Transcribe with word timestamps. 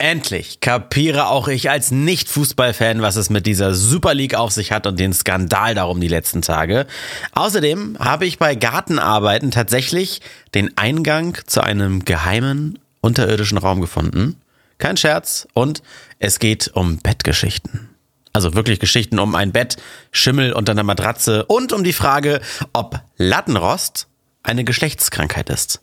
Endlich 0.00 0.60
kapiere 0.60 1.26
auch 1.26 1.48
ich 1.48 1.70
als 1.70 1.90
Nicht-Fußballfan, 1.90 3.02
was 3.02 3.16
es 3.16 3.30
mit 3.30 3.46
dieser 3.46 3.74
Super 3.74 4.14
League 4.14 4.36
auf 4.36 4.52
sich 4.52 4.70
hat 4.70 4.86
und 4.86 5.00
den 5.00 5.12
Skandal 5.12 5.74
darum 5.74 6.00
die 6.00 6.06
letzten 6.06 6.40
Tage. 6.40 6.86
Außerdem 7.32 7.98
habe 7.98 8.24
ich 8.24 8.38
bei 8.38 8.54
Gartenarbeiten 8.54 9.50
tatsächlich 9.50 10.20
den 10.54 10.76
Eingang 10.78 11.36
zu 11.46 11.62
einem 11.62 12.04
geheimen 12.04 12.78
unterirdischen 13.00 13.58
Raum 13.58 13.80
gefunden. 13.80 14.40
Kein 14.78 14.96
Scherz 14.96 15.48
und 15.52 15.82
es 16.20 16.38
geht 16.38 16.68
um 16.74 16.98
Bettgeschichten. 16.98 17.88
Also 18.32 18.54
wirklich 18.54 18.78
Geschichten 18.78 19.18
um 19.18 19.34
ein 19.34 19.50
Bett, 19.50 19.78
Schimmel 20.12 20.52
unter 20.52 20.72
einer 20.72 20.84
Matratze 20.84 21.44
und 21.46 21.72
um 21.72 21.82
die 21.82 21.92
Frage, 21.92 22.40
ob 22.72 23.00
Lattenrost 23.16 24.06
eine 24.44 24.62
Geschlechtskrankheit 24.62 25.50
ist. 25.50 25.80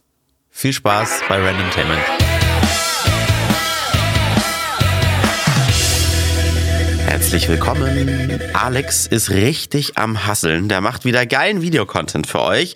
Viel 0.51 0.71
Spaß 0.71 1.19
bei 1.27 1.37
Random 1.37 1.69
Tainment. 1.71 2.24
Herzlich 7.15 7.47
willkommen. 7.47 8.41
Alex 8.51 9.07
ist 9.07 9.29
richtig 9.29 9.97
am 9.97 10.27
Hasseln. 10.27 10.67
Der 10.67 10.81
macht 10.81 11.05
wieder 11.05 11.25
geilen 11.25 11.61
Videocontent 11.61 12.27
für 12.27 12.41
euch. 12.41 12.75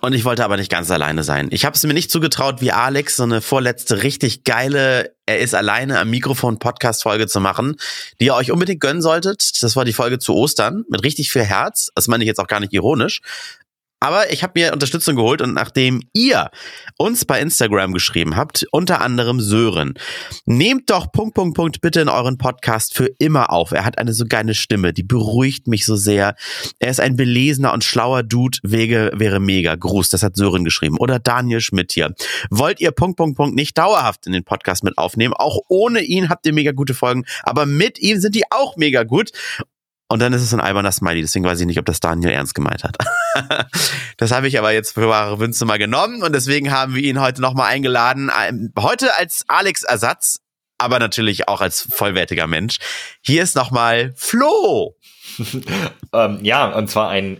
Und 0.00 0.14
ich 0.14 0.24
wollte 0.24 0.44
aber 0.44 0.56
nicht 0.56 0.68
ganz 0.68 0.90
alleine 0.90 1.22
sein. 1.22 1.46
Ich 1.52 1.64
habe 1.64 1.76
es 1.76 1.84
mir 1.84 1.94
nicht 1.94 2.10
zugetraut, 2.10 2.60
wie 2.60 2.72
Alex 2.72 3.14
so 3.14 3.22
eine 3.22 3.40
vorletzte 3.40 4.02
richtig 4.02 4.42
geile 4.42 5.14
Er 5.26 5.38
ist 5.38 5.54
alleine 5.54 6.00
am 6.00 6.10
Mikrofon 6.10 6.58
Podcast-Folge 6.58 7.28
zu 7.28 7.38
machen, 7.38 7.76
die 8.20 8.24
ihr 8.26 8.34
euch 8.34 8.50
unbedingt 8.50 8.80
gönnen 8.80 9.00
solltet. 9.00 9.62
Das 9.62 9.76
war 9.76 9.84
die 9.84 9.92
Folge 9.92 10.18
zu 10.18 10.34
Ostern 10.34 10.84
mit 10.88 11.04
richtig 11.04 11.30
viel 11.30 11.44
Herz. 11.44 11.92
Das 11.94 12.08
meine 12.08 12.24
ich 12.24 12.28
jetzt 12.28 12.40
auch 12.40 12.48
gar 12.48 12.58
nicht 12.58 12.72
ironisch. 12.72 13.20
Aber 14.00 14.32
ich 14.32 14.44
habe 14.44 14.52
mir 14.54 14.72
Unterstützung 14.72 15.16
geholt 15.16 15.42
und 15.42 15.54
nachdem 15.54 16.02
ihr 16.12 16.50
uns 16.98 17.24
bei 17.24 17.40
Instagram 17.40 17.92
geschrieben 17.92 18.36
habt, 18.36 18.64
unter 18.70 19.00
anderem 19.00 19.40
Sören, 19.40 19.94
nehmt 20.46 20.90
doch 20.90 21.10
Punkt, 21.10 21.34
Punkt, 21.34 21.56
Punkt 21.56 21.80
bitte 21.80 22.00
in 22.00 22.08
euren 22.08 22.38
Podcast 22.38 22.94
für 22.94 23.10
immer 23.18 23.52
auf. 23.52 23.72
Er 23.72 23.84
hat 23.84 23.98
eine 23.98 24.12
so 24.12 24.24
geile 24.26 24.54
Stimme, 24.54 24.92
die 24.92 25.02
beruhigt 25.02 25.66
mich 25.66 25.84
so 25.84 25.96
sehr. 25.96 26.36
Er 26.78 26.90
ist 26.90 27.00
ein 27.00 27.16
belesener 27.16 27.72
und 27.72 27.82
schlauer 27.82 28.22
Dude, 28.22 28.58
Wege 28.62 29.10
wäre 29.14 29.40
mega. 29.40 29.74
Gruß, 29.74 30.10
das 30.10 30.22
hat 30.22 30.36
Sören 30.36 30.64
geschrieben. 30.64 30.96
Oder 30.98 31.18
Daniel 31.18 31.60
Schmidt 31.60 31.92
hier. 31.92 32.14
Wollt 32.50 32.80
ihr 32.80 32.92
Punkt, 32.92 33.16
Punkt, 33.16 33.36
Punkt 33.36 33.56
nicht 33.56 33.76
dauerhaft 33.76 34.26
in 34.26 34.32
den 34.32 34.44
Podcast 34.44 34.84
mit 34.84 34.96
aufnehmen? 34.96 35.34
Auch 35.34 35.58
ohne 35.68 36.02
ihn 36.02 36.28
habt 36.28 36.46
ihr 36.46 36.52
mega 36.52 36.70
gute 36.70 36.94
Folgen, 36.94 37.24
aber 37.42 37.66
mit 37.66 37.98
ihm 37.98 38.20
sind 38.20 38.36
die 38.36 38.44
auch 38.50 38.76
mega 38.76 39.02
gut. 39.02 39.32
Und 40.10 40.20
dann 40.20 40.32
ist 40.32 40.42
es 40.42 40.54
ein 40.54 40.60
alberner 40.60 40.90
Smiley, 40.90 41.20
deswegen 41.20 41.44
weiß 41.44 41.60
ich 41.60 41.66
nicht, 41.66 41.78
ob 41.78 41.84
das 41.84 42.00
Daniel 42.00 42.30
ernst 42.30 42.54
gemeint 42.54 42.82
hat. 42.82 42.96
das 44.16 44.32
habe 44.32 44.48
ich 44.48 44.58
aber 44.58 44.72
jetzt 44.72 44.94
für 44.94 45.06
wahre 45.06 45.38
Wünsche 45.38 45.66
mal 45.66 45.78
genommen 45.78 46.22
und 46.22 46.34
deswegen 46.34 46.72
haben 46.72 46.94
wir 46.94 47.02
ihn 47.02 47.20
heute 47.20 47.42
nochmal 47.42 47.70
eingeladen. 47.70 48.30
Ähm, 48.42 48.72
heute 48.78 49.14
als 49.16 49.44
Alex-Ersatz, 49.48 50.40
aber 50.78 50.98
natürlich 50.98 51.48
auch 51.48 51.60
als 51.60 51.86
vollwertiger 51.92 52.46
Mensch. 52.46 52.78
Hier 53.20 53.42
ist 53.42 53.54
nochmal 53.54 54.14
Flo. 54.16 54.96
ähm, 56.14 56.38
ja, 56.42 56.68
und 56.74 56.88
zwar 56.88 57.10
ein 57.10 57.38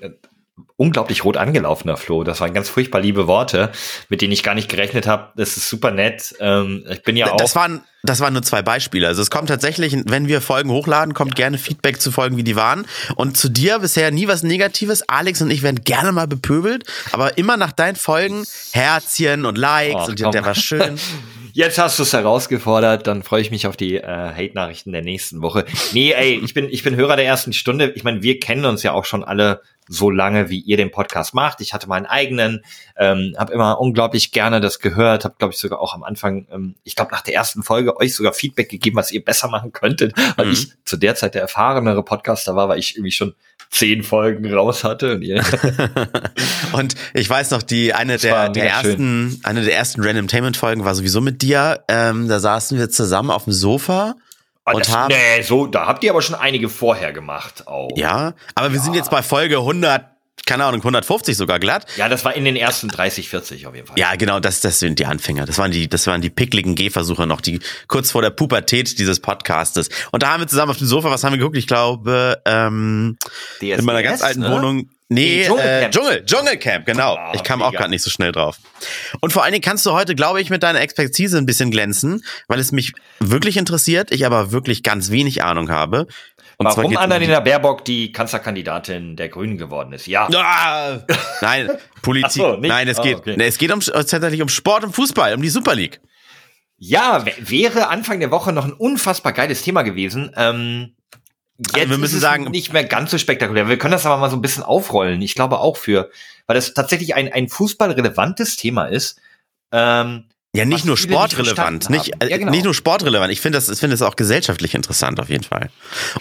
unglaublich 0.78 1.24
rot 1.24 1.36
angelaufener 1.36 1.96
Flo. 1.96 2.22
Das 2.22 2.40
waren 2.40 2.54
ganz 2.54 2.68
furchtbar 2.68 3.00
liebe 3.00 3.26
Worte, 3.26 3.72
mit 4.08 4.22
denen 4.22 4.32
ich 4.32 4.44
gar 4.44 4.54
nicht 4.54 4.68
gerechnet 4.68 5.08
habe. 5.08 5.32
Das 5.36 5.56
ist 5.56 5.68
super 5.68 5.90
nett. 5.90 6.36
Ähm, 6.38 6.84
ich 6.88 7.02
bin 7.02 7.16
ja 7.16 7.32
auch. 7.32 7.36
Das 7.36 7.56
waren, 7.56 7.82
das 8.04 8.20
waren 8.20 8.32
nur 8.32 8.42
zwei 8.42 8.62
Beispiele. 8.62 9.08
Also 9.08 9.20
es 9.20 9.28
kommt 9.28 9.48
tatsächlich, 9.48 9.96
wenn 10.06 10.28
wir 10.28 10.40
Folgen 10.40 10.70
hochladen, 10.70 11.14
kommt 11.14 11.34
gerne 11.34 11.58
Feedback 11.58 12.00
zu 12.00 12.12
Folgen, 12.12 12.36
wie 12.36 12.44
die 12.44 12.54
waren. 12.54 12.86
Und 13.16 13.36
zu 13.36 13.48
dir 13.48 13.80
bisher 13.80 14.12
nie 14.12 14.28
was 14.28 14.44
Negatives. 14.44 15.08
Alex 15.08 15.42
und 15.42 15.50
ich 15.50 15.64
werden 15.64 15.82
gerne 15.82 16.12
mal 16.12 16.28
bepöbelt, 16.28 16.84
aber 17.10 17.36
immer 17.38 17.56
nach 17.56 17.72
deinen 17.72 17.96
Folgen 17.96 18.44
Herzchen 18.70 19.46
und 19.46 19.58
Likes 19.58 20.04
oh, 20.06 20.10
und 20.10 20.20
der 20.32 20.44
war 20.44 20.54
schön. 20.54 20.96
Jetzt 21.52 21.78
hast 21.78 21.98
du 21.98 22.02
es 22.02 22.12
herausgefordert, 22.12 23.06
dann 23.06 23.22
freue 23.22 23.40
ich 23.40 23.50
mich 23.50 23.66
auf 23.66 23.76
die 23.76 23.96
äh, 23.96 24.02
Hate-Nachrichten 24.02 24.92
der 24.92 25.02
nächsten 25.02 25.42
Woche. 25.42 25.64
Nee, 25.92 26.12
ey, 26.12 26.40
ich 26.42 26.54
bin, 26.54 26.68
ich 26.70 26.82
bin 26.82 26.96
Hörer 26.96 27.16
der 27.16 27.26
ersten 27.26 27.52
Stunde. 27.52 27.92
Ich 27.94 28.04
meine, 28.04 28.22
wir 28.22 28.38
kennen 28.38 28.64
uns 28.64 28.82
ja 28.82 28.92
auch 28.92 29.04
schon 29.04 29.24
alle 29.24 29.62
so 29.88 30.10
lange, 30.10 30.50
wie 30.50 30.60
ihr 30.60 30.76
den 30.76 30.90
Podcast 30.90 31.34
macht. 31.34 31.60
Ich 31.60 31.72
hatte 31.72 31.88
meinen 31.88 32.06
eigenen, 32.06 32.62
ähm, 32.96 33.34
habe 33.38 33.52
immer 33.52 33.80
unglaublich 33.80 34.32
gerne 34.32 34.60
das 34.60 34.80
gehört, 34.80 35.24
habe, 35.24 35.36
glaube 35.38 35.54
ich, 35.54 35.58
sogar 35.58 35.80
auch 35.80 35.94
am 35.94 36.04
Anfang, 36.04 36.46
ähm, 36.52 36.74
ich 36.84 36.94
glaube, 36.94 37.10
nach 37.12 37.22
der 37.22 37.34
ersten 37.34 37.62
Folge 37.62 37.96
euch 37.96 38.14
sogar 38.14 38.34
Feedback 38.34 38.68
gegeben, 38.68 38.96
was 38.96 39.10
ihr 39.10 39.24
besser 39.24 39.48
machen 39.48 39.72
könntet, 39.72 40.12
weil 40.36 40.46
mhm. 40.46 40.52
ich 40.52 40.72
zu 40.84 40.96
der 40.96 41.14
Zeit 41.14 41.34
der 41.34 41.42
erfahrenere 41.42 42.04
Podcaster 42.04 42.54
war, 42.54 42.68
weil 42.68 42.78
ich 42.78 42.96
irgendwie 42.96 43.12
schon 43.12 43.34
zehn 43.70 44.02
Folgen 44.02 44.52
raus 44.52 44.84
hatte. 44.84 45.20
Und, 46.72 46.94
ich 47.14 47.28
weiß 47.28 47.50
noch, 47.50 47.62
die 47.62 47.94
eine 47.94 48.16
der, 48.18 48.48
der 48.48 48.70
ersten, 48.70 49.30
schön. 49.30 49.40
eine 49.44 49.62
der 49.62 49.74
ersten 49.74 50.02
Randomtainment 50.02 50.56
Folgen 50.56 50.84
war 50.84 50.94
sowieso 50.94 51.20
mit 51.20 51.42
dir. 51.42 51.84
Ähm, 51.88 52.28
da 52.28 52.40
saßen 52.40 52.78
wir 52.78 52.90
zusammen 52.90 53.30
auf 53.30 53.44
dem 53.44 53.52
Sofa 53.52 54.14
Oh, 54.68 54.74
und 54.74 54.86
das, 54.86 54.94
haben, 54.94 55.14
nee, 55.14 55.42
so, 55.42 55.66
da 55.66 55.86
habt 55.86 56.04
ihr 56.04 56.10
aber 56.10 56.20
schon 56.20 56.34
einige 56.34 56.68
vorher 56.68 57.12
gemacht 57.12 57.66
auch. 57.66 57.88
Ja, 57.96 58.34
aber 58.54 58.70
wir 58.70 58.76
ja. 58.76 58.82
sind 58.82 58.94
jetzt 58.94 59.10
bei 59.10 59.22
Folge 59.22 59.58
100, 59.58 60.04
keine 60.48 60.64
Ahnung, 60.64 60.80
150 60.80 61.36
sogar 61.36 61.60
glatt. 61.60 61.86
Ja, 61.96 62.08
das 62.08 62.24
war 62.24 62.34
in 62.34 62.44
den 62.44 62.56
ersten 62.56 62.88
30, 62.88 63.28
40 63.28 63.66
auf 63.66 63.74
jeden 63.74 63.86
Fall. 63.86 63.98
Ja, 63.98 64.16
genau, 64.16 64.40
das, 64.40 64.60
das 64.60 64.80
sind 64.80 64.98
die 64.98 65.04
Anfänger. 65.04 65.44
Das 65.44 65.58
waren 65.58 65.70
die, 65.70 65.88
das 65.88 66.06
waren 66.06 66.22
die 66.22 66.30
pickligen 66.30 66.74
Gehversuche 66.74 67.26
noch, 67.26 67.42
die 67.42 67.60
kurz 67.86 68.10
vor 68.10 68.22
der 68.22 68.30
Pubertät 68.30 68.98
dieses 68.98 69.20
Podcastes. 69.20 69.90
Und 70.10 70.22
da 70.22 70.32
haben 70.32 70.40
wir 70.40 70.48
zusammen 70.48 70.70
auf 70.70 70.78
dem 70.78 70.86
Sofa, 70.86 71.10
was 71.10 71.22
haben 71.22 71.32
wir 71.32 71.38
geguckt? 71.38 71.58
Ich 71.58 71.66
glaube, 71.66 72.40
ähm, 72.46 73.18
DSDS, 73.60 73.78
in 73.78 73.84
meiner 73.84 74.02
ganz 74.02 74.22
alten 74.22 74.40
ne? 74.40 74.50
Wohnung 74.50 74.88
Nee, 75.10 75.46
Dschungelcamp. 75.46 75.84
Äh, 75.84 75.90
Dschungel, 75.90 76.24
Dschungelcamp, 76.26 76.86
genau. 76.86 77.16
Oh, 77.16 77.32
ich 77.34 77.42
kam 77.42 77.60
mega. 77.60 77.68
auch 77.68 77.72
gerade 77.72 77.88
nicht 77.88 78.02
so 78.02 78.10
schnell 78.10 78.30
drauf. 78.30 78.58
Und 79.20 79.32
vor 79.32 79.42
allen 79.42 79.52
Dingen 79.52 79.64
kannst 79.64 79.86
du 79.86 79.92
heute, 79.92 80.14
glaube 80.14 80.42
ich, 80.42 80.50
mit 80.50 80.62
deiner 80.62 80.82
Expertise 80.82 81.38
ein 81.38 81.46
bisschen 81.46 81.70
glänzen, 81.70 82.22
weil 82.46 82.58
es 82.58 82.72
mich 82.72 82.92
wirklich 83.18 83.56
interessiert, 83.56 84.12
ich 84.12 84.26
aber 84.26 84.52
wirklich 84.52 84.82
ganz 84.82 85.10
wenig 85.10 85.42
Ahnung 85.42 85.70
habe. 85.70 86.08
Und 86.60 86.66
Warum 86.66 86.96
Annalena 86.96 87.38
Baerbock 87.38 87.84
die 87.84 88.10
Kanzlerkandidatin 88.10 89.14
der 89.14 89.28
Grünen 89.28 89.58
geworden 89.58 89.92
ist? 89.92 90.08
Ja. 90.08 90.28
Ah, 90.34 91.04
nein, 91.40 91.70
Politik. 92.02 92.32
So, 92.32 92.56
nein, 92.56 92.88
es 92.88 93.00
geht, 93.00 93.14
oh, 93.14 93.18
okay. 93.20 93.36
nee, 93.36 93.46
es 93.46 93.58
geht 93.58 93.72
um, 93.72 93.78
tatsächlich 93.78 94.42
um 94.42 94.48
Sport 94.48 94.82
und 94.82 94.92
Fußball, 94.92 95.34
um 95.34 95.40
die 95.40 95.50
Super 95.50 95.76
League. 95.76 96.00
Ja, 96.76 97.24
wäre 97.38 97.88
Anfang 97.88 98.18
der 98.18 98.32
Woche 98.32 98.52
noch 98.52 98.64
ein 98.64 98.72
unfassbar 98.72 99.32
geiles 99.32 99.62
Thema 99.62 99.82
gewesen. 99.82 100.32
Ähm, 100.36 100.96
Jetzt 101.58 101.76
also 101.76 101.90
wir 101.90 101.98
müssen 101.98 102.20
sagen, 102.20 102.44
nicht 102.44 102.72
mehr 102.72 102.84
ganz 102.84 103.12
so 103.12 103.18
spektakulär. 103.18 103.68
Wir 103.68 103.78
können 103.78 103.92
das 103.92 104.06
aber 104.06 104.16
mal 104.16 104.30
so 104.30 104.36
ein 104.36 104.42
bisschen 104.42 104.62
aufrollen. 104.62 105.22
Ich 105.22 105.34
glaube 105.34 105.58
auch 105.58 105.76
für, 105.76 106.10
weil 106.46 106.54
das 106.54 106.74
tatsächlich 106.74 107.14
ein, 107.14 107.32
ein 107.32 107.48
fußballrelevantes 107.48 108.56
Thema 108.56 108.86
ist. 108.86 109.20
Ähm, 109.72 110.28
ja, 110.54 110.64
nicht 110.64 110.84
nur 110.84 110.96
sportrelevant, 110.96 111.90
nicht, 111.90 112.06
nicht, 112.20 112.30
ja, 112.30 112.38
genau. 112.38 112.50
nicht 112.50 112.64
nur 112.64 112.74
sportrelevant. 112.74 113.30
Ich 113.32 113.40
finde 113.40 113.58
das, 113.58 113.68
ich 113.68 113.78
finde 113.78 113.94
das 113.94 114.02
auch 114.02 114.16
gesellschaftlich 114.16 114.74
interessant 114.74 115.20
auf 115.20 115.28
jeden 115.28 115.44
Fall. 115.44 115.70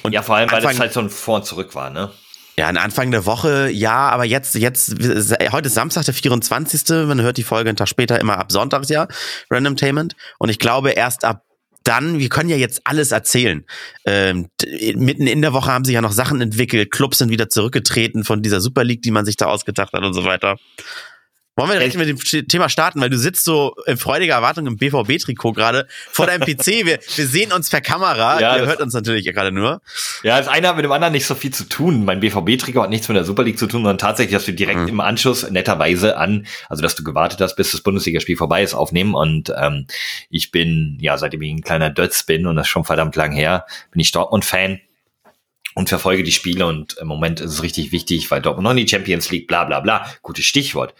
Und 0.03 0.11
ja, 0.13 0.21
vor 0.21 0.35
allem, 0.35 0.51
weil 0.51 0.65
es 0.65 0.79
halt 0.79 0.93
so 0.93 0.99
ein 0.99 1.09
Vor 1.09 1.37
und 1.37 1.45
Zurück 1.45 1.75
war, 1.75 1.89
ne? 1.89 2.11
Ja, 2.59 2.67
an 2.67 2.77
Anfang 2.77 3.11
der 3.11 3.25
Woche, 3.25 3.69
ja, 3.69 4.09
aber 4.09 4.25
jetzt, 4.25 4.55
jetzt, 4.55 4.95
heute 5.51 5.67
ist 5.67 5.75
Samstag, 5.75 6.05
der 6.05 6.13
24. 6.15 7.05
Man 7.05 7.21
hört 7.21 7.37
die 7.37 7.43
Folge 7.43 7.69
einen 7.69 7.77
Tag 7.77 7.87
später 7.87 8.19
immer 8.19 8.39
ab 8.39 8.51
Sonntags, 8.51 8.89
ja, 8.89 9.07
Randomtainment. 9.51 10.15
Und 10.39 10.49
ich 10.49 10.57
glaube, 10.57 10.91
erst 10.91 11.23
ab 11.23 11.43
dann, 11.87 12.19
wir 12.19 12.27
können 12.27 12.49
ja 12.49 12.57
jetzt 12.57 12.81
alles 12.83 13.11
erzählen. 13.11 13.63
Ähm, 14.05 14.49
mitten 14.95 15.25
in 15.25 15.41
der 15.41 15.53
Woche 15.53 15.71
haben 15.71 15.85
sich 15.85 15.93
ja 15.93 16.01
noch 16.01 16.11
Sachen 16.11 16.41
entwickelt, 16.41 16.91
Clubs 16.91 17.19
sind 17.19 17.29
wieder 17.29 17.47
zurückgetreten 17.47 18.25
von 18.25 18.41
dieser 18.41 18.59
Super 18.59 18.83
League, 18.83 19.03
die 19.03 19.11
man 19.11 19.25
sich 19.25 19.37
da 19.37 19.45
ausgedacht 19.45 19.93
hat 19.93 20.03
und 20.03 20.13
so 20.13 20.25
weiter. 20.25 20.57
Wollen 21.57 21.71
wir 21.71 21.79
direkt 21.79 21.97
mit 21.97 22.07
dem 22.07 22.47
Thema 22.47 22.69
starten, 22.69 23.01
weil 23.01 23.09
du 23.09 23.17
sitzt 23.17 23.43
so 23.43 23.75
in 23.87 23.97
freudiger 23.97 24.35
Erwartung 24.35 24.67
im 24.67 24.77
BVB-Trikot 24.77 25.53
gerade 25.53 25.87
vor 26.11 26.27
deinem 26.27 26.41
PC. 26.41 26.67
Wir, 26.87 26.99
wir 27.15 27.27
sehen 27.27 27.51
uns 27.51 27.69
per 27.69 27.81
Kamera. 27.81 28.39
Ja, 28.39 28.57
Ihr 28.57 28.67
hört 28.67 28.79
uns 28.79 28.93
natürlich 28.93 29.25
gerade 29.25 29.51
nur. 29.51 29.81
Ja, 30.21 30.37
das 30.37 30.47
eine 30.47 30.67
hat 30.67 30.75
mit 30.75 30.85
dem 30.85 30.91
anderen 30.91 31.13
nicht 31.13 31.25
so 31.25 31.33
viel 31.33 31.51
zu 31.51 31.63
tun. 31.63 32.05
Mein 32.05 32.19
BVB-Trikot 32.19 32.83
hat 32.83 32.89
nichts 32.91 33.07
mit 33.07 33.17
der 33.17 33.23
Super 33.23 33.43
League 33.43 33.57
zu 33.57 33.65
tun, 33.65 33.81
sondern 33.81 33.97
tatsächlich, 33.97 34.33
dass 34.33 34.45
wir 34.45 34.55
direkt 34.55 34.81
mhm. 34.81 34.87
im 34.89 34.99
Anschluss 34.99 35.49
netterweise 35.49 36.17
an, 36.17 36.45
also 36.69 36.83
dass 36.83 36.95
du 36.95 37.03
gewartet 37.03 37.41
hast, 37.41 37.55
bis 37.55 37.71
das 37.71 37.81
Bundesligaspiel 37.81 38.37
vorbei 38.37 38.61
ist, 38.61 38.75
aufnehmen. 38.75 39.15
Und 39.15 39.51
ähm, 39.59 39.87
ich 40.29 40.51
bin, 40.51 40.97
ja, 41.01 41.17
seitdem 41.17 41.41
ich 41.41 41.51
ein 41.51 41.61
kleiner 41.61 41.89
Dötz 41.89 42.23
bin 42.23 42.45
und 42.45 42.55
das 42.55 42.67
ist 42.67 42.71
schon 42.71 42.85
verdammt 42.85 43.15
lang 43.15 43.31
her, 43.31 43.65
bin 43.91 43.99
ich 43.99 44.11
Dortmund-Fan 44.11 44.79
und 45.73 45.89
verfolge 45.89 46.23
die 46.23 46.31
Spiele 46.31 46.67
und 46.67 46.97
im 46.97 47.07
Moment 47.07 47.39
ist 47.39 47.53
es 47.53 47.63
richtig 47.63 47.91
wichtig, 47.91 48.29
weil 48.29 48.41
Dortmund 48.41 48.65
noch 48.65 48.71
in 48.71 48.77
die 48.77 48.87
Champions 48.87 49.31
League, 49.31 49.47
bla 49.47 49.63
bla 49.63 49.79
bla, 49.79 50.05
gutes 50.21 50.45
Stichwort. 50.45 50.93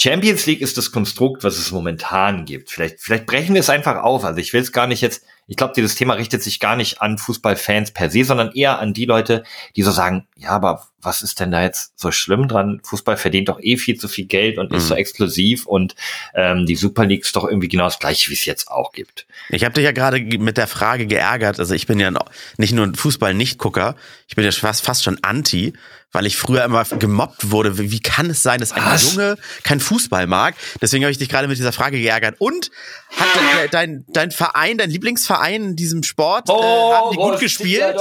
Champions 0.00 0.46
League 0.46 0.60
ist 0.60 0.78
das 0.78 0.92
Konstrukt, 0.92 1.42
was 1.42 1.58
es 1.58 1.72
momentan 1.72 2.44
gibt. 2.44 2.70
Vielleicht, 2.70 3.00
vielleicht 3.00 3.26
brechen 3.26 3.54
wir 3.54 3.60
es 3.60 3.68
einfach 3.68 3.96
auf. 3.96 4.24
Also 4.24 4.38
ich 4.38 4.52
will 4.52 4.60
es 4.60 4.70
gar 4.70 4.86
nicht 4.86 5.00
jetzt, 5.00 5.24
ich 5.48 5.56
glaube, 5.56 5.72
dieses 5.74 5.96
Thema 5.96 6.14
richtet 6.14 6.40
sich 6.40 6.60
gar 6.60 6.76
nicht 6.76 7.02
an 7.02 7.18
Fußballfans 7.18 7.90
per 7.90 8.08
se, 8.08 8.22
sondern 8.22 8.52
eher 8.52 8.78
an 8.78 8.94
die 8.94 9.06
Leute, 9.06 9.42
die 9.74 9.82
so 9.82 9.90
sagen, 9.90 10.28
ja, 10.36 10.50
aber 10.50 10.86
was 11.02 11.22
ist 11.22 11.40
denn 11.40 11.50
da 11.50 11.62
jetzt 11.62 11.98
so 11.98 12.12
schlimm 12.12 12.46
dran? 12.46 12.80
Fußball 12.84 13.16
verdient 13.16 13.48
doch 13.48 13.58
eh 13.60 13.76
viel 13.76 13.98
zu 13.98 14.06
viel 14.06 14.26
Geld 14.26 14.58
und 14.58 14.70
mhm. 14.70 14.76
ist 14.76 14.86
so 14.86 14.94
exklusiv 14.94 15.66
und 15.66 15.96
ähm, 16.34 16.64
die 16.64 16.76
Super 16.76 17.04
League 17.04 17.22
ist 17.22 17.34
doch 17.34 17.44
irgendwie 17.44 17.68
genau 17.68 17.84
das 17.84 17.98
gleiche, 17.98 18.30
wie 18.30 18.34
es 18.34 18.44
jetzt 18.44 18.70
auch 18.70 18.92
gibt. 18.92 19.26
Ich 19.48 19.64
habe 19.64 19.74
dich 19.74 19.84
ja 19.84 19.92
gerade 19.92 20.20
mit 20.20 20.58
der 20.58 20.68
Frage 20.68 21.06
geärgert. 21.06 21.58
Also 21.58 21.74
ich 21.74 21.86
bin 21.86 21.98
ja 21.98 22.12
nicht 22.56 22.72
nur 22.72 22.86
ein 22.86 22.94
Fußball-Nicht-Gucker, 22.94 23.96
ich 24.28 24.36
bin 24.36 24.44
ja 24.44 24.52
fast, 24.52 24.84
fast 24.84 25.02
schon 25.02 25.18
anti 25.22 25.72
weil 26.12 26.26
ich 26.26 26.36
früher 26.36 26.64
immer 26.64 26.84
gemobbt 26.84 27.50
wurde. 27.50 27.78
Wie 27.78 28.00
kann 28.00 28.30
es 28.30 28.42
sein, 28.42 28.60
dass 28.60 28.72
ein 28.72 28.84
Was? 28.84 29.12
Junge 29.14 29.36
kein 29.62 29.80
Fußball 29.80 30.26
mag? 30.26 30.54
Deswegen 30.80 31.04
habe 31.04 31.12
ich 31.12 31.18
dich 31.18 31.28
gerade 31.28 31.48
mit 31.48 31.58
dieser 31.58 31.72
Frage 31.72 31.98
geärgert. 31.98 32.36
Und 32.38 32.70
hat 33.16 33.74
dein, 33.74 34.04
dein 34.08 34.30
Verein, 34.30 34.78
dein 34.78 34.90
Lieblingsverein, 34.90 35.38
Verein 35.38 35.62
in 35.62 35.76
diesem 35.76 36.02
Sport? 36.02 36.48
Oh, 36.48 36.58
äh, 36.60 36.94
haben 36.94 37.10
die 37.12 37.16
gut 37.16 37.38
gespielt? 37.38 37.94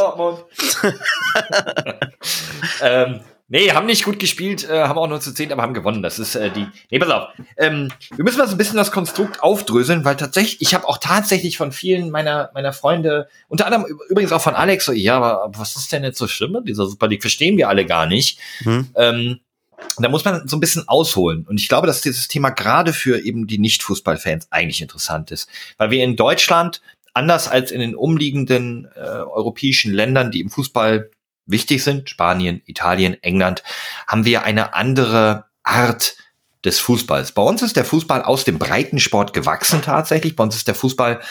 ähm, 2.82 3.22
nee, 3.48 3.72
haben 3.72 3.86
nicht 3.86 4.04
gut 4.04 4.20
gespielt, 4.20 4.70
äh, 4.70 4.84
haben 4.84 4.98
auch 4.98 5.08
nur 5.08 5.20
zu 5.20 5.34
zehn, 5.34 5.52
aber 5.52 5.62
haben 5.62 5.74
gewonnen. 5.74 6.02
Das 6.02 6.20
ist 6.20 6.36
äh, 6.36 6.50
die. 6.52 6.68
Nee, 6.90 7.00
pass 7.00 7.10
auf. 7.10 7.30
Ähm, 7.58 7.92
wir 8.16 8.24
müssen 8.24 8.38
mal 8.38 8.48
so 8.48 8.56
ein 8.56 8.58
bisschen 8.58 8.78
das 8.78 8.92
Konstrukt 8.92 9.42
aufdröseln, 9.42 10.06
weil 10.06 10.16
tatsächlich, 10.16 10.62
ich 10.62 10.74
habe 10.74 10.88
auch 10.88 10.98
tatsächlich 10.98 11.58
von 11.58 11.72
vielen 11.72 12.10
meiner 12.10 12.52
meiner 12.54 12.74
Freunde, 12.74 13.28
unter 13.48 13.66
anderem 13.66 13.86
übrigens 14.10 14.32
auch 14.32 14.42
von 14.42 14.56
Alex, 14.56 14.86
so, 14.86 14.92
ja, 14.92 15.18
aber 15.18 15.52
was 15.58 15.76
ist 15.76 15.92
denn 15.92 16.04
jetzt 16.04 16.18
so 16.18 16.28
schlimm 16.28 16.52
mit 16.52 16.68
dieser 16.68 16.86
Super 16.86 17.08
League? 17.08 17.22
Verstehen 17.22 17.58
wir 17.58 17.70
alle 17.70 17.86
gar 17.86 18.06
nicht. 18.06 18.40
Hm. 18.60 18.88
Ähm, 18.96 19.40
da 20.00 20.10
muss 20.10 20.26
man 20.26 20.48
so 20.48 20.58
ein 20.58 20.60
bisschen 20.60 20.88
ausholen. 20.88 21.46
Und 21.48 21.60
ich 21.60 21.68
glaube, 21.68 21.88
dass 21.88 22.02
dieses 22.02 22.28
Thema 22.28 22.50
gerade 22.50 22.94
für 22.94 23.24
eben 23.24 23.48
die 23.48 23.60
Nicht-Fußballfans 23.60 24.48
eigentlich 24.52 24.82
interessant 24.82 25.32
ist. 25.32 25.50
Weil 25.78 25.92
wir 25.92 26.04
in 26.04 26.16
Deutschland, 26.16 26.82
anders 27.14 27.48
als 27.48 27.72
in 27.72 27.80
den 27.80 27.96
umliegenden 27.96 28.88
äh, 28.96 29.00
europäischen 29.00 29.94
Ländern, 29.94 30.32
die 30.32 30.42
im 30.42 30.50
Fußball 30.50 31.10
wichtig 31.48 31.84
sind, 31.84 32.10
Spanien, 32.10 32.62
Italien, 32.66 33.22
England, 33.24 33.64
haben 34.06 34.26
wir 34.26 34.44
eine 34.44 34.74
andere 34.74 35.46
Art 35.64 36.16
des 36.64 36.80
Fußballs. 36.80 37.32
Bei 37.32 37.42
uns 37.42 37.62
ist 37.62 37.76
der 37.76 37.86
Fußball 37.86 38.24
aus 38.24 38.44
dem 38.44 38.60
Breitensport 38.60 39.34
gewachsen 39.34 39.82
tatsächlich. 39.82 40.36
Bei 40.36 40.44
uns 40.44 40.56
ist 40.56 40.68
der 40.68 40.76
Fußball 40.76 41.22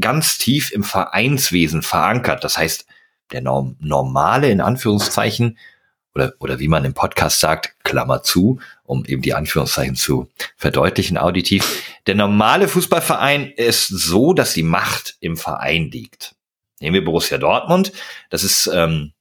ganz 0.00 0.38
tief 0.38 0.72
im 0.72 0.84
Vereinswesen 0.84 1.82
verankert. 1.82 2.44
Das 2.44 2.56
heißt, 2.56 2.86
der 3.32 3.42
normale, 3.42 4.50
in 4.50 4.60
Anführungszeichen, 4.60 5.58
oder, 6.14 6.32
oder 6.38 6.60
wie 6.60 6.68
man 6.68 6.84
im 6.84 6.94
Podcast 6.94 7.40
sagt, 7.40 7.74
Klammer 7.82 8.22
zu, 8.22 8.60
um 8.84 9.04
eben 9.04 9.22
die 9.22 9.34
Anführungszeichen 9.34 9.96
zu 9.96 10.28
verdeutlichen 10.56 11.18
auditiv. 11.18 11.82
Der 12.06 12.14
normale 12.14 12.68
Fußballverein 12.68 13.50
ist 13.50 13.88
so, 13.88 14.32
dass 14.32 14.54
die 14.54 14.62
Macht 14.62 15.16
im 15.20 15.36
Verein 15.36 15.90
liegt. 15.90 16.36
Nehmen 16.80 16.94
wir 16.94 17.04
Borussia 17.04 17.38
Dortmund. 17.38 17.92
Das 18.30 18.44
ist, 18.44 18.70
ähm, 18.72 19.12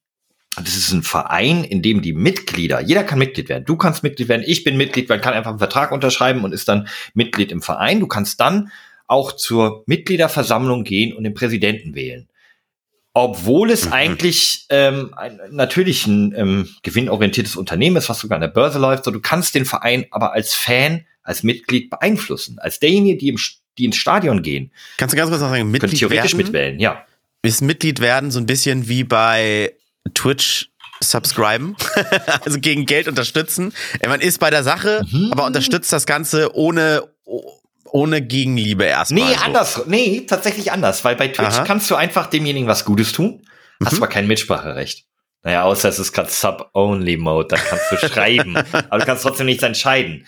das 0.55 0.75
ist 0.75 0.91
ein 0.91 1.03
Verein, 1.03 1.63
in 1.63 1.81
dem 1.81 2.01
die 2.01 2.13
Mitglieder, 2.13 2.81
jeder 2.81 3.03
kann 3.03 3.19
Mitglied 3.19 3.50
werden. 3.50 3.65
Du 3.65 3.75
kannst 3.75 4.03
Mitglied 4.03 4.29
werden, 4.29 4.44
ich 4.45 4.63
bin 4.63 4.77
Mitglied, 4.77 5.09
man 5.09 5.21
kann 5.21 5.33
einfach 5.33 5.51
einen 5.51 5.59
Vertrag 5.59 5.91
unterschreiben 5.91 6.44
und 6.44 6.53
ist 6.53 6.67
dann 6.67 6.88
Mitglied 7.13 7.51
im 7.51 7.61
Verein. 7.61 8.00
Du 8.00 8.07
kannst 8.07 8.39
dann 8.39 8.71
auch 9.07 9.31
zur 9.31 9.83
Mitgliederversammlung 9.88 10.83
gehen 10.83 11.13
und 11.13 11.23
den 11.23 11.33
Präsidenten 11.33 11.95
wählen 11.95 12.27
obwohl 13.13 13.69
es 13.69 13.85
mhm. 13.85 13.94
eigentlich 13.94 14.65
ähm, 14.69 15.13
ein, 15.15 15.39
natürlich 15.51 16.07
ein 16.07 16.33
ähm, 16.35 16.69
gewinnorientiertes 16.81 17.55
Unternehmen 17.55 17.97
ist, 17.97 18.09
was 18.09 18.19
sogar 18.19 18.38
an 18.38 18.41
der 18.41 18.47
Börse 18.47 18.79
läuft. 18.79 19.05
So, 19.05 19.11
du 19.11 19.19
kannst 19.19 19.55
den 19.55 19.65
Verein 19.65 20.05
aber 20.09 20.33
als 20.33 20.55
Fan, 20.55 21.05
als 21.21 21.44
Mitglied 21.44 21.89
beeinflussen, 21.91 22.57
als 22.59 22.79
derjenige, 22.79 23.17
die, 23.17 23.29
im, 23.29 23.39
die 23.77 23.85
ins 23.85 23.97
Stadion 23.97 24.41
gehen. 24.41 24.71
Kannst 24.97 25.13
du 25.13 25.17
ganz 25.17 25.29
kurz 25.29 25.41
noch 25.41 25.50
sagen, 25.50 25.69
Mitglied 25.69 26.00
theoretisch 26.00 26.33
werden, 26.33 26.45
mitwählen, 26.45 26.79
ja. 26.79 27.05
Ist 27.44 27.61
Mitglied 27.61 28.00
werden 28.00 28.31
so 28.31 28.39
ein 28.39 28.45
bisschen 28.45 28.88
wie 28.88 29.03
bei 29.03 29.73
Twitch 30.13 30.69
subscriben, 31.01 31.75
also 32.45 32.59
gegen 32.59 32.85
Geld 32.85 33.07
unterstützen. 33.07 33.73
Man 34.05 34.21
ist 34.21 34.39
bei 34.39 34.50
der 34.50 34.63
Sache, 34.63 35.05
mhm. 35.09 35.31
aber 35.31 35.45
unterstützt 35.45 35.91
das 35.91 36.05
Ganze 36.05 36.55
ohne 36.55 37.03
ohne 37.94 38.23
Gegenliebe 38.23 38.85
erstmal. 38.85 39.29
Nee, 39.29 39.35
so. 39.35 39.44
anders. 39.44 39.81
Nee, 39.85 40.25
tatsächlich 40.27 40.71
anders, 40.71 41.05
weil 41.05 41.15
bei 41.15 41.27
Twitch 41.27 41.57
Aha. 41.57 41.63
kannst 41.63 41.91
du 41.91 41.95
einfach 41.95 42.25
demjenigen 42.25 42.67
was 42.67 42.85
Gutes 42.85 43.11
tun, 43.11 43.45
hast 43.83 43.94
mhm. 43.94 43.97
aber 44.00 44.07
kein 44.07 44.25
Mitspracherecht. 44.25 45.05
Naja, 45.44 45.63
außer 45.63 45.89
es 45.89 46.00
ist 46.00 46.11
gerade 46.11 46.31
Sub-Only-Mode, 46.31 47.50
da 47.50 47.57
kannst 47.57 47.91
du 47.91 47.97
schreiben, 47.97 48.57
aber 48.73 48.97
du 48.97 49.05
kannst 49.05 49.23
trotzdem 49.23 49.45
nichts 49.45 49.61
entscheiden. 49.61 50.25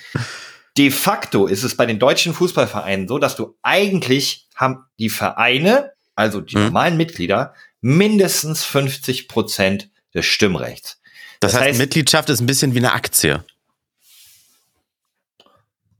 De 0.77 0.91
facto 0.91 1.47
ist 1.47 1.63
es 1.63 1.75
bei 1.75 1.85
den 1.85 1.99
deutschen 1.99 2.33
Fußballvereinen 2.33 3.07
so, 3.07 3.17
dass 3.17 3.35
du 3.35 3.57
eigentlich 3.63 4.47
haben 4.55 4.85
die 4.99 5.09
Vereine, 5.09 5.93
also 6.15 6.41
die 6.41 6.57
mhm. 6.57 6.65
normalen 6.65 6.97
Mitglieder, 6.97 7.53
mindestens 7.85 8.63
50 8.63 9.27
Prozent 9.27 9.89
des 10.15 10.25
Stimmrechts. 10.25 10.99
Das, 11.39 11.51
das 11.51 11.61
heißt, 11.61 11.69
heißt, 11.69 11.79
Mitgliedschaft 11.79 12.31
ist 12.31 12.41
ein 12.41 12.47
bisschen 12.47 12.73
wie 12.73 12.79
eine 12.79 12.93
Aktie. 12.93 13.43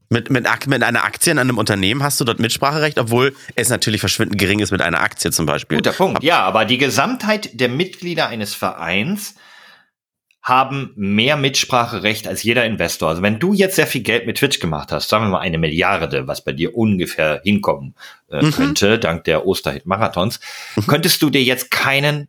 Mit, 0.08 0.28
mit, 0.30 0.48
mit 0.66 0.82
einer 0.82 1.04
Aktie 1.04 1.30
in 1.30 1.38
einem 1.38 1.58
Unternehmen 1.58 2.02
hast 2.02 2.18
du 2.18 2.24
dort 2.24 2.40
Mitspracherecht, 2.40 2.98
obwohl 2.98 3.36
es 3.54 3.68
natürlich 3.68 4.00
verschwindend 4.00 4.40
gering 4.40 4.58
ist 4.58 4.72
mit 4.72 4.82
einer 4.82 5.00
Aktie 5.00 5.30
zum 5.30 5.46
Beispiel. 5.46 5.78
Guter 5.78 5.92
Punkt, 5.92 6.24
ja, 6.24 6.40
aber 6.40 6.64
die 6.64 6.78
Gesamtheit 6.78 7.50
der 7.60 7.68
Mitglieder 7.68 8.26
eines 8.26 8.54
Vereins 8.54 9.36
haben 10.46 10.92
mehr 10.94 11.36
Mitspracherecht 11.36 12.28
als 12.28 12.44
jeder 12.44 12.64
Investor. 12.64 13.08
Also 13.08 13.20
wenn 13.20 13.40
du 13.40 13.52
jetzt 13.52 13.74
sehr 13.74 13.88
viel 13.88 14.02
Geld 14.02 14.26
mit 14.26 14.38
Twitch 14.38 14.60
gemacht 14.60 14.92
hast, 14.92 15.08
sagen 15.08 15.24
wir 15.24 15.30
mal 15.30 15.40
eine 15.40 15.58
Milliarde, 15.58 16.28
was 16.28 16.44
bei 16.44 16.52
dir 16.52 16.76
ungefähr 16.76 17.40
hinkommen 17.42 17.96
äh, 18.30 18.44
mhm. 18.44 18.52
könnte, 18.52 19.00
dank 19.00 19.24
der 19.24 19.44
Osterhit-Marathons, 19.44 20.38
mhm. 20.76 20.86
könntest 20.86 21.20
du 21.20 21.30
dir 21.30 21.42
jetzt 21.42 21.72
keinen 21.72 22.28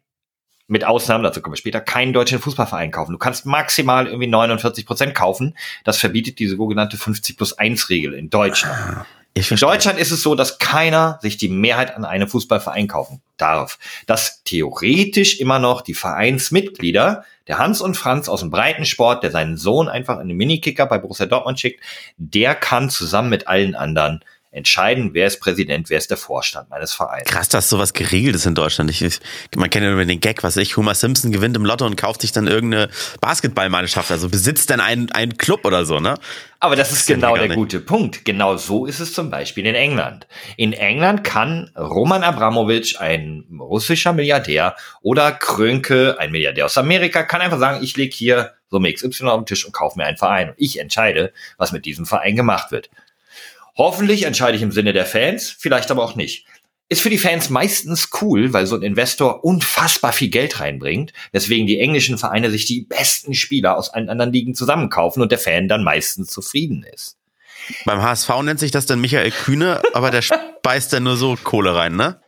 mit 0.65 0.83
Ausnahmen, 0.83 1.23
dazu 1.23 1.41
kommen 1.41 1.53
wir 1.53 1.57
später, 1.57 1.79
keinen 1.79 2.11
deutschen 2.11 2.39
Fußballverein 2.39 2.89
kaufen. 2.89 3.11
Du 3.11 3.19
kannst 3.19 3.45
maximal 3.45 4.07
irgendwie 4.07 4.27
49 4.27 4.87
Prozent 4.87 5.13
kaufen. 5.13 5.55
Das 5.83 5.99
verbietet 5.99 6.39
die 6.39 6.47
sogenannte 6.47 6.97
50 6.97 7.37
plus 7.37 7.53
1 7.53 7.89
Regel 7.89 8.15
in 8.15 8.31
Deutschland. 8.31 9.05
Ah, 9.35 9.41
in 9.49 9.57
Deutschland 9.57 9.99
ist 9.99 10.11
es 10.11 10.21
so, 10.21 10.35
dass 10.35 10.59
keiner 10.59 11.19
sich 11.21 11.37
die 11.37 11.49
Mehrheit 11.49 11.95
an 11.95 12.05
einem 12.05 12.27
Fußballverein 12.27 12.87
kaufen 12.87 13.21
darf. 13.37 13.79
Dass 14.05 14.43
theoretisch 14.43 15.39
immer 15.39 15.59
noch 15.59 15.81
die 15.81 15.93
Vereinsmitglieder, 15.93 17.23
der 17.47 17.57
Hans 17.57 17.81
und 17.81 17.95
Franz 17.95 18.29
aus 18.29 18.41
dem 18.41 18.49
Breitensport, 18.49 19.23
der 19.23 19.31
seinen 19.31 19.57
Sohn 19.57 19.89
einfach 19.89 20.19
in 20.19 20.27
den 20.27 20.37
Minikicker 20.37 20.85
bei 20.85 20.97
Borussia 20.97 21.25
Dortmund 21.25 21.59
schickt, 21.59 21.81
der 22.17 22.55
kann 22.55 22.89
zusammen 22.89 23.29
mit 23.29 23.47
allen 23.47 23.75
anderen 23.75 24.23
entscheiden, 24.51 25.13
wer 25.13 25.27
ist 25.27 25.39
Präsident, 25.39 25.89
wer 25.89 25.97
ist 25.97 26.09
der 26.09 26.17
Vorstand 26.17 26.69
meines 26.69 26.93
Vereins. 26.93 27.29
Krass, 27.29 27.49
dass 27.49 27.69
sowas 27.69 27.93
geregelt 27.93 28.35
ist 28.35 28.45
in 28.45 28.55
Deutschland. 28.55 28.89
Ich, 28.89 29.19
man 29.55 29.69
kennt 29.69 29.83
ja 29.85 29.91
nur 29.91 30.03
den 30.03 30.19
Gag, 30.19 30.43
was 30.43 30.57
ich, 30.57 30.77
Homer 30.77 30.95
Simpson 30.95 31.31
gewinnt 31.31 31.55
im 31.57 31.65
Lotto 31.65 31.85
und 31.85 31.95
kauft 31.95 32.21
sich 32.21 32.31
dann 32.31 32.47
irgendeine 32.47 32.89
Basketballmannschaft, 33.21 34.11
also 34.11 34.29
besitzt 34.29 34.69
dann 34.69 34.79
einen, 34.79 35.11
einen 35.11 35.37
Club 35.37 35.65
oder 35.65 35.85
so, 35.85 35.99
ne? 35.99 36.15
Aber 36.59 36.75
das, 36.75 36.89
das 36.89 36.99
ist 36.99 37.07
genau 37.07 37.35
der 37.35 37.49
gute 37.49 37.79
Punkt. 37.79 38.25
Genau 38.25 38.57
so 38.57 38.85
ist 38.85 38.99
es 38.99 39.13
zum 39.13 39.29
Beispiel 39.29 39.67
in 39.67 39.75
England. 39.75 40.27
In 40.55 40.73
England 40.73 41.23
kann 41.23 41.69
Roman 41.77 42.23
Abramowitsch, 42.23 42.99
ein 42.99 43.45
russischer 43.59 44.13
Milliardär, 44.13 44.75
oder 45.01 45.31
Krönke, 45.31 46.17
ein 46.19 46.31
Milliardär 46.31 46.65
aus 46.65 46.77
Amerika, 46.77 47.23
kann 47.23 47.41
einfach 47.41 47.59
sagen, 47.59 47.83
ich 47.83 47.95
lege 47.95 48.15
hier 48.15 48.53
Summe 48.69 48.91
XY 48.91 49.25
auf 49.27 49.39
den 49.41 49.45
Tisch 49.45 49.65
und 49.65 49.71
kaufe 49.71 49.97
mir 49.97 50.05
einen 50.05 50.17
Verein. 50.17 50.49
Und 50.49 50.55
ich 50.57 50.79
entscheide, 50.79 51.31
was 51.57 51.71
mit 51.71 51.85
diesem 51.85 52.05
Verein 52.05 52.35
gemacht 52.35 52.71
wird. 52.71 52.89
Hoffentlich 53.77 54.23
entscheide 54.23 54.57
ich 54.57 54.63
im 54.63 54.71
Sinne 54.71 54.91
der 54.91 55.05
Fans, 55.05 55.55
vielleicht 55.57 55.91
aber 55.91 56.03
auch 56.03 56.15
nicht. 56.15 56.45
Ist 56.89 57.01
für 57.01 57.09
die 57.09 57.17
Fans 57.17 57.49
meistens 57.49 58.09
cool, 58.21 58.53
weil 58.53 58.65
so 58.65 58.75
ein 58.75 58.81
Investor 58.81 59.43
unfassbar 59.43 60.13
viel 60.13 60.29
Geld 60.29 60.59
reinbringt, 60.59 61.13
weswegen 61.31 61.67
die 61.67 61.79
englischen 61.79 62.17
Vereine 62.17 62.49
sich 62.49 62.65
die 62.65 62.81
besten 62.81 63.35
Spieler 63.35 63.77
aus 63.77 63.89
allen 63.93 64.09
anderen 64.09 64.31
Ligen 64.31 64.55
zusammenkaufen 64.55 65.21
und 65.21 65.31
der 65.31 65.37
Fan 65.37 65.67
dann 65.67 65.83
meistens 65.83 66.29
zufrieden 66.31 66.85
ist. 66.93 67.17
Beim 67.85 68.01
HSV 68.01 68.29
nennt 68.43 68.59
sich 68.59 68.71
das 68.71 68.85
dann 68.85 69.01
Michael 69.01 69.31
Kühne, 69.31 69.81
aber 69.93 70.09
der 70.09 70.21
speist 70.21 70.93
dann 70.93 71.03
nur 71.03 71.17
so 71.17 71.37
Kohle 71.43 71.75
rein, 71.75 71.97
ne? 71.97 72.21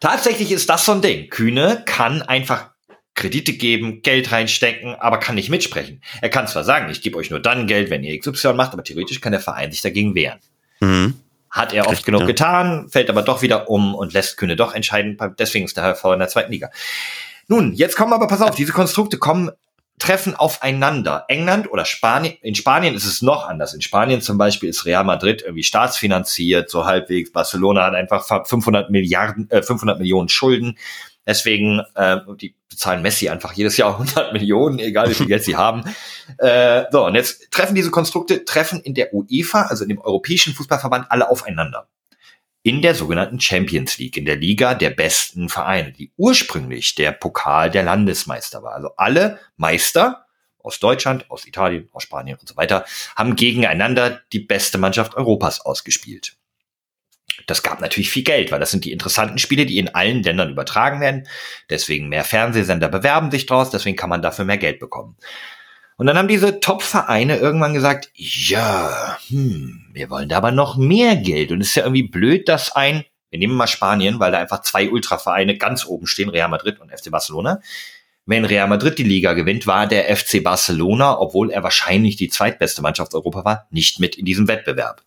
Tatsächlich 0.00 0.50
ist 0.52 0.68
das 0.70 0.84
so 0.84 0.92
ein 0.92 1.02
Ding. 1.02 1.28
Kühne 1.28 1.82
kann 1.84 2.22
einfach 2.22 2.70
Kredite 3.14 3.52
geben, 3.52 4.00
Geld 4.02 4.32
reinstecken, 4.32 4.94
aber 4.94 5.18
kann 5.18 5.34
nicht 5.34 5.50
mitsprechen. 5.50 6.02
Er 6.22 6.30
kann 6.30 6.46
zwar 6.48 6.64
sagen, 6.64 6.90
ich 6.90 7.02
gebe 7.02 7.18
euch 7.18 7.30
nur 7.30 7.40
dann 7.40 7.66
Geld, 7.66 7.90
wenn 7.90 8.04
ihr 8.04 8.18
XY 8.18 8.54
macht, 8.54 8.72
aber 8.72 8.84
theoretisch 8.84 9.20
kann 9.20 9.32
der 9.32 9.40
Verein 9.40 9.70
sich 9.70 9.82
dagegen 9.82 10.14
wehren. 10.14 10.38
Mhm. 10.80 11.14
Hat 11.50 11.72
er 11.72 11.84
oft 11.84 11.92
Richtig, 11.92 12.06
genug 12.06 12.20
ja. 12.22 12.26
getan, 12.26 12.88
fällt 12.90 13.08
aber 13.08 13.22
doch 13.22 13.40
wieder 13.42 13.70
um 13.70 13.94
und 13.94 14.12
lässt 14.12 14.36
Kühne 14.36 14.54
doch 14.54 14.74
entscheiden. 14.74 15.16
Deswegen 15.38 15.64
ist 15.64 15.76
der 15.76 15.94
HV 15.94 16.04
in 16.12 16.18
der 16.18 16.28
zweiten 16.28 16.52
Liga. 16.52 16.70
Nun, 17.46 17.72
jetzt 17.72 17.96
kommen 17.96 18.12
aber, 18.12 18.26
pass 18.26 18.42
auf, 18.42 18.54
diese 18.54 18.72
Konstrukte 18.72 19.16
kommen, 19.16 19.50
treffen 19.98 20.34
aufeinander. 20.34 21.24
England 21.28 21.70
oder 21.70 21.84
Spanien, 21.84 22.34
in 22.42 22.54
Spanien 22.54 22.94
ist 22.94 23.04
es 23.04 23.22
noch 23.22 23.48
anders. 23.48 23.74
In 23.74 23.80
Spanien 23.80 24.20
zum 24.20 24.38
Beispiel 24.38 24.68
ist 24.68 24.84
Real 24.84 25.04
Madrid 25.04 25.42
irgendwie 25.42 25.62
staatsfinanziert, 25.62 26.70
so 26.70 26.84
halbwegs. 26.84 27.32
Barcelona 27.32 27.84
hat 27.84 27.94
einfach 27.94 28.46
500 28.46 28.90
Milliarden, 28.90 29.50
äh, 29.50 29.62
500 29.62 29.98
Millionen 29.98 30.28
Schulden. 30.28 30.78
Deswegen, 31.28 31.82
äh, 31.94 32.16
die 32.40 32.56
bezahlen 32.70 33.02
Messi 33.02 33.28
einfach 33.28 33.52
jedes 33.52 33.76
Jahr 33.76 33.92
100 34.00 34.32
Millionen, 34.32 34.78
egal 34.78 35.10
wie 35.10 35.14
viel 35.14 35.26
Geld 35.26 35.44
sie 35.44 35.56
haben. 35.56 35.84
Äh, 36.38 36.84
so, 36.90 37.04
und 37.04 37.14
jetzt 37.14 37.50
treffen 37.50 37.74
diese 37.74 37.90
Konstrukte, 37.90 38.46
treffen 38.46 38.80
in 38.80 38.94
der 38.94 39.12
UEFA, 39.12 39.62
also 39.62 39.84
in 39.84 39.90
dem 39.90 40.00
Europäischen 40.00 40.54
Fußballverband, 40.54 41.10
alle 41.10 41.30
aufeinander. 41.30 41.88
In 42.62 42.80
der 42.80 42.94
sogenannten 42.94 43.40
Champions 43.40 43.98
League, 43.98 44.16
in 44.16 44.24
der 44.24 44.36
Liga 44.36 44.74
der 44.74 44.90
besten 44.90 45.50
Vereine, 45.50 45.92
die 45.92 46.12
ursprünglich 46.16 46.94
der 46.94 47.12
Pokal 47.12 47.70
der 47.70 47.82
Landesmeister 47.82 48.62
war. 48.62 48.74
Also 48.74 48.90
alle 48.96 49.38
Meister 49.56 50.26
aus 50.58 50.80
Deutschland, 50.80 51.30
aus 51.30 51.46
Italien, 51.46 51.88
aus 51.92 52.04
Spanien 52.04 52.38
und 52.38 52.48
so 52.48 52.56
weiter, 52.56 52.86
haben 53.16 53.36
gegeneinander 53.36 54.22
die 54.32 54.40
beste 54.40 54.78
Mannschaft 54.78 55.14
Europas 55.14 55.60
ausgespielt. 55.60 56.37
Das 57.46 57.62
gab 57.62 57.80
natürlich 57.80 58.10
viel 58.10 58.24
Geld, 58.24 58.52
weil 58.52 58.60
das 58.60 58.70
sind 58.70 58.84
die 58.84 58.92
interessanten 58.92 59.38
Spiele, 59.38 59.66
die 59.66 59.78
in 59.78 59.94
allen 59.94 60.22
Ländern 60.22 60.50
übertragen 60.50 61.00
werden. 61.00 61.26
Deswegen 61.70 62.08
mehr 62.08 62.24
Fernsehsender 62.24 62.88
bewerben 62.88 63.30
sich 63.30 63.46
draus, 63.46 63.70
deswegen 63.70 63.96
kann 63.96 64.10
man 64.10 64.22
dafür 64.22 64.44
mehr 64.44 64.58
Geld 64.58 64.78
bekommen. 64.80 65.16
Und 65.96 66.06
dann 66.06 66.16
haben 66.16 66.28
diese 66.28 66.60
Top-Vereine 66.60 67.38
irgendwann 67.38 67.74
gesagt, 67.74 68.10
ja, 68.14 69.18
hm, 69.28 69.88
wir 69.92 70.10
wollen 70.10 70.28
da 70.28 70.36
aber 70.36 70.52
noch 70.52 70.76
mehr 70.76 71.16
Geld. 71.16 71.50
Und 71.50 71.60
es 71.60 71.68
ist 71.68 71.74
ja 71.74 71.82
irgendwie 71.82 72.04
blöd, 72.06 72.48
dass 72.48 72.74
ein 72.74 73.04
Wir 73.30 73.38
nehmen 73.38 73.56
mal 73.56 73.66
Spanien, 73.66 74.20
weil 74.20 74.32
da 74.32 74.38
einfach 74.38 74.62
zwei 74.62 74.88
Ultravereine 74.88 75.58
ganz 75.58 75.84
oben 75.84 76.06
stehen, 76.06 76.30
Real 76.30 76.48
Madrid 76.48 76.80
und 76.80 76.90
FC 76.90 77.10
Barcelona. 77.10 77.60
Wenn 78.24 78.44
Real 78.44 78.68
Madrid 78.68 78.98
die 78.98 79.04
Liga 79.04 79.32
gewinnt, 79.32 79.66
war 79.66 79.86
der 79.86 80.14
FC 80.14 80.42
Barcelona, 80.42 81.18
obwohl 81.18 81.50
er 81.50 81.62
wahrscheinlich 81.62 82.16
die 82.16 82.28
zweitbeste 82.28 82.80
Mannschaft 82.80 83.14
Europa 83.14 83.44
war, 83.44 83.66
nicht 83.70 84.00
mit 84.00 84.16
in 84.16 84.24
diesem 84.24 84.48
Wettbewerb. 84.48 85.02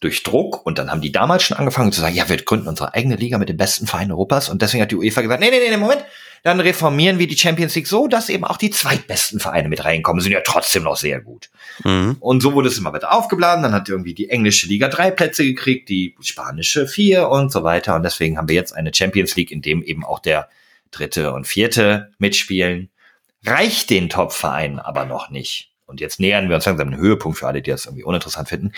Durch 0.00 0.22
Druck 0.22 0.66
und 0.66 0.78
dann 0.78 0.90
haben 0.90 1.00
die 1.00 1.12
damals 1.12 1.42
schon 1.42 1.56
angefangen 1.56 1.90
zu 1.90 2.00
sagen, 2.00 2.14
ja, 2.14 2.28
wir 2.28 2.36
gründen 2.36 2.68
unsere 2.68 2.92
eigene 2.92 3.16
Liga 3.16 3.38
mit 3.38 3.48
den 3.48 3.56
besten 3.56 3.86
Vereinen 3.86 4.12
Europas 4.12 4.50
und 4.50 4.60
deswegen 4.60 4.82
hat 4.82 4.90
die 4.90 4.96
UEFA 4.96 5.22
gesagt, 5.22 5.40
nee, 5.40 5.50
nee, 5.50 5.70
nee, 5.70 5.76
Moment, 5.78 6.04
dann 6.42 6.60
reformieren 6.60 7.18
wir 7.18 7.26
die 7.26 7.36
Champions 7.36 7.74
League 7.74 7.86
so, 7.86 8.06
dass 8.06 8.28
eben 8.28 8.44
auch 8.44 8.58
die 8.58 8.70
zweitbesten 8.70 9.40
Vereine 9.40 9.68
mit 9.70 9.84
reinkommen, 9.84 10.20
sind 10.20 10.32
ja 10.32 10.42
trotzdem 10.44 10.82
noch 10.82 10.96
sehr 10.96 11.20
gut. 11.20 11.50
Mhm. 11.82 12.16
Und 12.20 12.42
so 12.42 12.52
wurde 12.52 12.68
es 12.68 12.76
immer 12.76 12.92
weiter 12.92 13.12
aufgeblasen, 13.12 13.62
dann 13.62 13.72
hat 13.72 13.88
irgendwie 13.88 14.14
die 14.14 14.28
englische 14.28 14.66
Liga 14.68 14.88
drei 14.88 15.10
Plätze 15.10 15.44
gekriegt, 15.44 15.88
die 15.88 16.14
spanische 16.20 16.86
vier 16.86 17.30
und 17.30 17.50
so 17.50 17.64
weiter 17.64 17.96
und 17.96 18.02
deswegen 18.02 18.36
haben 18.36 18.48
wir 18.48 18.54
jetzt 18.54 18.72
eine 18.72 18.92
Champions 18.94 19.34
League, 19.34 19.50
in 19.50 19.62
dem 19.62 19.82
eben 19.82 20.04
auch 20.04 20.18
der 20.18 20.48
dritte 20.90 21.32
und 21.32 21.46
vierte 21.46 22.12
mitspielen. 22.18 22.90
Reicht 23.44 23.90
den 23.90 24.08
Top-Vereinen 24.08 24.78
aber 24.78 25.06
noch 25.06 25.30
nicht. 25.30 25.72
Und 25.86 26.00
jetzt 26.00 26.18
nähern 26.18 26.48
wir 26.48 26.56
uns 26.56 26.66
langsam 26.66 26.88
einen 26.88 27.00
Höhepunkt 27.00 27.38
für 27.38 27.46
alle, 27.46 27.62
die 27.62 27.70
das 27.70 27.86
irgendwie 27.86 28.04
uninteressant 28.04 28.48
finden. 28.48 28.72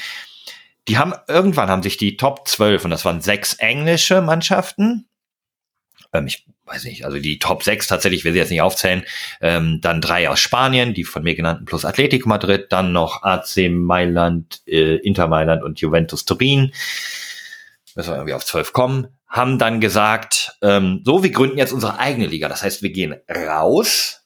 Die 0.89 0.99
haben, 0.99 1.15
irgendwann 1.29 1.69
haben 1.69 1.83
sich 1.83 1.97
die 1.97 2.17
Top 2.17 2.49
12, 2.49 2.85
und 2.85 2.91
das 2.91 3.05
waren 3.05 3.21
sechs 3.21 3.55
englische 3.55 4.21
Mannschaften, 4.23 5.09
ähm, 6.13 6.27
ich 6.27 6.47
weiß 6.65 6.85
nicht, 6.85 7.05
also 7.05 7.19
die 7.19 7.39
Top 7.39 7.63
6 7.63 7.87
tatsächlich, 7.87 8.25
will 8.25 8.33
sie 8.33 8.39
jetzt 8.39 8.51
nicht 8.51 8.63
aufzählen, 8.63 9.05
ähm, 9.41 9.81
dann 9.83 10.01
drei 10.01 10.29
aus 10.29 10.41
Spanien, 10.41 10.95
die 10.95 11.05
von 11.05 11.23
mir 11.23 11.35
genannten 11.35 11.65
plus 11.65 11.85
Atletico 11.85 12.29
Madrid, 12.29 12.67
dann 12.71 12.93
noch 12.93 13.23
AC 13.23 13.69
Mailand, 13.71 14.63
äh, 14.67 14.97
Inter 14.97 15.29
Mailand 15.29 15.63
und 15.63 15.81
Juventus 15.81 16.25
Turin. 16.25 16.73
Müssen 17.95 18.11
wir 18.11 18.17
irgendwie 18.17 18.35
auf 18.35 18.45
12 18.45 18.73
kommen 18.73 19.09
haben 19.29 19.59
dann 19.59 19.81
gesagt, 19.81 20.57
ähm, 20.63 21.03
so, 21.05 21.23
wir 21.23 21.31
gründen 21.31 21.59
jetzt 21.59 21.73
unsere 21.73 21.99
eigene 21.99 22.27
Liga. 22.27 22.49
Das 22.49 22.63
heißt, 22.63 22.83
wir 22.83 22.91
gehen 22.91 23.15
raus, 23.29 24.18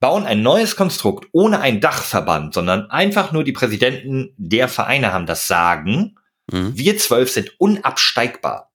bauen 0.00 0.24
ein 0.24 0.42
neues 0.42 0.76
Konstrukt 0.76 1.28
ohne 1.32 1.60
ein 1.60 1.80
Dachverband, 1.80 2.54
sondern 2.54 2.90
einfach 2.90 3.32
nur 3.32 3.44
die 3.44 3.52
Präsidenten 3.52 4.32
der 4.36 4.68
Vereine 4.68 5.12
haben 5.12 5.26
das 5.26 5.48
Sagen. 5.48 6.16
Mhm. 6.50 6.76
Wir 6.76 6.98
zwölf 6.98 7.30
sind 7.30 7.52
unabsteigbar. 7.58 8.70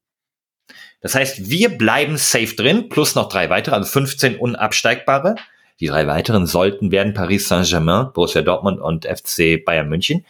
Das 1.02 1.16
heißt, 1.16 1.50
wir 1.50 1.78
bleiben 1.78 2.18
safe 2.18 2.56
drin, 2.56 2.90
plus 2.90 3.16
noch 3.16 3.30
drei 3.30 3.50
weitere, 3.50 3.76
also 3.76 3.90
15 3.90 4.38
unabsteigbare. 4.38 5.36
Die 5.80 5.88
drei 5.88 6.08
weiteren 6.08 6.46
sollten 6.46 6.92
werden 6.92 7.14
Paris 7.14 7.48
Saint-Germain, 7.48 8.12
Borussia 8.14 8.42
Dortmund 8.42 8.80
und 8.80 9.06
FC 9.06 9.64
Bayern 9.66 9.90
München. 9.90 10.26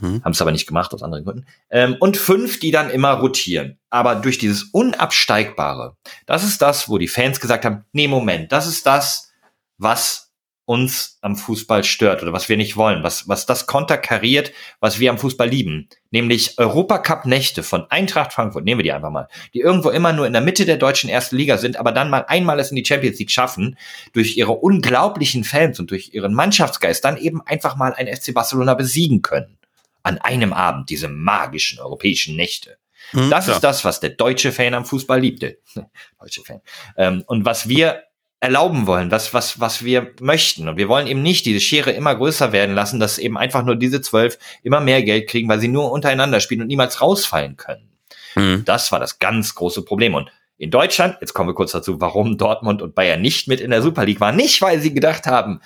Mhm. 0.00 0.22
Haben 0.24 0.32
es 0.32 0.42
aber 0.42 0.52
nicht 0.52 0.66
gemacht 0.66 0.92
aus 0.92 1.02
anderen 1.02 1.24
Gründen. 1.24 1.46
Ähm, 1.70 1.96
und 1.98 2.16
fünf, 2.16 2.58
die 2.58 2.72
dann 2.72 2.90
immer 2.90 3.12
rotieren. 3.12 3.78
Aber 3.90 4.16
durch 4.16 4.38
dieses 4.38 4.64
Unabsteigbare, 4.64 5.96
das 6.26 6.44
ist 6.44 6.60
das, 6.60 6.88
wo 6.88 6.98
die 6.98 7.08
Fans 7.08 7.40
gesagt 7.40 7.64
haben, 7.64 7.84
nee, 7.92 8.08
Moment, 8.08 8.52
das 8.52 8.66
ist 8.66 8.86
das, 8.86 9.32
was 9.78 10.27
uns 10.68 11.18
am 11.22 11.34
Fußball 11.34 11.82
stört 11.82 12.22
oder 12.22 12.34
was 12.34 12.50
wir 12.50 12.58
nicht 12.58 12.76
wollen, 12.76 13.02
was, 13.02 13.26
was 13.26 13.46
das 13.46 13.66
konterkariert, 13.66 14.52
was 14.80 15.00
wir 15.00 15.08
am 15.08 15.16
Fußball 15.16 15.48
lieben. 15.48 15.88
Nämlich 16.10 16.58
Europacup-Nächte 16.58 17.62
von 17.62 17.90
Eintracht 17.90 18.34
Frankfurt, 18.34 18.66
nehmen 18.66 18.78
wir 18.78 18.82
die 18.82 18.92
einfach 18.92 19.10
mal, 19.10 19.28
die 19.54 19.60
irgendwo 19.60 19.88
immer 19.88 20.12
nur 20.12 20.26
in 20.26 20.34
der 20.34 20.42
Mitte 20.42 20.66
der 20.66 20.76
deutschen 20.76 21.08
ersten 21.08 21.36
Liga 21.36 21.56
sind, 21.56 21.78
aber 21.78 21.90
dann 21.90 22.10
mal 22.10 22.26
einmal 22.28 22.60
es 22.60 22.68
in 22.68 22.76
die 22.76 22.84
Champions 22.84 23.18
League 23.18 23.30
schaffen, 23.30 23.78
durch 24.12 24.36
ihre 24.36 24.52
unglaublichen 24.52 25.42
Fans 25.42 25.80
und 25.80 25.90
durch 25.90 26.12
ihren 26.12 26.34
Mannschaftsgeist 26.34 27.02
dann 27.02 27.16
eben 27.16 27.40
einfach 27.46 27.76
mal 27.76 27.94
ein 27.94 28.06
FC 28.06 28.34
Barcelona 28.34 28.74
besiegen 28.74 29.22
können. 29.22 29.56
An 30.02 30.18
einem 30.18 30.52
Abend, 30.52 30.90
diese 30.90 31.08
magischen 31.08 31.80
europäischen 31.80 32.36
Nächte. 32.36 32.76
Hm, 33.12 33.30
das 33.30 33.46
ja. 33.46 33.54
ist 33.54 33.64
das, 33.64 33.86
was 33.86 34.00
der 34.00 34.10
deutsche 34.10 34.52
Fan 34.52 34.74
am 34.74 34.84
Fußball 34.84 35.18
liebte. 35.18 35.60
deutsche 36.20 36.42
Fan. 36.42 36.60
Ähm, 36.98 37.24
und 37.26 37.46
was 37.46 37.70
wir 37.70 38.02
erlauben 38.40 38.86
wollen, 38.86 39.10
was, 39.10 39.34
was, 39.34 39.58
was 39.58 39.84
wir 39.84 40.12
möchten. 40.20 40.68
Und 40.68 40.76
wir 40.76 40.88
wollen 40.88 41.08
eben 41.08 41.22
nicht 41.22 41.44
diese 41.44 41.60
Schere 41.60 41.90
immer 41.90 42.14
größer 42.14 42.52
werden 42.52 42.74
lassen, 42.74 43.00
dass 43.00 43.18
eben 43.18 43.36
einfach 43.36 43.64
nur 43.64 43.76
diese 43.76 44.00
zwölf 44.00 44.38
immer 44.62 44.80
mehr 44.80 45.02
Geld 45.02 45.28
kriegen, 45.28 45.48
weil 45.48 45.58
sie 45.58 45.68
nur 45.68 45.90
untereinander 45.90 46.40
spielen 46.40 46.62
und 46.62 46.68
niemals 46.68 47.00
rausfallen 47.00 47.56
können. 47.56 47.88
Mhm. 48.36 48.64
Das 48.64 48.92
war 48.92 49.00
das 49.00 49.18
ganz 49.18 49.54
große 49.54 49.82
Problem. 49.82 50.14
Und 50.14 50.30
in 50.56 50.70
Deutschland, 50.70 51.16
jetzt 51.20 51.34
kommen 51.34 51.48
wir 51.48 51.54
kurz 51.54 51.72
dazu, 51.72 52.00
warum 52.00 52.38
Dortmund 52.38 52.80
und 52.80 52.94
Bayern 52.94 53.20
nicht 53.20 53.48
mit 53.48 53.60
in 53.60 53.70
der 53.70 53.82
Super 53.82 54.04
League 54.04 54.20
waren. 54.20 54.36
Nicht, 54.36 54.62
weil 54.62 54.80
sie 54.80 54.94
gedacht 54.94 55.26
haben, 55.26 55.60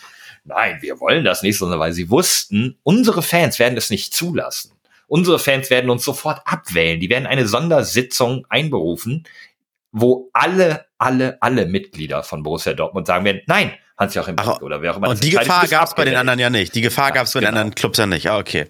nein, 0.44 0.78
wir 0.80 0.98
wollen 0.98 1.24
das 1.24 1.42
nicht, 1.42 1.58
sondern 1.58 1.78
weil 1.78 1.92
sie 1.92 2.10
wussten, 2.10 2.78
unsere 2.82 3.22
Fans 3.22 3.58
werden 3.58 3.76
es 3.76 3.90
nicht 3.90 4.14
zulassen. 4.14 4.72
Unsere 5.08 5.38
Fans 5.38 5.68
werden 5.68 5.90
uns 5.90 6.04
sofort 6.04 6.40
abwählen. 6.46 6.98
Die 6.98 7.10
werden 7.10 7.26
eine 7.26 7.46
Sondersitzung 7.46 8.46
einberufen, 8.48 9.24
wo 9.92 10.30
alle, 10.32 10.86
alle, 10.98 11.38
alle 11.40 11.66
Mitglieder 11.66 12.22
von 12.22 12.42
Borussia 12.42 12.72
Dortmund 12.72 13.06
sagen 13.06 13.24
werden, 13.24 13.42
nein, 13.46 13.72
Hans-Joachim 13.98 14.36
Ach, 14.38 14.60
oder 14.62 14.82
wer 14.82 14.92
auch 14.92 14.96
immer. 14.96 15.10
Und 15.10 15.22
die 15.22 15.30
Gefahr 15.30 15.68
gab 15.68 15.88
es 15.88 15.94
bei 15.94 16.04
den 16.04 16.16
anderen 16.16 16.38
ja 16.38 16.50
nicht. 16.50 16.74
Die 16.74 16.80
Gefahr 16.80 17.08
ja, 17.08 17.14
gab 17.14 17.26
es 17.26 17.32
bei 17.34 17.40
genau. 17.40 17.52
den 17.52 17.58
anderen 17.58 17.74
Clubs 17.74 17.98
ja 17.98 18.06
nicht. 18.06 18.28
Ah, 18.28 18.38
okay. 18.38 18.66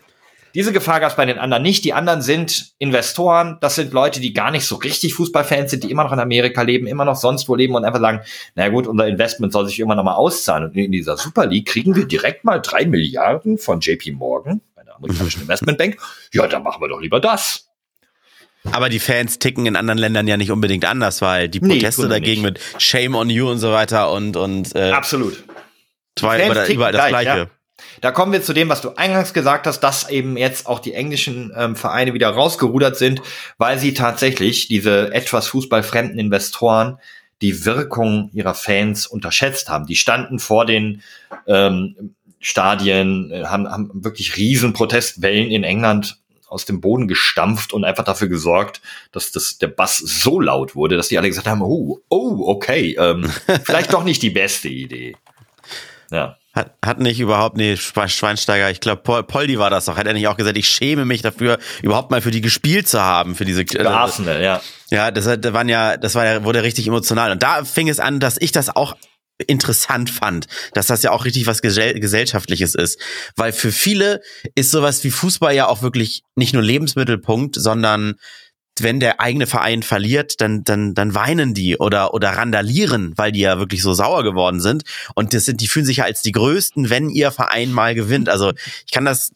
Diese 0.54 0.72
Gefahr 0.72 1.00
gab 1.00 1.10
es 1.10 1.16
bei 1.16 1.24
den 1.24 1.38
anderen 1.38 1.62
nicht. 1.62 1.82
Die 1.84 1.94
anderen 1.94 2.20
sind 2.20 2.74
Investoren, 2.78 3.56
das 3.60 3.76
sind 3.76 3.92
Leute, 3.92 4.20
die 4.20 4.34
gar 4.34 4.50
nicht 4.50 4.66
so 4.66 4.76
richtig 4.76 5.14
Fußballfans 5.14 5.70
sind, 5.70 5.84
die 5.84 5.90
immer 5.90 6.04
noch 6.04 6.12
in 6.12 6.18
Amerika 6.18 6.60
leben, 6.60 6.86
immer 6.86 7.06
noch 7.06 7.16
sonst 7.16 7.48
wo 7.48 7.54
leben 7.54 7.74
und 7.74 7.86
einfach 7.86 8.00
sagen, 8.00 8.20
na 8.54 8.68
gut, 8.68 8.86
unser 8.86 9.06
Investment 9.06 9.52
soll 9.52 9.66
sich 9.66 9.80
immer 9.80 9.94
noch 9.94 10.04
mal 10.04 10.14
auszahlen. 10.14 10.64
Und 10.64 10.76
in 10.76 10.92
dieser 10.92 11.16
Super 11.16 11.46
League 11.46 11.68
kriegen 11.68 11.96
wir 11.96 12.04
direkt 12.04 12.44
mal 12.44 12.60
drei 12.60 12.84
Milliarden 12.84 13.56
von 13.56 13.80
JP 13.80 14.12
Morgan, 14.12 14.60
einer 14.76 14.96
amerikanischen 14.96 15.42
Investmentbank. 15.42 15.96
Ja, 16.34 16.46
dann 16.46 16.62
machen 16.62 16.82
wir 16.82 16.88
doch 16.88 17.00
lieber 17.00 17.20
das. 17.20 17.71
Aber 18.70 18.88
die 18.88 19.00
Fans 19.00 19.38
ticken 19.38 19.66
in 19.66 19.76
anderen 19.76 19.98
Ländern 19.98 20.28
ja 20.28 20.36
nicht 20.36 20.50
unbedingt 20.50 20.84
anders, 20.84 21.20
weil 21.20 21.48
die 21.48 21.60
Proteste 21.60 22.02
nee, 22.02 22.08
dagegen 22.08 22.42
nicht. 22.42 22.74
mit 22.74 22.82
Shame 22.82 23.16
on 23.16 23.28
you 23.28 23.50
und 23.50 23.58
so 23.58 23.72
weiter 23.72 24.12
und 24.12 24.36
und 24.36 24.74
äh, 24.76 24.92
absolut. 24.92 25.42
Zwei 26.16 26.46
überall, 26.46 26.70
überall 26.70 26.92
das 26.92 27.08
gleiche. 27.08 27.38
Ja. 27.38 27.46
Da 28.00 28.10
kommen 28.10 28.32
wir 28.32 28.42
zu 28.42 28.52
dem, 28.52 28.68
was 28.68 28.80
du 28.80 28.90
eingangs 28.96 29.32
gesagt 29.32 29.66
hast, 29.66 29.80
dass 29.80 30.08
eben 30.08 30.36
jetzt 30.36 30.66
auch 30.66 30.78
die 30.78 30.94
englischen 30.94 31.52
ähm, 31.56 31.76
Vereine 31.76 32.14
wieder 32.14 32.30
rausgerudert 32.30 32.96
sind, 32.96 33.22
weil 33.58 33.78
sie 33.78 33.94
tatsächlich 33.94 34.68
diese 34.68 35.12
etwas 35.12 35.48
fußballfremden 35.48 36.18
Investoren 36.18 36.98
die 37.40 37.64
Wirkung 37.64 38.30
ihrer 38.32 38.54
Fans 38.54 39.06
unterschätzt 39.06 39.68
haben. 39.68 39.86
Die 39.86 39.96
standen 39.96 40.38
vor 40.38 40.64
den 40.64 41.02
ähm, 41.46 42.14
Stadien, 42.38 43.30
äh, 43.30 43.44
haben, 43.44 43.68
haben 43.68 43.90
wirklich 44.04 44.36
riesen 44.36 44.72
Protestwellen 44.72 45.50
in 45.50 45.64
England 45.64 46.18
aus 46.52 46.64
dem 46.66 46.80
Boden 46.80 47.08
gestampft 47.08 47.72
und 47.72 47.84
einfach 47.84 48.04
dafür 48.04 48.28
gesorgt, 48.28 48.80
dass 49.10 49.32
das, 49.32 49.58
der 49.58 49.68
Bass 49.68 49.96
so 49.98 50.38
laut 50.38 50.76
wurde, 50.76 50.96
dass 50.96 51.08
die 51.08 51.18
alle 51.18 51.28
gesagt 51.28 51.46
haben, 51.46 51.62
oh, 51.62 52.00
oh, 52.08 52.42
okay, 52.46 52.96
ähm, 52.98 53.30
vielleicht 53.64 53.92
doch 53.92 54.04
nicht 54.04 54.22
die 54.22 54.30
beste 54.30 54.68
Idee. 54.68 55.16
Ja. 56.10 56.36
Hat, 56.54 56.74
hat 56.84 57.00
nicht 57.00 57.18
überhaupt, 57.18 57.56
nee, 57.56 57.78
Schweinsteiger, 57.78 58.70
ich 58.70 58.80
glaube, 58.80 59.00
Pol, 59.00 59.22
Poldi 59.22 59.58
war 59.58 59.70
das 59.70 59.86
doch, 59.86 59.96
hat 59.96 60.06
er 60.06 60.12
nicht 60.12 60.28
auch 60.28 60.36
gesagt, 60.36 60.58
ich 60.58 60.68
schäme 60.68 61.06
mich 61.06 61.22
dafür, 61.22 61.58
überhaupt 61.80 62.10
mal 62.10 62.20
für 62.20 62.30
die 62.30 62.42
gespielt 62.42 62.86
zu 62.86 63.00
haben, 63.00 63.34
für 63.34 63.46
diese 63.46 63.62
äh, 63.62 63.86
Arsenal, 63.86 64.42
ja. 64.42 64.60
Ja, 64.90 65.10
das, 65.10 65.24
das 65.24 65.52
waren 65.54 65.70
ja, 65.70 65.96
das 65.96 66.14
war 66.14 66.26
ja, 66.26 66.44
wurde 66.44 66.62
richtig 66.62 66.86
emotional. 66.86 67.30
Und 67.30 67.42
da 67.42 67.64
fing 67.64 67.88
es 67.88 67.98
an, 67.98 68.20
dass 68.20 68.36
ich 68.38 68.52
das 68.52 68.76
auch 68.76 68.94
interessant 69.46 70.10
fand, 70.10 70.46
dass 70.74 70.86
das 70.86 71.02
ja 71.02 71.10
auch 71.10 71.24
richtig 71.24 71.46
was 71.46 71.62
gesellschaftliches 71.62 72.74
ist, 72.74 73.00
weil 73.36 73.52
für 73.52 73.72
viele 73.72 74.20
ist 74.54 74.70
sowas 74.70 75.02
wie 75.04 75.10
Fußball 75.10 75.54
ja 75.54 75.66
auch 75.66 75.82
wirklich 75.82 76.22
nicht 76.36 76.54
nur 76.54 76.62
Lebensmittelpunkt, 76.62 77.56
sondern 77.56 78.14
wenn 78.82 79.00
der 79.00 79.20
eigene 79.20 79.46
Verein 79.46 79.82
verliert, 79.82 80.40
dann, 80.40 80.64
dann, 80.64 80.94
dann 80.94 81.14
weinen 81.14 81.54
die 81.54 81.76
oder, 81.76 82.14
oder 82.14 82.30
randalieren, 82.30 83.12
weil 83.16 83.32
die 83.32 83.40
ja 83.40 83.58
wirklich 83.58 83.82
so 83.82 83.92
sauer 83.92 84.22
geworden 84.22 84.60
sind. 84.60 84.84
Und 85.14 85.34
das 85.34 85.44
sind, 85.44 85.60
die 85.60 85.68
fühlen 85.68 85.86
sich 85.86 85.98
ja 85.98 86.04
als 86.04 86.22
die 86.22 86.32
Größten, 86.32 86.90
wenn 86.90 87.08
ihr 87.10 87.30
Verein 87.30 87.72
mal 87.72 87.94
gewinnt. 87.94 88.28
Also 88.28 88.52
ich 88.86 88.92
kann 88.92 89.04
das, 89.04 89.32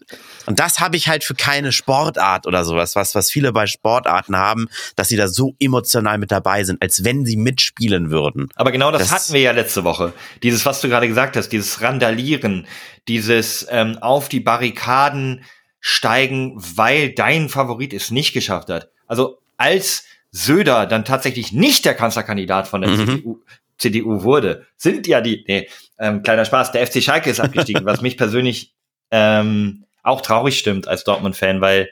und 0.47 0.61
das 0.61 0.81
habe 0.81 0.97
ich 0.97 1.09
halt 1.09 1.25
für 1.25 1.35
keine 1.35 1.73
Sportart 1.73 2.47
oder 2.47 2.65
sowas, 2.65 2.97
was, 2.97 3.15
was 3.15 3.31
viele 3.31 3.53
bei 3.53 3.67
Sportarten 3.67 4.37
haben, 4.37 4.69
dass 4.97 5.09
sie 5.09 5.17
da 5.17 5.29
so 5.29 5.55
emotional 5.59 6.19
mit 6.19 6.31
dabei 6.31 6.65
sind, 6.65 6.83
als 6.83 7.05
wenn 7.05 7.25
sie 7.25 7.37
mitspielen 7.37 8.11
würden. 8.11 8.49
Aber 8.57 8.73
genau 8.73 8.91
das, 8.91 9.03
das 9.03 9.13
hatten 9.13 9.33
wir 9.33 9.41
ja 9.41 9.53
letzte 9.53 9.85
Woche. 9.85 10.13
Dieses, 10.43 10.65
was 10.67 10.81
du 10.81 10.89
gerade 10.89 11.09
gesagt 11.09 11.37
hast, 11.37 11.49
dieses 11.51 11.81
Randalieren, 11.81 12.67
dieses 13.09 13.67
ähm, 13.71 13.99
auf 13.99 14.29
die 14.29 14.41
Barrikaden 14.41 15.45
steigen, 15.81 16.55
weil 16.57 17.13
dein 17.13 17.49
Favorit 17.49 17.93
es 17.93 18.11
nicht 18.11 18.33
geschafft 18.33 18.71
hat. 18.71 18.91
Also 19.07 19.39
als 19.57 20.05
Söder 20.31 20.87
dann 20.87 21.05
tatsächlich 21.05 21.53
nicht 21.53 21.85
der 21.85 21.95
Kanzlerkandidat 21.95 22.69
von 22.69 22.83
der 22.83 22.91
mhm. 22.91 23.07
CDU, 23.07 23.41
CDU 23.79 24.23
wurde, 24.23 24.67
sind 24.77 25.07
ja 25.07 25.21
die, 25.21 25.45
nee, 25.49 25.69
ähm, 25.99 26.23
kleiner 26.23 26.45
Spaß, 26.45 26.73
der 26.73 26.87
FC 26.87 27.03
Schalke 27.03 27.31
ist 27.31 27.41
abgestiegen, 27.41 27.85
was 27.85 28.03
mich 28.03 28.17
persönlich 28.17 28.75
ähm, 29.11 29.85
auch 30.03 30.21
traurig 30.21 30.59
stimmt 30.59 30.89
als 30.89 31.05
Dortmund-Fan, 31.05 31.61
weil 31.61 31.91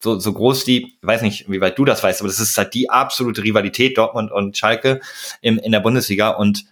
so, 0.00 0.18
so 0.18 0.32
groß 0.32 0.64
die, 0.64 0.96
weiß 1.02 1.22
nicht, 1.22 1.50
wie 1.50 1.60
weit 1.60 1.78
du 1.78 1.84
das 1.84 2.02
weißt, 2.02 2.20
aber 2.20 2.28
das 2.28 2.38
ist 2.38 2.56
halt 2.56 2.74
die 2.74 2.88
absolute 2.88 3.42
Rivalität 3.42 3.98
Dortmund 3.98 4.30
und 4.30 4.56
Schalke 4.56 5.00
im, 5.40 5.58
in 5.58 5.72
der 5.72 5.80
Bundesliga 5.80 6.30
und 6.30 6.64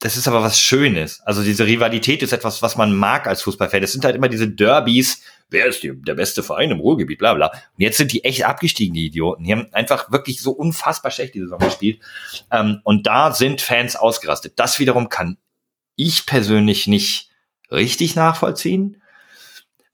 das 0.00 0.16
ist 0.16 0.28
aber 0.28 0.42
was 0.42 0.60
Schönes. 0.60 1.20
Also 1.24 1.42
diese 1.42 1.66
Rivalität 1.66 2.22
ist 2.22 2.32
etwas, 2.32 2.60
was 2.60 2.76
man 2.76 2.94
mag 2.94 3.26
als 3.26 3.42
Fußballfan. 3.42 3.82
Es 3.82 3.92
sind 3.92 4.04
halt 4.04 4.14
immer 4.14 4.28
diese 4.28 4.48
Derbys 4.48 5.22
wer 5.50 5.66
ist 5.66 5.82
die, 5.82 5.92
der 5.94 6.14
beste 6.14 6.42
Verein 6.42 6.70
im 6.70 6.80
Ruhrgebiet, 6.80 7.18
bla 7.18 7.34
bla. 7.34 7.48
Und 7.48 7.60
jetzt 7.78 7.96
sind 7.96 8.12
die 8.12 8.24
echt 8.24 8.44
abgestiegen, 8.44 8.94
die 8.94 9.06
Idioten. 9.06 9.44
Die 9.44 9.52
haben 9.52 9.68
einfach 9.72 10.10
wirklich 10.10 10.40
so 10.40 10.52
unfassbar 10.52 11.10
schlecht 11.10 11.34
die 11.34 11.40
Saison 11.40 11.58
gespielt. 11.58 12.00
Ähm, 12.50 12.80
und 12.84 13.06
da 13.06 13.32
sind 13.32 13.60
Fans 13.60 13.96
ausgerastet. 13.96 14.54
Das 14.56 14.78
wiederum 14.78 15.08
kann 15.08 15.38
ich 15.96 16.26
persönlich 16.26 16.86
nicht 16.86 17.30
richtig 17.70 18.16
nachvollziehen 18.16 19.02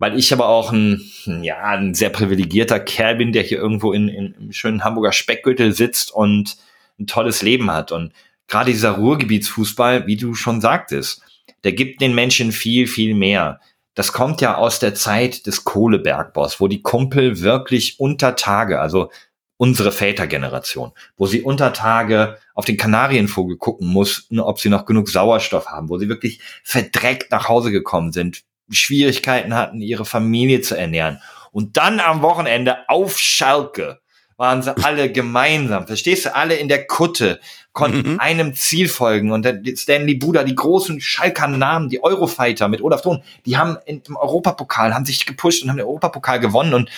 weil 0.02 0.18
ich 0.18 0.32
aber 0.32 0.48
auch 0.48 0.72
ein, 0.72 1.00
ja, 1.42 1.62
ein 1.62 1.94
sehr 1.94 2.10
privilegierter 2.10 2.80
Kerl 2.80 3.14
bin, 3.14 3.30
der 3.30 3.44
hier 3.44 3.58
irgendwo 3.58 3.92
in, 3.92 4.08
in, 4.08 4.34
im 4.34 4.50
schönen 4.50 4.82
Hamburger 4.82 5.12
Speckgürtel 5.12 5.72
sitzt 5.72 6.12
und 6.12 6.56
ein 6.98 7.06
tolles 7.06 7.40
Leben 7.42 7.70
hat. 7.70 7.92
Und 7.92 8.12
gerade 8.48 8.72
dieser 8.72 8.90
Ruhrgebietsfußball, 8.90 10.08
wie 10.08 10.16
du 10.16 10.34
schon 10.34 10.60
sagtest, 10.60 11.22
der 11.62 11.70
gibt 11.70 12.00
den 12.00 12.16
Menschen 12.16 12.50
viel, 12.50 12.88
viel 12.88 13.14
mehr. 13.14 13.60
Das 13.94 14.12
kommt 14.12 14.40
ja 14.40 14.56
aus 14.56 14.78
der 14.78 14.94
Zeit 14.94 15.46
des 15.46 15.64
Kohlebergbaus, 15.64 16.60
wo 16.60 16.68
die 16.68 16.82
Kumpel 16.82 17.40
wirklich 17.40 18.00
unter 18.00 18.36
Tage, 18.36 18.80
also 18.80 19.10
unsere 19.58 19.92
Vätergeneration, 19.92 20.92
wo 21.16 21.26
sie 21.26 21.42
unter 21.42 21.72
Tage 21.72 22.38
auf 22.54 22.64
den 22.64 22.76
Kanarienvogel 22.76 23.58
gucken 23.58 23.86
mussten, 23.86 24.40
ob 24.40 24.58
sie 24.58 24.68
noch 24.68 24.86
genug 24.86 25.08
Sauerstoff 25.08 25.66
haben, 25.66 25.88
wo 25.88 25.98
sie 25.98 26.08
wirklich 26.08 26.40
verdreckt 26.64 27.30
nach 27.30 27.48
Hause 27.48 27.70
gekommen 27.70 28.12
sind, 28.12 28.42
Schwierigkeiten 28.70 29.54
hatten, 29.54 29.80
ihre 29.80 30.04
Familie 30.04 30.62
zu 30.62 30.76
ernähren. 30.76 31.20
Und 31.52 31.76
dann 31.76 32.00
am 32.00 32.22
Wochenende 32.22 32.88
auf 32.88 33.18
Schalke 33.18 34.00
waren 34.36 34.62
sie 34.62 34.76
alle 34.82 35.12
gemeinsam. 35.12 35.86
Verstehst 35.86 36.24
du? 36.24 36.34
Alle 36.34 36.56
in 36.56 36.68
der 36.68 36.86
Kutte 36.86 37.38
konnten 37.72 38.12
mhm. 38.12 38.20
einem 38.20 38.54
Ziel 38.54 38.88
folgen. 38.88 39.32
Und 39.32 39.46
Stanley 39.76 40.14
Buda, 40.14 40.44
die 40.44 40.54
großen 40.54 41.00
Schalker 41.00 41.48
Namen, 41.48 41.88
die 41.88 42.02
Eurofighter 42.02 42.68
mit 42.68 42.82
Olaf 42.82 43.02
Thon, 43.02 43.22
die 43.46 43.56
haben 43.56 43.78
im 43.86 44.16
Europapokal, 44.16 44.94
haben 44.94 45.04
sich 45.04 45.24
gepusht 45.26 45.62
und 45.62 45.70
haben 45.70 45.78
den 45.78 45.86
Europapokal 45.86 46.40
gewonnen. 46.40 46.74
Und 46.74 46.90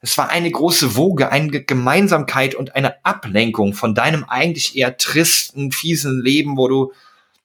es 0.00 0.16
war 0.18 0.28
eine 0.28 0.50
große 0.50 0.96
Woge, 0.96 1.32
eine 1.32 1.48
Gemeinsamkeit 1.50 2.54
und 2.54 2.76
eine 2.76 3.04
Ablenkung 3.04 3.72
von 3.72 3.94
deinem 3.94 4.24
eigentlich 4.24 4.76
eher 4.76 4.96
tristen, 4.96 5.72
fiesen 5.72 6.22
Leben, 6.22 6.56
wo 6.56 6.68
du 6.68 6.92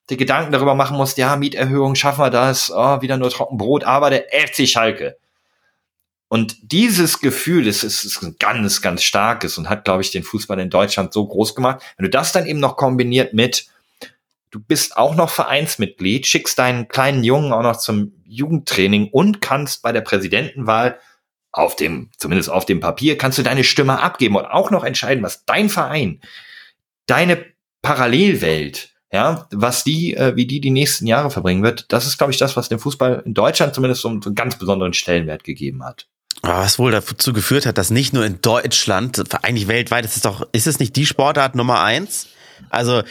die 0.09 0.17
Gedanken 0.17 0.51
darüber 0.51 0.75
machen 0.75 0.97
musst, 0.97 1.17
ja, 1.17 1.35
Mieterhöhung, 1.35 1.95
schaffen 1.95 2.23
wir 2.23 2.31
das, 2.31 2.71
oh, 2.71 3.01
wieder 3.01 3.17
nur 3.17 3.29
Trockenbrot, 3.29 3.83
aber 3.83 4.09
der 4.09 4.25
FC 4.31 4.67
Schalke. 4.67 5.17
Und 6.29 6.71
dieses 6.71 7.19
Gefühl, 7.19 7.65
das 7.65 7.83
ist, 7.83 8.03
ist 8.03 8.21
ein 8.21 8.35
ganz, 8.39 8.81
ganz 8.81 9.03
starkes 9.03 9.57
und 9.57 9.67
hat, 9.67 9.83
glaube 9.83 10.03
ich, 10.03 10.11
den 10.11 10.23
Fußball 10.23 10.59
in 10.59 10.69
Deutschland 10.69 11.11
so 11.11 11.27
groß 11.27 11.55
gemacht. 11.55 11.81
Wenn 11.97 12.03
du 12.03 12.09
das 12.09 12.31
dann 12.31 12.45
eben 12.45 12.59
noch 12.59 12.77
kombiniert 12.77 13.33
mit, 13.33 13.67
du 14.51 14.59
bist 14.59 14.95
auch 14.95 15.15
noch 15.15 15.31
Vereinsmitglied, 15.31 16.27
schickst 16.27 16.59
deinen 16.59 16.87
kleinen 16.87 17.23
Jungen 17.23 17.51
auch 17.51 17.63
noch 17.63 17.77
zum 17.77 18.13
Jugendtraining 18.25 19.09
und 19.11 19.41
kannst 19.41 19.81
bei 19.81 19.91
der 19.91 20.01
Präsidentenwahl 20.01 20.99
auf 21.51 21.75
dem, 21.75 22.11
zumindest 22.17 22.51
auf 22.51 22.65
dem 22.65 22.79
Papier, 22.79 23.17
kannst 23.17 23.39
du 23.39 23.43
deine 23.43 23.63
Stimme 23.63 23.99
abgeben 23.99 24.35
und 24.35 24.45
auch 24.45 24.69
noch 24.69 24.83
entscheiden, 24.83 25.23
was 25.23 25.45
dein 25.45 25.67
Verein, 25.67 26.21
deine 27.07 27.43
Parallelwelt, 27.81 28.93
ja, 29.11 29.47
was 29.51 29.83
die, 29.83 30.15
äh, 30.15 30.35
wie 30.35 30.45
die 30.45 30.61
die 30.61 30.69
nächsten 30.69 31.07
Jahre 31.07 31.31
verbringen 31.31 31.63
wird, 31.63 31.91
das 31.91 32.05
ist, 32.05 32.19
glaube 32.19 32.31
ich, 32.31 32.37
das, 32.37 32.55
was 32.55 32.69
dem 32.69 32.77
Fußball 32.77 33.23
in 33.25 33.33
Deutschland 33.33 33.73
zumindest 33.73 34.03
so, 34.03 34.09
so 34.21 34.29
einen 34.29 34.35
ganz 34.35 34.59
besonderen 34.59 34.93
Stellenwert 34.93 35.43
gegeben 35.43 35.83
hat. 35.83 36.07
Was 36.41 36.79
wohl 36.79 36.91
dazu 36.91 37.33
geführt 37.33 37.65
hat, 37.65 37.77
dass 37.77 37.89
nicht 37.89 38.13
nur 38.13 38.25
in 38.25 38.41
Deutschland, 38.41 39.21
eigentlich 39.43 39.67
weltweit, 39.67 40.05
ist 40.05 40.15
es 40.15 40.21
doch, 40.21 40.47
ist 40.51 40.67
es 40.67 40.79
nicht 40.79 40.95
die 40.95 41.05
Sportart 41.05 41.55
Nummer 41.55 41.81
eins? 41.81 42.27
Also 42.69 43.03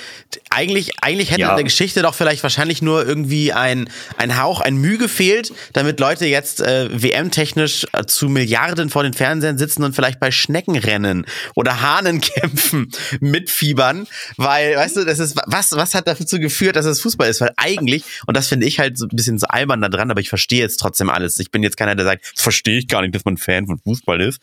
eigentlich, 0.50 1.02
eigentlich 1.02 1.30
hätte 1.30 1.42
ja. 1.42 1.50
in 1.50 1.56
der 1.56 1.64
Geschichte 1.64 2.02
doch 2.02 2.14
vielleicht 2.14 2.42
wahrscheinlich 2.42 2.82
nur 2.82 3.06
irgendwie 3.06 3.52
ein, 3.52 3.90
ein 4.16 4.40
Hauch, 4.40 4.60
ein 4.60 4.76
Mühe 4.76 4.98
gefehlt, 4.98 5.52
damit 5.72 6.00
Leute 6.00 6.26
jetzt 6.26 6.60
äh, 6.60 6.88
WM-technisch 6.90 7.86
äh, 7.92 8.04
zu 8.06 8.28
Milliarden 8.28 8.90
vor 8.90 9.02
den 9.02 9.14
Fernsehern 9.14 9.58
sitzen 9.58 9.84
und 9.84 9.94
vielleicht 9.94 10.20
bei 10.20 10.30
Schneckenrennen 10.30 11.26
oder 11.54 11.80
Hahnenkämpfen 11.80 12.90
mitfiebern, 13.20 14.06
weil, 14.36 14.76
weißt 14.76 14.96
du, 14.96 15.04
das 15.04 15.18
ist, 15.18 15.36
was, 15.46 15.72
was 15.72 15.94
hat 15.94 16.06
dazu 16.06 16.38
geführt, 16.38 16.76
dass 16.76 16.86
es 16.86 17.00
Fußball 17.00 17.28
ist? 17.28 17.40
Weil 17.40 17.52
eigentlich, 17.56 18.04
und 18.26 18.36
das 18.36 18.48
finde 18.48 18.66
ich 18.66 18.78
halt 18.78 18.98
so 18.98 19.06
ein 19.06 19.16
bisschen 19.16 19.38
so 19.38 19.46
albern 19.46 19.80
da 19.80 19.88
dran, 19.88 20.10
aber 20.10 20.20
ich 20.20 20.28
verstehe 20.28 20.60
jetzt 20.60 20.78
trotzdem 20.78 21.10
alles. 21.10 21.38
Ich 21.38 21.50
bin 21.50 21.62
jetzt 21.62 21.76
keiner, 21.76 21.94
der 21.94 22.04
sagt, 22.04 22.32
verstehe 22.36 22.78
ich 22.78 22.88
gar 22.88 23.02
nicht, 23.02 23.14
dass 23.14 23.24
man 23.24 23.36
Fan 23.36 23.66
von 23.66 23.78
Fußball 23.78 24.20
ist. 24.20 24.40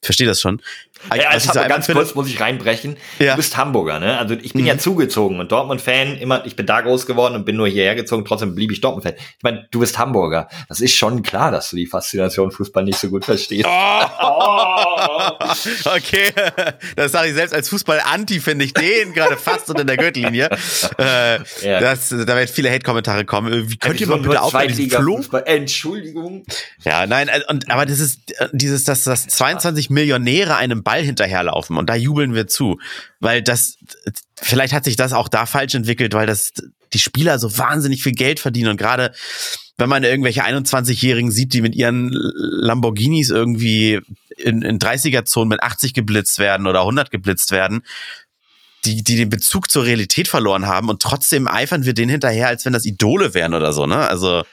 Ich 0.00 0.06
verstehe 0.06 0.26
das 0.26 0.40
schon. 0.40 0.60
Ja, 1.14 1.30
als 1.30 1.44
so 1.44 1.52
ganz 1.52 1.86
kurz 1.86 2.14
muss 2.14 2.28
ich 2.28 2.40
reinbrechen. 2.40 2.96
Ja. 3.18 3.32
Du 3.32 3.36
bist 3.38 3.56
Hamburger, 3.56 4.00
ne? 4.00 4.18
Also 4.18 4.34
ich 4.34 4.52
bin 4.52 4.62
mhm. 4.62 4.68
ja 4.68 4.78
zugezogen 4.78 5.40
und 5.40 5.50
Dortmund-Fan, 5.52 6.18
immer, 6.18 6.44
ich 6.46 6.56
bin 6.56 6.66
da 6.66 6.80
groß 6.80 7.06
geworden 7.06 7.34
und 7.34 7.44
bin 7.44 7.56
nur 7.56 7.68
hierher 7.68 7.94
gezogen, 7.94 8.24
trotzdem 8.24 8.54
blieb 8.54 8.72
ich 8.72 8.80
Dortmund-Fan. 8.80 9.14
Ich 9.16 9.42
meine, 9.42 9.66
du 9.70 9.80
bist 9.80 9.98
Hamburger. 9.98 10.48
Das 10.68 10.80
ist 10.80 10.94
schon 10.94 11.22
klar, 11.22 11.50
dass 11.50 11.70
du 11.70 11.76
die 11.76 11.86
Faszination 11.86 12.50
Fußball 12.50 12.84
nicht 12.84 12.98
so 12.98 13.08
gut 13.08 13.24
verstehst. 13.24 13.66
Oh, 13.66 14.02
okay, 15.96 16.32
das 16.96 17.12
sage 17.12 17.28
ich 17.28 17.34
selbst 17.34 17.54
als 17.54 17.68
Fußball-Anti, 17.68 18.40
finde 18.40 18.64
ich 18.64 18.74
den 18.74 19.12
gerade 19.12 19.36
fast 19.36 19.68
unter 19.70 19.84
der 19.84 19.96
Gürtellinie. 19.96 20.48
Äh, 20.98 21.38
ja. 21.62 21.80
das, 21.80 22.08
da 22.08 22.26
werden 22.26 22.48
viele 22.48 22.70
Hate-Kommentare 22.70 23.24
kommen. 23.24 23.70
Wie 23.70 23.76
könnt 23.76 24.00
ihr 24.00 24.06
mal 24.06 24.18
bitte 24.18 24.42
aufhören, 24.42 24.70
Entschuldigung. 25.46 26.44
Ja, 26.84 27.06
nein, 27.06 27.28
äh, 27.28 27.40
und, 27.48 27.70
aber 27.70 27.86
das 27.86 28.00
ist 28.00 28.38
äh, 28.38 28.48
dieses, 28.52 28.84
dass, 28.84 29.04
dass 29.04 29.26
22 29.26 29.90
Millionäre 29.90 30.56
einem 30.56 30.82
Ball 30.82 30.93
hinterherlaufen 31.02 31.76
und 31.76 31.88
da 31.88 31.94
jubeln 31.94 32.34
wir 32.34 32.46
zu, 32.46 32.78
weil 33.20 33.42
das 33.42 33.78
vielleicht 34.40 34.72
hat 34.72 34.84
sich 34.84 34.96
das 34.96 35.12
auch 35.12 35.28
da 35.28 35.46
falsch 35.46 35.74
entwickelt, 35.74 36.14
weil 36.14 36.26
das 36.26 36.52
die 36.92 36.98
Spieler 36.98 37.38
so 37.38 37.58
wahnsinnig 37.58 38.02
viel 38.02 38.12
Geld 38.12 38.38
verdienen 38.38 38.70
und 38.70 38.76
gerade 38.76 39.12
wenn 39.76 39.88
man 39.88 40.04
irgendwelche 40.04 40.44
21-Jährigen 40.44 41.32
sieht, 41.32 41.52
die 41.52 41.60
mit 41.60 41.74
ihren 41.74 42.10
Lamborghinis 42.12 43.30
irgendwie 43.30 44.00
in, 44.36 44.62
in 44.62 44.78
30er-Zonen 44.78 45.48
mit 45.48 45.62
80 45.62 45.94
geblitzt 45.94 46.38
werden 46.38 46.66
oder 46.68 46.80
100 46.80 47.10
geblitzt 47.10 47.50
werden, 47.50 47.82
die, 48.84 49.02
die 49.02 49.16
den 49.16 49.30
Bezug 49.30 49.70
zur 49.70 49.84
Realität 49.84 50.28
verloren 50.28 50.66
haben 50.66 50.88
und 50.88 51.02
trotzdem 51.02 51.48
eifern 51.48 51.84
wir 51.84 51.94
denen 51.94 52.10
hinterher, 52.10 52.48
als 52.48 52.64
wenn 52.64 52.72
das 52.72 52.84
Idole 52.84 53.34
wären 53.34 53.54
oder 53.54 53.72
so, 53.72 53.86
ne? 53.86 54.08
Also. 54.08 54.44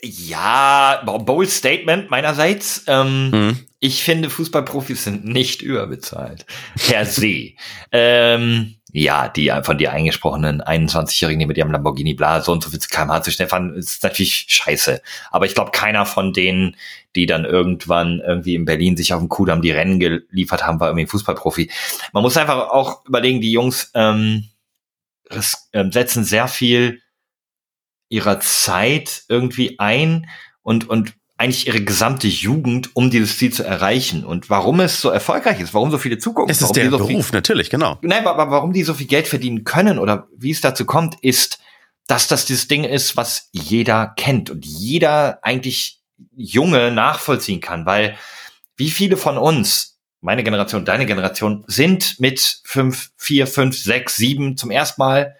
Ja, 0.00 1.02
bold 1.04 1.50
Statement 1.50 2.08
meinerseits. 2.08 2.84
Ähm, 2.86 3.30
mhm. 3.30 3.67
Ich 3.80 4.02
finde, 4.02 4.28
Fußballprofis 4.28 5.04
sind 5.04 5.24
nicht 5.24 5.62
überbezahlt. 5.62 6.46
Per 6.76 7.06
se. 7.06 7.52
ähm, 7.92 8.74
ja, 8.90 9.28
die 9.28 9.52
von 9.62 9.78
dir 9.78 9.92
eingesprochenen 9.92 10.62
21-Jährigen, 10.62 11.40
die 11.40 11.46
mit 11.46 11.58
ihrem 11.58 11.70
Lamborghini 11.70 12.14
bla 12.14 12.40
so 12.40 12.52
und 12.52 12.64
so 12.64 12.70
viel 12.70 12.80
kmh 12.80 13.22
zu 13.22 13.30
schnell 13.30 13.46
fahren, 13.46 13.74
ist 13.74 14.02
natürlich 14.02 14.46
scheiße. 14.48 15.02
Aber 15.30 15.46
ich 15.46 15.54
glaube, 15.54 15.72
keiner 15.72 16.06
von 16.06 16.32
denen, 16.32 16.74
die 17.14 17.26
dann 17.26 17.44
irgendwann 17.44 18.20
irgendwie 18.20 18.54
in 18.54 18.64
Berlin 18.64 18.96
sich 18.96 19.12
auf 19.12 19.20
dem 19.20 19.28
Kudamm 19.28 19.62
die 19.62 19.70
Rennen 19.70 20.00
geliefert 20.00 20.66
haben, 20.66 20.80
war 20.80 20.88
irgendwie 20.88 21.04
ein 21.04 21.08
Fußballprofi. 21.08 21.70
Man 22.12 22.22
muss 22.22 22.36
einfach 22.36 22.70
auch 22.70 23.04
überlegen, 23.06 23.40
die 23.40 23.52
Jungs 23.52 23.90
ähm, 23.94 24.48
ähm 25.72 25.92
setzen 25.92 26.24
sehr 26.24 26.48
viel 26.48 27.02
ihrer 28.08 28.40
Zeit 28.40 29.24
irgendwie 29.28 29.78
ein 29.78 30.28
und, 30.62 30.88
und 30.88 31.14
eigentlich 31.38 31.68
ihre 31.68 31.80
gesamte 31.80 32.26
Jugend, 32.26 32.90
um 32.94 33.10
dieses 33.10 33.38
Ziel 33.38 33.52
zu 33.52 33.62
erreichen. 33.62 34.24
Und 34.24 34.50
warum 34.50 34.80
es 34.80 35.00
so 35.00 35.08
erfolgreich 35.08 35.60
ist, 35.60 35.72
warum 35.72 35.92
so 35.92 35.98
viele 35.98 36.18
zugucken. 36.18 36.50
Es 36.50 36.60
ist 36.60 36.72
der 36.72 36.90
so 36.90 36.98
Beruf, 36.98 37.26
viel, 37.28 37.36
natürlich, 37.36 37.70
genau. 37.70 37.96
Nein, 38.02 38.26
aber 38.26 38.50
warum 38.50 38.72
die 38.72 38.82
so 38.82 38.92
viel 38.92 39.06
Geld 39.06 39.28
verdienen 39.28 39.62
können 39.62 40.00
oder 40.00 40.26
wie 40.36 40.50
es 40.50 40.60
dazu 40.60 40.84
kommt, 40.84 41.14
ist, 41.22 41.60
dass 42.08 42.26
das 42.26 42.44
dieses 42.44 42.66
Ding 42.66 42.82
ist, 42.82 43.16
was 43.16 43.50
jeder 43.52 44.14
kennt 44.16 44.50
und 44.50 44.66
jeder 44.66 45.38
eigentlich 45.42 46.00
Junge 46.34 46.90
nachvollziehen 46.90 47.60
kann, 47.60 47.86
weil 47.86 48.16
wie 48.76 48.90
viele 48.90 49.16
von 49.16 49.38
uns, 49.38 50.00
meine 50.20 50.42
Generation, 50.42 50.84
deine 50.84 51.06
Generation, 51.06 51.62
sind 51.68 52.18
mit 52.18 52.62
fünf, 52.64 53.10
vier, 53.16 53.46
fünf, 53.46 53.78
sechs, 53.78 54.16
sieben 54.16 54.56
zum 54.56 54.72
ersten 54.72 55.00
Mal 55.00 55.36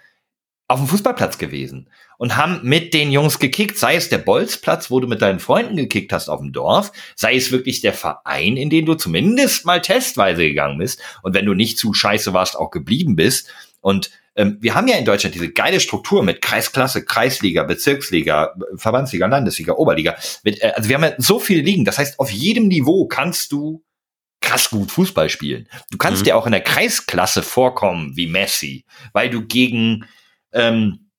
auf 0.68 0.78
dem 0.78 0.88
Fußballplatz 0.88 1.38
gewesen 1.38 1.88
und 2.18 2.36
haben 2.36 2.60
mit 2.62 2.92
den 2.92 3.10
Jungs 3.10 3.38
gekickt, 3.38 3.78
sei 3.78 3.96
es 3.96 4.10
der 4.10 4.18
Bolzplatz, 4.18 4.90
wo 4.90 5.00
du 5.00 5.08
mit 5.08 5.22
deinen 5.22 5.40
Freunden 5.40 5.76
gekickt 5.76 6.12
hast 6.12 6.28
auf 6.28 6.40
dem 6.40 6.52
Dorf, 6.52 6.92
sei 7.16 7.36
es 7.36 7.50
wirklich 7.50 7.80
der 7.80 7.94
Verein, 7.94 8.58
in 8.58 8.68
den 8.68 8.84
du 8.84 8.94
zumindest 8.94 9.64
mal 9.64 9.80
testweise 9.80 10.42
gegangen 10.42 10.78
bist 10.78 11.00
und 11.22 11.34
wenn 11.34 11.46
du 11.46 11.54
nicht 11.54 11.78
zu 11.78 11.94
scheiße 11.94 12.34
warst, 12.34 12.56
auch 12.56 12.70
geblieben 12.70 13.16
bist. 13.16 13.48
Und 13.80 14.10
ähm, 14.36 14.58
wir 14.60 14.74
haben 14.74 14.88
ja 14.88 14.96
in 14.96 15.06
Deutschland 15.06 15.34
diese 15.34 15.50
geile 15.50 15.80
Struktur 15.80 16.22
mit 16.22 16.42
Kreisklasse, 16.42 17.04
Kreisliga, 17.04 17.62
Bezirksliga, 17.62 18.54
Verbandsliga, 18.76 19.26
Landesliga, 19.26 19.72
Oberliga. 19.72 20.16
Mit, 20.44 20.62
äh, 20.62 20.72
also 20.76 20.88
wir 20.90 20.96
haben 20.96 21.04
ja 21.04 21.14
so 21.16 21.40
viele 21.40 21.62
Ligen. 21.62 21.86
Das 21.86 21.96
heißt, 21.96 22.20
auf 22.20 22.30
jedem 22.30 22.68
Niveau 22.68 23.06
kannst 23.06 23.52
du 23.52 23.82
krass 24.40 24.70
gut 24.70 24.90
Fußball 24.90 25.28
spielen. 25.30 25.66
Du 25.90 25.98
kannst 25.98 26.20
mhm. 26.20 26.24
dir 26.26 26.36
auch 26.36 26.46
in 26.46 26.52
der 26.52 26.60
Kreisklasse 26.60 27.42
vorkommen 27.42 28.16
wie 28.16 28.26
Messi, 28.26 28.84
weil 29.12 29.30
du 29.30 29.46
gegen 29.46 30.04
ähm, 30.52 31.10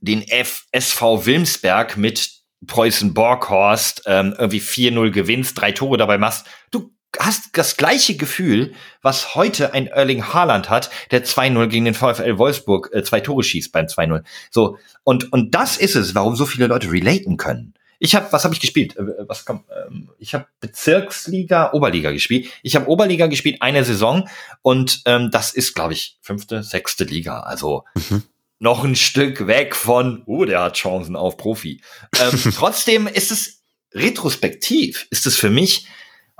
den 0.00 0.26
F 0.26 0.66
SV 0.72 1.26
Wilmsberg 1.26 1.96
mit 1.96 2.30
Preußen 2.66 3.14
Borghorst 3.14 4.02
ähm, 4.06 4.34
irgendwie 4.36 4.60
4-0 4.60 5.10
gewinnst, 5.10 5.60
drei 5.60 5.72
Tore 5.72 5.96
dabei 5.96 6.18
machst. 6.18 6.46
Du 6.70 6.92
hast 7.18 7.50
das 7.56 7.76
gleiche 7.76 8.16
Gefühl, 8.16 8.74
was 9.02 9.34
heute 9.34 9.72
ein 9.72 9.86
Erling 9.86 10.24
Haaland 10.24 10.68
hat, 10.68 10.90
der 11.10 11.24
2-0 11.24 11.66
gegen 11.68 11.84
den 11.84 11.94
VfL 11.94 12.38
Wolfsburg 12.38 12.90
äh, 12.92 13.02
zwei 13.02 13.20
Tore 13.20 13.42
schießt 13.42 13.72
beim 13.72 13.86
2-0. 13.86 14.22
So, 14.50 14.78
und, 15.04 15.32
und 15.32 15.54
das 15.54 15.76
ist 15.76 15.94
es, 15.94 16.14
warum 16.14 16.36
so 16.36 16.46
viele 16.46 16.66
Leute 16.66 16.90
relaten 16.90 17.36
können. 17.36 17.74
Ich 18.00 18.14
habe, 18.14 18.30
was 18.30 18.44
habe 18.44 18.54
ich 18.54 18.60
gespielt? 18.60 18.96
Äh, 18.96 19.26
was 19.26 19.44
kommt? 19.44 19.64
Ähm, 19.70 20.10
ich 20.18 20.34
habe 20.34 20.46
Bezirksliga, 20.60 21.72
Oberliga 21.72 22.12
gespielt. 22.12 22.48
Ich 22.62 22.76
habe 22.76 22.88
Oberliga 22.88 23.26
gespielt 23.26 23.62
eine 23.62 23.84
Saison 23.84 24.28
und 24.62 25.02
ähm, 25.06 25.30
das 25.30 25.52
ist, 25.52 25.74
glaube 25.74 25.94
ich, 25.94 26.18
fünfte, 26.20 26.62
sechste 26.62 27.04
Liga. 27.04 27.40
Also 27.40 27.84
mhm. 27.94 28.24
Noch 28.58 28.84
ein 28.84 28.96
Stück 28.96 29.46
weg 29.46 29.74
von, 29.74 30.22
oh, 30.26 30.44
der 30.44 30.62
hat 30.62 30.76
Chancen 30.76 31.16
auf 31.16 31.36
Profi. 31.36 31.80
Ähm, 32.18 32.52
trotzdem 32.56 33.06
ist 33.06 33.30
es 33.30 33.62
retrospektiv, 33.94 35.06
ist 35.10 35.26
es 35.26 35.36
für 35.36 35.50
mich 35.50 35.86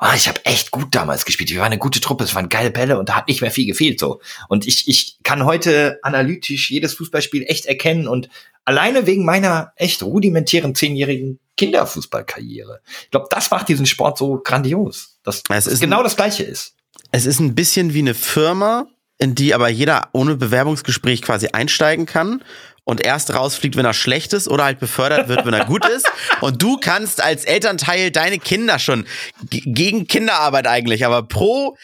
oh, 0.00 0.14
ich 0.14 0.28
habe 0.28 0.44
echt 0.44 0.70
gut 0.70 0.94
damals 0.94 1.24
gespielt. 1.24 1.50
Wir 1.50 1.58
waren 1.58 1.66
eine 1.66 1.78
gute 1.78 2.00
Truppe, 2.00 2.24
es 2.24 2.34
waren 2.34 2.48
geile 2.48 2.70
Bälle 2.70 2.98
und 2.98 3.08
da 3.08 3.16
hat 3.16 3.28
nicht 3.28 3.40
mehr 3.40 3.50
viel 3.50 3.66
gefehlt 3.66 3.98
so. 3.98 4.20
Und 4.48 4.66
ich, 4.66 4.88
ich 4.88 5.18
kann 5.22 5.44
heute 5.44 5.98
analytisch 6.02 6.70
jedes 6.70 6.94
Fußballspiel 6.94 7.44
echt 7.44 7.66
erkennen 7.66 8.08
und 8.08 8.28
alleine 8.64 9.06
wegen 9.06 9.24
meiner 9.24 9.72
echt 9.76 10.02
rudimentären 10.02 10.74
zehnjährigen 10.74 11.40
Kinderfußballkarriere. 11.56 12.80
Ich 13.04 13.10
glaube, 13.10 13.26
das 13.30 13.50
macht 13.50 13.68
diesen 13.68 13.86
Sport 13.86 14.18
so 14.18 14.40
grandios, 14.42 15.18
dass 15.24 15.42
es 15.48 15.66
ist 15.66 15.80
genau 15.80 16.02
das 16.02 16.16
Gleiche 16.16 16.44
ist. 16.44 16.74
Es 17.10 17.26
ist 17.26 17.40
ein 17.40 17.54
bisschen 17.54 17.94
wie 17.94 18.00
eine 18.00 18.14
Firma, 18.14 18.86
in 19.18 19.34
die 19.34 19.54
aber 19.54 19.68
jeder 19.68 20.08
ohne 20.12 20.36
Bewerbungsgespräch 20.36 21.22
quasi 21.22 21.48
einsteigen 21.52 22.06
kann 22.06 22.42
und 22.84 23.04
erst 23.04 23.34
rausfliegt, 23.34 23.76
wenn 23.76 23.84
er 23.84 23.92
schlecht 23.92 24.32
ist 24.32 24.48
oder 24.48 24.64
halt 24.64 24.80
befördert 24.80 25.28
wird, 25.28 25.44
wenn 25.44 25.52
er 25.52 25.66
gut 25.66 25.86
ist. 25.86 26.06
Und 26.40 26.62
du 26.62 26.78
kannst 26.78 27.22
als 27.22 27.44
Elternteil 27.44 28.10
deine 28.10 28.38
Kinder 28.38 28.78
schon 28.78 29.06
gegen 29.50 30.06
Kinderarbeit 30.06 30.66
eigentlich, 30.66 31.04
aber 31.04 31.22
pro 31.22 31.76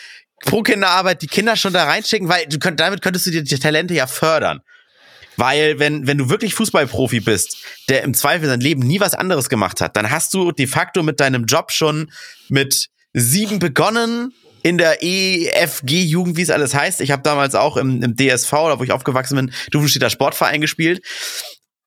pro 0.44 0.62
Kinderarbeit 0.62 1.22
die 1.22 1.26
Kinder 1.26 1.56
schon 1.56 1.72
da 1.72 1.84
reinschicken, 1.84 2.28
weil 2.28 2.46
du 2.46 2.58
könnt, 2.58 2.80
damit 2.80 3.02
könntest 3.02 3.26
du 3.26 3.30
die, 3.30 3.42
die 3.42 3.58
Talente 3.58 3.94
ja 3.94 4.06
fördern. 4.06 4.60
Weil 5.36 5.78
wenn, 5.78 6.06
wenn 6.06 6.18
du 6.18 6.28
wirklich 6.30 6.54
Fußballprofi 6.54 7.20
bist, 7.20 7.56
der 7.88 8.02
im 8.02 8.14
Zweifel 8.14 8.48
sein 8.48 8.60
Leben 8.60 8.82
nie 8.82 9.00
was 9.00 9.14
anderes 9.14 9.48
gemacht 9.48 9.80
hat, 9.80 9.96
dann 9.96 10.10
hast 10.10 10.32
du 10.32 10.52
de 10.52 10.66
facto 10.66 11.02
mit 11.02 11.18
deinem 11.18 11.44
Job 11.46 11.72
schon 11.72 12.10
mit 12.48 12.88
sieben 13.12 13.58
begonnen 13.58 14.32
in 14.64 14.78
der 14.78 15.02
EFG-Jugend, 15.02 16.38
wie 16.38 16.42
es 16.42 16.50
alles 16.50 16.74
heißt. 16.74 17.02
Ich 17.02 17.10
habe 17.10 17.22
damals 17.22 17.54
auch 17.54 17.76
im, 17.76 18.02
im 18.02 18.16
DSV, 18.16 18.50
da 18.50 18.78
wo 18.78 18.82
ich 18.82 18.92
aufgewachsen 18.92 19.36
bin, 19.36 19.52
Dufenstädter 19.70 20.08
Sportverein 20.08 20.62
gespielt. 20.62 21.04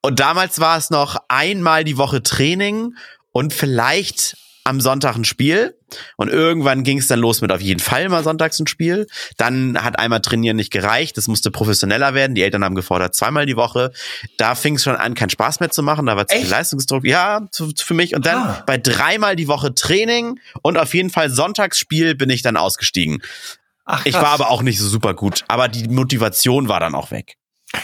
Und 0.04 0.20
damals 0.20 0.60
war 0.60 0.78
es 0.78 0.92
noch 0.92 1.18
einmal 1.28 1.84
die 1.84 1.98
Woche 1.98 2.22
Training 2.22 2.94
und 3.32 3.52
vielleicht 3.52 4.38
am 4.68 4.82
Sonntag 4.82 5.16
ein 5.16 5.24
Spiel 5.24 5.76
und 6.18 6.30
irgendwann 6.30 6.84
ging 6.84 6.98
es 6.98 7.08
dann 7.08 7.20
los 7.20 7.42
mit 7.42 7.52
auf 7.52 7.62
jeden 7.62 7.80
Fall 7.80 8.10
mal 8.10 8.24
sonntags 8.24 8.60
ein 8.60 8.68
Spiel. 8.68 9.08
Dann 9.38 9.82
hat 9.82 9.98
einmal 9.98 10.22
trainieren 10.22 10.58
nicht 10.58 10.72
gereicht, 10.72 11.18
das 11.18 11.28
musste 11.28 11.52
professioneller 11.52 12.14
werden. 12.14 12.36
Die 12.36 12.44
Eltern 12.44 12.64
haben 12.64 12.76
gefordert 12.76 13.16
zweimal 13.16 13.46
die 13.46 13.56
Woche. 13.56 13.92
Da 14.38 14.56
fing 14.56 14.76
es 14.76 14.84
schon 14.84 14.96
an, 14.96 15.14
keinen 15.14 15.30
Spaß 15.30 15.62
mehr 15.62 15.70
zu 15.70 15.84
machen, 15.84 16.06
da 16.06 16.18
war 16.18 16.28
zu 16.28 16.38
viel 16.38 16.50
Leistungsdruck. 16.50 17.06
Ja, 17.06 17.48
zu, 17.52 17.72
für 17.78 17.94
mich. 17.94 18.14
Und 18.16 18.26
dann 18.26 18.38
ah. 18.38 18.64
bei 18.68 18.78
dreimal 18.78 19.36
die 19.36 19.48
Woche 19.48 19.74
Training 19.74 20.40
und 20.62 20.78
auf 20.78 20.94
jeden 20.94 21.10
Fall 21.10 21.30
Sonntagsspiel 21.30 22.16
bin 22.16 22.30
ich 22.30 22.42
dann 22.42 22.58
ausgestiegen. 22.58 23.22
Ach, 23.86 24.06
ich 24.06 24.16
war 24.16 24.28
aber 24.28 24.50
auch 24.50 24.64
nicht 24.64 24.80
so 24.80 24.88
super 24.88 25.14
gut, 25.14 25.46
aber 25.48 25.70
die 25.70 25.88
Motivation 25.88 26.68
war 26.68 26.82
dann 26.82 26.94
auch 26.94 27.12
weg. 27.12 27.38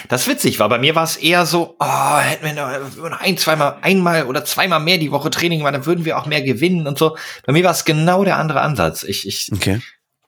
Das 0.08 0.22
ist 0.22 0.28
witzig, 0.28 0.58
weil 0.60 0.68
bei 0.68 0.78
mir 0.78 0.94
war 0.94 1.04
es 1.04 1.16
eher 1.16 1.44
so, 1.44 1.76
oh, 1.78 2.18
hätten 2.18 2.44
wir 2.44 2.54
noch 2.54 3.20
ein, 3.20 3.36
zweimal, 3.36 3.78
einmal 3.82 4.24
oder 4.26 4.44
zweimal 4.44 4.80
mehr 4.80 4.98
die 4.98 5.10
Woche 5.10 5.30
Training 5.30 5.58
gemacht, 5.58 5.74
dann 5.74 5.86
würden 5.86 6.04
wir 6.04 6.18
auch 6.18 6.26
mehr 6.26 6.42
gewinnen 6.42 6.86
und 6.86 6.98
so. 6.98 7.16
Bei 7.44 7.52
mir 7.52 7.64
war 7.64 7.72
es 7.72 7.84
genau 7.84 8.24
der 8.24 8.38
andere 8.38 8.62
Ansatz. 8.62 9.02
Ich, 9.02 9.28
ich 9.28 9.50
okay. 9.52 9.80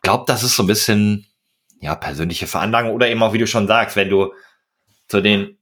glaube, 0.03 0.25
das 0.27 0.43
ist 0.43 0.57
so 0.57 0.63
ein 0.63 0.67
bisschen, 0.67 1.27
ja, 1.81 1.95
persönliche 1.95 2.47
Veranlagung 2.47 2.93
oder 2.93 3.09
eben 3.09 3.23
auch, 3.23 3.33
wie 3.33 3.39
du 3.39 3.47
schon 3.47 3.67
sagst, 3.67 3.97
wenn 3.97 4.11
du 4.11 4.33
zu 5.09 5.21
den 5.21 5.57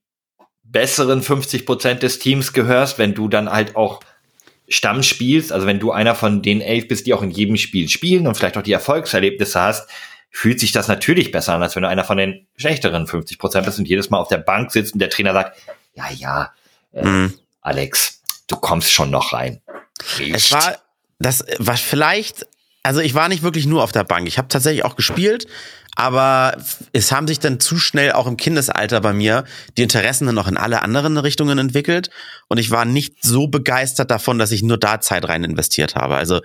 besseren 0.63 1.23
50 1.23 1.67
Prozent 1.67 2.03
des 2.03 2.19
Teams 2.19 2.53
gehörst, 2.53 2.99
wenn 2.99 3.15
du 3.15 3.29
dann 3.29 3.51
halt 3.51 3.77
auch 3.77 4.01
Stamm 4.69 5.03
spielst, 5.03 5.53
also 5.53 5.67
wenn 5.67 5.79
du 5.79 5.93
einer 5.93 6.15
von 6.15 6.43
den 6.43 6.61
elf 6.61 6.89
bist, 6.89 7.07
die 7.07 7.15
auch 7.15 7.23
in 7.23 7.31
jedem 7.31 7.57
Spiel 7.57 7.89
spielen 7.89 8.27
und 8.27 8.37
vielleicht 8.37 8.57
auch 8.57 8.63
die 8.63 8.73
Erfolgserlebnisse 8.73 9.61
hast, 9.61 9.89
fühlt 10.35 10.59
sich 10.59 10.73
das 10.73 10.89
natürlich 10.89 11.31
besser 11.31 11.55
an, 11.55 11.63
als 11.63 11.77
wenn 11.77 11.85
du 11.85 11.89
einer 11.89 12.03
von 12.03 12.19
den 12.19 12.49
schlechteren 12.57 13.07
50 13.07 13.39
Prozent 13.39 13.67
bist 13.67 13.79
und 13.79 13.87
jedes 13.87 14.11
Mal 14.11 14.19
auf 14.19 14.27
der 14.27 14.39
Bank 14.39 14.73
sitzt 14.73 14.93
und 14.93 14.99
der 14.99 15.09
Trainer 15.09 15.33
sagt, 15.33 15.57
ja, 15.95 16.11
ja, 16.11 16.53
äh, 16.93 17.05
mhm. 17.05 17.35
Alex, 17.61 18.21
du 18.49 18.57
kommst 18.57 18.91
schon 18.91 19.11
noch 19.11 19.33
rein. 19.33 19.61
Riecht. 20.19 20.35
Es 20.35 20.51
war, 20.51 20.77
das 21.21 21.45
war 21.59 21.77
vielleicht, 21.77 22.49
also 22.83 22.99
ich 22.99 23.15
war 23.15 23.29
nicht 23.29 23.45
wirklich 23.45 23.67
nur 23.67 23.85
auf 23.85 23.93
der 23.93 24.03
Bank. 24.03 24.27
Ich 24.27 24.37
habe 24.37 24.49
tatsächlich 24.49 24.85
auch 24.85 24.97
gespielt, 24.97 25.47
aber 25.95 26.57
es 26.93 27.13
haben 27.13 27.29
sich 27.29 27.39
dann 27.39 27.61
zu 27.61 27.79
schnell 27.79 28.11
auch 28.11 28.27
im 28.27 28.37
Kindesalter 28.37 29.01
bei 29.01 29.13
mir 29.13 29.45
die 29.79 29.85
Interessen 29.85 30.27
dann 30.27 30.35
noch 30.35 30.49
in 30.49 30.57
alle 30.57 30.83
anderen 30.83 31.17
Richtungen 31.17 31.59
entwickelt 31.59 32.11
und 32.49 32.59
ich 32.59 32.73
war 32.73 32.85
nicht 32.85 33.25
so 33.25 33.47
begeistert 33.47 34.11
davon, 34.11 34.41
dass 34.41 34.51
ich 34.51 34.65
nur 34.65 34.79
da 34.79 35.01
Zeit 35.01 35.29
rein 35.29 35.45
investiert 35.45 35.95
habe. 35.95 36.17
Also 36.17 36.41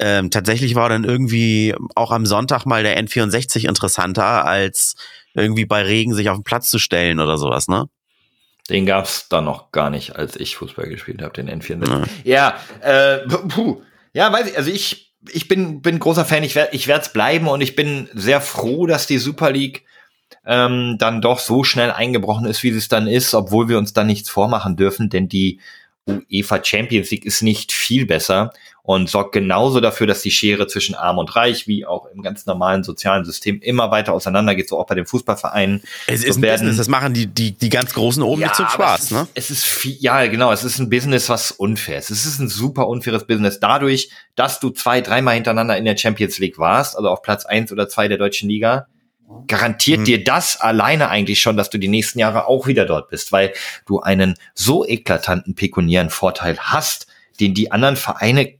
ähm, 0.00 0.30
tatsächlich 0.30 0.74
war 0.74 0.88
dann 0.88 1.04
irgendwie 1.04 1.74
auch 1.94 2.10
am 2.10 2.26
Sonntag 2.26 2.64
mal 2.64 2.82
der 2.82 2.98
N64 3.02 3.68
interessanter, 3.68 4.44
als 4.44 4.96
irgendwie 5.34 5.64
bei 5.64 5.82
Regen 5.82 6.14
sich 6.14 6.28
auf 6.28 6.38
den 6.38 6.44
Platz 6.44 6.70
zu 6.70 6.78
stellen 6.78 7.20
oder 7.20 7.38
sowas, 7.38 7.68
ne? 7.68 7.88
Den 8.70 8.86
gab's 8.86 9.28
da 9.28 9.40
noch 9.40 9.72
gar 9.72 9.90
nicht, 9.90 10.16
als 10.16 10.36
ich 10.36 10.56
Fußball 10.56 10.88
gespielt 10.88 11.20
habe, 11.20 11.34
den 11.34 11.50
N64. 11.50 12.06
Ja, 12.24 12.56
ja 12.80 13.16
äh, 13.16 13.28
puh. 13.28 13.82
Ja, 14.14 14.32
weiß 14.32 14.48
ich, 14.48 14.56
also 14.56 14.70
ich, 14.70 15.14
ich 15.30 15.48
bin, 15.48 15.82
bin 15.82 15.98
großer 15.98 16.24
Fan, 16.24 16.42
ich 16.42 16.54
werde 16.54 16.74
ich 16.74 16.86
werd's 16.86 17.12
bleiben 17.12 17.48
und 17.48 17.60
ich 17.60 17.76
bin 17.76 18.08
sehr 18.12 18.40
froh, 18.40 18.86
dass 18.86 19.06
die 19.06 19.18
Super 19.18 19.50
League 19.50 19.84
ähm, 20.46 20.96
dann 20.98 21.20
doch 21.20 21.38
so 21.38 21.64
schnell 21.64 21.90
eingebrochen 21.90 22.46
ist, 22.46 22.62
wie 22.62 22.70
es 22.70 22.88
dann 22.88 23.06
ist, 23.06 23.34
obwohl 23.34 23.68
wir 23.68 23.78
uns 23.78 23.92
da 23.92 24.04
nichts 24.04 24.30
vormachen 24.30 24.76
dürfen, 24.76 25.08
denn 25.08 25.28
die 25.28 25.60
UEFA 26.06 26.62
Champions 26.62 27.10
League 27.10 27.24
ist 27.24 27.42
nicht 27.42 27.72
viel 27.72 28.06
besser 28.06 28.52
und 28.84 29.08
sorgt 29.08 29.32
genauso 29.32 29.80
dafür, 29.80 30.08
dass 30.08 30.22
die 30.22 30.32
Schere 30.32 30.66
zwischen 30.66 30.96
Arm 30.96 31.18
und 31.18 31.34
Reich, 31.36 31.68
wie 31.68 31.86
auch 31.86 32.06
im 32.06 32.20
ganz 32.20 32.46
normalen 32.46 32.82
sozialen 32.82 33.24
System, 33.24 33.60
immer 33.60 33.92
weiter 33.92 34.12
auseinandergeht, 34.12 34.68
so 34.68 34.78
auch 34.78 34.86
bei 34.86 34.96
den 34.96 35.06
Fußballvereinen. 35.06 35.82
Es 36.08 36.24
ist 36.24 36.34
so 36.34 36.40
ein 36.40 36.42
werden, 36.42 36.60
Business, 36.60 36.76
das 36.78 36.88
machen 36.88 37.14
die, 37.14 37.26
die, 37.26 37.52
die 37.52 37.68
ganz 37.68 37.94
Großen 37.94 38.22
oben 38.22 38.40
ja, 38.40 38.48
nicht 38.48 38.56
zum 38.56 38.68
Spaß, 38.68 38.98
es 38.98 39.04
ist, 39.04 39.12
ne? 39.12 39.28
Es 39.34 39.50
ist 39.50 39.64
viel, 39.64 39.96
ja, 40.00 40.26
genau, 40.26 40.50
es 40.50 40.64
ist 40.64 40.80
ein 40.80 40.90
Business, 40.90 41.28
was 41.28 41.52
unfair 41.52 41.98
ist. 41.98 42.10
Es 42.10 42.26
ist 42.26 42.40
ein 42.40 42.48
super 42.48 42.88
unfaires 42.88 43.26
Business. 43.26 43.60
Dadurch, 43.60 44.10
dass 44.34 44.58
du 44.58 44.70
zwei, 44.70 45.00
dreimal 45.00 45.34
hintereinander 45.34 45.76
in 45.76 45.84
der 45.84 45.96
Champions 45.96 46.38
League 46.38 46.58
warst, 46.58 46.96
also 46.96 47.08
auf 47.08 47.22
Platz 47.22 47.46
eins 47.46 47.70
oder 47.70 47.88
zwei 47.88 48.08
der 48.08 48.18
deutschen 48.18 48.48
Liga, 48.48 48.88
garantiert 49.46 50.00
mhm. 50.00 50.04
dir 50.04 50.24
das 50.24 50.60
alleine 50.60 51.08
eigentlich 51.08 51.40
schon, 51.40 51.56
dass 51.56 51.70
du 51.70 51.78
die 51.78 51.88
nächsten 51.88 52.18
Jahre 52.18 52.46
auch 52.48 52.66
wieder 52.66 52.84
dort 52.84 53.08
bist, 53.08 53.30
weil 53.30 53.52
du 53.86 54.00
einen 54.00 54.34
so 54.54 54.84
eklatanten 54.84 55.54
pekuniären 55.54 56.10
Vorteil 56.10 56.58
hast, 56.58 57.06
den 57.40 57.54
die 57.54 57.72
anderen 57.72 57.96
Vereine 57.96 58.54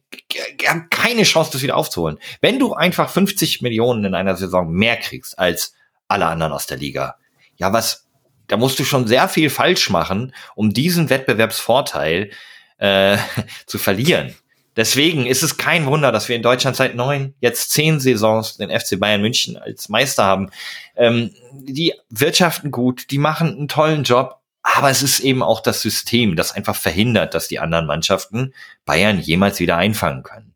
haben 0.67 0.89
keine 0.91 1.23
Chance, 1.23 1.51
das 1.53 1.63
wieder 1.63 1.77
aufzuholen. 1.77 2.19
Wenn 2.41 2.59
du 2.59 2.75
einfach 2.75 3.11
50 3.11 3.63
Millionen 3.63 4.05
in 4.05 4.15
einer 4.15 4.37
Saison 4.37 4.71
mehr 4.71 4.97
kriegst 4.97 5.39
als 5.39 5.75
alle 6.09 6.27
anderen 6.27 6.53
aus 6.53 6.67
der 6.67 6.79
Liga, 6.79 7.17
ja, 7.57 7.73
was, 7.73 8.07
da 8.49 8.57
musst 8.57 8.79
du 8.79 8.85
schon 8.85 9.07
sehr 9.07 9.29
viel 9.29 9.51
falsch 9.51 9.91
machen, 9.91 10.35
um 10.55 10.73
diesen 10.73 11.11
Wettbewerbsvorteil 11.11 12.31
äh, 12.79 13.17
zu 13.67 13.79
verlieren. 13.79 14.35
Deswegen 14.75 15.27
ist 15.27 15.43
es 15.43 15.59
kein 15.59 15.85
Wunder, 15.85 16.13
dass 16.13 16.29
wir 16.29 16.37
in 16.37 16.43
Deutschland 16.43 16.77
seit 16.77 16.95
neun, 16.95 17.35
jetzt 17.41 17.71
zehn 17.71 18.01
Saisons 18.01 18.57
den 18.57 18.71
FC 18.71 18.99
Bayern 18.99 19.21
München 19.21 19.59
als 19.59 19.91
Meister 19.91 20.25
haben. 20.25 20.51
Ähm, 20.97 21.35
die 21.53 21.93
wirtschaften 22.09 22.71
gut, 22.71 23.11
die 23.11 23.19
machen 23.19 23.51
einen 23.51 23.69
tollen 23.69 24.05
Job, 24.05 24.42
aber 24.75 24.91
es 24.91 25.03
ist 25.03 25.21
eben 25.21 25.43
auch 25.43 25.61
das 25.61 25.83
System, 25.83 26.35
das 26.35 26.53
einfach 26.53 26.77
verhindert, 26.77 27.35
dass 27.35 27.49
die 27.49 27.59
anderen 27.59 27.87
Mannschaften 27.87 28.55
Bayern 28.87 29.21
jemals 29.21 29.61
wieder 29.61 29.77
einfangen 29.77 30.23
können. 30.23 30.55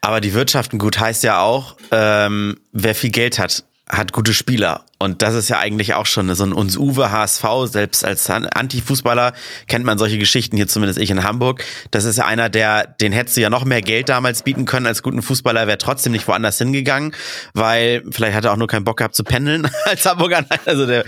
Aber 0.00 0.20
die 0.20 0.32
wirtschaften 0.32 0.78
gut 0.78 0.98
heißt 0.98 1.22
ja 1.22 1.40
auch, 1.40 1.76
ähm, 1.90 2.58
wer 2.72 2.94
viel 2.94 3.10
Geld 3.10 3.38
hat, 3.38 3.64
hat 3.88 4.12
gute 4.12 4.32
Spieler. 4.32 4.84
Und 4.98 5.22
das 5.22 5.34
ist 5.34 5.48
ja 5.48 5.58
eigentlich 5.58 5.94
auch 5.94 6.06
schon 6.06 6.34
so 6.34 6.44
ein 6.44 6.52
uns 6.52 6.76
Uwe 6.76 7.10
HSV, 7.10 7.44
selbst 7.64 8.04
als 8.04 8.28
Anti-Fußballer 8.28 9.32
kennt 9.66 9.84
man 9.84 9.98
solche 9.98 10.18
Geschichten 10.18 10.56
hier 10.56 10.68
zumindest 10.68 10.98
ich 10.98 11.10
in 11.10 11.24
Hamburg. 11.24 11.64
Das 11.90 12.04
ist 12.04 12.18
ja 12.18 12.26
einer, 12.26 12.48
der, 12.48 12.86
den 12.86 13.12
hättest 13.12 13.36
du 13.36 13.40
ja 13.40 13.50
noch 13.50 13.64
mehr 13.64 13.82
Geld 13.82 14.08
damals 14.08 14.42
bieten 14.42 14.64
können 14.64 14.86
als 14.86 15.02
guten 15.02 15.22
Fußballer, 15.22 15.66
wäre 15.66 15.78
trotzdem 15.78 16.12
nicht 16.12 16.28
woanders 16.28 16.58
hingegangen, 16.58 17.14
weil 17.54 18.02
vielleicht 18.10 18.36
hat 18.36 18.44
er 18.44 18.52
auch 18.52 18.56
nur 18.56 18.66
keinen 18.66 18.84
Bock 18.84 18.98
gehabt 18.98 19.14
zu 19.14 19.24
pendeln 19.24 19.70
als 19.84 20.04
Hamburger. 20.04 20.44
Also 20.66 20.86
der, 20.86 21.04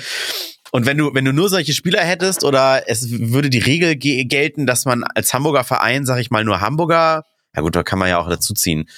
und 0.73 0.87
wenn 0.87 0.97
du, 0.99 1.15
wenn 1.15 1.25
du 1.25 1.33
nur 1.33 1.49
solche 1.49 1.73
Spieler 1.73 2.01
hättest 2.01 2.45
oder 2.45 2.89
es 2.89 3.11
würde 3.11 3.51
die 3.51 3.59
Regel 3.59 3.97
gelten, 3.97 4.67
dass 4.67 4.85
man 4.85 5.03
als 5.03 5.35
Hamburger 5.35 5.65
Verein, 5.65 6.07
sag 6.07 6.21
ich 6.21 6.31
mal, 6.31 6.45
nur 6.45 6.61
Hamburger, 6.61 7.25
ja 7.55 7.63
gut, 7.63 7.75
da 7.75 7.83
kann 7.83 7.99
man 7.99 8.09
ja 8.09 8.19
auch 8.19 8.29
dazu 8.29 8.55
ziehen. 8.55 8.89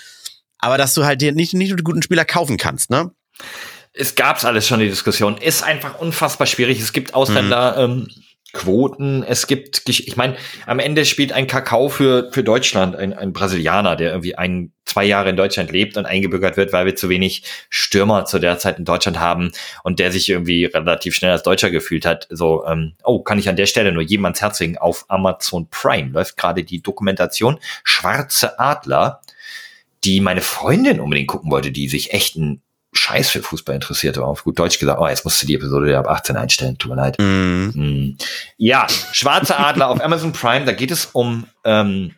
Aber 0.58 0.78
dass 0.78 0.94
du 0.94 1.04
halt 1.04 1.20
dir 1.20 1.32
nicht, 1.32 1.54
nicht 1.54 1.70
nur 1.70 1.76
die 1.76 1.84
guten 1.84 2.02
Spieler 2.02 2.24
kaufen 2.24 2.56
kannst, 2.56 2.90
ne? 2.90 3.10
Es 3.94 4.14
gab's 4.14 4.44
alles 4.44 4.66
schon 4.66 4.80
die 4.80 4.88
Diskussion. 4.88 5.36
Ist 5.36 5.62
einfach 5.62 5.98
unfassbar 5.98 6.46
schwierig. 6.46 6.80
Es 6.80 6.92
gibt 6.92 7.14
Ausländer, 7.14 7.88
mhm. 7.88 8.02
ähm, 8.02 8.10
Quoten, 8.52 9.22
es 9.22 9.46
gibt, 9.46 9.88
ich 9.88 10.16
meine, 10.16 10.36
am 10.66 10.78
Ende 10.78 11.06
spielt 11.06 11.32
ein 11.32 11.46
Kakao 11.46 11.88
für, 11.88 12.30
für 12.32 12.44
Deutschland, 12.44 12.94
ein, 12.94 13.14
ein 13.14 13.32
Brasilianer, 13.32 13.96
der 13.96 14.10
irgendwie 14.10 14.36
ein, 14.36 14.72
zwei 14.84 15.04
Jahre 15.04 15.30
in 15.30 15.36
Deutschland 15.36 15.72
lebt 15.72 15.96
und 15.96 16.04
eingebürgert 16.04 16.58
wird, 16.58 16.72
weil 16.72 16.84
wir 16.84 16.94
zu 16.94 17.08
wenig 17.08 17.44
Stürmer 17.70 18.26
zu 18.26 18.38
der 18.38 18.58
Zeit 18.58 18.78
in 18.78 18.84
Deutschland 18.84 19.18
haben 19.18 19.52
und 19.84 19.98
der 19.98 20.12
sich 20.12 20.28
irgendwie 20.28 20.66
relativ 20.66 21.14
schnell 21.14 21.30
als 21.30 21.42
Deutscher 21.42 21.70
gefühlt 21.70 22.04
hat. 22.04 22.26
So, 22.30 22.66
ähm, 22.66 22.92
oh, 23.04 23.22
kann 23.22 23.38
ich 23.38 23.48
an 23.48 23.56
der 23.56 23.66
Stelle 23.66 23.90
nur 23.90 24.02
jedem 24.02 24.26
ans 24.26 24.42
Herz 24.42 24.60
legen, 24.60 24.76
auf 24.76 25.06
Amazon 25.08 25.68
Prime 25.70 26.10
läuft 26.10 26.36
gerade 26.36 26.62
die 26.62 26.82
Dokumentation 26.82 27.58
Schwarze 27.84 28.58
Adler, 28.58 29.22
die 30.04 30.20
meine 30.20 30.42
Freundin 30.42 31.00
unbedingt 31.00 31.28
gucken 31.28 31.50
wollte, 31.50 31.72
die 31.72 31.88
sich 31.88 32.12
echt 32.12 32.36
ein 32.36 32.60
Scheiß 32.92 33.30
für 33.30 33.42
Fußball 33.42 33.74
interessiert, 33.74 34.18
aber 34.18 34.28
auf 34.28 34.44
gut 34.44 34.58
Deutsch 34.58 34.78
gesagt, 34.78 35.00
oh, 35.00 35.08
jetzt 35.08 35.24
musst 35.24 35.42
du 35.42 35.46
die 35.46 35.54
Episode 35.54 35.86
der 35.86 35.98
ab 35.98 36.08
18 36.08 36.36
einstellen, 36.36 36.76
tut 36.76 36.90
mir 36.90 36.96
leid. 36.96 37.18
Mm. 37.18 37.70
Mm. 37.74 38.18
Ja, 38.58 38.86
Schwarze 39.12 39.58
Adler 39.58 39.88
auf 39.88 40.02
Amazon 40.02 40.32
Prime, 40.32 40.66
da 40.66 40.72
geht 40.72 40.90
es 40.90 41.06
um 41.06 41.46
ähm, 41.64 42.14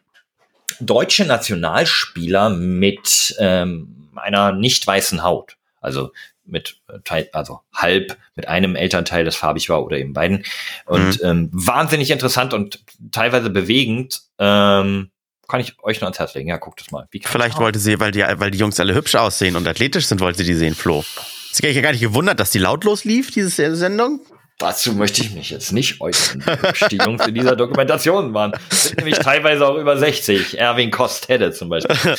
deutsche 0.81 1.25
Nationalspieler 1.27 2.51
mit 2.51 3.37
ähm, 3.39 4.09
einer 4.17 4.53
nicht 4.53 4.87
weißen 4.87 5.23
Haut. 5.23 5.57
Also 5.81 6.11
mit 6.45 6.81
äh, 6.89 6.99
Teil, 7.05 7.29
also 7.33 7.61
halb 7.73 8.17
mit 8.35 8.49
einem 8.49 8.75
Elternteil, 8.75 9.25
das 9.25 9.37
farbig 9.37 9.69
war 9.69 9.85
oder 9.85 9.97
eben 9.97 10.13
beiden. 10.13 10.45
Und 10.87 11.23
mm. 11.23 11.25
ähm, 11.25 11.51
wahnsinnig 11.53 12.11
interessant 12.11 12.53
und 12.53 12.81
teilweise 13.13 13.51
bewegend. 13.51 14.23
Ähm, 14.39 15.11
kann 15.49 15.61
ich 15.61 15.77
euch 15.83 16.01
nur 16.01 16.09
ans 16.09 16.19
Herz 16.19 16.35
legen. 16.35 16.49
Ja, 16.49 16.57
guckt 16.57 16.81
es 16.81 16.91
mal. 16.91 17.07
Vielleicht 17.23 17.59
wollte 17.59 17.79
sie, 17.79 17.99
weil 18.01 18.11
die, 18.11 18.23
weil 18.23 18.51
die 18.51 18.59
Jungs 18.59 18.79
alle 18.81 18.95
hübsch 18.95 19.15
aussehen 19.15 19.57
und 19.57 19.67
athletisch 19.67 20.07
sind, 20.07 20.21
wollte 20.21 20.39
sie 20.39 20.45
die 20.45 20.55
sehen, 20.55 20.75
Flo. 20.75 21.05
Ist 21.51 21.63
ja 21.63 21.81
gar 21.81 21.93
nicht 21.93 22.01
gewundert, 22.01 22.41
dass 22.41 22.51
die 22.51 22.59
lautlos 22.59 23.05
lief, 23.05 23.31
diese 23.31 23.77
Sendung? 23.77 24.21
Dazu 24.59 24.93
möchte 24.93 25.23
ich 25.23 25.33
mich 25.33 25.51
jetzt 25.51 25.73
nicht 25.73 26.01
äußern, 26.01 26.45
wie 26.47 26.69
hübsch 26.69 26.87
die 26.91 26.99
Jungs 26.99 27.27
in 27.27 27.35
dieser 27.35 27.57
Dokumentation 27.57 28.35
waren. 28.35 28.53
Sind 28.71 28.99
nämlich 28.99 29.19
teilweise 29.19 29.67
auch 29.67 29.77
über 29.77 29.97
60. 29.97 30.59
Erwin 30.59 30.91
Kosthedde 30.91 31.53
zum 31.53 31.69
Beispiel. 31.69 31.97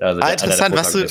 Also 0.00 0.20
ah, 0.22 0.30
interessant, 0.30 0.74
was 0.74 0.92
du, 0.92 1.06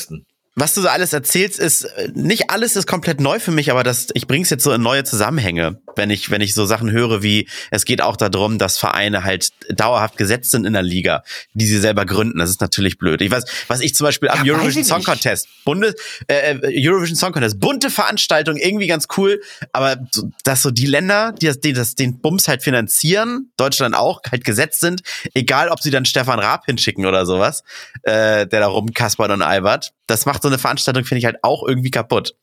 was 0.60 0.74
du 0.74 0.82
so 0.82 0.88
alles 0.88 1.14
erzählst, 1.14 1.60
ist 1.60 1.84
äh, 1.84 2.10
nicht 2.14 2.50
alles 2.50 2.76
ist 2.76 2.88
komplett 2.88 3.20
neu 3.20 3.40
für 3.40 3.52
mich, 3.52 3.72
aber 3.72 3.84
das, 3.84 4.08
ich 4.14 4.28
bring's 4.28 4.50
jetzt 4.50 4.64
so 4.64 4.72
in 4.72 4.82
neue 4.82 5.04
Zusammenhänge, 5.04 5.82
wenn 5.96 6.10
ich, 6.10 6.30
wenn 6.32 6.42
ich 6.42 6.54
so 6.54 6.66
Sachen 6.66 6.92
höre 6.92 7.24
wie, 7.24 7.48
es 7.72 7.86
geht 7.86 8.02
auch 8.02 8.18
darum, 8.18 8.58
dass 8.58 8.78
Vereine 8.78 9.24
halt 9.24 9.52
dauerhaft 9.70 10.18
gesetzt 10.18 10.52
sind 10.52 10.66
in 10.66 10.74
der 10.74 10.82
Liga, 10.82 11.24
die 11.54 11.66
sie 11.66 11.80
selber 11.80 12.06
gründen. 12.06 12.40
Das 12.40 12.50
ist 12.50 12.62
natürlich 12.62 12.98
blöd. 12.98 13.22
Ich 13.22 13.32
weiß, 13.32 13.46
was 13.68 13.82
ich 13.82 13.96
zum 13.96 14.06
Beispiel 14.06 14.30
am 14.30 14.46
ja, 14.46 14.54
Eurovision 14.54 14.84
Song 14.84 15.04
Contest, 15.04 15.48
Bundes, 15.66 15.96
äh, 16.28 16.56
äh, 16.56 16.88
Eurovision 16.88 17.16
Song 17.16 17.32
Contest, 17.32 17.60
bunte 17.60 17.90
Veranstaltung, 17.90 18.58
irgendwie 18.58 18.88
ganz 18.88 19.08
cool, 19.18 19.42
aber 19.72 19.98
so, 20.12 20.30
dass 20.44 20.62
so 20.62 20.72
die 20.72 20.88
Länder, 20.88 21.34
die 21.40 21.46
das, 21.46 21.60
die 21.60 21.74
das 21.74 21.96
den 21.96 22.20
Bums 22.20 22.48
halt 22.48 22.64
finanzieren, 22.64 23.52
Deutschland 23.58 23.96
auch, 23.96 24.22
halt 24.32 24.44
gesetzt 24.44 24.82
sind, 24.82 25.02
egal 25.34 25.70
ob 25.70 25.82
sie 25.82 25.92
dann 25.92 26.06
Stefan 26.06 26.40
Raab 26.40 26.66
hinschicken 26.66 27.06
oder 27.06 27.26
sowas, 27.26 27.64
äh, 28.04 28.48
der 28.48 28.60
da 28.60 28.68
rumkaspert 28.68 29.32
und 29.32 29.42
albert 29.42 29.94
das 30.10 30.26
macht 30.26 30.42
so 30.42 30.49
eine 30.50 30.60
Veranstaltung, 30.60 31.06
finde 31.06 31.20
ich, 31.20 31.26
halt 31.26 31.38
auch 31.44 31.68
irgendwie 31.68 31.92
kaputt. 31.92 32.36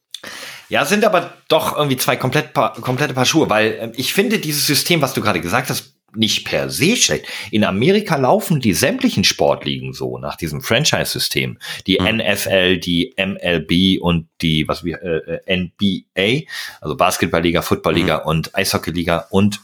Ja, 0.68 0.84
sind 0.84 1.04
aber 1.04 1.34
doch 1.48 1.76
irgendwie 1.76 1.96
zwei 1.96 2.16
komplett 2.16 2.52
pa 2.52 2.70
komplette 2.70 3.14
Paar 3.14 3.26
Schuhe, 3.26 3.48
weil 3.48 3.72
äh, 3.72 3.92
ich 3.96 4.12
finde 4.12 4.38
dieses 4.38 4.66
System, 4.66 5.00
was 5.00 5.14
du 5.14 5.20
gerade 5.20 5.40
gesagt 5.40 5.70
hast, 5.70 5.94
nicht 6.14 6.46
per 6.46 6.70
se 6.70 6.96
schlecht. 6.96 7.26
In 7.50 7.64
Amerika 7.64 8.16
laufen 8.16 8.60
die 8.60 8.72
sämtlichen 8.72 9.22
Sportligen 9.22 9.92
so 9.92 10.18
nach 10.18 10.36
diesem 10.36 10.62
Franchise-System. 10.62 11.58
Die 11.86 11.98
mhm. 12.00 12.16
NFL, 12.16 12.78
die 12.78 13.14
MLB 13.18 14.00
und 14.00 14.28
die 14.40 14.66
was 14.66 14.82
wir 14.82 15.02
äh, 15.02 15.40
äh 15.46 15.56
NBA, 15.56 16.46
also 16.80 16.96
Basketballliga, 16.96 17.62
Footballliga 17.62 18.20
mhm. 18.20 18.26
und 18.26 18.56
Eishockeyliga 18.56 19.26
und 19.30 19.60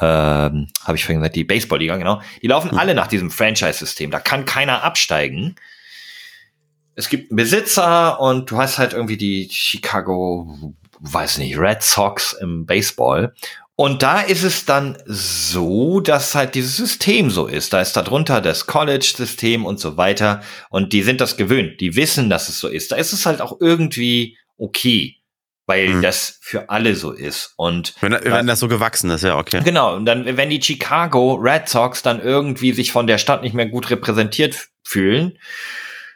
ähm, 0.00 0.68
habe 0.84 0.96
ich 0.96 1.04
vorhin 1.04 1.20
gesagt, 1.20 1.36
die 1.36 1.44
Baseballliga, 1.44 1.96
genau. 1.98 2.22
Die 2.40 2.46
laufen 2.46 2.70
mhm. 2.72 2.78
alle 2.78 2.94
nach 2.94 3.08
diesem 3.08 3.30
Franchise-System. 3.30 4.10
Da 4.10 4.20
kann 4.20 4.46
keiner 4.46 4.82
absteigen 4.82 5.56
es 6.94 7.08
gibt 7.08 7.30
einen 7.30 7.36
Besitzer 7.36 8.20
und 8.20 8.50
du 8.50 8.58
hast 8.58 8.78
halt 8.78 8.92
irgendwie 8.92 9.16
die 9.16 9.48
Chicago, 9.50 10.74
weiß 11.00 11.38
nicht, 11.38 11.58
Red 11.58 11.82
Sox 11.82 12.32
im 12.34 12.66
Baseball. 12.66 13.34
Und 13.74 14.02
da 14.02 14.20
ist 14.20 14.42
es 14.42 14.66
dann 14.66 14.98
so, 15.06 16.00
dass 16.00 16.34
halt 16.34 16.54
dieses 16.54 16.76
System 16.76 17.30
so 17.30 17.46
ist. 17.46 17.72
Da 17.72 17.80
ist 17.80 17.94
darunter 17.94 18.40
das 18.40 18.66
College-System 18.66 19.64
und 19.64 19.80
so 19.80 19.96
weiter. 19.96 20.42
Und 20.68 20.92
die 20.92 21.02
sind 21.02 21.20
das 21.20 21.36
gewöhnt. 21.36 21.80
Die 21.80 21.96
wissen, 21.96 22.28
dass 22.28 22.48
es 22.48 22.60
so 22.60 22.68
ist. 22.68 22.92
Da 22.92 22.96
ist 22.96 23.12
es 23.12 23.24
halt 23.24 23.40
auch 23.40 23.56
irgendwie 23.60 24.36
okay, 24.58 25.16
weil 25.66 25.88
mhm. 25.88 26.02
das 26.02 26.38
für 26.42 26.68
alle 26.68 26.94
so 26.94 27.12
ist. 27.12 27.54
Und 27.56 27.94
wenn, 28.00 28.12
wenn 28.12 28.46
das 28.46 28.60
so 28.60 28.68
gewachsen 28.68 29.10
ist, 29.10 29.24
ja, 29.24 29.38
okay. 29.38 29.62
Genau. 29.64 29.96
Und 29.96 30.04
dann, 30.04 30.36
wenn 30.36 30.50
die 30.50 30.62
Chicago 30.62 31.34
Red 31.34 31.68
Sox 31.68 32.02
dann 32.02 32.20
irgendwie 32.20 32.72
sich 32.72 32.92
von 32.92 33.06
der 33.06 33.18
Stadt 33.18 33.42
nicht 33.42 33.54
mehr 33.54 33.66
gut 33.66 33.88
repräsentiert 33.90 34.68
fühlen, 34.84 35.38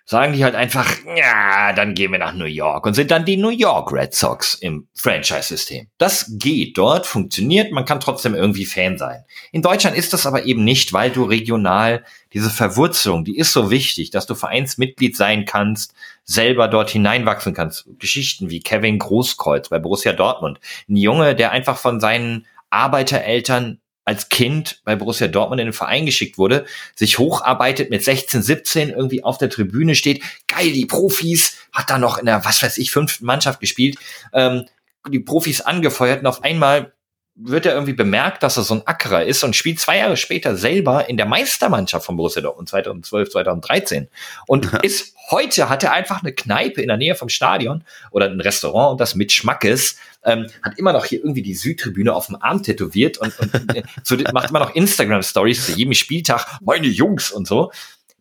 sagen 0.08 0.32
die 0.32 0.44
halt 0.44 0.54
einfach, 0.54 0.88
ja, 1.16 1.72
dann 1.72 1.94
gehen 1.94 2.12
wir 2.12 2.20
nach 2.20 2.32
New 2.32 2.44
York 2.44 2.86
und 2.86 2.94
sind 2.94 3.10
dann 3.10 3.24
die 3.24 3.36
New 3.36 3.50
York 3.50 3.92
Red 3.92 4.14
Sox 4.14 4.54
im 4.54 4.86
Franchise-System. 4.94 5.88
Das 5.98 6.30
geht 6.38 6.78
dort, 6.78 7.06
funktioniert, 7.06 7.72
man 7.72 7.84
kann 7.84 7.98
trotzdem 7.98 8.36
irgendwie 8.36 8.66
Fan 8.66 8.98
sein. 8.98 9.24
In 9.50 9.62
Deutschland 9.62 9.96
ist 9.96 10.12
das 10.12 10.24
aber 10.24 10.44
eben 10.44 10.62
nicht, 10.62 10.92
weil 10.92 11.10
du 11.10 11.24
regional 11.24 12.04
diese 12.32 12.50
Verwurzelung, 12.50 13.24
die 13.24 13.36
ist 13.36 13.52
so 13.52 13.70
wichtig, 13.70 14.10
dass 14.10 14.26
du 14.26 14.36
Vereinsmitglied 14.36 15.16
sein 15.16 15.44
kannst, 15.44 15.92
selber 16.22 16.68
dort 16.68 16.90
hineinwachsen 16.90 17.52
kannst. 17.52 17.88
Geschichten 17.98 18.48
wie 18.48 18.60
Kevin 18.60 19.00
Großkreuz 19.00 19.70
bei 19.70 19.80
Borussia 19.80 20.12
Dortmund. 20.12 20.60
Ein 20.88 20.96
Junge, 20.96 21.34
der 21.34 21.50
einfach 21.50 21.78
von 21.78 21.98
seinen 21.98 22.46
Arbeitereltern 22.70 23.80
als 24.06 24.28
Kind 24.28 24.80
bei 24.84 24.96
Borussia 24.96 25.26
Dortmund 25.26 25.60
in 25.60 25.66
den 25.66 25.72
Verein 25.72 26.06
geschickt 26.06 26.38
wurde, 26.38 26.64
sich 26.94 27.18
hocharbeitet 27.18 27.90
mit 27.90 28.02
16, 28.02 28.40
17 28.40 28.90
irgendwie 28.90 29.22
auf 29.24 29.36
der 29.36 29.50
Tribüne 29.50 29.94
steht, 29.94 30.22
geil, 30.46 30.72
die 30.72 30.86
Profis, 30.86 31.58
hat 31.72 31.90
da 31.90 31.98
noch 31.98 32.16
in 32.16 32.26
der, 32.26 32.44
was 32.44 32.62
weiß 32.62 32.78
ich, 32.78 32.92
fünften 32.92 33.26
Mannschaft 33.26 33.60
gespielt, 33.60 33.98
ähm, 34.32 34.66
die 35.08 35.20
Profis 35.20 35.60
angefeuert 35.60 36.20
und 36.20 36.26
auf 36.26 36.42
einmal 36.42 36.92
wird 37.34 37.66
er 37.66 37.74
irgendwie 37.74 37.92
bemerkt, 37.92 38.42
dass 38.42 38.56
er 38.56 38.62
so 38.62 38.74
ein 38.74 38.86
Ackerer 38.86 39.24
ist 39.24 39.44
und 39.44 39.54
spielt 39.54 39.78
zwei 39.78 39.98
Jahre 39.98 40.16
später 40.16 40.56
selber 40.56 41.08
in 41.08 41.16
der 41.16 41.26
Meistermannschaft 41.26 42.06
von 42.06 42.16
Borussia 42.16 42.40
Dortmund 42.40 42.68
2012, 42.68 43.30
2013 43.30 44.08
und 44.46 44.72
ist 44.82 45.15
heute 45.30 45.68
hat 45.68 45.82
er 45.82 45.92
einfach 45.92 46.22
eine 46.22 46.32
Kneipe 46.32 46.80
in 46.80 46.88
der 46.88 46.96
Nähe 46.96 47.14
vom 47.14 47.28
Stadion 47.28 47.84
oder 48.10 48.26
ein 48.26 48.40
Restaurant 48.40 48.92
und 48.92 49.00
das 49.00 49.14
mit 49.14 49.32
Schmackes 49.32 49.96
ähm, 50.22 50.46
hat 50.62 50.78
immer 50.78 50.92
noch 50.92 51.04
hier 51.04 51.20
irgendwie 51.20 51.42
die 51.42 51.54
Südtribüne 51.54 52.14
auf 52.14 52.26
dem 52.26 52.36
Arm 52.40 52.62
tätowiert 52.62 53.18
und, 53.18 53.38
und 53.38 53.54
äh, 53.76 53.82
zu, 54.02 54.16
macht 54.32 54.50
immer 54.50 54.60
noch 54.60 54.74
Instagram 54.74 55.22
Stories 55.22 55.66
zu 55.66 55.72
jedem 55.72 55.94
Spieltag 55.94 56.58
meine 56.60 56.86
Jungs 56.86 57.30
und 57.30 57.46
so. 57.46 57.70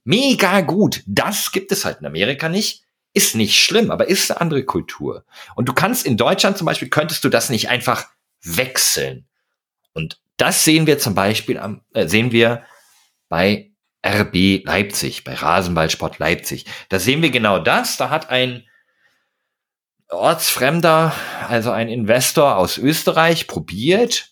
Mega 0.04 0.62
gut. 0.62 1.04
Das 1.08 1.52
gibt 1.52 1.72
es 1.72 1.84
halt 1.84 2.00
in 2.00 2.06
Amerika 2.06 2.48
nicht. 2.48 2.84
Ist 3.14 3.36
nicht 3.36 3.58
schlimm, 3.58 3.92
aber 3.92 4.08
ist 4.08 4.30
eine 4.30 4.42
andere 4.42 4.66
Kultur. 4.66 5.24
Und 5.56 5.70
du 5.70 5.74
kannst 5.74 6.06
in 6.06 6.18
Deutschland 6.18 6.58
zum 6.58 6.66
Beispiel, 6.66 6.90
könntest 6.90 7.24
du 7.24 7.30
das 7.30 7.50
nicht 7.50 7.70
einfach 7.70 8.08
wechseln. 8.44 9.26
Und 9.94 10.20
das 10.38 10.66
sehen 10.66 10.86
wir 10.86 11.00
zum 11.00 11.16
Beispiel 11.16 11.58
am, 11.58 11.82
äh, 11.94 12.08
sehen 12.08 12.32
wir 12.32 12.64
bei 13.30 13.72
RB 14.06 14.64
Leipzig, 14.66 15.24
bei 15.24 15.34
Rasenballsport 15.34 16.20
Leipzig. 16.20 16.66
Da 16.90 17.00
sehen 17.00 17.22
wir 17.22 17.32
genau 17.32 17.60
das. 17.60 17.98
Da 17.98 18.10
hat 18.10 18.30
ein 18.30 18.64
Ortsfremder, 20.10 21.14
also 21.48 21.72
ein 21.72 21.90
Investor 21.90 22.58
aus 22.58 22.78
Österreich, 22.78 23.48
probiert, 23.48 24.32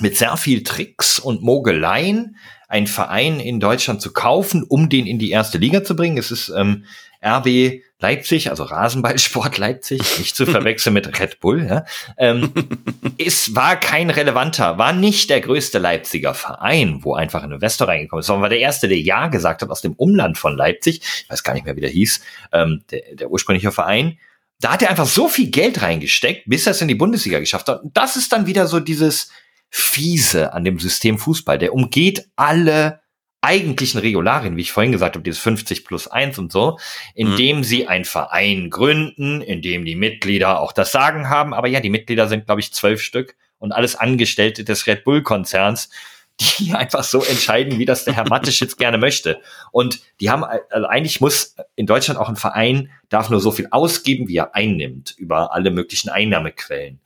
mit 0.00 0.16
sehr 0.16 0.36
viel 0.36 0.62
Tricks 0.62 1.18
und 1.18 1.42
Mogeleien 1.42 2.36
einen 2.68 2.86
Verein 2.86 3.40
in 3.40 3.60
Deutschland 3.60 4.00
zu 4.00 4.12
kaufen, 4.12 4.64
um 4.64 4.88
den 4.88 5.06
in 5.06 5.18
die 5.18 5.30
erste 5.30 5.58
Liga 5.58 5.84
zu 5.84 5.96
bringen. 5.96 6.18
Es 6.18 6.30
ist 6.30 6.48
ähm, 6.50 6.84
RB 7.24 7.82
Leipzig, 7.98 8.48
also 8.48 8.64
Rasenballsport 8.64 9.58
Leipzig, 9.58 10.00
nicht 10.18 10.34
zu 10.34 10.46
verwechseln 10.50 10.94
mit 10.94 11.20
Red 11.20 11.40
Bull, 11.40 11.66
ja, 11.66 11.84
ähm, 12.16 12.52
es 13.18 13.54
war 13.54 13.78
kein 13.78 14.08
relevanter, 14.08 14.78
war 14.78 14.92
nicht 14.92 15.28
der 15.28 15.40
größte 15.40 15.78
Leipziger 15.78 16.32
Verein, 16.32 17.00
wo 17.02 17.14
einfach 17.14 17.42
ein 17.42 17.52
Investor 17.52 17.88
reingekommen 17.88 18.20
ist, 18.20 18.26
sondern 18.26 18.42
war 18.42 18.48
der 18.48 18.60
erste, 18.60 18.88
der 18.88 18.98
Ja 18.98 19.28
gesagt 19.28 19.62
hat 19.62 19.70
aus 19.70 19.82
dem 19.82 19.92
Umland 19.94 20.38
von 20.38 20.56
Leipzig, 20.56 21.02
ich 21.02 21.30
weiß 21.30 21.42
gar 21.42 21.52
nicht 21.52 21.66
mehr, 21.66 21.76
wie 21.76 21.82
der 21.82 21.90
hieß, 21.90 22.22
ähm, 22.52 22.82
der, 22.90 23.02
der 23.12 23.30
ursprüngliche 23.30 23.70
Verein, 23.70 24.18
da 24.60 24.72
hat 24.72 24.82
er 24.82 24.90
einfach 24.90 25.06
so 25.06 25.28
viel 25.28 25.50
Geld 25.50 25.82
reingesteckt, 25.82 26.44
bis 26.46 26.66
er 26.66 26.72
es 26.72 26.82
in 26.82 26.88
die 26.88 26.94
Bundesliga 26.94 27.38
geschafft 27.38 27.68
hat. 27.68 27.82
Und 27.82 27.96
das 27.96 28.16
ist 28.16 28.32
dann 28.32 28.46
wieder 28.46 28.66
so 28.66 28.78
dieses 28.78 29.30
Fiese 29.70 30.52
an 30.52 30.64
dem 30.64 30.78
System 30.78 31.18
Fußball. 31.18 31.58
Der 31.58 31.72
umgeht 31.72 32.28
alle 32.36 33.00
eigentlichen 33.42 34.00
Regularien, 34.00 34.56
wie 34.56 34.62
ich 34.62 34.72
vorhin 34.72 34.92
gesagt 34.92 35.14
habe, 35.14 35.22
dieses 35.22 35.40
50 35.40 35.84
plus 35.84 36.08
1 36.08 36.38
und 36.38 36.52
so, 36.52 36.78
indem 37.14 37.58
mhm. 37.58 37.64
sie 37.64 37.86
einen 37.88 38.04
Verein 38.04 38.70
gründen, 38.70 39.40
in 39.40 39.62
dem 39.62 39.84
die 39.84 39.96
Mitglieder 39.96 40.60
auch 40.60 40.72
das 40.72 40.92
Sagen 40.92 41.28
haben. 41.28 41.54
Aber 41.54 41.68
ja, 41.68 41.80
die 41.80 41.90
Mitglieder 41.90 42.28
sind, 42.28 42.46
glaube 42.46 42.60
ich, 42.60 42.72
zwölf 42.72 43.00
Stück 43.00 43.36
und 43.58 43.72
alles 43.72 43.96
Angestellte 43.96 44.64
des 44.64 44.86
Red 44.86 45.04
Bull-Konzerns, 45.04 45.88
die 46.40 46.72
einfach 46.72 47.04
so 47.04 47.22
entscheiden, 47.22 47.78
wie 47.78 47.84
das 47.84 48.04
der 48.04 48.14
Herr 48.14 48.28
Matteschitz 48.28 48.76
gerne 48.76 48.98
möchte. 48.98 49.40
Und 49.72 50.00
die 50.20 50.30
haben, 50.30 50.44
also 50.44 50.86
eigentlich 50.86 51.20
muss 51.20 51.54
in 51.76 51.86
Deutschland 51.86 52.18
auch 52.18 52.28
ein 52.28 52.36
Verein, 52.36 52.90
darf 53.10 53.30
nur 53.30 53.40
so 53.40 53.52
viel 53.52 53.68
ausgeben, 53.70 54.28
wie 54.28 54.36
er 54.36 54.54
einnimmt, 54.54 55.14
über 55.18 55.52
alle 55.52 55.70
möglichen 55.70 56.08
Einnahmequellen. 56.08 57.00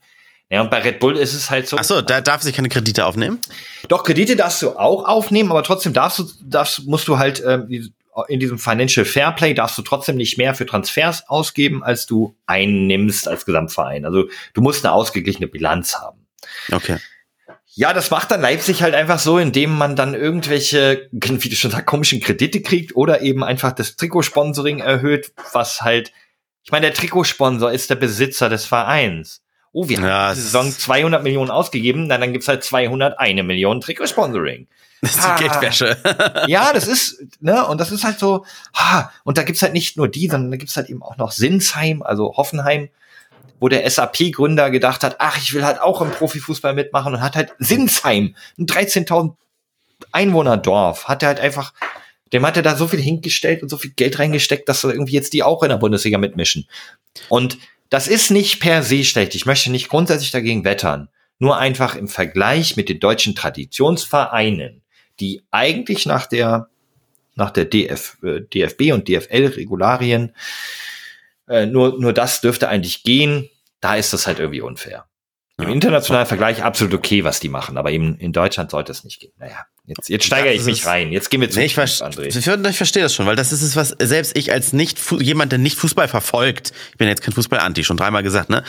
Ja, 0.55 0.61
und 0.61 0.71
bei 0.71 0.79
Red 0.79 1.01
Bull 1.01 1.17
ist 1.17 1.33
es 1.33 1.49
halt 1.49 1.67
so. 1.67 1.75
Ach 1.77 1.83
so, 1.83 2.01
da 2.01 2.21
darf 2.21 2.41
sich 2.41 2.55
keine 2.55 2.69
Kredite 2.69 3.05
aufnehmen? 3.05 3.41
Doch, 3.89 4.05
Kredite 4.05 4.37
darfst 4.37 4.61
du 4.61 4.71
auch 4.71 5.03
aufnehmen, 5.03 5.51
aber 5.51 5.63
trotzdem 5.63 5.91
darfst 5.91 6.19
du, 6.19 6.23
darfst, 6.45 6.85
musst 6.85 7.09
du 7.09 7.17
halt 7.17 7.43
ähm, 7.45 7.91
in 8.29 8.39
diesem 8.39 8.57
Financial 8.57 9.05
Fairplay 9.05 9.53
darfst 9.53 9.77
du 9.77 9.81
trotzdem 9.81 10.15
nicht 10.15 10.37
mehr 10.37 10.55
für 10.55 10.65
Transfers 10.65 11.27
ausgeben, 11.27 11.83
als 11.83 12.05
du 12.05 12.37
einnimmst 12.45 13.27
als 13.27 13.45
Gesamtverein. 13.45 14.05
Also 14.05 14.29
du 14.53 14.61
musst 14.61 14.85
eine 14.85 14.93
ausgeglichene 14.93 15.47
Bilanz 15.47 15.95
haben. 15.95 16.25
Okay. 16.71 16.99
Ja, 17.73 17.91
das 17.91 18.09
macht 18.09 18.31
dann 18.31 18.39
Leipzig 18.39 18.81
halt 18.81 18.95
einfach 18.95 19.19
so, 19.19 19.37
indem 19.37 19.77
man 19.77 19.97
dann 19.97 20.13
irgendwelche, 20.13 21.09
wie 21.11 21.49
du 21.49 21.55
schon 21.57 21.71
sagst, 21.71 21.85
komischen 21.85 22.21
Kredite 22.21 22.61
kriegt 22.61 22.95
oder 22.95 23.23
eben 23.23 23.43
einfach 23.43 23.73
das 23.73 23.97
Trikotsponsoring 23.97 24.79
erhöht, 24.79 25.33
was 25.51 25.81
halt, 25.81 26.13
ich 26.63 26.71
meine, 26.71 26.85
der 26.85 26.95
Trikotsponsor 26.95 27.73
ist 27.73 27.89
der 27.89 27.95
Besitzer 27.95 28.47
des 28.47 28.65
Vereins. 28.65 29.41
Oh, 29.77 29.89
wir 29.89 29.99
ja, 29.99 30.29
haben 30.29 30.35
die 30.35 30.41
Saison 30.41 30.71
200 30.71 31.21
Millionen 31.21 31.51
ausgegeben, 31.51 32.07
dann, 32.07 32.21
dann 32.21 32.31
gibt's 32.31 32.47
halt 32.47 32.63
201 32.63 33.43
Millionen 33.43 33.81
Trikotsponsoring. 33.81 34.67
Das 35.01 35.15
ist 35.15 35.25
ah, 35.25 35.35
Geldwäsche. 35.35 35.97
ja, 36.47 36.71
das 36.71 36.87
ist, 36.87 37.21
ne, 37.41 37.67
und 37.67 37.81
das 37.81 37.91
ist 37.91 38.05
halt 38.05 38.17
so, 38.17 38.45
ha, 38.73 39.11
und 39.25 39.37
da 39.37 39.43
gibt's 39.43 39.61
halt 39.61 39.73
nicht 39.73 39.97
nur 39.97 40.07
die, 40.07 40.29
sondern 40.29 40.49
da 40.49 40.55
gibt's 40.55 40.77
halt 40.77 40.89
eben 40.89 41.03
auch 41.03 41.17
noch 41.17 41.33
Sinsheim, 41.33 42.03
also 42.03 42.37
Hoffenheim, 42.37 42.87
wo 43.59 43.67
der 43.67 43.89
SAP-Gründer 43.89 44.71
gedacht 44.71 45.03
hat, 45.03 45.17
ach, 45.19 45.37
ich 45.37 45.53
will 45.53 45.65
halt 45.65 45.81
auch 45.81 45.99
im 45.99 46.11
Profifußball 46.11 46.73
mitmachen 46.73 47.13
und 47.13 47.19
hat 47.21 47.35
halt 47.35 47.53
Sinsheim, 47.59 48.33
ein 48.57 48.67
13.000 48.67 49.35
Einwohner-Dorf, 50.13 51.09
hat 51.09 51.21
er 51.21 51.27
halt 51.27 51.41
einfach, 51.41 51.73
dem 52.31 52.45
hat 52.45 52.55
er 52.55 52.63
da 52.63 52.77
so 52.77 52.87
viel 52.87 53.01
hingestellt 53.01 53.61
und 53.61 53.67
so 53.67 53.75
viel 53.75 53.91
Geld 53.91 54.19
reingesteckt, 54.19 54.69
dass 54.69 54.85
irgendwie 54.85 55.15
jetzt 55.15 55.33
die 55.33 55.43
auch 55.43 55.63
in 55.63 55.69
der 55.69 55.77
Bundesliga 55.77 56.17
mitmischen. 56.17 56.65
Und 57.27 57.57
das 57.89 58.07
ist 58.07 58.31
nicht 58.31 58.59
per 58.59 58.83
se 58.83 59.03
schlecht. 59.03 59.35
Ich 59.35 59.45
möchte 59.45 59.71
nicht 59.71 59.89
grundsätzlich 59.89 60.31
dagegen 60.31 60.63
wettern. 60.63 61.09
Nur 61.37 61.57
einfach 61.57 61.95
im 61.95 62.07
Vergleich 62.07 62.77
mit 62.77 62.89
den 62.89 62.99
deutschen 62.99 63.35
Traditionsvereinen, 63.35 64.81
die 65.19 65.43
eigentlich 65.51 66.05
nach 66.05 66.25
der, 66.25 66.69
nach 67.35 67.51
der 67.51 67.65
DF, 67.65 68.17
äh, 68.23 68.41
DFB 68.41 68.93
und 68.93 69.07
DFL-Regularien 69.07 70.33
äh, 71.47 71.65
nur, 71.65 71.99
nur 71.99 72.13
das 72.13 72.41
dürfte 72.41 72.69
eigentlich 72.69 73.03
gehen. 73.03 73.49
Da 73.81 73.95
ist 73.95 74.13
das 74.13 74.27
halt 74.27 74.39
irgendwie 74.39 74.61
unfair. 74.61 75.05
Im 75.57 75.69
internationalen 75.69 76.27
Vergleich 76.27 76.63
absolut 76.63 76.93
okay, 76.93 77.23
was 77.23 77.39
die 77.39 77.49
machen, 77.49 77.77
aber 77.77 77.91
eben 77.91 78.17
in 78.17 78.33
Deutschland 78.33 78.71
sollte 78.71 78.91
es 78.91 79.03
nicht 79.03 79.21
gehen. 79.21 79.31
Naja, 79.37 79.65
jetzt, 79.87 80.09
jetzt 80.09 80.25
steigere 80.25 80.53
ich 80.53 80.63
mich 80.63 80.85
rein. 80.85 81.11
Jetzt 81.11 81.29
gehen 81.29 81.41
wir 81.41 81.49
zu 81.49 81.59
nee, 81.59 81.65
ich, 81.65 81.77
André. 81.77 82.25
Ich, 82.25 82.35
ich 82.35 82.77
verstehe 82.77 83.03
das 83.03 83.13
schon, 83.13 83.25
weil 83.25 83.35
das 83.35 83.51
ist 83.51 83.61
es, 83.61 83.75
was 83.75 83.95
selbst 83.99 84.37
ich 84.37 84.51
als 84.51 84.73
nicht 84.73 84.99
jemand, 85.19 85.51
der 85.51 85.59
nicht 85.59 85.77
Fußball 85.77 86.07
verfolgt, 86.07 86.73
ich 86.91 86.97
bin 86.97 87.07
jetzt 87.07 87.21
kein 87.21 87.33
Fußball-Anti, 87.33 87.83
schon 87.83 87.97
dreimal 87.97 88.23
gesagt, 88.23 88.49
ne, 88.49 88.63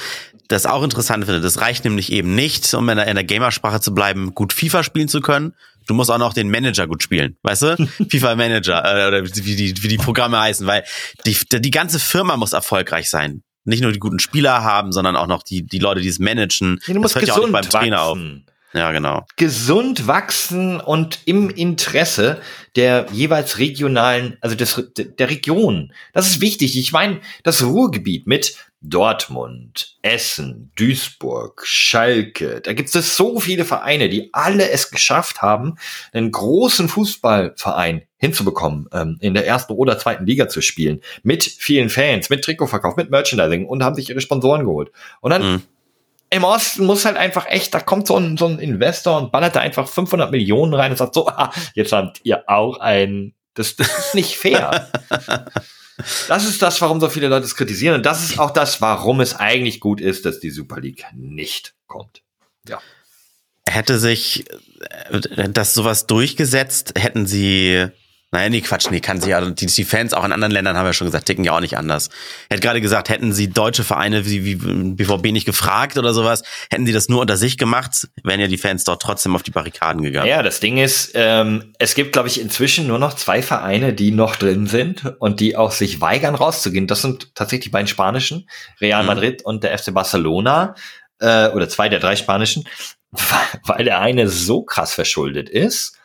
das 0.48 0.66
auch 0.66 0.82
interessant 0.82 1.24
finde. 1.24 1.40
Das 1.40 1.60
reicht 1.60 1.84
nämlich 1.84 2.12
eben 2.12 2.34
nicht, 2.34 2.72
um 2.74 2.88
in 2.88 2.96
der, 2.96 3.06
in 3.06 3.14
der 3.14 3.24
Gamersprache 3.24 3.80
zu 3.80 3.94
bleiben, 3.94 4.34
gut 4.34 4.52
FIFA 4.52 4.82
spielen 4.82 5.08
zu 5.08 5.20
können. 5.20 5.54
Du 5.86 5.94
musst 5.94 6.10
auch 6.10 6.18
noch 6.18 6.32
den 6.32 6.50
Manager 6.50 6.86
gut 6.86 7.02
spielen, 7.02 7.36
weißt 7.42 7.62
du? 7.62 7.88
FIFA 8.10 8.36
Manager 8.36 8.84
äh, 8.84 9.08
oder 9.08 9.24
wie 9.24 9.56
die, 9.56 9.82
wie 9.82 9.88
die 9.88 9.98
Programme 9.98 10.40
heißen, 10.40 10.66
weil 10.66 10.84
die, 11.24 11.36
die 11.60 11.70
ganze 11.70 11.98
Firma 11.98 12.36
muss 12.36 12.52
erfolgreich 12.52 13.08
sein 13.10 13.42
nicht 13.66 13.82
nur 13.82 13.92
die 13.92 13.98
guten 13.98 14.20
Spieler 14.20 14.62
haben, 14.62 14.92
sondern 14.92 15.16
auch 15.16 15.26
noch 15.26 15.42
die, 15.42 15.66
die 15.66 15.80
Leute, 15.80 16.00
die 16.00 16.08
es 16.08 16.18
managen. 16.18 16.78
Ja, 16.86 16.94
du 16.94 17.00
musst 17.00 17.16
das 17.16 17.22
hört 17.22 17.28
ja 17.28 17.34
auch 17.34 17.40
nicht 17.40 17.52
beim 17.52 17.68
Trainer 17.68 18.02
auf. 18.02 18.16
Ja, 18.76 18.92
genau. 18.92 19.24
Gesund 19.36 20.06
wachsen 20.06 20.80
und 20.80 21.20
im 21.24 21.48
Interesse 21.48 22.42
der 22.76 23.06
jeweils 23.10 23.58
regionalen, 23.58 24.36
also 24.42 24.54
des, 24.54 24.92
der 24.96 25.30
Region. 25.30 25.94
Das 26.12 26.26
ist 26.26 26.42
wichtig. 26.42 26.78
Ich 26.78 26.92
meine, 26.92 27.20
das 27.42 27.64
Ruhrgebiet 27.64 28.26
mit 28.26 28.54
Dortmund, 28.82 29.96
Essen, 30.02 30.70
Duisburg, 30.76 31.62
Schalke. 31.64 32.60
Da 32.60 32.74
gibt 32.74 32.94
es 32.94 33.16
so 33.16 33.40
viele 33.40 33.64
Vereine, 33.64 34.10
die 34.10 34.28
alle 34.34 34.68
es 34.68 34.90
geschafft 34.90 35.40
haben, 35.40 35.76
einen 36.12 36.30
großen 36.30 36.90
Fußballverein 36.90 38.02
hinzubekommen, 38.18 38.88
ähm, 38.92 39.16
in 39.20 39.32
der 39.32 39.46
ersten 39.46 39.72
oder 39.72 39.98
zweiten 39.98 40.26
Liga 40.26 40.48
zu 40.48 40.60
spielen, 40.60 41.00
mit 41.22 41.44
vielen 41.44 41.88
Fans, 41.88 42.28
mit 42.28 42.44
Trikotverkauf, 42.44 42.96
mit 42.96 43.10
Merchandising 43.10 43.64
und 43.64 43.82
haben 43.82 43.96
sich 43.96 44.10
ihre 44.10 44.20
Sponsoren 44.20 44.66
geholt. 44.66 44.92
Und 45.22 45.30
dann 45.30 45.42
mhm 45.42 45.62
im 46.36 46.44
Osten 46.44 46.84
muss 46.84 47.04
halt 47.04 47.16
einfach 47.16 47.46
echt, 47.46 47.74
da 47.74 47.80
kommt 47.80 48.06
so 48.06 48.16
ein, 48.16 48.36
so 48.36 48.46
ein 48.46 48.58
Investor 48.58 49.16
und 49.18 49.32
ballert 49.32 49.56
da 49.56 49.60
einfach 49.60 49.88
500 49.88 50.30
Millionen 50.30 50.74
rein 50.74 50.92
und 50.92 50.96
sagt 50.96 51.14
so, 51.14 51.26
ah, 51.28 51.52
jetzt 51.74 51.92
habt 51.92 52.20
ihr 52.24 52.48
auch 52.48 52.78
ein, 52.78 53.34
das, 53.54 53.76
das 53.76 53.88
ist 53.98 54.14
nicht 54.14 54.36
fair. 54.36 54.90
das 56.28 56.44
ist 56.44 56.62
das, 56.62 56.80
warum 56.80 57.00
so 57.00 57.08
viele 57.08 57.28
Leute 57.28 57.46
es 57.46 57.56
kritisieren 57.56 57.96
und 57.96 58.06
das 58.06 58.22
ist 58.22 58.38
auch 58.38 58.50
das, 58.50 58.80
warum 58.80 59.20
es 59.20 59.34
eigentlich 59.34 59.80
gut 59.80 60.00
ist, 60.00 60.24
dass 60.24 60.38
die 60.40 60.50
Super 60.50 60.80
League 60.80 61.06
nicht 61.14 61.74
kommt. 61.86 62.22
Ja. 62.68 62.80
Hätte 63.68 63.98
sich 63.98 64.44
äh, 65.10 65.48
das 65.48 65.74
sowas 65.74 66.06
durchgesetzt, 66.06 66.94
hätten 66.96 67.26
sie 67.26 67.88
naja, 68.32 68.48
nee, 68.48 68.60
Quatsch, 68.60 68.90
nee, 68.90 69.00
kann 69.00 69.20
sie 69.20 69.30
ja. 69.30 69.40
Die, 69.40 69.66
die 69.66 69.84
Fans 69.84 70.12
auch 70.12 70.24
in 70.24 70.32
anderen 70.32 70.52
Ländern 70.52 70.76
haben 70.76 70.84
ja 70.84 70.92
schon 70.92 71.06
gesagt, 71.06 71.26
ticken 71.26 71.44
ja 71.44 71.52
auch 71.52 71.60
nicht 71.60 71.78
anders. 71.78 72.10
Er 72.48 72.56
hat 72.56 72.62
gerade 72.62 72.80
gesagt, 72.80 73.08
hätten 73.08 73.32
sie 73.32 73.48
deutsche 73.48 73.84
Vereine 73.84 74.26
wie, 74.26 74.44
wie 74.44 74.56
BVB 74.56 75.26
nicht 75.32 75.46
gefragt 75.46 75.96
oder 75.96 76.12
sowas, 76.12 76.42
hätten 76.70 76.86
sie 76.86 76.92
das 76.92 77.08
nur 77.08 77.20
unter 77.20 77.36
sich 77.36 77.56
gemacht, 77.56 78.08
wären 78.24 78.40
ja 78.40 78.48
die 78.48 78.58
Fans 78.58 78.82
dort 78.82 79.00
trotzdem 79.00 79.36
auf 79.36 79.44
die 79.44 79.52
Barrikaden 79.52 80.02
gegangen. 80.02 80.28
Ja, 80.28 80.42
das 80.42 80.58
Ding 80.58 80.76
ist, 80.76 81.12
ähm, 81.14 81.72
es 81.78 81.94
gibt, 81.94 82.12
glaube 82.12 82.26
ich, 82.26 82.40
inzwischen 82.40 82.88
nur 82.88 82.98
noch 82.98 83.14
zwei 83.14 83.42
Vereine, 83.42 83.92
die 83.92 84.10
noch 84.10 84.34
drin 84.34 84.66
sind 84.66 85.04
und 85.20 85.38
die 85.38 85.56
auch 85.56 85.70
sich 85.70 86.00
weigern 86.00 86.34
rauszugehen. 86.34 86.88
Das 86.88 87.02
sind 87.02 87.34
tatsächlich 87.36 87.66
die 87.66 87.70
beiden 87.70 87.86
spanischen, 87.86 88.48
Real 88.80 89.02
mhm. 89.02 89.06
Madrid 89.06 89.44
und 89.44 89.62
der 89.62 89.78
FC 89.78 89.94
Barcelona, 89.94 90.74
äh, 91.20 91.48
oder 91.50 91.68
zwei 91.68 91.88
der 91.88 92.00
drei 92.00 92.16
spanischen, 92.16 92.64
weil 93.64 93.84
der 93.84 94.00
eine 94.00 94.28
so 94.28 94.62
krass 94.62 94.92
verschuldet 94.92 95.48
ist 95.48 95.95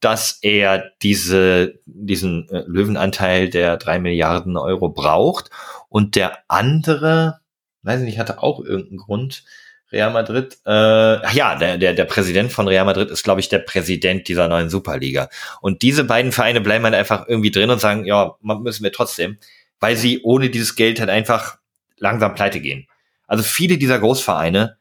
dass 0.00 0.38
er 0.42 0.90
diese, 1.02 1.80
diesen 1.86 2.48
äh, 2.50 2.64
Löwenanteil 2.66 3.48
der 3.48 3.76
drei 3.76 3.98
Milliarden 3.98 4.56
Euro 4.56 4.88
braucht 4.88 5.50
und 5.88 6.16
der 6.16 6.38
andere, 6.48 7.40
weiß 7.82 8.00
ich 8.00 8.06
nicht, 8.06 8.18
hatte 8.18 8.42
auch 8.42 8.60
irgendeinen 8.60 8.98
Grund, 8.98 9.44
Real 9.92 10.12
Madrid, 10.12 10.58
äh, 10.66 11.34
ja, 11.34 11.54
der, 11.54 11.78
der, 11.78 11.94
der 11.94 12.04
Präsident 12.04 12.52
von 12.52 12.66
Real 12.66 12.84
Madrid 12.84 13.10
ist, 13.10 13.22
glaube 13.22 13.40
ich, 13.40 13.48
der 13.48 13.60
Präsident 13.60 14.26
dieser 14.26 14.48
neuen 14.48 14.68
Superliga. 14.68 15.28
Und 15.60 15.82
diese 15.82 16.04
beiden 16.04 16.32
Vereine 16.32 16.60
bleiben 16.60 16.84
halt 16.84 16.94
einfach 16.94 17.28
irgendwie 17.28 17.52
drin 17.52 17.70
und 17.70 17.80
sagen, 17.80 18.04
ja, 18.04 18.34
müssen 18.42 18.82
wir 18.82 18.92
trotzdem, 18.92 19.38
weil 19.78 19.96
sie 19.96 20.22
ohne 20.22 20.50
dieses 20.50 20.74
Geld 20.74 20.98
halt 20.98 21.10
einfach 21.10 21.58
langsam 21.98 22.34
pleite 22.34 22.60
gehen. 22.60 22.88
Also 23.28 23.44
viele 23.44 23.78
dieser 23.78 23.98
Großvereine 23.98 24.76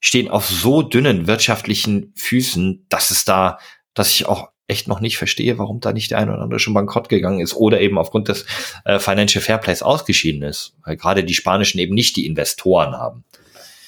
stehen 0.00 0.30
auf 0.30 0.46
so 0.46 0.82
dünnen 0.82 1.26
wirtschaftlichen 1.26 2.12
Füßen, 2.16 2.86
dass 2.88 3.10
es 3.10 3.24
da, 3.24 3.58
dass 3.94 4.10
ich 4.10 4.26
auch 4.26 4.51
echt 4.68 4.88
noch 4.88 5.00
nicht 5.00 5.18
verstehe, 5.18 5.58
warum 5.58 5.80
da 5.80 5.92
nicht 5.92 6.10
der 6.10 6.18
eine 6.18 6.32
oder 6.32 6.42
andere 6.42 6.60
schon 6.60 6.74
bankrott 6.74 7.08
gegangen 7.08 7.40
ist 7.40 7.54
oder 7.54 7.80
eben 7.80 7.98
aufgrund 7.98 8.28
des 8.28 8.46
äh, 8.84 8.98
Financial 8.98 9.42
Fairplays 9.42 9.82
ausgeschieden 9.82 10.42
ist, 10.42 10.74
weil 10.84 10.96
gerade 10.96 11.24
die 11.24 11.34
Spanischen 11.34 11.78
eben 11.78 11.94
nicht 11.94 12.16
die 12.16 12.26
Investoren 12.26 12.92
haben. 12.92 13.24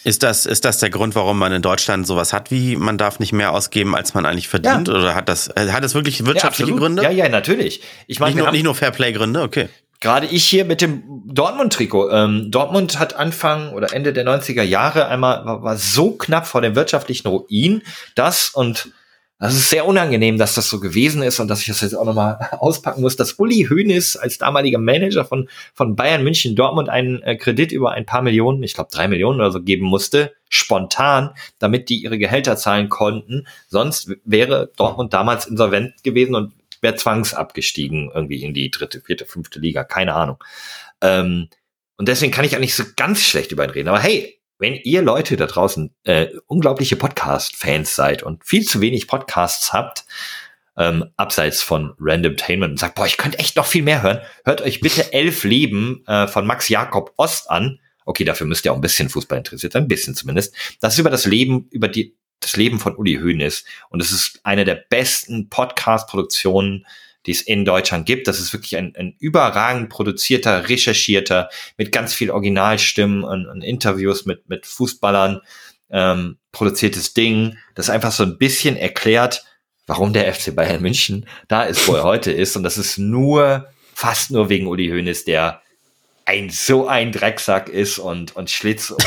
Ist 0.05 0.23
das, 0.23 0.45
ist 0.45 0.67
das 0.67 0.81
der 0.81 0.91
Grund, 0.91 1.15
warum 1.15 1.39
man 1.39 1.51
in 1.53 1.63
Deutschland 1.63 2.07
sowas 2.07 2.35
hat, 2.35 2.51
wie 2.51 2.77
man 2.77 2.99
darf 2.99 3.21
nicht 3.21 3.33
mehr 3.33 3.53
ausgeben, 3.53 3.97
als 3.97 4.13
man 4.13 4.27
eigentlich 4.27 4.49
verdient? 4.49 4.89
Ja. 4.89 4.95
Oder 4.95 5.15
hat 5.15 5.31
das, 5.31 5.49
äh, 5.49 5.71
hat 5.71 5.83
das 5.83 5.95
wirklich 5.95 6.27
wirtschaftliche 6.27 6.73
ja, 6.73 6.77
Gründe? 6.77 7.03
Ja, 7.03 7.11
ja, 7.11 7.29
natürlich. 7.31 7.81
Ich 8.07 8.21
meine, 8.21 8.35
nicht 8.35 8.45
nur, 8.45 8.53
nicht 8.53 8.65
nur 8.65 8.75
Fairplay-Gründe, 8.75 9.41
okay. 9.41 9.71
Gerade 10.01 10.27
ich 10.27 10.45
hier 10.45 10.67
mit 10.67 10.83
dem 10.83 11.23
Dortmund-Trikot. 11.25 12.11
Ähm, 12.11 12.51
Dortmund 12.51 12.99
hat 12.99 13.15
Anfang 13.15 13.73
oder 13.73 13.95
Ende 13.95 14.13
der 14.13 14.27
90er 14.27 14.63
Jahre 14.63 15.09
einmal, 15.09 15.47
war, 15.47 15.63
war 15.63 15.79
so 15.79 16.11
knapp 16.11 16.47
vor 16.47 16.61
dem 16.61 16.75
wirtschaftlichen 16.77 17.29
Ruin, 17.29 17.83
dass 18.15 18.51
und 18.51 18.91
das 19.39 19.55
ist 19.55 19.69
sehr 19.69 19.87
unangenehm, 19.87 20.39
dass 20.39 20.55
das 20.55 20.69
so 20.69 20.79
gewesen 20.79 21.23
ist 21.23 21.41
und 21.41 21.49
dass 21.49 21.61
ich 21.61 21.67
das 21.67 21.81
jetzt 21.81 21.95
auch 21.95 22.05
nochmal 22.05 22.39
auspacken 22.59 23.03
muss, 23.03 23.17
dass 23.17 23.35
Uli 23.35 23.67
Hoeneß 23.69 24.17
als 24.17 24.39
damaliger 24.39 24.79
Manager 24.79 25.25
von, 25.25 25.49
von 25.75 25.97
Bayern 25.97 26.23
München 26.23 26.55
Dortmund 26.55 26.89
einen 26.89 27.21
äh, 27.23 27.37
Kredit 27.37 27.73
über 27.73 27.93
ein 27.93 28.07
paar 28.07 28.23
Millionen, 28.23 28.63
ich 28.63 28.75
glaube 28.75 28.91
drei 28.93 29.09
Millionen 29.09 29.41
oder 29.41 29.51
so 29.51 29.61
geben 29.61 29.87
musste, 29.87 30.33
spontan, 30.49 31.31
damit 31.59 31.89
die 31.89 31.97
ihre 31.97 32.17
Gehälter 32.17 32.57
zahlen 32.57 32.89
konnten. 32.89 33.47
Sonst 33.69 34.11
wäre 34.25 34.71
Dortmund 34.77 35.13
damals 35.13 35.47
insolvent 35.47 36.05
gewesen 36.05 36.37
und 36.37 36.53
wäre 36.81 36.95
zwangsabgestiegen 36.95 38.13
irgendwie 38.15 38.43
in 38.43 38.55
die 38.55 38.71
dritte, 38.71 39.01
vierte, 39.01 39.27
fünfte 39.27 39.59
Liga, 39.59 39.83
keine 39.83 40.15
Ahnung. 40.15 40.37
Ähm, 41.01 41.49
und 41.97 42.09
deswegen 42.09 42.33
kann 42.33 42.45
ich 42.45 42.55
auch 42.55 42.61
nicht 42.61 42.75
so 42.75 42.85
ganz 42.97 43.23
schlecht 43.23 43.51
über 43.51 43.65
ihn 43.65 43.71
reden. 43.71 43.89
Aber 43.89 44.01
hey, 44.01 44.39
wenn 44.59 44.75
ihr 44.75 45.03
Leute 45.03 45.37
da 45.37 45.47
draußen 45.47 45.95
äh, 46.05 46.29
unglaubliche 46.47 46.97
Podcast-Fans 46.97 47.95
seid 47.95 48.23
und 48.23 48.45
viel 48.45 48.65
zu 48.65 48.81
wenig 48.81 49.09
Podcasts 49.09 49.73
habt, 49.73 50.05
ähm, 50.77 51.05
abseits 51.17 51.63
von 51.63 51.95
Random 51.99 52.37
Tainment 52.37 52.73
und 52.73 52.79
sagt, 52.79 52.95
boah, 52.95 53.07
ich 53.07 53.17
könnte 53.17 53.39
echt 53.39 53.57
noch 53.57 53.67
viel 53.67 53.83
mehr 53.83 54.03
hören, 54.03 54.21
hört 54.45 54.63
euch 54.63 54.81
bitte 54.81 55.13
Elf 55.13 55.45
Leben 55.45 56.05
äh, 56.07 56.27
von 56.27 56.47
Max 56.47 56.69
Jakob 56.69 57.13
Ost 57.17 57.51
an. 57.51 57.81
Okay, 58.05 58.25
dafür 58.25 58.47
müsst 58.47 58.65
ihr 58.65 58.73
auch 58.73 58.77
ein 58.77 58.83
bisschen 58.83 59.09
Fußball 59.09 59.39
interessiert 59.39 59.73
sein, 59.73 59.85
ein 59.85 59.89
bisschen 59.89 60.15
zumindest. 60.15 60.55
Das 60.81 60.95
ist 60.95 60.99
über 60.99 61.11
das 61.11 61.27
Leben, 61.27 61.69
über 61.71 61.89
die, 61.89 62.17
das 62.41 62.57
Leben 62.57 62.79
von 62.79 62.97
Uli 62.97 63.17
Hoeneß. 63.17 63.65
Und 63.89 64.03
es 64.03 64.11
ist 64.11 64.41
eine 64.43 64.65
der 64.65 64.85
besten 64.89 65.49
Podcast-Produktionen 65.49 66.87
die 67.27 67.33
es 67.33 67.43
in 67.43 67.65
Deutschland 67.65 68.07
gibt. 68.07 68.29
Das 68.29 68.39
ist 68.39 68.53
wirklich 68.53 68.77
ein, 68.77 68.95
ein 68.97 69.15
überragend 69.19 69.89
produzierter, 69.89 70.69
recherchierter, 70.69 71.49
mit 71.77 71.93
ganz 71.93 72.15
viel 72.15 72.31
Originalstimmen 72.31 73.25
und, 73.25 73.47
und 73.47 73.63
Interviews 73.63 74.27
mit, 74.27 74.49
mit 74.49 74.67
Fußballern 74.67 75.41
ähm, 75.91 76.39
produziertes 76.53 77.15
Ding, 77.15 77.57
das 77.75 77.91
einfach 77.91 78.13
so 78.13 78.23
ein 78.25 78.39
bisschen 78.39 78.77
erklärt, 78.77 79.45
warum 79.87 80.13
der 80.13 80.33
FC 80.33 80.55
Bayern 80.55 80.83
München 80.83 81.27
da 81.49 81.63
ist, 81.65 81.87
wo 81.89 81.95
er 81.95 82.05
heute 82.05 82.33
ist. 82.33 82.57
Und 82.57 82.63
das 82.63 82.79
ist 82.79 82.99
nur, 82.99 83.69
fast 83.95 84.31
nur 84.31 84.49
wegen 84.49 84.67
Uli 84.67 84.89
Hoeneß, 84.89 85.25
der 85.25 85.63
ein 86.27 86.51
so 86.51 86.87
ein 86.89 87.13
Drecksack 87.13 87.69
ist 87.69 87.99
und, 87.99 88.35
und 88.37 88.51
Schlitzohr. 88.51 88.99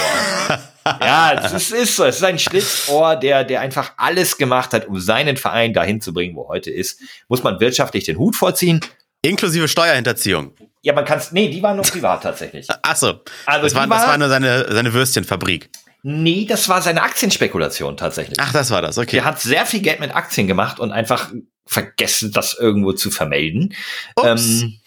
ja, 0.85 1.33
es 1.33 1.71
ist 1.71 1.95
so. 1.95 2.05
Es 2.05 2.17
ist 2.17 2.23
ein 2.23 2.39
Schlitzohr, 2.39 3.15
der, 3.15 3.43
der 3.43 3.61
einfach 3.61 3.93
alles 3.97 4.37
gemacht 4.37 4.73
hat, 4.73 4.87
um 4.87 4.99
seinen 4.99 5.37
Verein 5.37 5.73
dahin 5.73 6.01
zu 6.01 6.13
bringen, 6.13 6.35
wo 6.35 6.43
er 6.43 6.49
heute 6.49 6.71
ist. 6.71 7.01
Muss 7.27 7.43
man 7.43 7.59
wirtschaftlich 7.59 8.03
den 8.03 8.17
Hut 8.17 8.35
vorziehen. 8.35 8.81
Inklusive 9.21 9.67
Steuerhinterziehung. 9.67 10.53
Ja, 10.81 10.93
man 10.93 11.05
kann 11.05 11.17
es, 11.17 11.31
nee, 11.31 11.49
die 11.49 11.61
war 11.61 11.73
nur 11.73 11.83
privat 11.83 12.23
tatsächlich. 12.23 12.67
Ach 12.81 12.95
so. 12.95 13.19
Also 13.45 13.63
das, 13.63 13.75
war, 13.75 13.89
war, 13.89 13.97
das 13.97 14.07
war 14.07 14.17
nur 14.17 14.29
seine, 14.29 14.71
seine 14.71 14.93
Würstchenfabrik. 14.93 15.69
Nee, 16.03 16.45
das 16.47 16.69
war 16.69 16.81
seine 16.81 17.01
Aktienspekulation 17.01 17.97
tatsächlich. 17.97 18.39
Ach, 18.39 18.53
das 18.53 18.71
war 18.71 18.81
das, 18.81 18.97
okay. 18.97 19.17
Er 19.17 19.25
hat 19.25 19.41
sehr 19.41 19.65
viel 19.65 19.81
Geld 19.81 19.99
mit 19.99 20.15
Aktien 20.15 20.47
gemacht 20.47 20.79
und 20.79 20.91
einfach 20.91 21.31
vergessen, 21.65 22.31
das 22.31 22.53
irgendwo 22.53 22.93
zu 22.93 23.11
vermelden. 23.11 23.73
Ups. 24.15 24.61
Ähm, 24.61 24.79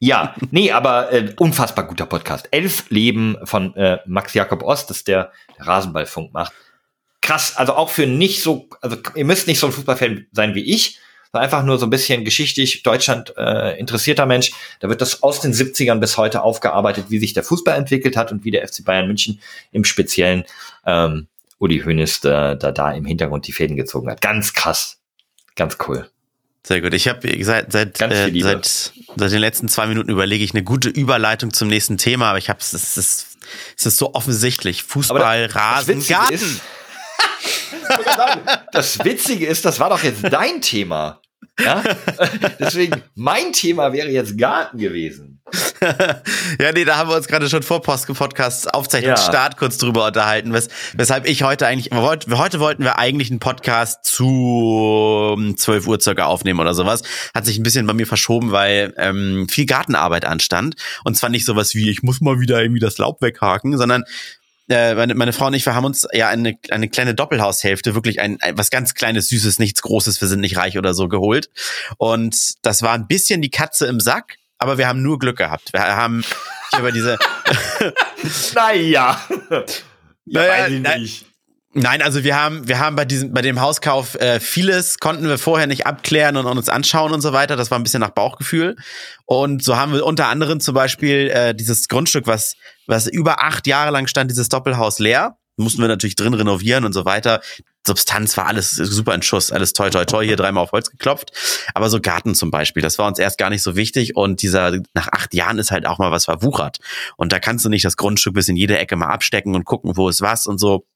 ja, 0.00 0.34
nee, 0.50 0.70
aber 0.70 1.12
äh, 1.12 1.34
unfassbar 1.38 1.86
guter 1.86 2.06
Podcast. 2.06 2.48
Elf 2.52 2.88
Leben 2.90 3.36
von 3.44 3.74
äh, 3.74 3.98
Max 4.06 4.34
Jakob 4.34 4.62
Ost, 4.62 4.90
das 4.90 5.04
der, 5.04 5.32
Rasenballfunk 5.58 6.32
macht. 6.32 6.52
Krass, 7.20 7.56
also 7.56 7.74
auch 7.74 7.90
für 7.90 8.06
nicht 8.06 8.42
so, 8.42 8.68
also 8.80 8.96
ihr 9.14 9.24
müsst 9.24 9.48
nicht 9.48 9.58
so 9.58 9.66
ein 9.66 9.72
Fußballfan 9.72 10.26
sein 10.32 10.54
wie 10.54 10.62
ich, 10.62 11.00
sondern 11.32 11.44
einfach 11.44 11.64
nur 11.64 11.78
so 11.78 11.86
ein 11.86 11.90
bisschen 11.90 12.24
geschichtlich 12.24 12.82
Deutschland 12.84 13.34
äh, 13.36 13.78
interessierter 13.78 14.24
Mensch. 14.24 14.52
Da 14.80 14.88
wird 14.88 15.00
das 15.00 15.22
aus 15.22 15.40
den 15.40 15.52
70ern 15.52 15.98
bis 15.98 16.16
heute 16.16 16.42
aufgearbeitet, 16.42 17.06
wie 17.08 17.18
sich 17.18 17.32
der 17.32 17.42
Fußball 17.42 17.76
entwickelt 17.76 18.16
hat 18.16 18.32
und 18.32 18.44
wie 18.44 18.50
der 18.50 18.66
FC 18.66 18.84
Bayern 18.84 19.08
München 19.08 19.40
im 19.72 19.84
Speziellen 19.84 20.44
ähm, 20.86 21.26
Uli 21.58 21.80
Hoeneß 21.80 22.20
da, 22.20 22.54
da, 22.54 22.70
da 22.70 22.92
im 22.92 23.04
Hintergrund 23.04 23.46
die 23.48 23.52
Fäden 23.52 23.76
gezogen 23.76 24.08
hat. 24.08 24.20
Ganz 24.20 24.54
krass. 24.54 25.00
Ganz 25.56 25.76
cool. 25.88 26.08
Sehr 26.66 26.80
gut. 26.80 26.92
Ich 26.92 27.08
habe 27.08 27.20
seit 27.44 27.72
seit, 27.72 28.00
äh, 28.00 28.30
seit 28.40 28.92
seit 29.16 29.32
den 29.32 29.40
letzten 29.40 29.68
zwei 29.68 29.86
Minuten 29.86 30.10
überlege 30.10 30.44
ich 30.44 30.52
eine 30.52 30.62
gute 30.62 30.88
Überleitung 30.88 31.52
zum 31.52 31.68
nächsten 31.68 31.98
Thema, 31.98 32.30
aber 32.30 32.38
ich 32.38 32.48
habe 32.50 32.60
es 32.60 32.74
ist 32.74 32.96
es 33.76 33.86
ist 33.86 33.96
so 33.96 34.14
offensichtlich 34.14 34.82
Fußball, 34.82 35.46
Rasen, 35.46 36.06
Garten. 36.06 36.34
Ist, 36.34 36.60
das 38.72 39.02
Witzige 39.04 39.46
ist, 39.46 39.64
das 39.64 39.80
war 39.80 39.90
doch 39.90 40.02
jetzt 40.02 40.22
dein 40.24 40.60
Thema. 40.60 41.20
Ja? 41.58 41.82
Deswegen, 42.58 43.02
mein 43.14 43.52
Thema 43.52 43.92
wäre 43.92 44.08
jetzt 44.08 44.36
Garten 44.36 44.78
gewesen. 44.78 45.37
ja, 46.60 46.72
nee, 46.72 46.84
da 46.84 46.96
haben 46.96 47.10
wir 47.10 47.16
uns 47.16 47.28
gerade 47.28 47.48
schon 47.48 47.62
vor 47.62 47.82
Post-Podcast 47.82 48.74
Aufzeichnungsstart 48.74 49.54
ja. 49.54 49.58
kurz 49.58 49.78
drüber 49.78 50.06
unterhalten, 50.06 50.52
wes 50.52 50.68
weshalb 50.94 51.26
ich 51.26 51.42
heute 51.42 51.66
eigentlich, 51.66 51.92
heute 51.92 52.60
wollten 52.60 52.84
wir 52.84 52.98
eigentlich 52.98 53.30
einen 53.30 53.40
Podcast 53.40 54.04
zu 54.04 55.36
12 55.56 55.86
Uhr 55.86 56.00
circa 56.00 56.24
aufnehmen 56.24 56.60
oder 56.60 56.74
sowas. 56.74 57.02
Hat 57.34 57.46
sich 57.46 57.58
ein 57.58 57.62
bisschen 57.62 57.86
bei 57.86 57.94
mir 57.94 58.06
verschoben, 58.06 58.52
weil 58.52 58.94
ähm, 58.96 59.48
viel 59.48 59.66
Gartenarbeit 59.66 60.24
anstand. 60.24 60.76
Und 61.04 61.16
zwar 61.16 61.30
nicht 61.30 61.44
sowas 61.44 61.74
wie, 61.74 61.90
ich 61.90 62.02
muss 62.02 62.20
mal 62.20 62.40
wieder 62.40 62.60
irgendwie 62.60 62.80
das 62.80 62.98
Laub 62.98 63.22
weghaken, 63.22 63.78
sondern 63.78 64.04
äh, 64.68 64.94
meine, 64.94 65.14
meine 65.14 65.32
Frau 65.32 65.46
und 65.46 65.54
ich, 65.54 65.64
wir 65.64 65.74
haben 65.74 65.86
uns 65.86 66.06
ja 66.12 66.28
eine, 66.28 66.58
eine 66.70 66.88
kleine 66.88 67.14
Doppelhaushälfte, 67.14 67.94
wirklich 67.94 68.20
ein, 68.20 68.38
ein 68.40 68.58
was 68.58 68.70
ganz 68.70 68.94
kleines, 68.94 69.28
süßes, 69.28 69.58
nichts 69.58 69.80
Großes, 69.82 70.20
wir 70.20 70.28
sind 70.28 70.40
nicht 70.40 70.56
reich 70.56 70.76
oder 70.76 70.92
so 70.92 71.08
geholt. 71.08 71.48
Und 71.96 72.54
das 72.62 72.82
war 72.82 72.92
ein 72.92 73.06
bisschen 73.06 73.40
die 73.40 73.50
Katze 73.50 73.86
im 73.86 74.00
Sack, 74.00 74.36
aber 74.58 74.78
wir 74.78 74.88
haben 74.88 75.02
nur 75.02 75.18
Glück 75.18 75.38
gehabt. 75.38 75.72
Wir 75.72 75.80
haben 75.80 76.24
über 76.78 76.92
diese. 76.92 77.18
naja. 78.54 79.20
Ja, 80.24 80.42
naja, 80.42 80.98
nicht. 80.98 81.26
Nein, 81.74 82.02
also 82.02 82.24
wir 82.24 82.34
haben, 82.34 82.66
wir 82.66 82.80
haben 82.80 82.96
bei 82.96 83.04
diesem, 83.04 83.32
bei 83.32 83.42
dem 83.42 83.60
Hauskauf 83.60 84.14
äh, 84.16 84.40
vieles 84.40 84.98
konnten 84.98 85.28
wir 85.28 85.38
vorher 85.38 85.66
nicht 85.66 85.86
abklären 85.86 86.36
und, 86.36 86.46
und, 86.46 86.58
uns 86.58 86.68
anschauen 86.68 87.12
und 87.12 87.20
so 87.20 87.32
weiter. 87.32 87.56
Das 87.56 87.70
war 87.70 87.78
ein 87.78 87.82
bisschen 87.82 88.00
nach 88.00 88.10
Bauchgefühl. 88.10 88.76
Und 89.26 89.62
so 89.62 89.76
haben 89.76 89.92
wir 89.92 90.04
unter 90.04 90.26
anderem 90.26 90.60
zum 90.60 90.74
Beispiel 90.74 91.30
äh, 91.30 91.54
dieses 91.54 91.88
Grundstück, 91.88 92.26
was, 92.26 92.56
was 92.86 93.06
über 93.06 93.44
acht 93.44 93.66
Jahre 93.66 93.90
lang 93.90 94.06
stand, 94.06 94.30
dieses 94.30 94.48
Doppelhaus 94.48 94.98
leer. 94.98 95.37
Mussten 95.58 95.80
wir 95.80 95.88
natürlich 95.88 96.16
drin 96.16 96.34
renovieren 96.34 96.84
und 96.84 96.92
so 96.92 97.04
weiter. 97.04 97.40
Substanz 97.86 98.36
war 98.36 98.46
alles 98.46 98.72
super 98.72 99.14
in 99.14 99.22
Schuss, 99.22 99.50
alles 99.50 99.72
toll, 99.72 99.90
toll, 99.90 100.06
toll, 100.06 100.24
hier 100.24 100.36
dreimal 100.36 100.62
auf 100.62 100.72
Holz 100.72 100.90
geklopft. 100.90 101.32
Aber 101.74 101.88
so 101.88 102.00
Garten 102.00 102.34
zum 102.34 102.50
Beispiel, 102.50 102.82
das 102.82 102.98
war 102.98 103.08
uns 103.08 103.18
erst 103.18 103.38
gar 103.38 103.50
nicht 103.50 103.62
so 103.62 103.76
wichtig 103.76 104.14
und 104.14 104.42
dieser, 104.42 104.78
nach 104.94 105.08
acht 105.08 105.32
Jahren 105.34 105.58
ist 105.58 105.70
halt 105.70 105.86
auch 105.86 105.98
mal 105.98 106.10
was 106.10 106.26
verwuchert. 106.26 106.78
Und 107.16 107.32
da 107.32 107.40
kannst 107.40 107.64
du 107.64 107.68
nicht 107.68 107.84
das 107.84 107.96
Grundstück 107.96 108.34
bis 108.34 108.48
in 108.48 108.56
jede 108.56 108.78
Ecke 108.78 108.96
mal 108.96 109.08
abstecken 109.08 109.54
und 109.54 109.64
gucken, 109.64 109.96
wo 109.96 110.08
ist 110.08 110.20
was 110.20 110.46
und 110.46 110.58
so. 110.58 110.86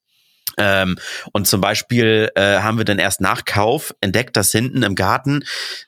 Ähm, 0.57 0.97
und 1.31 1.47
zum 1.47 1.61
Beispiel 1.61 2.29
äh, 2.35 2.59
haben 2.59 2.77
wir 2.77 2.85
dann 2.85 2.99
erst 2.99 3.21
nach 3.21 3.45
Kauf 3.45 3.93
entdeckt, 4.01 4.37
dass 4.37 4.51
hinten 4.51 4.83
im 4.83 4.95
Garten, 4.95 5.43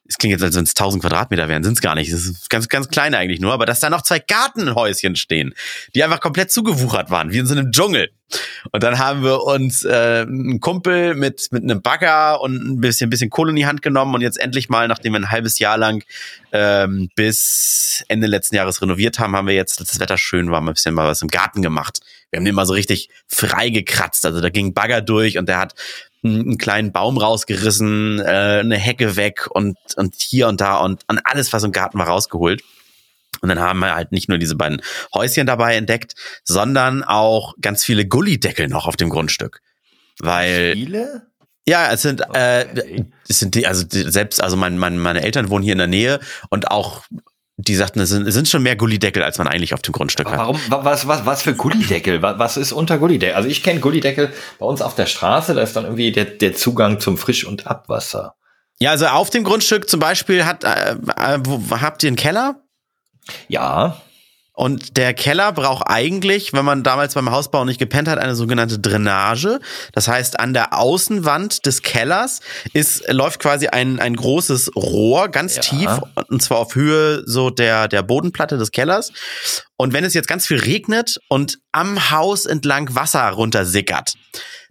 es 0.08 0.18
klingt 0.18 0.32
jetzt, 0.32 0.44
als 0.44 0.56
wenn 0.56 0.64
es 0.64 0.72
1000 0.72 1.02
Quadratmeter 1.02 1.48
wären, 1.48 1.64
sind 1.64 1.74
es 1.74 1.82
gar 1.82 1.96
nicht, 1.96 2.12
es 2.12 2.26
ist 2.26 2.50
ganz, 2.50 2.68
ganz 2.70 2.90
klein 2.90 3.14
eigentlich 3.14 3.40
nur, 3.40 3.54
aber 3.54 3.66
dass 3.66 3.80
da 3.80 3.90
noch 3.90 4.02
zwei 4.02 4.20
Gartenhäuschen 4.20 5.16
stehen, 5.16 5.54
die 5.94 6.04
einfach 6.04 6.20
komplett 6.20 6.52
zugewuchert 6.52 7.10
waren, 7.10 7.32
wie 7.32 7.38
in 7.38 7.46
so 7.46 7.54
einem 7.54 7.72
Dschungel. 7.72 8.10
Und 8.72 8.82
dann 8.84 8.98
haben 8.98 9.24
wir 9.24 9.44
uns 9.44 9.86
äh, 9.86 10.26
einen 10.28 10.60
Kumpel 10.60 11.14
mit, 11.14 11.48
mit 11.52 11.64
einem 11.64 11.82
Bagger 11.82 12.42
und 12.42 12.56
ein 12.56 12.82
bisschen, 12.82 13.10
bisschen 13.10 13.30
Kohle 13.30 13.52
in 13.52 13.56
die 13.56 13.68
Hand 13.68 13.82
genommen 13.82 14.16
und 14.16 14.22
jetzt 14.22 14.40
endlich 14.40 14.68
mal, 14.68 14.88
nachdem 14.88 15.14
wir 15.14 15.20
ein 15.20 15.32
halbes 15.32 15.60
Jahr 15.60 15.78
lang 15.78 16.04
ähm, 16.52 17.10
bis 17.16 18.04
Ende 18.08 18.28
letzten 18.28 18.56
Jahres 18.56 18.82
renoviert 18.82 19.20
haben, 19.20 19.36
haben 19.36 19.48
wir 19.48 19.54
jetzt, 19.54 19.80
dass 19.80 19.90
das 19.90 20.00
Wetter 20.00 20.18
schön 20.18 20.50
war, 20.52 20.60
ein 20.60 20.66
bisschen 20.66 20.96
mal 20.96 21.08
was 21.08 21.22
im 21.22 21.28
Garten 21.28 21.62
gemacht. 21.62 22.00
Wir 22.36 22.40
haben 22.40 22.46
den 22.46 22.56
mal 22.56 22.66
so 22.66 22.74
richtig 22.74 23.10
frei 23.28 23.70
gekratzt. 23.70 24.26
Also 24.26 24.42
da 24.42 24.50
ging 24.50 24.74
Bagger 24.74 25.02
durch 25.02 25.38
und 25.38 25.48
der 25.48 25.58
hat 25.58 25.74
einen 26.22 26.58
kleinen 26.58 26.92
Baum 26.92 27.18
rausgerissen, 27.18 28.20
äh, 28.20 28.60
eine 28.60 28.76
Hecke 28.76 29.16
weg 29.16 29.48
und, 29.50 29.78
und 29.96 30.16
hier 30.18 30.50
und 30.50 30.60
da 30.60 30.80
und 30.80 31.04
an 31.08 31.22
alles, 31.24 31.54
was 31.54 31.64
im 31.64 31.72
Garten 31.72 31.98
war, 31.98 32.08
rausgeholt. 32.08 32.62
Und 33.40 33.48
dann 33.48 33.60
haben 33.60 33.80
wir 33.80 33.96
halt 33.96 34.12
nicht 34.12 34.28
nur 34.28 34.38
diese 34.38 34.56
beiden 34.56 34.82
Häuschen 35.14 35.48
dabei 35.48 35.78
entdeckt, 35.78 36.16
sondern 36.44 37.06
auch 37.06 37.54
ganz 37.62 37.86
viele 37.86 38.06
Gullideckel 38.06 38.68
noch 38.68 38.86
auf 38.86 38.98
dem 38.98 39.10
Grundstück. 39.10 39.62
Weil. 40.20 40.74
Viele? 40.74 41.28
Ja, 41.66 41.90
es 41.94 42.02
sind, 42.02 42.20
äh, 42.20 42.66
okay. 42.70 42.96
äh, 42.98 43.04
es 43.30 43.40
sind 43.40 43.56
die, 43.56 43.66
also 43.66 43.86
die, 43.86 44.12
selbst, 44.12 44.44
also 44.44 44.58
mein, 44.58 44.78
mein, 44.78 45.00
meine 45.00 45.22
Eltern 45.22 45.50
wohnen 45.50 45.64
hier 45.64 45.72
in 45.72 45.78
der 45.78 45.88
Nähe 45.88 46.20
und 46.50 46.70
auch 46.70 47.06
die 47.58 47.76
sagten, 47.76 48.02
es 48.02 48.10
sind, 48.10 48.28
es 48.28 48.34
sind 48.34 48.50
schon 48.50 48.64
mehr 48.64 48.76
Gullideckel, 48.76 49.24
als 49.24 49.38
man 49.38 49.48
eigentlich 49.48 49.74
auf 49.74 49.82
dem 49.82 49.94
Grundstück 49.94 50.30
hat. 50.30 50.38
Warum, 50.38 50.60
was, 50.68 51.08
was, 51.08 51.26
was 51.26 51.42
für 51.42 51.56
Gullideckel? 51.56 52.22
Was, 52.22 52.38
was 52.38 52.58
ist 52.58 52.72
unter 52.74 52.98
Gullideckel? 52.98 53.36
Also 53.36 53.48
ich 53.48 53.64
kenne 53.64 53.80
Gullideckel 53.80 54.34
bei 54.60 54.66
uns 54.66 54.82
auf 54.82 54.96
der 54.96 55.06
Straße, 55.06 55.54
da 55.54 55.62
ist 55.62 55.76
dann 55.76 55.86
irgendwie 55.86 56.12
der, 56.12 56.26
der 56.26 56.54
Zugang 56.56 57.00
zum 57.00 57.18
Frisch- 57.18 57.46
und 57.46 57.66
Abwasser. 57.68 58.36
Ja, 58.80 58.92
also 58.92 59.08
auf 59.08 59.30
dem 59.30 59.46
Grundstück 59.46 59.90
zum 59.90 60.02
Beispiel 60.02 60.46
hat, 60.46 60.66
äh, 60.66 60.92
äh 60.92 61.40
wo, 61.46 61.62
habt 61.80 62.04
ihr 62.04 62.08
einen 62.08 62.18
Keller? 62.18 62.62
Ja. 63.48 64.02
Und 64.56 64.96
der 64.96 65.14
Keller 65.14 65.52
braucht 65.52 65.84
eigentlich, 65.88 66.54
wenn 66.54 66.64
man 66.64 66.82
damals 66.82 67.14
beim 67.14 67.30
Hausbau 67.30 67.66
nicht 67.66 67.78
gepennt 67.78 68.08
hat, 68.08 68.20
eine 68.20 68.36
sogenannte 68.36 68.80
Drainage. 68.80 69.60
Das 69.92 70.08
heißt, 70.08 70.40
an 70.40 70.54
der 70.54 70.74
Außenwand 70.74 71.66
des 71.66 71.82
Kellers 71.82 72.40
ist, 72.74 73.04
läuft 73.12 73.42
quasi 73.42 73.68
ein, 73.68 74.00
ein 74.00 74.16
großes 74.16 74.72
Rohr, 74.76 75.28
ganz 75.28 75.58
ja. 75.58 75.62
tief, 75.62 75.90
und 76.30 76.42
zwar 76.42 76.60
auf 76.60 76.74
Höhe 76.74 77.24
so 77.26 77.50
der, 77.50 77.90
der 77.90 78.02
Bodenplatte 78.02 78.58
des 78.58 78.72
Kellers. 78.72 79.12
Und 79.76 79.92
wenn 79.92 80.06
es 80.06 80.14
jetzt 80.14 80.30
ganz 80.30 80.48
viel 80.48 80.60
regnet 80.60 81.20
und 81.28 81.60
am 81.74 82.12
Haus 82.12 82.46
entlang 82.46 82.96
Wasser 82.96 83.28
runtersickert, 83.30 84.14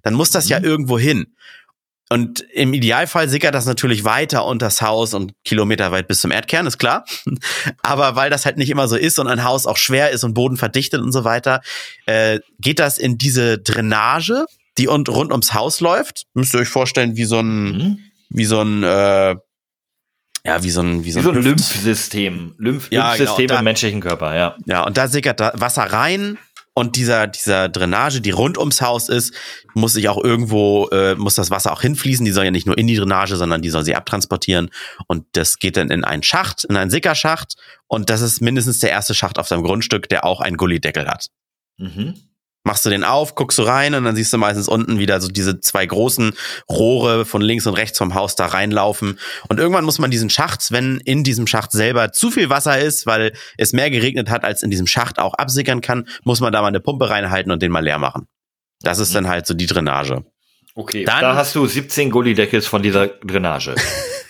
dann 0.03 0.15
muss 0.15 0.31
das 0.31 0.47
mhm. 0.47 0.51
ja 0.51 0.61
irgendwo 0.63 0.99
hin. 0.99 1.35
Und 2.11 2.41
im 2.53 2.75
Idealfall 2.75 3.29
sickert 3.29 3.55
das 3.55 3.65
natürlich 3.65 4.05
weiter 4.05 4.45
unter 4.45 4.67
das 4.67 4.83
Haus 4.83 5.15
und 5.15 5.33
kilometerweit 5.45 6.07
bis 6.07 6.21
zum 6.21 6.31
Erdkern, 6.31 6.67
ist 6.67 6.79
klar. 6.79 7.05
Aber 7.83 8.15
weil 8.15 8.31
das 8.31 8.45
halt 8.45 8.59
nicht 8.59 8.71
immer 8.71 8.89
so 8.89 8.97
ist 8.97 9.19
und 9.19 9.27
ein 9.27 9.43
Haus 9.43 9.67
auch 9.67 9.79
schwer 9.79 10.11
ist 10.11 10.23
und 10.23 10.35
Boden 10.35 10.57
verdichtet 10.57 11.01
und 11.01 11.13
so 11.13 11.25
weiter, 11.25 11.61
äh, 12.07 12.41
geht 12.61 12.79
das 12.79 12.99
in 12.99 13.17
diese 13.17 13.59
Drainage, 13.59 14.45
die 14.77 14.87
und 14.87 15.09
rund 15.09 15.31
ums 15.31 15.55
Haus 15.55 15.81
läuft. 15.81 16.25
Müsst 16.35 16.55
ihr 16.55 16.61
euch 16.61 16.69
vorstellen, 16.69 17.17
wie 17.17 17.25
so 17.25 17.41
ein, 17.41 17.65
mhm. 17.65 17.99
wie 18.29 18.45
so 18.45 18.61
ein, 18.61 18.83
äh, 18.83 19.37
ja, 20.47 20.63
wie 20.63 20.71
so 20.71 20.83
ein, 20.83 21.05
wie 21.05 21.11
so 21.11 21.21
ein, 21.21 21.25
wie 21.25 21.29
so 21.29 21.39
ein 21.39 21.43
Lymphsystem. 21.43 22.55
Lymph 22.59 22.89
ja, 22.91 23.15
Lymphsystem 23.15 23.47
genau, 23.47 23.59
im 23.61 23.65
menschlichen 23.65 24.01
Körper, 24.01 24.35
ja. 24.35 24.57
Ja, 24.67 24.85
und 24.85 24.99
da 24.99 25.09
sickert 25.09 25.41
da 25.41 25.53
Wasser 25.55 25.85
rein 25.85 26.37
und 26.75 26.97
dieser, 26.97 27.29
dieser 27.29 27.69
Drainage, 27.69 28.21
die 28.21 28.33
rund 28.33 28.59
ums 28.59 28.83
Haus 28.83 29.09
ist, 29.09 29.33
muss 29.75 29.93
sich 29.93 30.09
auch 30.09 30.23
irgendwo, 30.23 30.89
äh, 30.89 31.15
muss 31.15 31.37
das 31.37 31.51
Wasser 31.51 31.73
auch 31.73 31.83
hinfließen. 31.83 32.25
Die 32.25 32.33
soll 32.33 32.45
ja 32.45 32.51
nicht 32.51 32.67
nur 32.67 32.77
in 32.77 32.89
die 32.89 32.97
Drainage, 32.97 33.37
sondern 33.37 33.63
die 33.63 33.71
soll 33.71 33.85
sie 33.85 33.95
abtransportieren. 33.95 34.71
Und 35.07 35.25
das 35.33 35.61
geht 35.61 35.77
dann 35.77 35.91
in 35.91 36.05
einen 36.05 36.25
Schacht, 36.25 36.65
in 36.65 36.77
einen 36.77 36.91
Sickerschacht. 36.91 37.55
Und 37.87 38.11
das 38.11 38.23
ist 38.23 38.41
mindestens 38.41 38.81
der 38.81 38.91
erste 38.91 39.15
Schacht 39.15 39.39
auf 39.39 39.47
seinem 39.47 39.63
Grundstück, 39.63 40.09
der 40.09 40.25
auch 40.25 40.41
einen 40.41 40.57
Gullideckel 40.57 41.07
hat. 41.07 41.29
Mhm 41.79 42.15
machst 42.65 42.85
du 42.85 42.91
den 42.91 43.05
auf, 43.05 43.35
guckst 43.35 43.59
du 43.59 43.63
rein 43.63 43.95
und 43.95 44.05
dann 44.05 44.17
siehst 44.17 44.33
du 44.33 44.39
meistens 44.39 44.69
unten 44.69 44.99
wieder 44.99 45.21
so 45.21 45.29
diese 45.29 45.61
zwei 45.61 45.87
großen 45.87 46.33
Rohre 46.69 47.25
von 47.25 47.43
links 47.43 47.67
und 47.67 47.75
rechts 47.75 47.99
vom 47.99 48.15
Haus 48.15 48.35
da 48.35 48.47
reinlaufen. 48.47 49.19
Und 49.49 49.61
irgendwann 49.61 49.85
muss 49.85 49.99
man 49.99 50.11
diesen 50.11 50.31
Schacht, 50.31 50.73
wenn 50.73 50.99
in 51.05 51.25
diesem 51.25 51.47
Schacht 51.47 51.73
selber 51.73 52.13
zu 52.13 52.31
viel 52.31 52.49
Wasser 52.51 52.79
ist, 52.79 53.07
weil 53.07 53.33
es 53.59 53.73
mehr 53.73 53.91
geregnet 53.91 54.31
hat, 54.31 54.45
als 54.45 54.63
in 54.63 54.71
diesem 54.71 54.87
Schacht 54.87 55.19
auch 55.19 55.35
absickern 55.35 55.83
kann, 55.83 56.09
muss 56.25 56.41
man 56.41 56.53
da 56.53 56.63
mal 56.63 56.69
eine 56.69 56.81
Pumpe 56.81 57.11
reinhalten 57.11 57.53
und 57.53 57.63
den 57.63 57.71
mal 57.71 57.85
leer 57.85 57.99
machen. 57.99 58.27
Das 58.81 58.99
ist 58.99 59.15
dann 59.15 59.29
halt 59.29 59.47
so 59.47 59.55
die 59.55 59.67
Drainage. 59.67 60.25
Okay, 60.75 61.05
dann, 61.05 61.21
da 61.21 61.37
hast 61.37 61.55
du 61.55 61.67
17 61.67 62.11
Gullideckels 62.11 62.67
von 62.67 62.83
dieser 62.83 63.07
Drainage. 63.07 63.75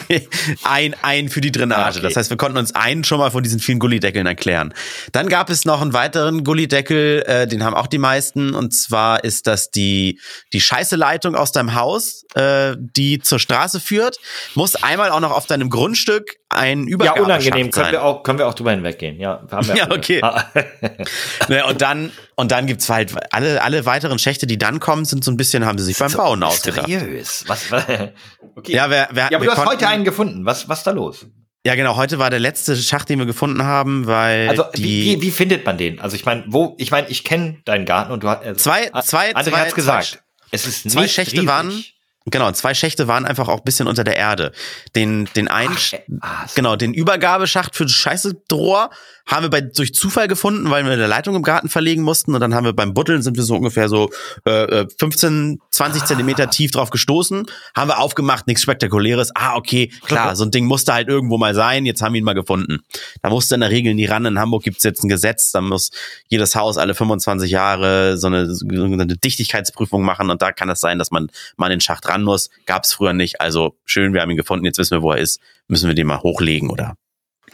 ein, 0.64 0.94
ein 1.02 1.28
für 1.28 1.40
die 1.40 1.52
Drainage. 1.52 1.82
Ah, 1.82 1.88
okay. 1.90 2.00
Das 2.02 2.16
heißt, 2.16 2.30
wir 2.30 2.36
konnten 2.36 2.58
uns 2.58 2.74
einen 2.74 3.04
schon 3.04 3.18
mal 3.18 3.30
von 3.30 3.42
diesen 3.42 3.60
vielen 3.60 3.78
Gullideckeln 3.78 4.26
erklären. 4.26 4.74
Dann 5.12 5.28
gab 5.28 5.50
es 5.50 5.64
noch 5.64 5.80
einen 5.80 5.92
weiteren 5.92 6.44
Gullideckel, 6.44 7.22
äh, 7.26 7.46
den 7.46 7.64
haben 7.64 7.74
auch 7.74 7.86
die 7.86 7.98
meisten. 7.98 8.54
Und 8.54 8.72
zwar 8.72 9.24
ist 9.24 9.46
das 9.46 9.70
die, 9.70 10.20
die 10.52 10.60
Scheißeleitung 10.60 11.34
aus 11.34 11.52
deinem 11.52 11.74
Haus, 11.74 12.24
äh, 12.34 12.76
die 12.78 13.18
zur 13.20 13.38
Straße 13.38 13.80
führt. 13.80 14.18
Muss 14.54 14.76
einmal 14.76 15.10
auch 15.10 15.20
noch 15.20 15.32
auf 15.32 15.46
deinem 15.46 15.70
Grundstück 15.70 16.36
ein 16.54 16.86
Übergabe 16.86 17.18
Ja, 17.18 17.24
unangenehm. 17.24 17.70
Können 17.70 17.92
wir, 17.92 18.02
auch, 18.02 18.22
können 18.22 18.38
wir 18.38 18.46
auch 18.46 18.54
drüber 18.54 18.70
hinweggehen. 18.70 19.18
Ja, 19.18 19.42
haben 19.50 19.68
wir 19.68 19.76
ja 19.76 19.90
okay. 19.90 20.20
ne, 21.48 21.66
und 21.66 21.80
dann, 21.82 22.12
und 22.36 22.50
dann 22.50 22.66
gibt's 22.66 22.88
halt 22.88 23.12
alle, 23.30 23.62
alle 23.62 23.86
weiteren 23.86 24.18
Schächte, 24.18 24.46
die 24.46 24.58
dann 24.58 24.80
kommen, 24.80 25.04
sind 25.04 25.24
so 25.24 25.30
ein 25.30 25.36
bisschen, 25.36 25.66
haben 25.66 25.78
sie 25.78 25.84
sich 25.84 25.98
beim 25.98 26.08
so 26.08 26.18
Bauen 26.18 26.42
ausgedacht. 26.42 26.88
Was, 26.88 27.70
was, 27.70 27.84
okay. 28.56 28.72
Ja, 28.72 28.90
wer, 28.90 29.08
wer, 29.12 29.30
ja, 29.30 29.38
aber 29.38 29.46
du 29.46 29.52
hast 29.52 29.66
heute 29.66 29.88
einen 29.88 30.04
gefunden. 30.04 30.44
Was, 30.44 30.68
was 30.68 30.82
da 30.82 30.90
los? 30.90 31.26
Ja, 31.66 31.74
genau. 31.76 31.96
Heute 31.96 32.18
war 32.18 32.28
der 32.28 32.40
letzte 32.40 32.76
Schacht, 32.76 33.08
den 33.08 33.18
wir 33.18 33.26
gefunden 33.26 33.62
haben, 33.62 34.06
weil 34.06 34.50
also 34.50 34.64
die 34.76 35.16
wie, 35.16 35.22
wie 35.22 35.30
findet 35.30 35.64
man 35.64 35.78
den? 35.78 35.98
Also 35.98 36.14
ich 36.14 36.26
meine, 36.26 36.44
wo? 36.46 36.74
Ich 36.78 36.90
meine, 36.90 37.08
ich 37.08 37.24
kenne 37.24 37.58
deinen 37.64 37.86
Garten 37.86 38.12
und 38.12 38.22
du 38.22 38.28
hast 38.28 38.44
äh, 38.44 38.54
zwei, 38.54 38.90
zwei, 39.02 39.32
André 39.34 39.50
zwei, 39.50 39.58
hat's 39.58 39.74
gesagt. 39.74 40.06
Zwei, 40.06 40.18
es 40.50 40.66
ist 40.66 40.90
zwei 40.90 41.08
Schächte 41.08 41.36
riesig. 41.36 41.48
waren 41.48 41.84
Genau, 42.26 42.50
zwei 42.52 42.72
Schächte 42.72 43.06
waren 43.06 43.26
einfach 43.26 43.48
auch 43.48 43.60
bisschen 43.60 43.86
unter 43.86 44.02
der 44.02 44.16
Erde. 44.16 44.52
Den, 44.94 45.28
den 45.36 45.48
einen, 45.48 45.76
Ach, 46.20 46.44
ah, 46.44 46.46
genau, 46.54 46.74
den 46.74 46.94
Übergabeschacht 46.94 47.76
für 47.76 47.84
das 47.84 47.92
scheiße 47.92 48.34
Drohr 48.48 48.90
haben 49.26 49.44
wir 49.44 49.50
bei, 49.50 49.62
durch 49.62 49.94
Zufall 49.94 50.28
gefunden, 50.28 50.70
weil 50.70 50.84
wir 50.84 50.92
eine 50.92 51.06
Leitung 51.06 51.34
im 51.34 51.42
Garten 51.42 51.68
verlegen 51.68 52.02
mussten 52.02 52.34
und 52.34 52.40
dann 52.40 52.54
haben 52.54 52.64
wir 52.64 52.74
beim 52.74 52.92
Butteln 52.92 53.22
sind 53.22 53.36
wir 53.36 53.42
so 53.42 53.54
ungefähr 53.54 53.88
so 53.88 54.10
äh, 54.44 54.84
15, 54.98 55.60
20 55.70 56.02
ah. 56.02 56.04
Zentimeter 56.04 56.50
tief 56.50 56.72
drauf 56.72 56.90
gestoßen, 56.90 57.46
haben 57.74 57.88
wir 57.88 57.98
aufgemacht, 57.98 58.46
nichts 58.46 58.62
Spektakuläres. 58.62 59.30
Ah, 59.34 59.56
okay, 59.56 59.90
klar, 60.06 60.36
so 60.36 60.44
ein 60.44 60.50
Ding 60.50 60.66
musste 60.66 60.92
halt 60.92 61.08
irgendwo 61.08 61.38
mal 61.38 61.54
sein, 61.54 61.86
jetzt 61.86 62.02
haben 62.02 62.12
wir 62.12 62.18
ihn 62.18 62.24
mal 62.24 62.34
gefunden. 62.34 62.80
Da 63.22 63.30
musste 63.30 63.54
in 63.54 63.62
der 63.62 63.70
Regel 63.70 63.94
nie 63.94 64.06
ran. 64.06 64.26
In 64.26 64.38
Hamburg 64.38 64.64
gibt's 64.64 64.84
jetzt 64.84 65.02
ein 65.04 65.08
Gesetz, 65.08 65.52
da 65.52 65.60
muss 65.60 65.90
jedes 66.28 66.54
Haus 66.54 66.76
alle 66.76 66.94
25 66.94 67.50
Jahre 67.50 68.18
so 68.18 68.26
eine, 68.26 68.54
so 68.54 68.66
eine 68.66 69.06
Dichtigkeitsprüfung 69.06 70.02
machen 70.02 70.30
und 70.30 70.42
da 70.42 70.52
kann 70.52 70.68
es 70.68 70.80
sein, 70.80 70.98
dass 70.98 71.10
man 71.10 71.28
mal 71.56 71.66
in 71.66 71.76
den 71.76 71.80
Schacht 71.80 72.08
ran 72.08 72.13
muss. 72.22 72.50
Gab's 72.66 72.92
früher 72.92 73.12
nicht, 73.12 73.40
also 73.40 73.76
schön, 73.84 74.14
wir 74.14 74.20
haben 74.20 74.30
ihn 74.30 74.36
gefunden, 74.36 74.64
jetzt 74.64 74.78
wissen 74.78 74.96
wir, 74.96 75.02
wo 75.02 75.12
er 75.12 75.18
ist, 75.18 75.40
müssen 75.68 75.88
wir 75.88 75.94
den 75.94 76.06
mal 76.06 76.20
hochlegen 76.20 76.70
oder 76.70 76.96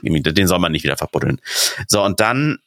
den 0.03 0.47
soll 0.47 0.59
man 0.59 0.73
nicht 0.73 0.85
wieder 0.85 0.97
verbuddeln. 0.97 1.41
So, 1.87 2.03
und 2.03 2.21
dann 2.21 2.59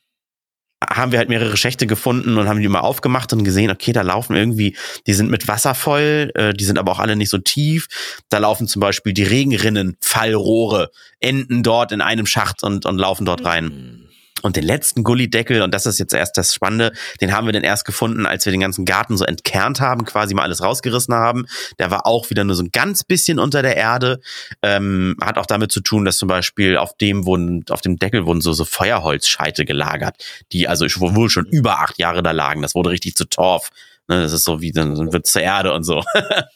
haben 0.89 1.11
wir 1.11 1.19
halt 1.19 1.29
mehrere 1.29 1.55
Schächte 1.57 1.87
gefunden 1.87 2.37
und 2.37 2.47
haben 2.47 2.59
die 2.59 2.67
mal 2.67 2.81
aufgemacht 2.81 3.31
und 3.33 3.43
gesehen, 3.43 3.71
okay, 3.71 3.93
da 3.93 4.01
laufen 4.01 4.35
irgendwie, 4.35 4.75
die 5.07 5.13
sind 5.13 5.31
mit 5.31 5.47
Wasser 5.47 5.75
voll, 5.75 6.31
äh, 6.35 6.53
die 6.53 6.65
sind 6.65 6.77
aber 6.77 6.91
auch 6.91 6.99
alle 6.99 7.15
nicht 7.15 7.29
so 7.29 7.37
tief. 7.37 7.87
Da 8.29 8.39
laufen 8.39 8.67
zum 8.67 8.79
Beispiel 8.79 9.13
die 9.13 9.23
Regenrinnen, 9.23 9.97
Fallrohre, 10.01 10.91
enden 11.19 11.63
dort 11.63 11.91
in 11.91 12.01
einem 12.01 12.25
Schacht 12.25 12.63
und, 12.63 12.85
und 12.85 12.97
laufen 12.97 13.25
dort 13.25 13.45
rein. 13.45 14.09
Und 14.43 14.57
den 14.57 14.65
letzten 14.65 15.03
Gullideckel, 15.03 15.61
und 15.61 15.73
das 15.73 15.85
ist 15.85 15.99
jetzt 15.99 16.13
erst 16.13 16.37
das 16.37 16.53
Spannende, 16.53 16.91
den 17.21 17.31
haben 17.31 17.47
wir 17.47 17.53
dann 17.53 17.63
erst 17.63 17.85
gefunden, 17.85 18.25
als 18.25 18.45
wir 18.45 18.51
den 18.51 18.59
ganzen 18.59 18.83
Garten 18.83 19.15
so 19.15 19.23
entkernt 19.23 19.79
haben, 19.79 20.03
quasi 20.03 20.33
mal 20.33 20.43
alles 20.43 20.61
rausgerissen 20.61 21.15
haben. 21.15 21.45
Der 21.79 21.91
war 21.91 22.05
auch 22.05 22.29
wieder 22.29 22.43
nur 22.43 22.55
so 22.55 22.63
ein 22.63 22.71
ganz 22.71 23.05
bisschen 23.05 23.39
unter 23.39 23.61
der 23.61 23.77
Erde. 23.77 24.19
Ähm, 24.61 25.15
hat 25.21 25.37
auch 25.37 25.45
damit 25.45 25.71
zu 25.71 25.79
tun, 25.79 26.03
dass 26.03 26.17
zum 26.17 26.27
Beispiel 26.27 26.75
auf 26.75 26.97
dem 26.97 27.25
wurden, 27.25 27.63
auf 27.69 27.79
dem 27.79 27.97
Deckel 27.97 28.25
wurden 28.25 28.41
so, 28.41 28.51
so 28.51 28.65
Feuerholzscheite 28.65 29.63
gelagert, 29.63 30.17
die 30.51 30.67
also 30.67 30.85
wohl 30.85 31.29
schon 31.29 31.45
über 31.45 31.79
acht 31.79 31.97
Jahre 31.97 32.21
da 32.21 32.31
lagen. 32.31 32.61
Das 32.61 32.75
wurde 32.75 32.89
richtig 32.89 33.15
zu 33.15 33.25
Torf. 33.25 33.69
Ne, 34.09 34.21
das 34.21 34.33
ist 34.33 34.43
so 34.43 34.59
wie, 34.59 34.73
dann 34.73 35.13
wird 35.13 35.27
zur 35.27 35.41
Erde 35.41 35.73
und 35.73 35.83
so. 35.83 36.03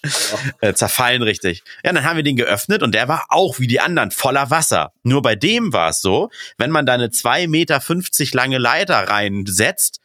äh, 0.62 0.74
zerfallen 0.74 1.22
richtig. 1.22 1.64
Ja, 1.84 1.93
dann 1.93 2.04
haben 2.04 2.18
wir 2.18 2.24
den 2.24 2.36
geöffnet 2.36 2.84
und 2.84 2.93
der 2.93 3.08
war 3.08 3.26
auch 3.30 3.60
wie 3.60 3.68
die 3.68 3.80
anderen 3.80 4.12
voller 4.12 4.50
Wasser. 4.50 4.91
Nur 5.04 5.22
bei 5.22 5.36
dem 5.36 5.72
war 5.72 5.89
es 5.89 6.02
so, 6.02 6.30
wenn 6.58 6.72
man 6.72 6.86
da 6.86 6.93
eine 6.93 7.10
zwei 7.10 7.48
Meter 7.48 7.80
fünfzig 7.80 8.34
lange 8.34 8.58
Leiter 8.58 8.95
reinsetzt, 8.95 10.02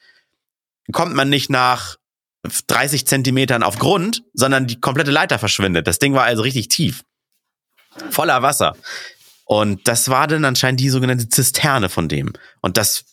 kommt 0.92 1.14
man 1.14 1.28
nicht 1.28 1.50
nach 1.50 1.96
30 2.66 3.06
Zentimetern 3.06 3.62
auf 3.62 3.78
Grund, 3.78 4.22
sondern 4.34 4.66
die 4.66 4.80
komplette 4.80 5.10
Leiter 5.10 5.38
verschwindet. 5.38 5.86
Das 5.86 5.98
Ding 5.98 6.14
war 6.14 6.24
also 6.24 6.42
richtig 6.42 6.68
tief. 6.68 7.02
Voller 8.10 8.42
Wasser. 8.42 8.76
Und 9.44 9.86
das 9.86 10.08
war 10.08 10.26
dann 10.26 10.44
anscheinend 10.44 10.80
die 10.80 10.88
sogenannte 10.88 11.28
Zisterne 11.28 11.88
von 11.88 12.08
dem. 12.08 12.32
Und 12.60 12.76
das, 12.76 13.04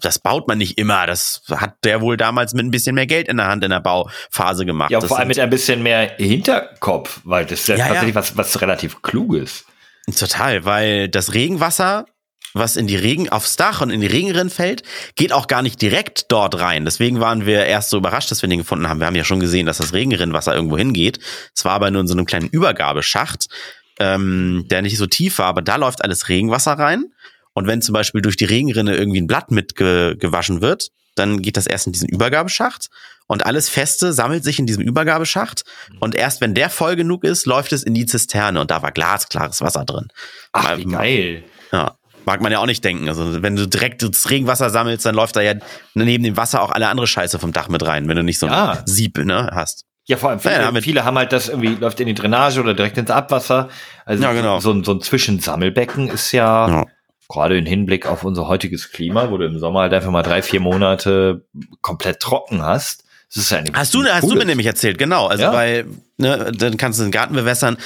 das 0.00 0.18
baut 0.18 0.48
man 0.48 0.58
nicht 0.58 0.78
immer. 0.78 1.06
Das 1.06 1.42
hat 1.50 1.76
der 1.84 2.00
wohl 2.00 2.16
damals 2.16 2.54
mit 2.54 2.64
ein 2.64 2.70
bisschen 2.70 2.94
mehr 2.94 3.06
Geld 3.06 3.28
in 3.28 3.36
der 3.36 3.46
Hand 3.46 3.64
in 3.64 3.70
der 3.70 3.80
Bauphase 3.80 4.66
gemacht. 4.66 4.90
Ja, 4.90 5.00
vor 5.00 5.18
allem 5.18 5.28
mit 5.28 5.38
ein 5.38 5.50
bisschen 5.50 5.82
mehr 5.82 6.14
Hinterkopf, 6.16 7.20
weil 7.24 7.44
das 7.44 7.60
ist 7.60 7.68
ja, 7.68 7.76
ja 7.76 7.86
tatsächlich 7.86 8.14
ja. 8.14 8.20
Was, 8.20 8.36
was 8.36 8.60
relativ 8.60 9.02
kluges. 9.02 9.64
Total, 10.16 10.64
weil 10.64 11.08
das 11.08 11.34
Regenwasser 11.34 12.06
was 12.54 12.76
in 12.76 12.86
die 12.86 12.96
Regen, 12.96 13.28
aufs 13.28 13.56
Dach 13.56 13.82
und 13.82 13.90
in 13.90 14.00
die 14.00 14.06
Regenrinnen 14.06 14.48
fällt, 14.48 14.82
geht 15.14 15.30
auch 15.30 15.46
gar 15.46 15.60
nicht 15.60 15.82
direkt 15.82 16.32
dort 16.32 16.58
rein. 16.58 16.86
Deswegen 16.86 17.20
waren 17.20 17.44
wir 17.44 17.66
erst 17.66 17.90
so 17.90 17.98
überrascht, 17.98 18.30
dass 18.30 18.40
wir 18.40 18.48
den 18.48 18.60
gefunden 18.60 18.88
haben. 18.88 18.98
Wir 18.98 19.06
haben 19.06 19.14
ja 19.14 19.24
schon 19.24 19.40
gesehen, 19.40 19.66
dass 19.66 19.76
das 19.76 19.92
Regenrinnenwasser 19.92 20.54
irgendwo 20.54 20.78
hingeht. 20.78 21.18
Es 21.54 21.66
war 21.66 21.72
aber 21.72 21.90
nur 21.90 22.00
in 22.00 22.06
so 22.06 22.14
einem 22.14 22.24
kleinen 22.24 22.48
Übergabeschacht 22.48 23.48
ähm, 23.98 24.66
der 24.68 24.82
nicht 24.82 24.98
so 24.98 25.06
tief 25.06 25.38
war, 25.38 25.46
aber 25.46 25.62
da 25.62 25.76
läuft 25.76 26.04
alles 26.04 26.28
Regenwasser 26.28 26.72
rein. 26.72 27.06
Und 27.56 27.66
wenn 27.66 27.80
zum 27.80 27.94
Beispiel 27.94 28.20
durch 28.20 28.36
die 28.36 28.44
Regenrinne 28.44 28.94
irgendwie 28.94 29.18
ein 29.18 29.26
Blatt 29.26 29.50
mitgewaschen 29.50 30.60
wird, 30.60 30.90
dann 31.14 31.40
geht 31.40 31.56
das 31.56 31.66
erst 31.66 31.86
in 31.86 31.94
diesen 31.94 32.06
Übergabeschacht 32.06 32.88
und 33.28 33.46
alles 33.46 33.70
Feste 33.70 34.12
sammelt 34.12 34.44
sich 34.44 34.58
in 34.58 34.66
diesem 34.66 34.82
Übergabeschacht 34.82 35.64
und 35.98 36.14
erst 36.14 36.42
wenn 36.42 36.52
der 36.52 36.68
voll 36.68 36.96
genug 36.96 37.24
ist, 37.24 37.46
läuft 37.46 37.72
es 37.72 37.82
in 37.82 37.94
die 37.94 38.04
Zisterne 38.04 38.60
und 38.60 38.70
da 38.70 38.82
war 38.82 38.92
glasklares 38.92 39.62
Wasser 39.62 39.86
drin. 39.86 40.08
Ach, 40.52 40.76
wie 40.76 40.84
geil. 40.84 41.44
Ja. 41.72 41.96
Mag 42.26 42.42
man 42.42 42.52
ja 42.52 42.58
auch 42.58 42.66
nicht 42.66 42.84
denken. 42.84 43.08
Also 43.08 43.42
wenn 43.42 43.56
du 43.56 43.66
direkt 43.66 44.02
das 44.02 44.28
Regenwasser 44.28 44.68
sammelst, 44.68 45.06
dann 45.06 45.14
läuft 45.14 45.36
da 45.36 45.40
ja 45.40 45.54
neben 45.94 46.24
dem 46.24 46.36
Wasser 46.36 46.60
auch 46.60 46.72
alle 46.72 46.88
andere 46.88 47.06
Scheiße 47.06 47.38
vom 47.38 47.54
Dach 47.54 47.68
mit 47.68 47.86
rein, 47.86 48.06
wenn 48.06 48.16
du 48.16 48.22
nicht 48.22 48.38
so 48.38 48.46
ein 48.46 48.52
ja. 48.52 48.82
Sieb 48.84 49.16
ne, 49.16 49.48
hast. 49.54 49.86
Ja, 50.08 50.18
vor 50.18 50.30
allem 50.30 50.40
viele, 50.40 50.54
ja, 50.54 50.80
viele 50.82 51.04
haben 51.04 51.16
halt 51.16 51.32
das 51.32 51.48
irgendwie, 51.48 51.74
läuft 51.74 51.98
in 52.00 52.06
die 52.06 52.14
Drainage 52.14 52.60
oder 52.60 52.74
direkt 52.74 52.98
ins 52.98 53.10
Abwasser. 53.10 53.70
Also 54.04 54.22
ja, 54.22 54.32
genau. 54.34 54.60
so, 54.60 54.82
so 54.84 54.92
ein 54.92 55.00
Zwischensammelbecken 55.00 56.10
ist 56.10 56.30
ja, 56.32 56.68
ja, 56.68 56.84
gerade 57.28 57.58
im 57.58 57.66
Hinblick 57.66 58.06
auf 58.06 58.24
unser 58.24 58.48
heutiges 58.48 58.90
Klima, 58.92 59.30
wo 59.30 59.36
du 59.36 59.46
im 59.46 59.58
Sommer 59.58 59.80
halt 59.80 59.92
einfach 59.92 60.10
mal 60.10 60.22
drei, 60.22 60.42
vier 60.42 60.60
Monate 60.60 61.44
komplett 61.80 62.20
trocken 62.20 62.62
hast. 62.62 63.04
Das 63.34 63.42
ist 63.42 63.50
ja 63.50 63.62
hast 63.72 63.94
du, 63.94 64.04
hast 64.04 64.22
du 64.22 64.34
mir 64.34 64.44
nämlich 64.44 64.66
erzählt, 64.66 64.98
genau. 64.98 65.26
Also 65.26 65.44
ja? 65.44 65.52
weil, 65.52 65.86
ne, 66.16 66.52
dann 66.56 66.76
kannst 66.76 67.00
du 67.00 67.02
den 67.02 67.12
Garten 67.12 67.34
bewässern. 67.34 67.76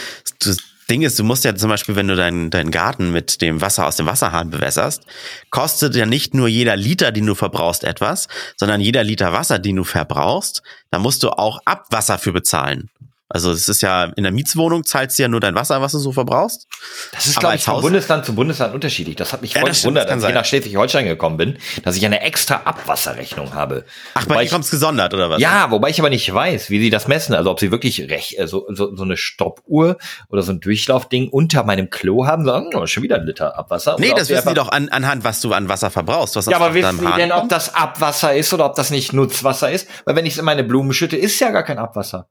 Das 0.40 0.58
Ding 0.90 1.02
ist, 1.02 1.18
du 1.18 1.24
musst 1.24 1.44
ja 1.44 1.54
zum 1.54 1.70
Beispiel, 1.70 1.96
wenn 1.96 2.08
du 2.08 2.16
deinen, 2.16 2.50
deinen 2.50 2.70
Garten 2.70 3.12
mit 3.12 3.40
dem 3.40 3.60
Wasser 3.60 3.86
aus 3.86 3.96
dem 3.96 4.06
Wasserhahn 4.06 4.50
bewässerst, 4.50 5.04
kostet 5.50 5.94
ja 5.94 6.04
nicht 6.04 6.34
nur 6.34 6.48
jeder 6.48 6.76
Liter, 6.76 7.12
den 7.12 7.26
du 7.26 7.34
verbrauchst, 7.34 7.84
etwas, 7.84 8.28
sondern 8.56 8.80
jeder 8.80 9.04
Liter 9.04 9.32
Wasser, 9.32 9.58
den 9.58 9.76
du 9.76 9.84
verbrauchst, 9.84 10.62
da 10.90 10.98
musst 10.98 11.22
du 11.22 11.30
auch 11.30 11.60
Abwasser 11.64 12.18
für 12.18 12.32
bezahlen. 12.32 12.90
Also 13.32 13.52
es 13.52 13.68
ist 13.68 13.80
ja, 13.80 14.04
in 14.16 14.24
der 14.24 14.32
Mietswohnung 14.32 14.84
zahlst 14.84 15.16
du 15.16 15.22
ja 15.22 15.28
nur 15.28 15.38
dein 15.38 15.54
Wasser, 15.54 15.80
was 15.80 15.92
du 15.92 16.00
so 16.00 16.10
verbrauchst. 16.10 16.66
Das 17.12 17.26
ist, 17.26 17.38
glaube 17.38 17.54
ich, 17.54 17.62
von 17.62 17.80
Bundesland 17.80 18.24
zu 18.24 18.34
Bundesland 18.34 18.74
unterschiedlich. 18.74 19.14
Das 19.14 19.32
hat 19.32 19.40
mich 19.40 19.54
ja, 19.54 19.60
voll 19.60 19.70
gewundert, 19.70 20.10
als 20.10 20.24
ich 20.24 20.34
nach 20.34 20.44
Schleswig-Holstein 20.44 21.06
gekommen 21.06 21.36
bin, 21.36 21.58
dass 21.84 21.96
ich 21.96 22.04
eine 22.04 22.22
extra 22.22 22.62
Abwasserrechnung 22.64 23.54
habe. 23.54 23.84
Ach, 24.14 24.26
bei 24.26 24.42
dir 24.42 24.50
kommt's 24.50 24.72
gesondert, 24.72 25.14
oder 25.14 25.30
was? 25.30 25.40
Ja, 25.40 25.70
wobei 25.70 25.90
ich 25.90 26.00
aber 26.00 26.10
nicht 26.10 26.34
weiß, 26.34 26.70
wie 26.70 26.80
sie 26.80 26.90
das 26.90 27.06
messen. 27.06 27.32
Also 27.32 27.52
ob 27.52 27.60
sie 27.60 27.70
wirklich 27.70 28.00
recht, 28.10 28.36
äh, 28.36 28.48
so, 28.48 28.66
so, 28.68 28.96
so 28.96 29.04
eine 29.04 29.16
Stoppuhr 29.16 29.96
oder 30.28 30.42
so 30.42 30.50
ein 30.50 30.58
Durchlaufding 30.58 31.28
unter 31.28 31.62
meinem 31.62 31.88
Klo 31.88 32.26
haben, 32.26 32.44
sagen, 32.44 32.70
oh, 32.74 32.84
schon 32.86 33.04
wieder 33.04 33.14
ein 33.14 33.26
Liter 33.26 33.56
Abwasser. 33.56 33.94
Nee, 34.00 34.12
das 34.16 34.28
wissen 34.28 34.48
sie 34.48 34.54
doch 34.54 34.70
an, 34.70 34.88
anhand, 34.88 35.22
was 35.22 35.40
du 35.40 35.52
an 35.52 35.68
Wasser 35.68 35.90
verbrauchst. 35.90 36.34
Was 36.34 36.46
ja, 36.46 36.56
aber 36.56 36.74
wissen 36.74 36.98
sie 36.98 37.12
denn, 37.16 37.30
ob 37.30 37.48
das 37.48 37.76
Abwasser 37.76 38.34
ist 38.34 38.52
oder 38.52 38.66
ob 38.66 38.74
das 38.74 38.90
nicht 38.90 39.12
Nutzwasser 39.12 39.70
ist? 39.70 39.86
Weil 40.04 40.16
wenn 40.16 40.26
ich 40.26 40.32
es 40.32 40.38
in 40.40 40.44
meine 40.44 40.64
Blumen 40.64 40.92
schütte, 40.92 41.16
ist 41.16 41.38
ja 41.38 41.50
gar 41.50 41.62
kein 41.62 41.78
Abwasser. 41.78 42.26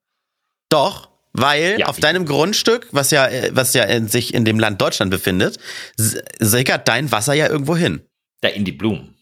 Doch. 0.69 1.09
Weil 1.31 1.79
ja, 1.79 1.85
auf 1.85 1.99
deinem 1.99 2.25
Grundstück, 2.25 2.87
was 2.91 3.11
ja, 3.11 3.29
was 3.51 3.73
ja 3.73 3.83
in 3.83 4.07
sich 4.07 4.33
in 4.33 4.45
dem 4.45 4.59
Land 4.59 4.81
Deutschland 4.81 5.11
befindet, 5.11 5.57
sickert 5.95 6.87
dein 6.87 7.11
Wasser 7.11 7.33
ja 7.33 7.47
irgendwo 7.47 7.75
hin. 7.75 8.01
Ja, 8.43 8.49
in 8.49 8.65
die 8.65 8.71
Blumen. 8.71 9.15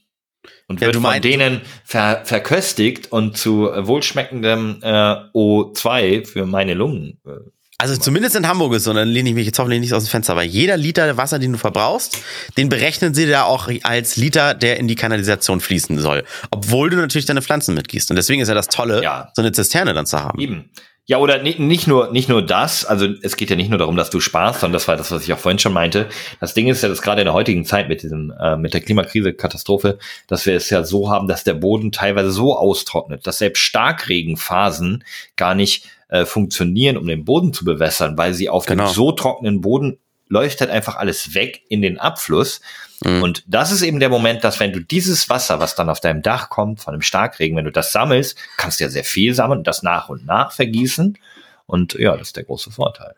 Und 0.68 0.82
ja, 0.82 0.88
wird 0.88 0.98
von 0.98 1.22
denen 1.22 1.62
ver 1.84 2.22
verköstigt 2.24 3.12
und 3.12 3.38
zu 3.38 3.70
wohlschmeckendem 3.76 4.80
äh, 4.82 4.88
O2 5.34 6.26
für 6.26 6.46
meine 6.46 6.74
Lungen. 6.74 7.20
Äh, 7.26 7.32
also 7.80 7.96
zumindest 7.96 8.36
in 8.36 8.48
Hamburg 8.48 8.74
ist 8.74 8.86
so, 8.86 8.94
dann 8.94 9.08
lehne 9.08 9.30
ich 9.30 9.36
mich 9.36 9.46
jetzt 9.46 9.60
hoffentlich 9.60 9.82
nicht 9.82 9.94
aus 9.94 10.04
dem 10.04 10.10
Fenster, 10.10 10.36
weil 10.36 10.48
jeder 10.48 10.78
Liter 10.78 11.16
Wasser, 11.16 11.38
den 11.38 11.52
du 11.52 11.58
verbrauchst, 11.60 12.18
den 12.58 12.70
berechnen 12.70 13.14
sie 13.14 13.28
da 13.28 13.44
auch 13.44 13.70
als 13.84 14.18
Liter, 14.18 14.56
der 14.56 14.78
in 14.78 14.88
die 14.88 14.96
Kanalisation 14.96 15.62
fließen 15.62 16.00
soll. 16.00 16.24
Obwohl 16.50 16.90
du 16.90 16.98
natürlich 16.98 17.28
deine 17.28 17.44
Pflanzen 17.44 17.76
mitgießt. 17.76 18.10
Und 18.10 18.16
deswegen 18.16 18.42
ist 18.42 18.48
ja 18.48 18.56
das 18.56 18.70
Tolle, 18.70 19.04
ja. 19.04 19.32
so 19.36 19.44
eine 19.44 19.52
Zisterne 19.52 19.94
dann 19.94 20.08
zu 20.08 20.20
haben. 20.20 20.40
Eben. 20.40 20.72
Ja, 21.10 21.20
oder 21.20 21.42
nicht, 21.42 21.88
nur, 21.88 22.12
nicht 22.12 22.28
nur 22.28 22.42
das. 22.42 22.84
Also, 22.84 23.08
es 23.22 23.38
geht 23.38 23.50
ja 23.50 23.56
nicht 23.56 23.70
nur 23.70 23.80
darum, 23.80 23.96
dass 23.96 24.10
du 24.10 24.20
sparst, 24.20 24.60
sondern 24.60 24.74
das 24.74 24.90
war 24.90 24.98
das, 24.98 25.10
was 25.10 25.24
ich 25.24 25.32
auch 25.32 25.40
vorhin 25.40 25.58
schon 25.58 25.72
meinte. 25.72 26.10
Das 26.42 26.54
Ding 26.54 26.68
ist 26.68 26.84
ja, 26.84 26.90
dass 26.90 27.02
gerade 27.02 27.22
in 27.22 27.26
der 27.26 27.34
heutigen 27.34 27.64
Zeit 27.64 27.88
mit 27.88 28.04
diesem, 28.04 28.34
äh, 28.38 28.58
mit 28.58 28.74
der 28.74 28.82
Klimakrise, 28.82 29.34
Katastrophe, 29.34 30.00
dass 30.28 30.46
wir 30.46 30.54
es 30.54 30.70
ja 30.70 30.84
so 30.84 31.10
haben, 31.10 31.30
dass 31.30 31.46
der 31.46 31.54
Boden 31.54 31.94
teilweise 31.94 32.30
so 32.32 32.58
austrocknet, 32.58 33.26
dass 33.26 33.38
selbst 33.38 33.62
Starkregenphasen 33.62 35.06
gar 35.38 35.56
nicht 35.56 35.86
äh, 36.10 36.26
funktionieren, 36.26 36.98
um 36.98 37.08
den 37.08 37.24
Boden 37.24 37.54
zu 37.54 37.64
bewässern, 37.64 38.18
weil 38.18 38.34
sie 38.34 38.50
auf 38.50 38.66
genau. 38.66 38.88
dem 38.88 38.94
so 38.94 39.14
trockenen 39.14 39.62
Boden 39.62 40.00
läuft 40.28 40.60
halt 40.60 40.72
einfach 40.72 40.98
alles 40.98 41.34
weg 41.34 41.62
in 41.70 41.82
den 41.82 41.98
Abfluss. 41.98 42.60
Mhm. 43.04 43.22
Und 43.22 43.44
das 43.48 43.72
ist 43.72 43.82
eben 43.82 44.00
der 44.00 44.10
Moment, 44.10 44.44
dass 44.44 44.60
wenn 44.60 44.74
du 44.74 44.80
dieses 44.80 45.30
Wasser, 45.30 45.60
was 45.60 45.76
dann 45.76 45.90
auf 45.90 46.00
deinem 46.00 46.22
Dach 46.22 46.50
kommt, 46.50 46.82
von 46.82 46.94
dem 46.94 47.02
Starkregen, 47.02 47.56
wenn 47.58 47.66
du 47.66 47.72
das 47.72 47.92
sammelst, 47.92 48.38
kannst 48.58 48.80
du 48.80 48.86
ja 48.86 48.90
sehr 48.90 49.04
viel 49.04 49.34
sammeln 49.34 49.60
und 49.60 49.68
das 49.68 49.84
nach 49.84 50.10
und 50.10 50.26
nach 50.26 50.52
vergießen. 50.52 51.18
Und 51.66 51.94
ja, 51.96 52.16
das 52.18 52.30
ist 52.30 52.38
der 52.38 52.44
große 52.46 52.72
Vorteil. 52.72 53.16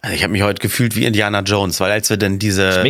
Also 0.00 0.16
ich 0.16 0.24
habe 0.24 0.32
mich 0.32 0.42
heute 0.42 0.60
gefühlt 0.60 0.96
wie 0.96 1.04
Indiana 1.04 1.40
Jones, 1.42 1.78
weil 1.78 1.92
als 1.92 2.10
wir 2.10 2.16
dann 2.16 2.40
diese 2.40 2.84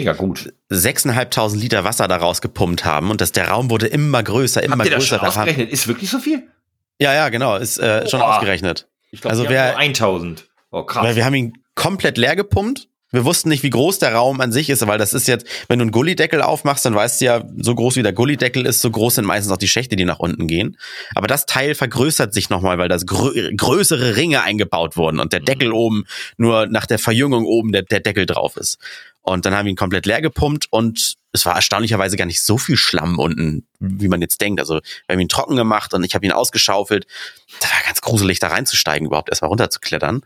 sechseinhalbtausend 0.70 1.62
Liter 1.62 1.84
Wasser 1.84 2.08
da 2.08 2.16
rausgepumpt 2.16 2.86
haben 2.86 3.10
und 3.10 3.20
dass 3.20 3.32
der 3.32 3.48
Raum 3.48 3.68
wurde 3.68 3.86
immer 3.86 4.22
größer, 4.22 4.62
immer 4.62 4.78
Habt 4.78 4.86
ihr 4.86 4.96
größer. 4.96 5.18
Das 5.18 5.34
schon 5.34 5.42
ausgerechnet? 5.42 5.70
Ist 5.70 5.88
wirklich 5.88 6.08
so 6.08 6.18
viel? 6.18 6.44
Ja, 6.98 7.12
ja, 7.12 7.28
genau, 7.28 7.56
ist 7.56 7.78
äh, 7.78 8.08
schon 8.08 8.22
ausgerechnet. 8.22 8.88
Ich 9.10 9.20
glaube, 9.20 9.32
also 9.32 9.48
wer 9.50 9.76
1000. 9.76 10.48
Oh, 10.70 10.84
krass. 10.84 11.04
Weil 11.04 11.16
wir 11.16 11.26
haben 11.26 11.34
ihn 11.34 11.52
komplett 11.74 12.16
leer 12.16 12.34
gepumpt 12.34 12.88
wir 13.12 13.24
wussten 13.24 13.50
nicht, 13.50 13.62
wie 13.62 13.70
groß 13.70 13.98
der 13.98 14.14
Raum 14.14 14.40
an 14.40 14.52
sich 14.52 14.70
ist, 14.70 14.86
weil 14.86 14.98
das 14.98 15.12
ist 15.12 15.28
jetzt, 15.28 15.46
wenn 15.68 15.78
du 15.78 15.84
einen 15.84 15.92
Gullideckel 15.92 16.42
aufmachst, 16.42 16.84
dann 16.84 16.94
weißt 16.94 17.20
du 17.20 17.24
ja, 17.26 17.44
so 17.58 17.74
groß 17.74 17.96
wie 17.96 18.02
der 18.02 18.12
Gullideckel 18.12 18.66
ist, 18.66 18.80
so 18.80 18.90
groß 18.90 19.16
sind 19.16 19.26
meistens 19.26 19.52
auch 19.52 19.58
die 19.58 19.68
Schächte, 19.68 19.96
die 19.96 20.04
nach 20.04 20.18
unten 20.18 20.46
gehen. 20.46 20.78
Aber 21.14 21.26
das 21.26 21.46
Teil 21.46 21.74
vergrößert 21.74 22.32
sich 22.32 22.50
nochmal, 22.50 22.78
weil 22.78 22.88
das 22.88 23.06
grö 23.06 23.32
größere 23.54 24.16
Ringe 24.16 24.42
eingebaut 24.42 24.96
wurden 24.96 25.20
und 25.20 25.32
der 25.32 25.40
mhm. 25.40 25.44
Deckel 25.44 25.72
oben 25.72 26.04
nur 26.36 26.66
nach 26.66 26.86
der 26.86 26.98
Verjüngung 26.98 27.44
oben 27.44 27.72
der, 27.72 27.82
der 27.82 28.00
Deckel 28.00 28.26
drauf 28.26 28.56
ist. 28.56 28.78
Und 29.20 29.46
dann 29.46 29.54
haben 29.54 29.66
wir 29.66 29.70
ihn 29.70 29.76
komplett 29.76 30.06
leer 30.06 30.20
gepumpt 30.20 30.66
und 30.70 31.16
es 31.32 31.46
war 31.46 31.56
erstaunlicherweise 31.56 32.16
gar 32.16 32.26
nicht 32.26 32.42
so 32.42 32.58
viel 32.58 32.76
Schlamm 32.76 33.18
unten, 33.18 33.66
wie 33.80 34.08
man 34.08 34.20
jetzt 34.20 34.40
denkt. 34.40 34.60
Also 34.60 34.74
wir 34.74 35.14
haben 35.14 35.20
ihn 35.20 35.28
trocken 35.28 35.56
gemacht 35.56 35.94
und 35.94 36.04
ich 36.04 36.14
habe 36.14 36.26
ihn 36.26 36.32
ausgeschaufelt. 36.32 37.06
Das 37.60 37.70
war 37.70 37.78
ganz 37.86 38.00
gruselig, 38.00 38.38
da 38.38 38.48
reinzusteigen, 38.48 39.06
überhaupt 39.06 39.30
erstmal 39.30 39.48
runterzuklettern. 39.48 40.22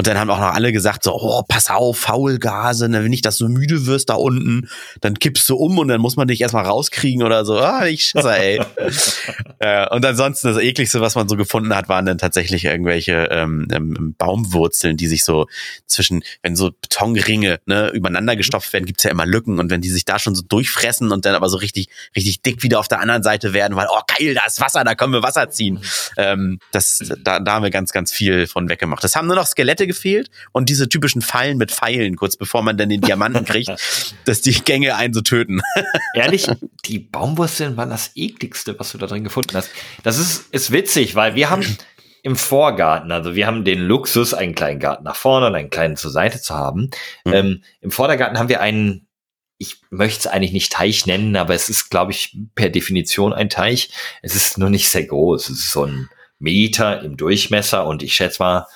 Und 0.00 0.06
dann 0.06 0.18
haben 0.18 0.30
auch 0.30 0.38
noch 0.38 0.54
alle 0.54 0.72
gesagt, 0.72 1.04
so, 1.04 1.12
oh, 1.14 1.42
pass 1.46 1.68
auf, 1.68 1.98
Faulgase, 1.98 2.88
ne, 2.88 3.02
wenn 3.02 3.10
nicht, 3.10 3.26
dass 3.26 3.36
du 3.36 3.48
müde 3.48 3.84
wirst 3.84 4.08
da 4.08 4.14
unten, 4.14 4.66
dann 5.02 5.18
kippst 5.18 5.46
du 5.50 5.56
um 5.56 5.76
und 5.76 5.88
dann 5.88 6.00
muss 6.00 6.16
man 6.16 6.26
dich 6.26 6.40
erstmal 6.40 6.64
rauskriegen 6.64 7.22
oder 7.22 7.44
so. 7.44 7.58
Ah, 7.58 7.86
ich 7.86 8.04
schisse, 8.04 8.34
ey. 8.34 8.62
äh, 9.58 9.94
und 9.94 10.02
ansonsten 10.06 10.48
das 10.48 10.56
ekligste, 10.56 11.02
was 11.02 11.16
man 11.16 11.28
so 11.28 11.36
gefunden 11.36 11.76
hat, 11.76 11.90
waren 11.90 12.06
dann 12.06 12.16
tatsächlich 12.16 12.64
irgendwelche 12.64 13.28
ähm, 13.30 13.68
ähm, 13.70 14.14
Baumwurzeln, 14.16 14.96
die 14.96 15.06
sich 15.06 15.22
so 15.22 15.46
zwischen, 15.86 16.22
wenn 16.42 16.56
so 16.56 16.70
Betonringe 16.70 17.60
ne, 17.66 17.90
übereinander 17.90 18.36
gestopft 18.36 18.72
werden, 18.72 18.86
gibt's 18.86 19.02
ja 19.02 19.10
immer 19.10 19.26
Lücken. 19.26 19.58
Und 19.58 19.70
wenn 19.70 19.82
die 19.82 19.90
sich 19.90 20.06
da 20.06 20.18
schon 20.18 20.34
so 20.34 20.42
durchfressen 20.52 21.12
und 21.12 21.24
dann 21.24 21.34
aber 21.34 21.48
so 21.48 21.56
richtig, 21.56 21.88
richtig 22.14 22.42
dick 22.42 22.62
wieder 22.62 22.78
auf 22.78 22.88
der 22.88 23.00
anderen 23.00 23.22
Seite 23.22 23.52
werden, 23.52 23.76
weil, 23.76 23.86
oh 23.90 24.00
geil, 24.06 24.34
da 24.34 24.42
ist 24.46 24.60
Wasser, 24.60 24.84
da 24.84 24.94
können 24.94 25.12
wir 25.12 25.22
Wasser 25.22 25.50
ziehen. 25.50 25.80
Ähm, 26.16 26.58
das, 26.72 27.00
da, 27.22 27.40
da 27.40 27.54
haben 27.54 27.62
wir 27.62 27.70
ganz, 27.70 27.92
ganz 27.92 28.12
viel 28.12 28.46
von 28.46 28.68
weggemacht. 28.68 29.02
Das 29.02 29.16
haben 29.16 29.26
nur 29.26 29.36
noch 29.36 29.46
Skelette 29.46 29.86
gefehlt 29.86 30.30
und 30.52 30.68
diese 30.68 30.88
typischen 30.88 31.22
Fallen 31.22 31.56
mit 31.56 31.70
Pfeilen, 31.70 32.16
kurz 32.16 32.36
bevor 32.36 32.62
man 32.62 32.76
dann 32.76 32.88
den 32.88 33.00
Diamanten 33.00 33.44
kriegt, 33.44 33.70
dass 34.24 34.40
die 34.40 34.52
Gänge 34.52 34.96
einen 34.96 35.14
so 35.14 35.20
töten. 35.20 35.60
Ehrlich, 36.14 36.48
die 36.84 36.98
Baumwurzeln 36.98 37.76
waren 37.76 37.90
das 37.90 38.12
ekligste, 38.14 38.78
was 38.78 38.92
du 38.92 38.98
da 38.98 39.06
drin 39.06 39.24
gefunden 39.24 39.56
hast. 39.56 39.70
Das 40.02 40.18
ist, 40.18 40.52
ist 40.52 40.70
witzig, 40.72 41.14
weil 41.14 41.34
wir 41.34 41.50
haben 41.50 41.64
im 42.22 42.36
Vorgarten, 42.36 43.12
also 43.12 43.34
wir 43.34 43.46
haben 43.46 43.64
den 43.64 43.80
Luxus, 43.80 44.34
einen 44.34 44.54
kleinen 44.54 44.80
Garten 44.80 45.04
nach 45.04 45.16
vorne 45.16 45.46
und 45.46 45.54
einen 45.54 45.70
kleinen 45.70 45.96
zur 45.96 46.10
Seite 46.10 46.40
zu 46.40 46.54
haben. 46.54 46.90
Mhm. 47.24 47.32
Ähm, 47.32 47.62
Im 47.80 47.90
Vordergarten 47.90 48.38
haben 48.38 48.48
wir 48.48 48.60
einen 48.60 49.06
ich 49.60 49.76
möchte 49.90 50.20
es 50.20 50.26
eigentlich 50.26 50.52
nicht 50.52 50.72
Teich 50.72 51.04
nennen, 51.04 51.36
aber 51.36 51.54
es 51.54 51.68
ist, 51.68 51.90
glaube 51.90 52.12
ich, 52.12 52.34
per 52.54 52.70
Definition 52.70 53.34
ein 53.34 53.50
Teich. 53.50 53.90
Es 54.22 54.34
ist 54.34 54.56
nur 54.56 54.70
nicht 54.70 54.88
sehr 54.88 55.04
groß. 55.04 55.50
Es 55.50 55.58
ist 55.58 55.72
so 55.72 55.84
ein 55.84 56.08
Meter 56.38 57.02
im 57.02 57.18
Durchmesser 57.18 57.86
und 57.86 58.02
ich 58.02 58.14
schätze 58.14 58.42
mal 58.42 58.66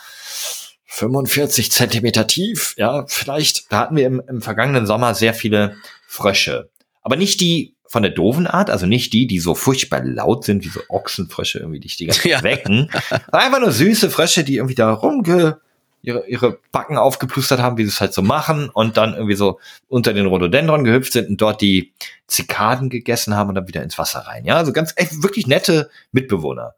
45 0.84 1.72
Zentimeter 1.72 2.26
tief. 2.26 2.74
Ja, 2.76 3.06
vielleicht. 3.08 3.72
Da 3.72 3.78
hatten 3.78 3.96
wir 3.96 4.06
im, 4.06 4.22
im 4.28 4.42
vergangenen 4.42 4.86
Sommer 4.86 5.14
sehr 5.14 5.32
viele 5.32 5.78
Frösche. 6.06 6.68
Aber 7.00 7.16
nicht 7.16 7.40
die 7.40 7.74
von 7.86 8.02
der 8.02 8.12
doofen 8.12 8.46
Art, 8.46 8.68
also 8.68 8.84
nicht 8.84 9.14
die, 9.14 9.26
die 9.26 9.38
so 9.38 9.54
furchtbar 9.54 10.04
laut 10.04 10.44
sind, 10.44 10.64
wie 10.64 10.68
so 10.68 10.82
Ochsenfrösche 10.90 11.60
irgendwie, 11.60 11.80
die 11.80 11.88
dich 11.88 11.96
die 11.96 12.06
ganze 12.06 12.20
Zeit 12.20 12.30
ja. 12.30 12.42
wecken. 12.42 12.90
Einfach 13.32 13.60
nur 13.60 13.72
süße 13.72 14.10
Frösche, 14.10 14.44
die 14.44 14.56
irgendwie 14.56 14.74
da 14.74 14.92
rumge 14.92 15.62
ihre, 16.04 16.26
ihre 16.26 16.58
Backen 16.72 16.96
aufgeplustert 16.96 17.60
haben, 17.60 17.78
wie 17.78 17.84
sie 17.84 17.88
es 17.88 18.00
halt 18.00 18.14
so 18.14 18.22
machen 18.22 18.68
und 18.68 18.96
dann 18.96 19.14
irgendwie 19.14 19.34
so 19.34 19.58
unter 19.88 20.12
den 20.12 20.26
Rhododendron 20.26 20.84
gehüpft 20.84 21.12
sind 21.12 21.28
und 21.28 21.40
dort 21.40 21.60
die 21.60 21.92
Zikaden 22.26 22.90
gegessen 22.90 23.36
haben 23.36 23.48
und 23.48 23.54
dann 23.54 23.68
wieder 23.68 23.82
ins 23.82 23.98
Wasser 23.98 24.20
rein. 24.20 24.44
Ja, 24.44 24.56
also 24.56 24.72
ganz 24.72 24.92
echt 24.96 25.22
wirklich 25.22 25.46
nette 25.46 25.90
Mitbewohner. 26.12 26.74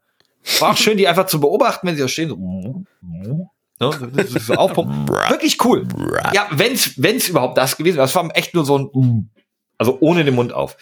War 0.59 0.71
auch 0.71 0.77
schön, 0.77 0.97
die 0.97 1.07
einfach 1.07 1.25
zu 1.25 1.39
beobachten, 1.39 1.87
wenn 1.87 1.95
sie 1.95 2.01
da 2.01 2.07
stehen. 2.07 2.29
So, 2.29 3.49
Ne, 3.79 3.91
so. 4.39 5.29
Wirklich 5.29 5.63
cool. 5.63 5.87
Ja, 6.33 6.47
wenn's, 6.51 6.93
wenn's 6.97 7.29
überhaupt 7.29 7.57
das 7.57 7.77
gewesen 7.77 7.97
wäre. 7.97 8.05
Das 8.07 8.15
war 8.15 8.27
echt 8.35 8.55
nur 8.55 8.65
so 8.65 8.77
ein, 8.79 9.29
also 9.77 9.97
ohne 9.99 10.25
den 10.25 10.33
Mund 10.33 10.51
auf. 10.51 10.77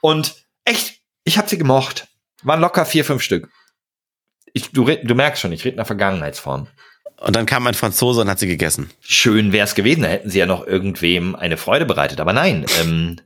Und 0.00 0.36
echt, 0.64 1.00
ich 1.24 1.38
habe 1.38 1.48
sie 1.48 1.58
gemocht. 1.58 2.06
Waren 2.44 2.60
locker 2.60 2.84
vier, 2.86 3.04
fünf 3.04 3.22
Stück. 3.22 3.48
Ich, 4.52 4.70
du, 4.70 4.84
du 4.84 5.14
merkst 5.14 5.40
schon, 5.40 5.52
ich 5.52 5.64
rede 5.64 5.72
in 5.72 5.76
der 5.78 5.86
Vergangenheitsform. 5.86 6.68
Und 7.24 7.36
dann 7.36 7.46
kam 7.46 7.66
ein 7.66 7.74
Franzose 7.74 8.20
und 8.20 8.28
hat 8.28 8.38
sie 8.38 8.48
gegessen. 8.48 8.90
Schön 9.00 9.52
wäre 9.52 9.64
es 9.64 9.74
gewesen, 9.74 10.02
da 10.02 10.08
hätten 10.08 10.30
sie 10.30 10.38
ja 10.38 10.46
noch 10.46 10.66
irgendwem 10.66 11.36
eine 11.36 11.56
Freude 11.56 11.86
bereitet. 11.86 12.20
Aber 12.20 12.32
nein, 12.32 12.66
ähm, 12.80 13.20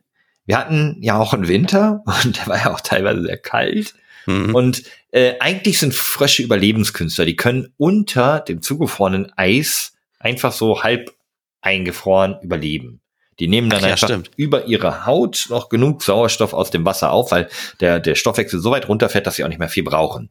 wir 0.44 0.58
hatten 0.58 0.96
ja 1.00 1.18
auch 1.18 1.32
einen 1.32 1.48
Winter 1.48 2.02
und 2.24 2.36
der 2.36 2.46
war 2.46 2.58
ja 2.58 2.72
auch 2.72 2.80
teilweise 2.80 3.22
sehr 3.22 3.38
kalt. 3.38 3.94
Mhm. 4.26 4.54
Und 4.54 4.82
äh, 5.12 5.34
eigentlich 5.40 5.78
sind 5.78 5.94
Frösche 5.94 6.42
Überlebenskünstler. 6.42 7.24
Die 7.24 7.36
können 7.36 7.72
unter 7.78 8.40
dem 8.40 8.60
zugefrorenen 8.60 9.32
Eis 9.36 9.94
einfach 10.18 10.52
so 10.52 10.82
halb 10.82 11.14
eingefroren 11.62 12.36
überleben. 12.42 13.00
Die 13.38 13.48
nehmen 13.48 13.68
dann 13.68 13.84
Ach, 13.84 13.90
einfach 13.90 14.08
ja, 14.08 14.22
über 14.36 14.66
ihre 14.66 15.04
Haut 15.04 15.46
noch 15.50 15.68
genug 15.68 16.02
Sauerstoff 16.02 16.54
aus 16.54 16.70
dem 16.70 16.84
Wasser 16.84 17.12
auf, 17.12 17.32
weil 17.32 17.48
der, 17.80 18.00
der 18.00 18.14
Stoffwechsel 18.14 18.60
so 18.60 18.70
weit 18.70 18.88
runterfährt, 18.88 19.26
dass 19.26 19.36
sie 19.36 19.44
auch 19.44 19.48
nicht 19.48 19.58
mehr 19.58 19.68
viel 19.68 19.84
brauchen. 19.84 20.30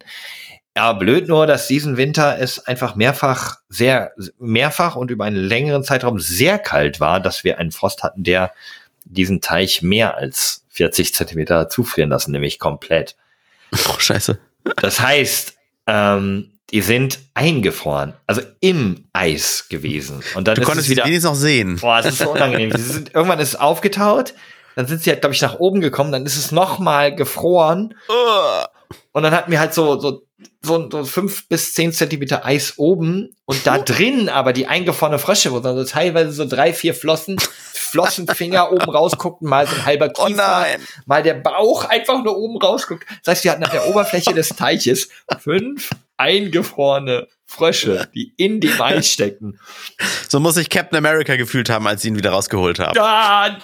Ja, 0.78 0.92
blöd 0.92 1.30
nur, 1.30 1.48
dass 1.48 1.68
diesen 1.68 1.96
Winter 1.96 2.38
es 2.38 2.66
einfach 2.66 2.96
mehrfach, 2.96 3.60
sehr, 3.70 4.12
mehrfach 4.40 4.98
und 4.98 5.10
über 5.10 5.24
einen 5.24 5.38
längeren 5.38 5.84
Zeitraum 5.84 6.20
sehr 6.20 6.60
kalt 6.60 7.00
war, 7.00 7.22
dass 7.22 7.46
wir 7.46 7.60
einen 7.60 7.72
Frost 7.72 8.04
hatten, 8.04 8.24
der 8.24 8.52
diesen 9.06 9.40
Teich 9.40 9.82
mehr 9.82 10.18
als 10.18 10.66
40 10.72 11.14
Zentimeter 11.14 11.70
zufrieren 11.70 12.10
lassen, 12.10 12.32
nämlich 12.32 12.60
komplett. 12.60 13.16
Oh, 13.90 14.00
scheiße. 14.00 14.38
Das 14.82 15.00
heißt, 15.00 15.56
ähm, 15.88 16.52
die 16.72 16.82
sind 16.82 17.20
eingefroren, 17.36 18.14
also 18.28 18.42
im 18.60 19.06
Eis 19.14 19.68
gewesen. 19.70 20.22
Und 20.36 20.48
dann 20.48 20.56
du 20.56 20.62
ist 20.62 20.68
konntest 20.68 20.88
es 20.88 20.92
wieder, 20.92 21.06
wenigstens 21.06 21.30
noch 21.30 21.36
sehen. 21.36 21.78
Boah, 21.80 22.02
das 22.02 22.14
ist 22.14 22.18
so 22.20 22.32
unangenehm. 22.32 22.76
sind, 22.76 23.14
irgendwann 23.14 23.40
ist 23.40 23.50
es 23.50 23.56
aufgetaut, 23.56 24.34
dann 24.76 24.88
sind 24.88 25.04
sie 25.04 25.12
halt, 25.12 25.22
glaube 25.22 25.36
ich, 25.36 25.42
nach 25.42 25.60
oben 25.60 25.80
gekommen, 25.80 26.12
dann 26.12 26.26
ist 26.26 26.36
es 26.36 26.52
nochmal 26.52 27.16
gefroren. 27.16 27.96
Und 29.14 29.24
dann 29.24 29.34
hatten 29.34 29.52
wir 29.52 29.60
halt 29.60 29.74
so, 29.74 30.00
so 30.00 30.25
so, 30.62 30.90
so 30.90 31.04
fünf 31.04 31.48
bis 31.48 31.74
zehn 31.74 31.94
Zentimeter 31.94 32.46
Eis 32.46 32.74
oben 32.78 33.36
und 33.46 33.66
da 33.66 33.78
drin 33.80 34.30
aber 34.30 34.54
die 34.54 34.68
eingefrorene 34.68 35.20
Frösche, 35.20 35.52
wo 35.52 35.60
dann 35.60 35.76
so 35.76 35.84
teilweise 35.84 36.32
so 36.32 36.46
drei, 36.48 36.74
vier 36.74 36.94
Flossen, 36.94 37.38
Flossenfinger 37.74 38.72
oben 38.72 38.90
rausguckten, 38.90 39.48
mal 39.48 39.68
so 39.68 39.76
ein 39.76 39.86
halber 39.86 40.12
oh 40.18 40.26
Kiefer, 40.26 40.66
oh 40.76 40.82
mal 41.06 41.24
der 41.24 41.36
Bauch 41.36 41.86
einfach 41.86 42.24
nur 42.24 42.38
oben 42.38 42.58
rausguckt. 42.58 43.06
Das 43.24 43.36
heißt, 43.36 43.44
wir 43.44 43.52
hatten 43.52 43.64
an 43.64 43.72
der 43.72 43.88
Oberfläche 43.88 44.34
des 44.34 44.50
Teiches 44.50 45.10
fünf 45.40 45.90
eingefrorene 46.18 47.28
Frösche, 47.56 48.10
die 48.14 48.34
in 48.38 48.60
dem 48.60 48.82
Eis 48.82 49.10
stecken. 49.10 49.60
So 50.28 50.40
muss 50.40 50.56
sich 50.56 50.70
Captain 50.70 50.98
America 50.98 51.36
gefühlt 51.36 51.70
haben, 51.70 51.88
als 51.88 52.02
sie 52.02 52.10
ihn 52.10 52.18
wieder 52.18 52.32
rausgeholt 52.32 52.80
haben. 52.80 52.96
Ja, 52.96 53.58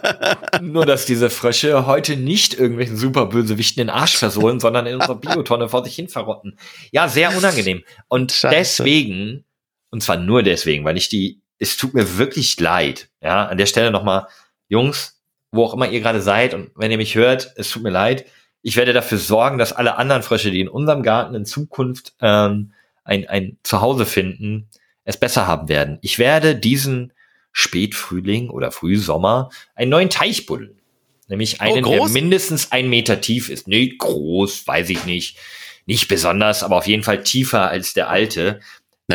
nur, 0.60 0.86
dass 0.86 1.06
diese 1.06 1.30
Frösche 1.30 1.86
heute 1.86 2.16
nicht 2.16 2.54
irgendwelchen 2.54 2.96
Superbösewichten 2.96 3.80
den 3.80 3.90
Arsch 3.90 4.16
versohlen, 4.16 4.60
sondern 4.60 4.86
in 4.86 4.94
unserer 4.94 5.16
Biotonne 5.16 5.68
vor 5.68 5.84
sich 5.84 5.94
hin 5.94 6.08
verrotten. 6.08 6.58
Ja, 6.92 7.08
sehr 7.08 7.36
unangenehm. 7.36 7.82
Und 8.08 8.32
Scheiße. 8.32 8.54
deswegen, 8.54 9.44
und 9.90 10.02
zwar 10.02 10.16
nur 10.16 10.42
deswegen, 10.42 10.84
weil 10.84 10.96
ich 10.96 11.08
die, 11.08 11.42
es 11.58 11.76
tut 11.76 11.94
mir 11.94 12.18
wirklich 12.18 12.58
leid. 12.60 13.08
Ja, 13.20 13.46
an 13.46 13.58
der 13.58 13.66
Stelle 13.66 13.90
nochmal, 13.90 14.26
Jungs, 14.68 15.20
wo 15.50 15.64
auch 15.64 15.74
immer 15.74 15.88
ihr 15.88 16.00
gerade 16.00 16.22
seid 16.22 16.54
und 16.54 16.70
wenn 16.76 16.90
ihr 16.90 16.96
mich 16.96 17.14
hört, 17.14 17.52
es 17.56 17.70
tut 17.70 17.82
mir 17.82 17.90
leid. 17.90 18.24
Ich 18.62 18.76
werde 18.76 18.92
dafür 18.92 19.18
sorgen, 19.18 19.58
dass 19.58 19.72
alle 19.72 19.96
anderen 19.96 20.22
Frösche, 20.22 20.50
die 20.50 20.60
in 20.60 20.68
unserem 20.68 21.02
Garten 21.02 21.34
in 21.34 21.44
Zukunft 21.44 22.14
ähm, 22.20 22.72
ein, 23.04 23.26
ein 23.28 23.58
Zuhause 23.62 24.06
finden, 24.06 24.68
es 25.04 25.16
besser 25.16 25.46
haben 25.46 25.68
werden. 25.68 25.98
Ich 26.02 26.18
werde 26.18 26.54
diesen 26.56 27.12
Spätfrühling 27.52 28.50
oder 28.50 28.70
Frühsommer 28.70 29.50
einen 29.74 29.90
neuen 29.90 30.10
Teich 30.10 30.46
buddeln. 30.46 30.80
Nämlich 31.28 31.56
oh, 31.60 31.64
einen, 31.64 31.84
oh, 31.84 31.90
der 31.90 32.08
mindestens 32.08 32.72
ein 32.72 32.88
Meter 32.88 33.20
tief 33.20 33.48
ist. 33.48 33.68
Nee, 33.68 33.94
groß, 33.98 34.66
weiß 34.66 34.90
ich 34.90 35.04
nicht. 35.04 35.38
nicht 35.86 36.08
besonders, 36.08 36.62
aber 36.62 36.76
auf 36.76 36.86
jeden 36.86 37.02
Fall 37.02 37.22
tiefer 37.22 37.68
als 37.68 37.94
der 37.94 38.08
alte. 38.08 38.60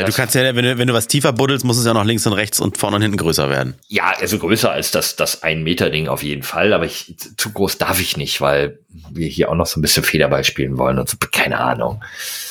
Na, 0.02 0.08
du 0.08 0.14
kannst 0.14 0.36
ja, 0.36 0.56
wenn 0.56 0.64
du, 0.64 0.78
wenn 0.78 0.88
du 0.88 0.94
was 0.94 1.08
tiefer 1.08 1.34
buddelst, 1.34 1.66
muss 1.66 1.78
es 1.78 1.86
ja 1.86 1.94
noch 1.94 2.06
links 2.06 2.26
und 2.28 2.34
rechts 2.34 2.60
und 2.60 2.78
vorne 2.78 2.98
und 2.98 3.02
hinten 3.02 3.18
größer 3.18 3.50
werden. 3.50 3.76
Ja, 3.88 4.14
also 4.20 4.38
größer 4.38 4.72
als 4.72 4.92
das, 4.92 5.16
das 5.16 5.44
ein 5.44 5.64
Meter 5.64 5.90
Ding 5.90 6.08
auf 6.08 6.24
jeden 6.24 6.44
Fall, 6.44 6.74
aber 6.74 6.86
ich, 6.86 7.16
zu 7.38 7.52
groß 7.52 7.78
darf 7.78 8.00
ich 8.00 8.18
nicht, 8.18 8.40
weil 8.42 8.80
wir 9.12 9.28
hier 9.28 9.50
auch 9.50 9.56
noch 9.56 9.66
so 9.66 9.80
ein 9.80 9.82
bisschen 9.82 10.04
Federball 10.04 10.44
spielen 10.44 10.78
wollen 10.78 11.00
und 11.00 11.10
so, 11.10 11.18
keine 11.32 11.60
Ahnung. 11.60 12.04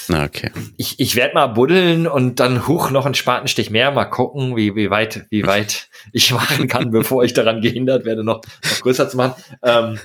Na, 0.08 0.24
okay. 0.24 0.50
Ich, 0.76 0.98
ich 0.98 1.16
werde 1.16 1.34
mal 1.34 1.46
buddeln 1.48 2.06
und 2.06 2.40
dann 2.40 2.66
hoch 2.66 2.90
noch 2.90 3.06
einen 3.06 3.14
Spatenstich 3.14 3.70
mehr, 3.70 3.90
mal 3.90 4.04
gucken, 4.06 4.56
wie, 4.56 4.74
wie 4.74 4.90
weit, 4.90 5.26
wie 5.30 5.46
weit 5.46 5.88
ich 6.12 6.32
machen 6.32 6.68
kann, 6.68 6.90
bevor 6.90 7.24
ich 7.24 7.32
daran 7.32 7.60
gehindert 7.60 8.04
werde, 8.04 8.24
noch, 8.24 8.42
noch 8.64 8.80
größer 8.80 9.08
zu 9.08 9.16
machen. 9.16 9.34
Ähm, 9.62 9.98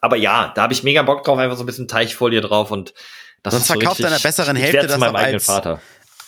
aber 0.00 0.16
ja, 0.16 0.52
da 0.54 0.62
habe 0.62 0.72
ich 0.74 0.82
mega 0.82 1.02
Bock 1.02 1.24
drauf, 1.24 1.38
einfach 1.38 1.56
so 1.56 1.62
ein 1.62 1.66
bisschen 1.66 1.88
Teichfolie 1.88 2.42
drauf 2.42 2.70
und 2.70 2.92
das 3.42 3.52
Sonst 3.52 3.64
ist 3.64 3.68
so 3.68 3.74
verkauft 3.74 4.02
deiner 4.02 4.18
besseren 4.18 4.56
Hälfte 4.56 4.86
das 4.86 4.98
meinem 4.98 5.16
eigenen 5.16 5.34
als, 5.34 5.44
Vater 5.44 5.80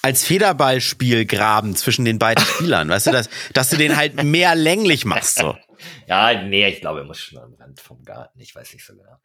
als 0.06 0.24
Federballspiel 0.24 1.26
graben 1.26 1.74
zwischen 1.74 2.04
den 2.04 2.20
beiden 2.20 2.44
Spielern, 2.54 2.88
weißt 2.88 3.08
du, 3.08 3.10
dass, 3.10 3.28
dass 3.52 3.70
du 3.70 3.76
den 3.76 3.96
halt 3.96 4.22
mehr 4.22 4.54
länglich 4.54 5.04
machst, 5.04 5.38
so. 5.38 5.56
Ja, 6.06 6.42
nee, 6.42 6.66
ich 6.66 6.80
glaube, 6.80 7.00
er 7.00 7.04
muss 7.04 7.20
schon 7.20 7.38
am 7.38 7.52
Rand 7.54 7.80
vom 7.80 8.02
Garten, 8.02 8.40
ich 8.40 8.54
weiß 8.54 8.72
nicht 8.72 8.84
so 8.84 8.94
genau. 8.94 9.18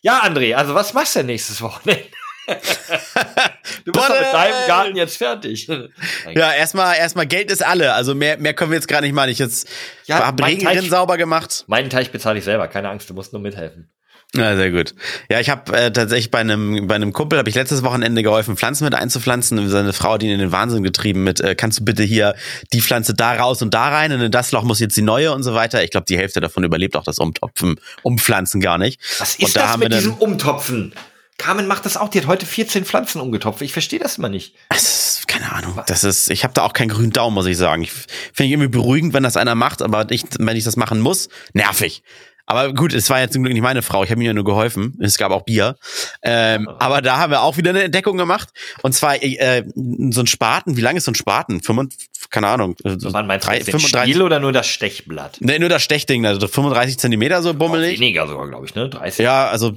Ja, 0.00 0.22
André, 0.22 0.54
also 0.54 0.74
was 0.74 0.94
machst 0.94 1.16
du 1.16 1.22
nächstes 1.22 1.60
Wochenende? 1.60 2.04
du 2.46 3.92
bist 3.92 4.08
doch 4.08 4.20
mit 4.20 4.32
deinem 4.32 4.66
Garten 4.66 4.96
jetzt 4.96 5.18
fertig. 5.18 5.66
ja, 5.66 6.52
erstmal, 6.54 6.96
erstmal 6.96 7.26
Geld 7.26 7.50
ist 7.50 7.62
alle. 7.62 7.92
Also 7.92 8.14
mehr, 8.14 8.38
mehr 8.38 8.54
können 8.54 8.70
wir 8.70 8.76
jetzt 8.76 8.88
gar 8.88 9.02
nicht 9.02 9.12
machen. 9.12 9.28
Ich 9.28 9.38
jetzt 9.38 9.68
ja, 10.06 10.24
hab 10.24 10.42
Regenrinnen 10.42 10.88
sauber 10.88 11.18
gemacht. 11.18 11.64
Meinen 11.66 11.90
Teich 11.90 12.10
bezahle 12.10 12.38
ich 12.38 12.44
selber. 12.44 12.68
Keine 12.68 12.88
Angst, 12.88 13.10
du 13.10 13.14
musst 13.14 13.34
nur 13.34 13.42
mithelfen. 13.42 13.90
Ja, 14.34 14.56
sehr 14.56 14.70
gut. 14.70 14.94
Ja, 15.30 15.40
ich 15.40 15.48
habe 15.48 15.72
äh, 15.72 15.90
tatsächlich 15.90 16.30
bei 16.30 16.38
einem 16.38 16.86
bei 16.86 16.94
einem 16.94 17.14
Kumpel 17.14 17.38
habe 17.38 17.48
ich 17.48 17.54
letztes 17.54 17.82
Wochenende 17.82 18.22
geholfen, 18.22 18.58
Pflanzen 18.58 18.84
mit 18.84 18.94
einzupflanzen. 18.94 19.70
Seine 19.70 19.94
Frau 19.94 20.12
hat 20.12 20.22
ihn 20.22 20.30
in 20.30 20.38
den 20.38 20.52
Wahnsinn 20.52 20.82
getrieben 20.82 21.24
mit, 21.24 21.40
äh, 21.40 21.54
kannst 21.54 21.80
du 21.80 21.84
bitte 21.84 22.02
hier 22.02 22.34
die 22.74 22.82
Pflanze 22.82 23.14
da 23.14 23.32
raus 23.32 23.62
und 23.62 23.72
da 23.72 23.88
rein 23.88 24.12
und 24.12 24.20
in 24.20 24.30
das 24.30 24.52
Loch 24.52 24.64
muss 24.64 24.80
jetzt 24.80 24.96
die 24.98 25.02
neue 25.02 25.32
und 25.32 25.44
so 25.44 25.54
weiter. 25.54 25.82
Ich 25.82 25.90
glaube, 25.90 26.04
die 26.06 26.18
Hälfte 26.18 26.40
davon 26.40 26.62
überlebt 26.62 26.94
auch 26.96 27.04
das 27.04 27.18
Umtopfen, 27.18 27.80
Umpflanzen 28.02 28.60
gar 28.60 28.76
nicht. 28.76 29.00
Was 29.18 29.36
ist 29.36 29.56
da 29.56 29.68
das 29.68 29.76
mit 29.78 29.92
diesem 29.94 30.14
Umtopfen? 30.14 30.92
Carmen 31.38 31.66
macht 31.68 31.86
das 31.86 31.96
auch. 31.96 32.08
Die 32.08 32.18
hat 32.18 32.26
heute 32.26 32.44
14 32.44 32.84
Pflanzen 32.84 33.20
umgetopft. 33.20 33.62
Ich 33.62 33.72
verstehe 33.72 34.00
das 34.00 34.18
immer 34.18 34.28
nicht. 34.28 34.54
Das 34.70 34.82
ist, 34.82 35.28
keine 35.28 35.52
Ahnung. 35.52 35.80
Das 35.86 36.04
ist, 36.04 36.30
ich 36.30 36.42
habe 36.42 36.52
da 36.52 36.62
auch 36.62 36.72
keinen 36.72 36.88
grünen 36.88 37.12
Daumen, 37.12 37.34
muss 37.34 37.46
ich 37.46 37.56
sagen. 37.56 37.82
Ich 37.82 37.92
finde 37.92 38.46
ich 38.46 38.50
irgendwie 38.50 38.68
beruhigend, 38.68 39.14
wenn 39.14 39.22
das 39.22 39.36
einer 39.36 39.54
macht, 39.54 39.80
aber 39.80 40.04
nicht, 40.04 40.26
wenn 40.40 40.56
ich 40.56 40.64
das 40.64 40.76
machen 40.76 41.00
muss, 41.00 41.28
nervig. 41.52 42.02
Aber 42.48 42.72
gut, 42.72 42.94
es 42.94 43.10
war 43.10 43.20
ja 43.20 43.28
zum 43.28 43.42
Glück 43.42 43.52
nicht 43.52 43.62
meine 43.62 43.82
Frau, 43.82 44.02
ich 44.02 44.10
habe 44.10 44.18
mir 44.18 44.28
ja 44.28 44.32
nur 44.32 44.44
geholfen. 44.44 44.96
Es 45.00 45.18
gab 45.18 45.32
auch 45.32 45.42
Bier. 45.42 45.76
Ähm, 46.22 46.66
aber 46.78 47.02
da 47.02 47.18
haben 47.18 47.30
wir 47.30 47.42
auch 47.42 47.58
wieder 47.58 47.70
eine 47.70 47.82
Entdeckung 47.82 48.16
gemacht. 48.16 48.48
Und 48.82 48.94
zwar 48.94 49.22
äh, 49.22 49.64
so 49.74 50.20
ein 50.20 50.26
Spaten, 50.26 50.78
wie 50.78 50.80
lang 50.80 50.96
ist 50.96 51.04
so 51.04 51.10
ein 51.10 51.14
Spaten? 51.14 51.62
25, 51.62 52.08
keine 52.30 52.48
Ahnung. 52.48 52.74
So 52.82 53.12
Wann 53.12 53.26
meinst 53.26 53.46
du 53.46 53.50
drei, 53.50 53.60
35, 53.60 54.00
Stiel 54.00 54.22
oder 54.22 54.40
nur 54.40 54.52
das 54.52 54.66
Stechblatt? 54.66 55.36
Nee, 55.40 55.58
nur 55.58 55.68
das 55.68 55.82
Stechding, 55.82 56.24
also 56.24 56.48
35 56.48 56.98
Zentimeter 56.98 57.42
so 57.42 57.52
bummelig. 57.52 57.98
Oh, 57.98 58.00
weniger 58.00 58.26
sogar, 58.26 58.48
glaube 58.48 58.64
ich, 58.64 58.74
ne? 58.74 58.88
30. 58.88 59.22
Ja, 59.22 59.48
also 59.48 59.74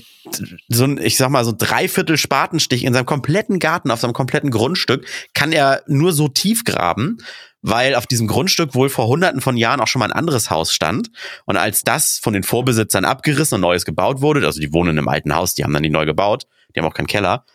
so 0.69 0.85
ein, 0.85 0.97
ich 0.97 1.17
sag 1.17 1.29
mal, 1.29 1.43
so 1.43 1.51
ein 1.51 1.57
Dreiviertel 1.57 2.17
Spatenstich 2.17 2.85
in 2.85 2.93
seinem 2.93 3.05
kompletten 3.05 3.59
Garten, 3.59 3.91
auf 3.91 3.99
seinem 3.99 4.13
kompletten 4.13 4.49
Grundstück, 4.49 5.05
kann 5.33 5.51
er 5.51 5.83
nur 5.87 6.13
so 6.13 6.29
tief 6.29 6.63
graben 6.63 7.17
weil 7.61 7.95
auf 7.95 8.07
diesem 8.07 8.27
Grundstück 8.27 8.73
wohl 8.75 8.89
vor 8.89 9.07
hunderten 9.07 9.41
von 9.41 9.57
Jahren 9.57 9.79
auch 9.79 9.87
schon 9.87 9.99
mal 9.99 10.05
ein 10.05 10.11
anderes 10.11 10.49
Haus 10.49 10.73
stand. 10.73 11.11
Und 11.45 11.57
als 11.57 11.83
das 11.83 12.19
von 12.19 12.33
den 12.33 12.43
Vorbesitzern 12.43 13.05
abgerissen 13.05 13.55
und 13.55 13.61
neues 13.61 13.85
gebaut 13.85 14.21
wurde, 14.21 14.45
also 14.45 14.59
die 14.59 14.73
wohnen 14.73 14.97
im 14.97 15.07
alten 15.07 15.35
Haus, 15.35 15.53
die 15.53 15.63
haben 15.63 15.73
dann 15.73 15.83
die 15.83 15.89
neu 15.89 16.05
gebaut, 16.05 16.47
die 16.75 16.79
haben 16.79 16.87
auch 16.87 16.93
keinen 16.93 17.07
Keller, 17.07 17.45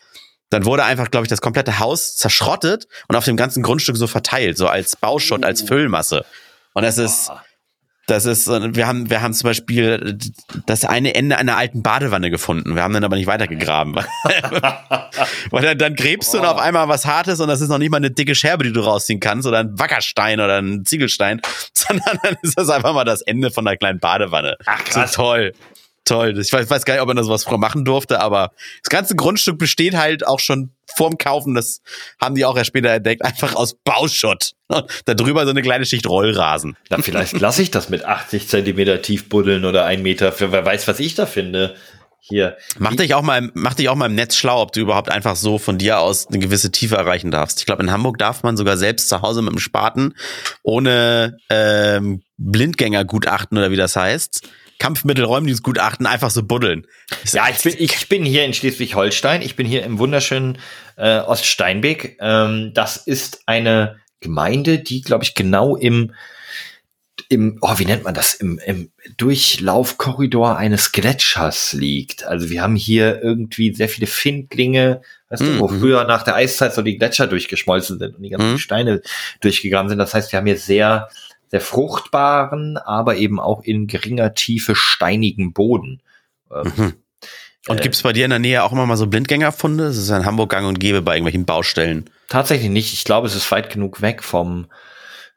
dann 0.50 0.64
wurde 0.64 0.84
einfach, 0.84 1.10
glaube 1.10 1.24
ich, 1.24 1.28
das 1.28 1.40
komplette 1.40 1.80
Haus 1.80 2.16
zerschrottet 2.16 2.86
und 3.08 3.16
auf 3.16 3.24
dem 3.24 3.36
ganzen 3.36 3.62
Grundstück 3.62 3.96
so 3.96 4.06
verteilt, 4.06 4.56
so 4.56 4.68
als 4.68 4.94
Bauschutt, 4.94 5.44
als 5.44 5.62
Füllmasse. 5.62 6.24
Und 6.72 6.84
das 6.84 6.98
ist, 6.98 7.32
das 8.06 8.24
ist, 8.24 8.48
wir 8.48 8.86
haben, 8.86 9.10
wir 9.10 9.20
haben 9.20 9.34
zum 9.34 9.48
Beispiel 9.48 10.16
das 10.66 10.84
eine 10.84 11.14
Ende 11.16 11.38
einer 11.38 11.56
alten 11.56 11.82
Badewanne 11.82 12.30
gefunden. 12.30 12.76
Wir 12.76 12.82
haben 12.82 12.94
dann 12.94 13.02
aber 13.02 13.16
nicht 13.16 13.26
weitergegraben. 13.26 13.96
Weil 15.50 15.62
dann, 15.62 15.78
dann 15.78 15.94
gräbst 15.96 16.32
du 16.32 16.38
und 16.38 16.44
auf 16.44 16.58
einmal 16.58 16.88
was 16.88 17.04
Hartes 17.04 17.40
und 17.40 17.48
das 17.48 17.60
ist 17.60 17.68
noch 17.68 17.78
nicht 17.78 17.90
mal 17.90 17.96
eine 17.96 18.12
dicke 18.12 18.36
Scherbe, 18.36 18.62
die 18.62 18.72
du 18.72 18.80
rausziehen 18.80 19.18
kannst 19.18 19.48
oder 19.48 19.58
ein 19.58 19.76
Wackerstein 19.76 20.38
oder 20.38 20.58
ein 20.58 20.84
Ziegelstein, 20.84 21.40
sondern 21.74 22.18
dann 22.22 22.36
ist 22.42 22.56
das 22.56 22.70
einfach 22.70 22.94
mal 22.94 23.04
das 23.04 23.22
Ende 23.22 23.50
von 23.50 23.66
einer 23.66 23.76
kleinen 23.76 23.98
Badewanne. 23.98 24.56
Ach, 24.66 24.84
krass. 24.84 25.12
So 25.12 25.22
toll 25.22 25.52
toll. 26.06 26.38
Ich 26.38 26.52
weiß, 26.52 26.70
weiß 26.70 26.84
gar 26.84 26.94
nicht, 26.94 27.02
ob 27.02 27.08
man 27.08 27.16
das 27.16 27.28
was 27.28 27.44
früher 27.44 27.58
machen 27.58 27.84
durfte, 27.84 28.20
aber 28.20 28.52
das 28.82 28.90
ganze 28.90 29.14
Grundstück 29.14 29.58
besteht 29.58 29.94
halt 29.94 30.26
auch 30.26 30.40
schon 30.40 30.70
vorm 30.96 31.18
Kaufen, 31.18 31.54
das 31.54 31.82
haben 32.20 32.34
die 32.34 32.44
auch 32.44 32.56
erst 32.56 32.68
später 32.68 32.90
entdeckt, 32.90 33.22
einfach 33.24 33.54
aus 33.54 33.74
Bauschutt. 33.74 34.52
Da 35.04 35.14
drüber 35.14 35.44
so 35.44 35.50
eine 35.50 35.62
kleine 35.62 35.86
Schicht 35.86 36.08
Rollrasen. 36.08 36.76
Na, 36.90 36.98
vielleicht 36.98 37.38
lasse 37.38 37.62
ich 37.62 37.70
das 37.70 37.88
mit 37.88 38.04
80 38.04 38.48
Zentimeter 38.48 39.00
tief 39.02 39.28
buddeln 39.28 39.64
oder 39.64 39.84
ein 39.84 40.02
Meter, 40.02 40.32
für 40.32 40.50
wer 40.50 40.64
weiß, 40.64 40.88
was 40.88 40.98
ich 40.98 41.14
da 41.14 41.26
finde. 41.26 41.76
Hier. 42.28 42.56
Mach 42.78 42.96
dich 42.96 43.14
auch 43.14 43.22
mal, 43.22 43.52
mach 43.54 43.74
dich 43.74 43.88
auch 43.88 43.94
mal 43.94 44.06
im 44.06 44.16
Netz 44.16 44.34
schlau, 44.34 44.60
ob 44.60 44.72
du 44.72 44.80
überhaupt 44.80 45.12
einfach 45.12 45.36
so 45.36 45.58
von 45.58 45.78
dir 45.78 46.00
aus 46.00 46.26
eine 46.26 46.40
gewisse 46.40 46.72
Tiefe 46.72 46.96
erreichen 46.96 47.30
darfst. 47.30 47.60
Ich 47.60 47.66
glaube, 47.66 47.84
in 47.84 47.92
Hamburg 47.92 48.18
darf 48.18 48.42
man 48.42 48.56
sogar 48.56 48.76
selbst 48.76 49.08
zu 49.08 49.22
Hause 49.22 49.42
mit 49.42 49.52
dem 49.52 49.60
Spaten 49.60 50.14
ohne 50.64 51.36
ähm, 51.50 52.22
Blindgängergutachten 52.36 53.56
oder 53.56 53.70
wie 53.70 53.76
das 53.76 53.94
heißt, 53.94 54.48
Kampfmittelräumdienstgutachten 54.78 56.06
einfach 56.06 56.30
so 56.30 56.42
buddeln. 56.42 56.86
Ja, 57.32 57.48
ich 57.48 57.62
bin, 57.62 57.74
ich 57.78 58.08
bin 58.08 58.24
hier 58.24 58.44
in 58.44 58.54
Schleswig-Holstein. 58.54 59.42
Ich 59.42 59.56
bin 59.56 59.66
hier 59.66 59.84
im 59.84 59.98
wunderschönen 59.98 60.58
äh, 60.96 61.18
Oststeinbeck. 61.20 62.18
Ähm, 62.20 62.72
das 62.74 62.96
ist 62.96 63.42
eine 63.46 63.96
Gemeinde, 64.20 64.78
die, 64.78 65.02
glaube 65.02 65.24
ich, 65.24 65.34
genau 65.34 65.76
im 65.76 66.12
im, 67.28 67.58
oh, 67.60 67.78
wie 67.78 67.86
nennt 67.86 68.04
man 68.04 68.14
das, 68.14 68.34
im, 68.34 68.60
im 68.64 68.90
Durchlaufkorridor 69.16 70.56
eines 70.56 70.92
Gletschers 70.92 71.72
liegt. 71.72 72.24
Also 72.24 72.50
wir 72.50 72.62
haben 72.62 72.76
hier 72.76 73.20
irgendwie 73.22 73.74
sehr 73.74 73.88
viele 73.88 74.06
Findlinge, 74.06 75.00
weißt 75.30 75.42
mhm. 75.42 75.46
du, 75.46 75.58
wo 75.60 75.68
mhm. 75.68 75.80
früher 75.80 76.04
nach 76.04 76.22
der 76.22 76.36
Eiszeit 76.36 76.74
so 76.74 76.82
die 76.82 76.98
Gletscher 76.98 77.26
durchgeschmolzen 77.26 77.98
sind 77.98 78.16
und 78.16 78.22
die 78.22 78.30
ganzen 78.30 78.52
mhm. 78.52 78.58
Steine 78.58 79.02
durchgegangen 79.40 79.88
sind. 79.88 79.98
Das 79.98 80.14
heißt, 80.14 80.30
wir 80.30 80.38
haben 80.38 80.46
hier 80.46 80.58
sehr 80.58 81.08
sehr 81.48 81.60
fruchtbaren, 81.60 82.76
aber 82.76 83.16
eben 83.16 83.40
auch 83.40 83.62
in 83.62 83.86
geringer 83.86 84.34
Tiefe 84.34 84.74
steinigen 84.74 85.52
Boden. 85.52 86.02
Ähm, 86.52 86.72
mhm. 86.76 86.92
Und 87.68 87.80
äh, 87.80 87.82
gibt's 87.82 88.02
bei 88.02 88.12
dir 88.12 88.24
in 88.24 88.30
der 88.30 88.38
Nähe 88.38 88.62
auch 88.62 88.72
immer 88.72 88.86
mal 88.86 88.96
so 88.96 89.06
Blindgängerfunde? 89.06 89.84
Das 89.84 89.96
ist 89.96 90.10
ein 90.10 90.24
Hamburg 90.24 90.50
gang 90.50 90.66
und 90.66 90.80
gäbe 90.80 91.02
bei 91.02 91.14
irgendwelchen 91.14 91.44
Baustellen. 91.44 92.08
Tatsächlich 92.28 92.70
nicht. 92.70 92.92
Ich 92.92 93.04
glaube, 93.04 93.26
es 93.26 93.34
ist 93.34 93.50
weit 93.50 93.70
genug 93.70 94.02
weg 94.02 94.22
vom 94.22 94.66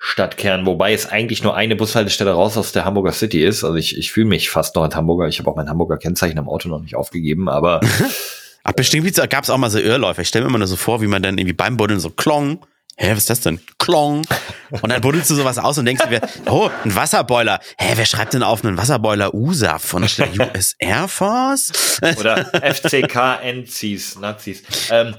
Stadtkern, 0.01 0.65
wobei 0.65 0.93
es 0.93 1.07
eigentlich 1.07 1.43
nur 1.43 1.55
eine 1.55 1.75
Bushaltestelle 1.75 2.31
raus 2.31 2.57
aus 2.57 2.71
der 2.71 2.85
Hamburger 2.85 3.11
City 3.11 3.43
ist. 3.43 3.63
Also 3.63 3.75
ich, 3.75 3.97
ich 3.97 4.11
fühle 4.11 4.27
mich 4.27 4.49
fast 4.49 4.75
noch 4.75 4.83
als 4.83 4.95
Hamburger. 4.95 5.27
Ich 5.27 5.39
habe 5.39 5.51
auch 5.51 5.55
mein 5.55 5.69
Hamburger 5.69 5.97
Kennzeichen 5.97 6.39
am 6.39 6.47
Auto 6.47 6.69
noch 6.69 6.81
nicht 6.81 6.95
aufgegeben, 6.95 7.49
aber. 7.49 7.81
Ach, 8.63 8.73
bestimmt 8.73 9.13
gab 9.29 9.43
es 9.43 9.49
auch 9.49 9.57
mal 9.57 9.69
so 9.69 9.79
Irrläufe. 9.79 10.21
Ich 10.21 10.27
stelle 10.27 10.45
mir 10.45 10.49
immer 10.49 10.59
nur 10.59 10.67
so 10.67 10.75
vor, 10.75 11.01
wie 11.01 11.07
man 11.07 11.21
dann 11.21 11.37
irgendwie 11.37 11.53
beim 11.53 11.77
Buddeln 11.77 11.99
so 11.99 12.09
klong 12.09 12.65
hä, 12.99 13.11
was 13.11 13.19
ist 13.19 13.29
das 13.29 13.39
denn? 13.41 13.59
Klong. 13.77 14.25
Und 14.69 14.89
dann 14.89 15.01
buddelst 15.01 15.29
du 15.29 15.35
sowas 15.35 15.57
aus 15.57 15.77
und 15.77 15.85
denkst 15.85 16.03
dir, 16.09 16.21
oh, 16.45 16.69
ein 16.83 16.95
Wasserboiler. 16.95 17.59
Hä, 17.77 17.93
wer 17.95 18.05
schreibt 18.05 18.33
denn 18.33 18.43
auf 18.43 18.63
einen 18.63 18.77
Wasserboiler 18.77 19.33
USAF 19.33 19.83
von 19.83 20.05
der 20.17 20.29
US 20.39 20.75
Air 20.77 21.07
Force? 21.07 21.71
Oder 22.19 22.45
FCK 22.45 23.15
Nazis, 23.55 24.19
Nazis. 24.19 24.63
Ähm, 24.91 25.15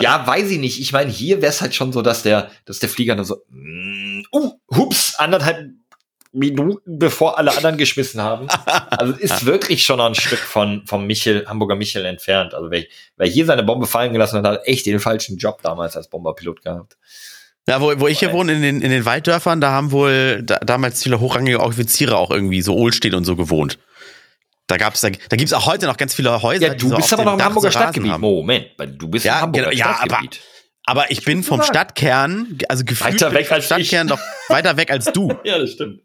ja, 0.00 0.26
weiß 0.26 0.50
ich 0.50 0.58
nicht. 0.58 0.80
Ich 0.80 0.92
meine, 0.92 1.10
hier 1.10 1.40
wäre 1.40 1.50
es 1.50 1.60
halt 1.60 1.74
schon 1.74 1.92
so, 1.92 2.02
dass 2.02 2.22
der, 2.22 2.50
dass 2.64 2.80
der 2.80 2.88
Flieger 2.88 3.14
nur 3.14 3.24
so, 3.24 3.36
mm, 3.48 4.22
uh, 4.32 4.52
hups, 4.74 5.14
anderthalb 5.16 5.70
Minuten 6.32 6.98
bevor 6.98 7.38
alle 7.38 7.54
anderen 7.54 7.76
geschmissen 7.76 8.20
haben. 8.22 8.48
Also 8.90 9.12
ist 9.14 9.44
wirklich 9.44 9.84
schon 9.84 9.98
noch 9.98 10.06
ein 10.06 10.14
Stück 10.14 10.38
von 10.38 10.82
vom 10.86 11.06
Michel, 11.06 11.46
Hamburger 11.46 11.76
Michel 11.76 12.04
entfernt. 12.06 12.54
Also 12.54 12.70
wer, 12.70 12.84
wer 13.16 13.26
hier 13.26 13.44
seine 13.44 13.62
Bombe 13.62 13.86
fallen 13.86 14.12
gelassen 14.12 14.38
hat, 14.38 14.46
hat 14.46 14.66
echt 14.66 14.86
den 14.86 15.00
falschen 15.00 15.36
Job 15.36 15.60
damals 15.62 15.96
als 15.96 16.08
Bomberpilot 16.08 16.62
gehabt. 16.62 16.96
Ja, 17.68 17.80
wo, 17.80 17.92
wo 18.00 18.08
ich 18.08 18.18
hier 18.18 18.32
wohne, 18.32 18.54
in 18.54 18.62
den, 18.62 18.82
in 18.82 18.90
den 18.90 19.04
Walddörfern, 19.04 19.60
da 19.60 19.70
haben 19.70 19.92
wohl 19.92 20.42
da, 20.42 20.58
damals 20.58 21.02
viele 21.02 21.20
hochrangige 21.20 21.60
Offiziere 21.60 22.16
auch 22.16 22.30
irgendwie 22.30 22.60
so 22.62 22.74
Ohlstedt 22.74 23.14
und 23.14 23.24
so 23.24 23.36
gewohnt. 23.36 23.78
Da 24.66 24.78
gab's, 24.78 25.00
da, 25.00 25.10
da 25.10 25.36
gibt's 25.36 25.52
auch 25.52 25.66
heute 25.66 25.86
noch 25.86 25.96
ganz 25.96 26.14
viele 26.14 26.42
Häuser. 26.42 26.68
Ja, 26.68 26.74
du 26.74 26.88
so 26.88 26.96
bist 26.96 27.12
aber 27.12 27.24
noch 27.24 27.34
im 27.34 27.44
Hamburger 27.44 27.70
Stadtgebiet. 27.70 28.12
Haben. 28.12 28.20
Moment, 28.20 28.68
du 28.78 29.08
bist 29.08 29.24
ja, 29.24 29.34
im 29.34 29.40
Hamburger 29.42 29.70
genau, 29.70 29.78
ja, 29.78 29.94
Stadtgebiet. 29.94 30.40
Aber, 30.84 31.02
aber 31.02 31.10
ich 31.12 31.24
bin 31.24 31.42
vom 31.44 31.62
Stadtkern, 31.62 32.58
also 32.68 32.84
gefühlt 32.84 33.14
weiter 33.14 33.32
weg 33.32 33.52
als 33.52 33.66
Stadtkern 33.66 34.06
ich. 34.06 34.12
doch 34.12 34.20
weiter 34.48 34.76
weg 34.76 34.90
als 34.90 35.12
du. 35.12 35.28
ja, 35.44 35.58
das 35.58 35.72
stimmt. 35.72 36.00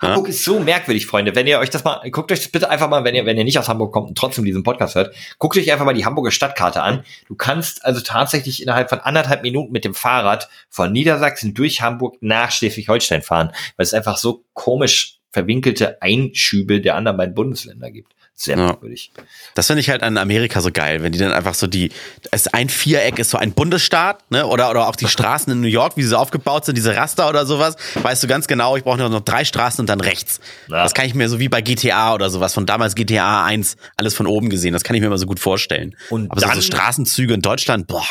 Hamburg 0.00 0.26
ja? 0.26 0.30
ist 0.30 0.44
so 0.44 0.60
merkwürdig, 0.60 1.06
Freunde. 1.06 1.34
Wenn 1.34 1.46
ihr 1.46 1.58
euch 1.58 1.70
das 1.70 1.84
mal, 1.84 2.08
guckt 2.10 2.30
euch 2.30 2.40
das 2.40 2.48
bitte 2.48 2.70
einfach 2.70 2.88
mal, 2.88 3.04
wenn 3.04 3.14
ihr, 3.14 3.26
wenn 3.26 3.36
ihr 3.36 3.44
nicht 3.44 3.58
aus 3.58 3.68
Hamburg 3.68 3.92
kommt 3.92 4.08
und 4.08 4.16
trotzdem 4.16 4.44
diesen 4.44 4.62
Podcast 4.62 4.94
hört, 4.94 5.14
guckt 5.38 5.56
euch 5.56 5.72
einfach 5.72 5.84
mal 5.84 5.94
die 5.94 6.04
Hamburger 6.04 6.30
Stadtkarte 6.30 6.82
an. 6.82 7.02
Du 7.26 7.34
kannst 7.34 7.84
also 7.84 8.00
tatsächlich 8.00 8.62
innerhalb 8.62 8.88
von 8.90 9.00
anderthalb 9.00 9.42
Minuten 9.42 9.72
mit 9.72 9.84
dem 9.84 9.94
Fahrrad 9.94 10.48
von 10.68 10.92
Niedersachsen 10.92 11.54
durch 11.54 11.82
Hamburg 11.82 12.16
nach 12.20 12.52
Schleswig-Holstein 12.52 13.22
fahren, 13.22 13.48
weil 13.76 13.84
es 13.84 13.94
einfach 13.94 14.16
so 14.18 14.44
komisch 14.54 15.18
verwinkelte 15.30 16.00
Einschübe 16.00 16.80
der 16.80 16.94
anderen 16.94 17.16
beiden 17.16 17.34
Bundesländer 17.34 17.90
gibt. 17.90 18.14
Sehr 18.40 18.56
merkwürdig. 18.56 19.10
Ja. 19.16 19.24
Das 19.56 19.66
finde 19.66 19.80
ich 19.80 19.90
halt 19.90 20.04
an 20.04 20.16
Amerika 20.16 20.60
so 20.60 20.70
geil, 20.70 21.02
wenn 21.02 21.10
die 21.10 21.18
dann 21.18 21.32
einfach 21.32 21.54
so 21.54 21.66
die, 21.66 21.90
es 22.30 22.46
ein 22.46 22.68
Viereck 22.68 23.18
ist 23.18 23.30
so 23.30 23.38
ein 23.38 23.50
Bundesstaat, 23.50 24.30
ne? 24.30 24.46
Oder, 24.46 24.70
oder 24.70 24.86
auch 24.86 24.94
die 24.94 25.08
Straßen 25.08 25.52
in 25.52 25.60
New 25.60 25.66
York, 25.66 25.96
wie 25.96 26.02
sie 26.02 26.10
so 26.10 26.18
aufgebaut 26.18 26.64
sind, 26.64 26.78
diese 26.78 26.94
Raster 26.94 27.28
oder 27.28 27.46
sowas, 27.46 27.74
weißt 28.00 28.22
du 28.22 28.28
ganz 28.28 28.46
genau, 28.46 28.76
ich 28.76 28.84
brauche 28.84 28.96
noch 28.96 29.20
drei 29.22 29.44
Straßen 29.44 29.82
und 29.82 29.88
dann 29.88 30.00
rechts. 30.00 30.38
Ja. 30.68 30.84
Das 30.84 30.94
kann 30.94 31.06
ich 31.06 31.16
mir 31.16 31.28
so 31.28 31.40
wie 31.40 31.48
bei 31.48 31.62
GTA 31.62 32.14
oder 32.14 32.30
sowas, 32.30 32.54
von 32.54 32.64
damals 32.64 32.94
GTA 32.94 33.44
1, 33.44 33.76
alles 33.96 34.14
von 34.14 34.28
oben 34.28 34.50
gesehen, 34.50 34.72
das 34.72 34.84
kann 34.84 34.94
ich 34.94 35.00
mir 35.00 35.08
immer 35.08 35.18
so 35.18 35.26
gut 35.26 35.40
vorstellen. 35.40 35.96
Und 36.08 36.30
Aber 36.30 36.40
dann, 36.40 36.54
so 36.54 36.62
Straßenzüge 36.62 37.34
in 37.34 37.42
Deutschland, 37.42 37.88
boah. 37.88 38.06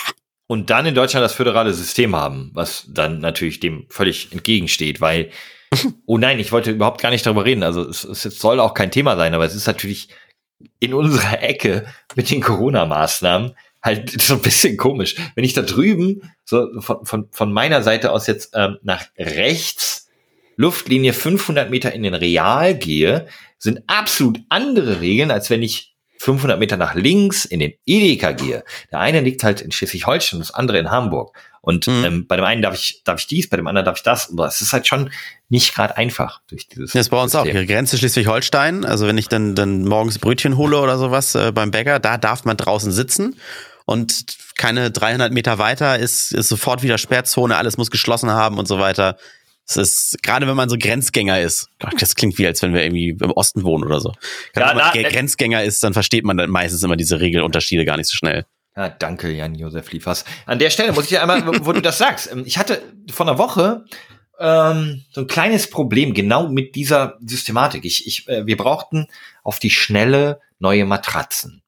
Und 0.48 0.70
dann 0.70 0.86
in 0.86 0.96
Deutschland 0.96 1.24
das 1.24 1.34
föderale 1.34 1.74
System 1.74 2.18
haben, 2.18 2.52
was 2.54 2.86
dann 2.90 3.20
natürlich 3.20 3.62
dem 3.62 3.86
völlig 3.90 4.34
entgegensteht, 4.34 5.00
weil 5.00 5.30
oh 6.06 6.18
nein, 6.18 6.40
ich 6.40 6.52
wollte 6.52 6.72
überhaupt 6.72 7.02
gar 7.02 7.10
nicht 7.10 7.26
darüber 7.26 7.46
reden. 7.46 7.64
Also 7.64 7.88
es, 7.88 8.04
es 8.04 8.40
soll 8.40 8.60
auch 8.60 8.74
kein 8.74 8.92
Thema 8.92 9.16
sein, 9.16 9.34
aber 9.34 9.46
es 9.46 9.56
ist 9.56 9.68
natürlich 9.68 10.10
in 10.80 10.94
unserer 10.94 11.42
Ecke 11.44 11.86
mit 12.16 12.30
den 12.30 12.42
Corona-Maßnahmen 12.42 13.56
halt 13.84 14.10
so 14.22 14.36
ein 14.36 14.42
bisschen 14.42 14.78
komisch. 14.78 15.16
Wenn 15.36 15.44
ich 15.44 15.54
da 15.54 15.62
drüben 15.62 16.32
so 16.44 16.68
von, 16.80 17.06
von, 17.06 17.28
von 17.32 17.54
meiner 17.54 17.84
Seite 17.84 18.12
aus 18.12 18.28
jetzt 18.28 18.52
ähm, 18.56 18.78
nach 18.84 19.06
rechts 19.18 20.10
Luftlinie 20.56 21.14
500 21.14 21.70
Meter 21.70 21.94
in 21.94 22.04
den 22.04 22.16
Real 22.16 22.76
gehe, 22.76 23.28
sind 23.60 23.82
absolut 23.88 24.40
andere 24.50 25.02
Regeln, 25.02 25.32
als 25.32 25.50
wenn 25.50 25.62
ich 25.62 25.97
500 26.20 26.60
Meter 26.60 26.78
nach 26.78 26.96
links 26.96 27.46
in 27.46 27.60
den 27.60 27.74
Edeka 27.86 28.32
gehe. 28.32 28.64
Der 28.92 29.00
eine 29.00 29.22
liegt 29.22 29.44
halt 29.44 29.62
in 29.62 29.72
Schleswig-Holstein, 29.72 30.40
das 30.40 30.52
andere 30.52 30.80
in 30.80 30.92
Hamburg. 30.92 31.36
Und 31.62 31.88
mhm. 31.88 32.04
ähm, 32.06 32.28
bei 32.28 32.38
dem 32.38 32.46
einen 32.46 32.62
darf 32.62 32.76
ich, 32.76 33.02
darf 33.04 33.20
ich 33.20 33.28
dies, 33.28 33.50
bei 33.50 33.58
dem 33.58 33.68
anderen 33.68 33.86
darf 33.86 33.98
ich 33.98 34.04
das. 34.04 34.28
Und 34.28 34.40
es 34.40 34.62
ist 34.62 34.72
halt 34.72 34.88
schon 34.88 35.10
nicht 35.50 35.76
gerade 35.76 35.98
einfach 35.98 36.42
durch 36.48 36.68
dieses. 36.68 36.94
Das 36.94 37.02
ist 37.02 37.10
bei 37.10 37.22
uns 37.22 37.34
System. 37.34 37.50
auch. 37.50 37.54
Ihre 37.54 37.66
Grenze 37.66 37.98
Schleswig-Holstein. 37.98 38.86
Also 38.86 39.06
wenn 39.06 39.18
ich 39.18 39.28
dann, 39.28 39.54
dann 39.54 39.84
morgens 39.84 40.18
Brötchen 40.20 40.56
hole 40.56 40.80
oder 40.80 40.98
sowas 40.98 41.36
äh, 41.36 41.52
beim 41.52 41.72
Bäcker, 41.72 42.00
da 42.00 42.18
darf 42.18 42.46
man 42.46 42.56
draußen 42.56 42.92
sitzen. 42.92 43.36
Und 43.86 44.26
keine 44.58 44.92
300 44.92 45.32
Meter 45.32 45.60
weiter 45.60 45.98
ist, 45.98 46.34
ist 46.34 46.50
sofort 46.50 46.84
wieder 46.84 46.98
Sperrzone, 46.98 47.56
alles 47.56 47.78
muss 47.78 47.92
geschlossen 47.92 48.30
haben 48.32 48.60
und 48.60 48.68
so 48.68 48.80
weiter. 48.80 49.18
Es 49.68 49.76
ist, 49.76 50.24
gerade 50.24 50.48
wenn 50.48 50.56
man 50.56 50.70
so 50.70 50.78
Grenzgänger 50.80 51.42
ist, 51.42 51.70
das 52.00 52.16
klingt 52.16 52.38
wie, 52.38 52.48
als 52.48 52.62
wenn 52.62 52.74
wir 52.74 52.84
irgendwie 52.84 53.10
im 53.10 53.32
Osten 53.32 53.64
wohnen 53.64 53.84
oder 53.84 54.00
so. 54.00 54.14
Gerade 54.54 54.70
ja, 54.70 54.70
wenn 54.70 54.78
man 54.78 54.92
na, 54.94 55.02
äh, 55.02 55.12
Grenzgänger 55.12 55.64
ist, 55.64 55.84
dann 55.84 55.94
versteht 55.94 56.24
man 56.24 56.38
dann 56.38 56.50
meistens 56.50 56.84
immer 56.84 56.96
diese 56.96 57.20
Regelunterschiede 57.20 57.84
gar 57.84 57.98
nicht 57.98 58.08
so 58.08 58.16
schnell. 58.16 58.46
Ja, 58.78 58.90
danke, 58.90 59.32
Jan-Josef 59.32 59.92
Liefers. 59.92 60.24
An 60.46 60.60
der 60.60 60.70
Stelle 60.70 60.94
muss 60.94 61.12
ich 61.12 61.20
einmal, 61.20 61.66
wo 61.66 61.74
du 61.74 61.82
das 61.82 61.98
sagst. 61.98 62.32
Ähm, 62.32 62.44
ich 62.46 62.58
hatte 62.58 62.82
vor 63.12 63.28
einer 63.28 63.38
Woche 63.38 63.86
ähm, 64.40 65.04
so 65.12 65.22
ein 65.22 65.28
kleines 65.28 65.70
Problem 65.70 66.14
genau 66.14 66.48
mit 66.48 66.76
dieser 66.76 67.18
Systematik. 67.20 67.84
Ich, 67.86 68.08
ich, 68.08 68.28
äh, 68.30 68.46
wir 68.46 68.56
brauchten 68.56 69.08
auf 69.44 69.60
die 69.60 69.72
Schnelle 69.72 70.40
neue 70.60 70.86
Matratzen. 70.86 71.64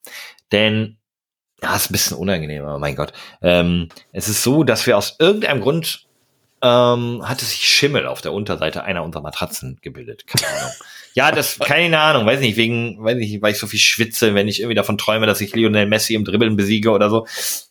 Denn, 0.52 0.98
ja, 1.62 1.76
ist 1.76 1.90
ein 1.90 1.94
bisschen 1.94 2.18
unangenehm, 2.18 2.64
aber 2.64 2.80
mein 2.80 2.96
Gott. 2.96 3.12
Ähm, 3.42 3.90
es 4.14 4.30
ist 4.30 4.44
so, 4.44 4.64
dass 4.64 4.88
wir 4.88 4.98
aus 4.98 5.18
irgendeinem 5.20 5.62
Grund 5.62 6.08
ähm, 6.62 7.22
hatte 7.24 7.46
sich 7.46 7.66
Schimmel 7.66 8.06
auf 8.06 8.22
der 8.22 8.34
Unterseite 8.34 8.84
einer 8.84 9.04
unserer 9.04 9.22
Matratzen 9.22 9.80
gebildet. 9.82 10.28
Keine 10.28 10.48
Ahnung. 10.48 10.72
ja, 11.14 11.32
das, 11.32 11.60
keine 11.60 12.00
Ahnung, 12.00 12.26
weiß 12.26 12.40
nicht, 12.40 12.58
wegen, 12.58 13.04
weiß 13.04 13.18
nicht, 13.18 13.42
weil 13.42 13.54
ich 13.54 13.60
so 13.60 13.68
viel 13.68 13.80
schwitze, 13.80 14.36
wenn 14.36 14.48
ich 14.48 14.60
irgendwie 14.60 14.76
davon 14.76 14.98
träume, 14.98 15.26
dass 15.26 15.42
ich 15.42 15.56
Lionel 15.56 15.86
Messi 15.86 16.16
im 16.16 16.26
Dribbeln 16.26 16.56
besiege 16.56 16.92
oder 16.92 17.10
so. 17.10 17.26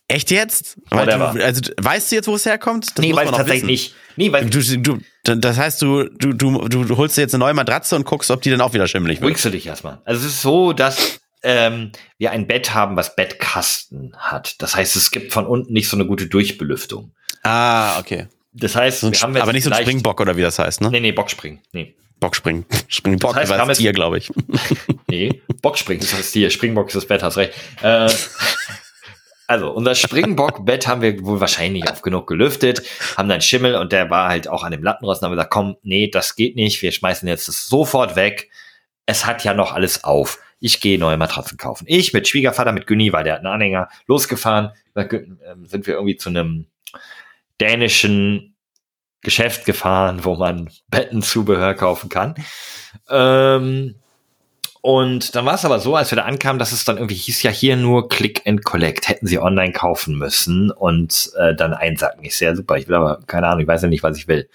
Echt 0.07 0.31
jetzt? 0.31 0.77
Du, 0.89 0.97
also 0.97 1.61
weißt 1.79 2.11
du 2.11 2.15
jetzt, 2.15 2.27
wo 2.27 2.35
es 2.35 2.45
herkommt? 2.45 2.87
Das 2.95 3.05
nee, 3.05 3.13
weiß 3.13 3.29
ich 3.29 3.35
tatsächlich 3.35 3.61
wissen. 3.61 3.67
nicht. 3.67 3.95
Nee, 4.15 4.31
weil 4.31 4.49
du, 4.49 4.59
du, 4.59 4.99
das 5.23 5.57
heißt, 5.57 5.81
du, 5.81 6.05
du, 6.05 6.33
du, 6.33 6.67
du 6.67 6.97
holst 6.97 7.15
dir 7.15 7.21
jetzt 7.21 7.35
eine 7.35 7.43
neue 7.43 7.53
Matratze 7.53 7.95
und 7.95 8.05
guckst, 8.05 8.31
ob 8.31 8.41
die 8.41 8.49
dann 8.49 8.61
auch 8.61 8.73
wieder 8.73 8.87
schimmelig 8.87 9.21
wird. 9.21 9.29
Ruhigst 9.29 9.45
du 9.45 9.51
dich 9.51 9.67
erstmal. 9.67 9.99
Also 10.05 10.25
es 10.25 10.33
ist 10.33 10.41
so, 10.41 10.73
dass 10.73 11.19
ähm, 11.43 11.91
wir 12.17 12.31
ein 12.31 12.47
Bett 12.47 12.73
haben, 12.73 12.95
was 12.95 13.15
Bettkasten 13.15 14.13
hat. 14.17 14.61
Das 14.61 14.75
heißt, 14.75 14.95
es 14.95 15.11
gibt 15.11 15.31
von 15.31 15.45
unten 15.45 15.73
nicht 15.73 15.89
so 15.89 15.95
eine 15.95 16.05
gute 16.05 16.27
Durchbelüftung. 16.27 17.11
Ah, 17.43 17.99
okay. 17.99 18.27
Das 18.51 18.75
heißt, 18.75 19.01
so 19.01 19.07
jetzt 19.07 19.23
aber 19.23 19.53
nicht 19.53 19.63
so 19.63 19.71
ein 19.71 19.81
Springbock 19.81 20.19
oder 20.21 20.35
wie 20.35 20.41
das 20.41 20.57
heißt, 20.59 20.81
ne? 20.81 20.89
Nee, 20.89 20.99
nee, 20.99 21.11
Bockspring. 21.11 21.59
Nee. 21.71 21.95
Bockspring. 22.19 22.65
Springbock 22.87 23.33
das 23.33 23.41
heißt, 23.41 23.51
war 23.51 23.65
das 23.65 23.77
Tier, 23.77 23.93
glaube 23.93 24.17
ich. 24.17 24.31
nee, 25.07 25.41
Bockspring 25.61 25.99
ist 25.99 26.17
das 26.17 26.31
Tier. 26.31 26.49
Springbock 26.49 26.87
ist 26.87 26.95
das 26.95 27.05
Bett, 27.05 27.23
hast 27.23 27.37
recht. 27.37 27.53
Äh, 27.81 28.09
also, 29.47 29.71
unser 29.71 29.95
Springbock-Bett 29.95 30.87
haben 30.87 31.01
wir 31.01 31.23
wohl 31.23 31.39
wahrscheinlich 31.39 31.89
oft 31.89 32.03
genug 32.03 32.27
gelüftet, 32.27 32.81
haben 33.17 33.29
dann 33.29 33.41
Schimmel 33.41 33.75
und 33.75 33.91
der 33.91 34.09
war 34.09 34.29
halt 34.29 34.47
auch 34.47 34.63
an 34.63 34.71
dem 34.71 34.83
Lattenrost 34.83 35.21
und 35.21 35.27
haben 35.27 35.33
gesagt, 35.33 35.51
komm, 35.51 35.77
nee, 35.83 36.09
das 36.09 36.35
geht 36.35 36.55
nicht, 36.55 36.81
wir 36.81 36.91
schmeißen 36.91 37.27
jetzt 37.27 37.47
das 37.47 37.67
sofort 37.67 38.15
weg. 38.15 38.49
Es 39.05 39.25
hat 39.25 39.43
ja 39.43 39.53
noch 39.53 39.73
alles 39.73 40.03
auf. 40.03 40.39
Ich 40.59 40.81
gehe 40.81 40.99
neue 40.99 41.17
Matratzen 41.17 41.57
kaufen. 41.57 41.85
Ich 41.87 42.11
mit 42.11 42.27
Schwiegervater, 42.27 42.73
mit 42.73 42.85
Günni, 42.85 43.13
weil 43.13 43.23
der 43.23 43.35
hat 43.35 43.39
einen 43.39 43.53
Anhänger, 43.53 43.87
losgefahren. 44.07 44.71
Ähm, 44.95 45.65
sind 45.65 45.87
wir 45.87 45.93
irgendwie 45.93 46.17
zu 46.17 46.29
einem 46.29 46.65
dänischen 47.59 48.55
Geschäft 49.21 49.65
gefahren, 49.65 50.23
wo 50.23 50.35
man 50.35 50.69
Bettenzubehör 50.87 51.73
kaufen 51.73 52.09
kann. 52.09 52.35
Ähm, 53.09 53.95
und 54.81 55.35
dann 55.35 55.45
war 55.45 55.55
es 55.55 55.65
aber 55.65 55.79
so, 55.79 55.95
als 55.95 56.11
wir 56.11 56.15
da 56.15 56.23
ankamen, 56.23 56.57
dass 56.57 56.71
es 56.71 56.85
dann 56.85 56.97
irgendwie 56.97 57.15
hieß 57.15 57.43
ja 57.43 57.51
hier 57.51 57.75
nur 57.75 58.07
Click 58.07 58.47
and 58.47 58.63
Collect. 58.63 59.09
Hätten 59.09 59.27
sie 59.27 59.39
online 59.39 59.73
kaufen 59.73 60.17
müssen 60.17 60.71
und 60.71 61.31
äh, 61.37 61.53
dann 61.53 61.73
einsacken. 61.73 62.23
Ich 62.23 62.37
sehe 62.37 62.49
ja 62.49 62.55
super, 62.55 62.77
ich 62.77 62.87
will 62.87 62.95
aber, 62.95 63.19
keine 63.27 63.47
Ahnung, 63.47 63.61
ich 63.61 63.67
weiß 63.67 63.81
ja 63.81 63.89
nicht, 63.89 64.03
was 64.03 64.17
ich 64.17 64.29
will. 64.29 64.49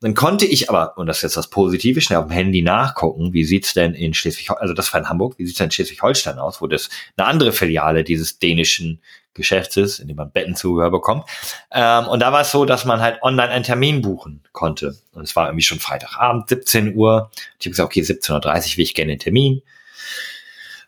Dann 0.00 0.14
konnte 0.14 0.44
ich 0.44 0.68
aber, 0.68 0.98
und 0.98 1.06
das 1.06 1.18
ist 1.18 1.22
jetzt 1.22 1.36
das 1.36 1.48
Positive, 1.48 2.00
schnell 2.00 2.18
auf 2.18 2.26
dem 2.26 2.32
Handy 2.32 2.62
nachgucken, 2.62 3.32
wie 3.32 3.44
sieht's 3.44 3.72
denn 3.72 3.94
in 3.94 4.12
Schleswig, 4.12 4.50
also 4.50 4.74
das 4.74 4.92
war 4.92 5.00
in 5.00 5.08
Hamburg, 5.08 5.38
wie 5.38 5.46
sieht's 5.46 5.58
denn 5.58 5.66
in 5.66 5.70
Schleswig-Holstein 5.70 6.38
aus, 6.38 6.60
wo 6.60 6.66
das 6.66 6.90
eine 7.16 7.26
andere 7.26 7.52
Filiale 7.52 8.04
dieses 8.04 8.38
dänischen 8.38 9.00
Geschäfts 9.32 9.76
ist, 9.76 9.98
in 10.00 10.08
dem 10.08 10.16
man 10.16 10.32
Bettenzubehör 10.32 10.90
bekommt. 10.90 11.24
Ähm, 11.70 12.06
und 12.08 12.20
da 12.20 12.32
war 12.32 12.40
es 12.40 12.50
so, 12.50 12.64
dass 12.64 12.84
man 12.84 13.00
halt 13.00 13.22
online 13.22 13.50
einen 13.50 13.64
Termin 13.64 14.02
buchen 14.02 14.42
konnte. 14.52 14.96
Und 15.12 15.22
es 15.22 15.36
war 15.36 15.46
irgendwie 15.46 15.64
schon 15.64 15.78
Freitagabend, 15.78 16.48
17 16.48 16.94
Uhr. 16.94 17.30
Ich 17.58 17.66
habe 17.66 17.70
gesagt, 17.70 17.86
okay, 17.86 18.00
17.30 18.00 18.72
Uhr 18.72 18.76
will 18.78 18.84
ich 18.84 18.94
gerne 18.94 19.12
den 19.12 19.18
Termin. 19.20 19.62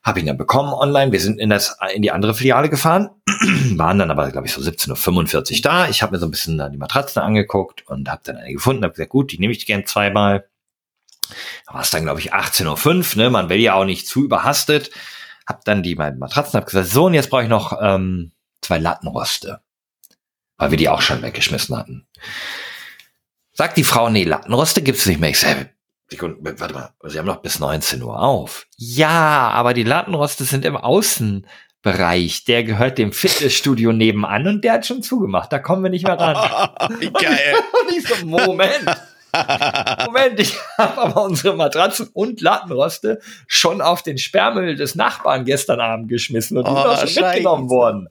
Habe 0.03 0.21
ihn 0.21 0.27
dann 0.27 0.39
bekommen 0.39 0.73
online. 0.73 1.13
Wir 1.13 1.21
sind 1.21 1.41
in, 1.41 1.51
das, 1.51 1.77
in 1.93 2.03
die 2.03 2.11
andere 2.11 2.35
Filiale 2.35 2.69
gefahren, 2.69 3.11
waren 3.77 3.99
dann 3.99 4.11
aber, 4.11 4.31
glaube 4.31 4.47
ich, 4.47 4.53
so 4.53 4.61
17.45 4.61 5.57
Uhr 5.57 5.63
da. 5.63 5.89
Ich 5.89 6.03
habe 6.03 6.13
mir 6.13 6.19
so 6.19 6.27
ein 6.27 6.31
bisschen 6.31 6.57
dann 6.57 6.73
die 6.73 6.79
Matratzen 6.79 7.21
angeguckt 7.21 7.87
und 7.87 8.09
habe 8.09 8.23
dann 8.25 8.37
eine 8.37 8.53
gefunden, 8.53 8.85
habe 8.85 8.95
gesagt, 8.95 9.11
gut, 9.11 9.33
die 9.33 9.39
nehme 9.39 9.53
ich 9.53 9.67
gern 9.67 9.87
zweimal. 9.87 10.49
Da 11.67 11.75
war 11.75 11.83
es 11.83 11.91
dann, 11.91 12.05
glaube 12.05 12.21
ich, 12.21 12.33
18.05 12.33 13.17
Uhr. 13.17 13.23
Ne? 13.23 13.31
Man 13.31 13.49
will 13.49 13.59
ja 13.59 13.75
auch 13.75 13.85
nicht 13.85 14.07
zu 14.07 14.25
überhastet. 14.25 14.91
Hab 15.47 15.65
dann 15.65 15.83
die 15.83 15.95
beiden 15.95 16.19
Matratzen, 16.19 16.59
hab 16.59 16.67
gesagt, 16.67 16.89
so, 16.89 17.07
und 17.07 17.15
jetzt 17.15 17.31
brauche 17.31 17.43
ich 17.43 17.49
noch 17.49 17.79
ähm, 17.81 18.33
zwei 18.61 18.79
Lattenroste. 18.79 19.61
Weil 20.57 20.71
wir 20.71 20.79
die 20.79 20.89
auch 20.89 21.01
schon 21.01 21.23
weggeschmissen 21.23 21.77
hatten. 21.77 22.07
Sagt 23.53 23.77
die 23.77 23.85
Frau, 23.85 24.09
nee, 24.11 24.25
Lattenroste 24.25 24.83
gibt's 24.83 25.07
nicht 25.07 25.21
mehr. 25.21 25.31
Ich 25.31 25.41
sage, 25.41 25.71
warte 26.11 26.75
mal, 26.75 26.91
Sie 27.05 27.19
haben 27.19 27.27
noch 27.27 27.43
bis 27.43 27.59
19 27.59 28.03
Uhr 28.03 28.21
auf. 28.21 28.67
Ja, 28.77 29.51
aber 29.51 29.75
die 29.75 29.83
Lattenroste 29.83 30.45
sind 30.45 30.65
im 30.65 30.77
Außenbereich. 30.77 32.45
Der 32.45 32.65
gehört 32.65 32.99
dem 32.99 33.13
Fitnessstudio 33.13 33.93
nebenan 33.93 34.47
und 34.47 34.65
der 34.65 34.75
hat 34.75 34.87
schon 34.87 35.03
zugemacht. 35.03 35.53
Da 35.53 35.59
kommen 35.59 35.83
wir 35.83 35.91
nicht 35.91 36.07
mehr 36.07 36.19
ran. 36.19 36.71
Geil. 37.01 37.55
Und 37.83 37.97
ich 37.97 38.07
so, 38.07 38.27
Moment. 38.27 38.85
Moment, 40.07 40.41
ich 40.41 40.57
habe 40.79 41.03
aber 41.03 41.25
unsere 41.25 41.55
Matratzen 41.55 42.09
und 42.15 42.41
Lattenroste 42.41 43.21
schon 43.47 43.83
auf 43.83 44.03
den 44.03 44.17
Sperrmüll 44.17 44.75
des 44.75 44.95
Nachbarn 44.95 45.45
gestern 45.45 45.81
Abend 45.81 46.09
geschmissen 46.09 46.57
und 46.57 46.67
die 46.67 46.73
oh, 46.73 46.97
sind 46.97 47.11
schon 47.11 47.25
mitgenommen 47.25 47.69
worden. 47.69 48.09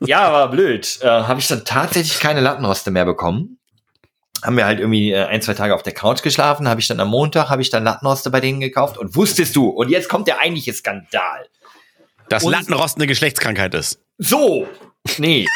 ja, 0.06 0.30
war 0.30 0.50
blöd. 0.50 0.98
Äh, 1.00 1.08
habe 1.08 1.40
ich 1.40 1.48
dann 1.48 1.64
tatsächlich 1.64 2.20
keine 2.20 2.40
Lattenroste 2.40 2.90
mehr 2.90 3.06
bekommen. 3.06 3.58
Haben 4.46 4.56
wir 4.56 4.64
halt 4.64 4.78
irgendwie 4.78 5.10
äh, 5.10 5.24
ein, 5.24 5.42
zwei 5.42 5.54
Tage 5.54 5.74
auf 5.74 5.82
der 5.82 5.92
Couch 5.92 6.22
geschlafen, 6.22 6.68
habe 6.68 6.80
ich 6.80 6.86
dann 6.86 7.00
am 7.00 7.08
Montag, 7.08 7.50
habe 7.50 7.62
ich 7.62 7.70
dann 7.70 7.82
Lattenroste 7.82 8.30
bei 8.30 8.40
denen 8.40 8.60
gekauft 8.60 8.96
und 8.96 9.16
wusstest 9.16 9.56
du, 9.56 9.70
und 9.70 9.88
jetzt 9.88 10.08
kommt 10.08 10.28
der 10.28 10.38
eigentliche 10.38 10.72
Skandal. 10.72 11.48
Dass 12.28 12.44
und 12.44 12.52
Lattenrost 12.52 12.96
eine 12.96 13.08
Geschlechtskrankheit 13.08 13.74
ist. 13.74 13.98
So, 14.18 14.68
nee. 15.18 15.48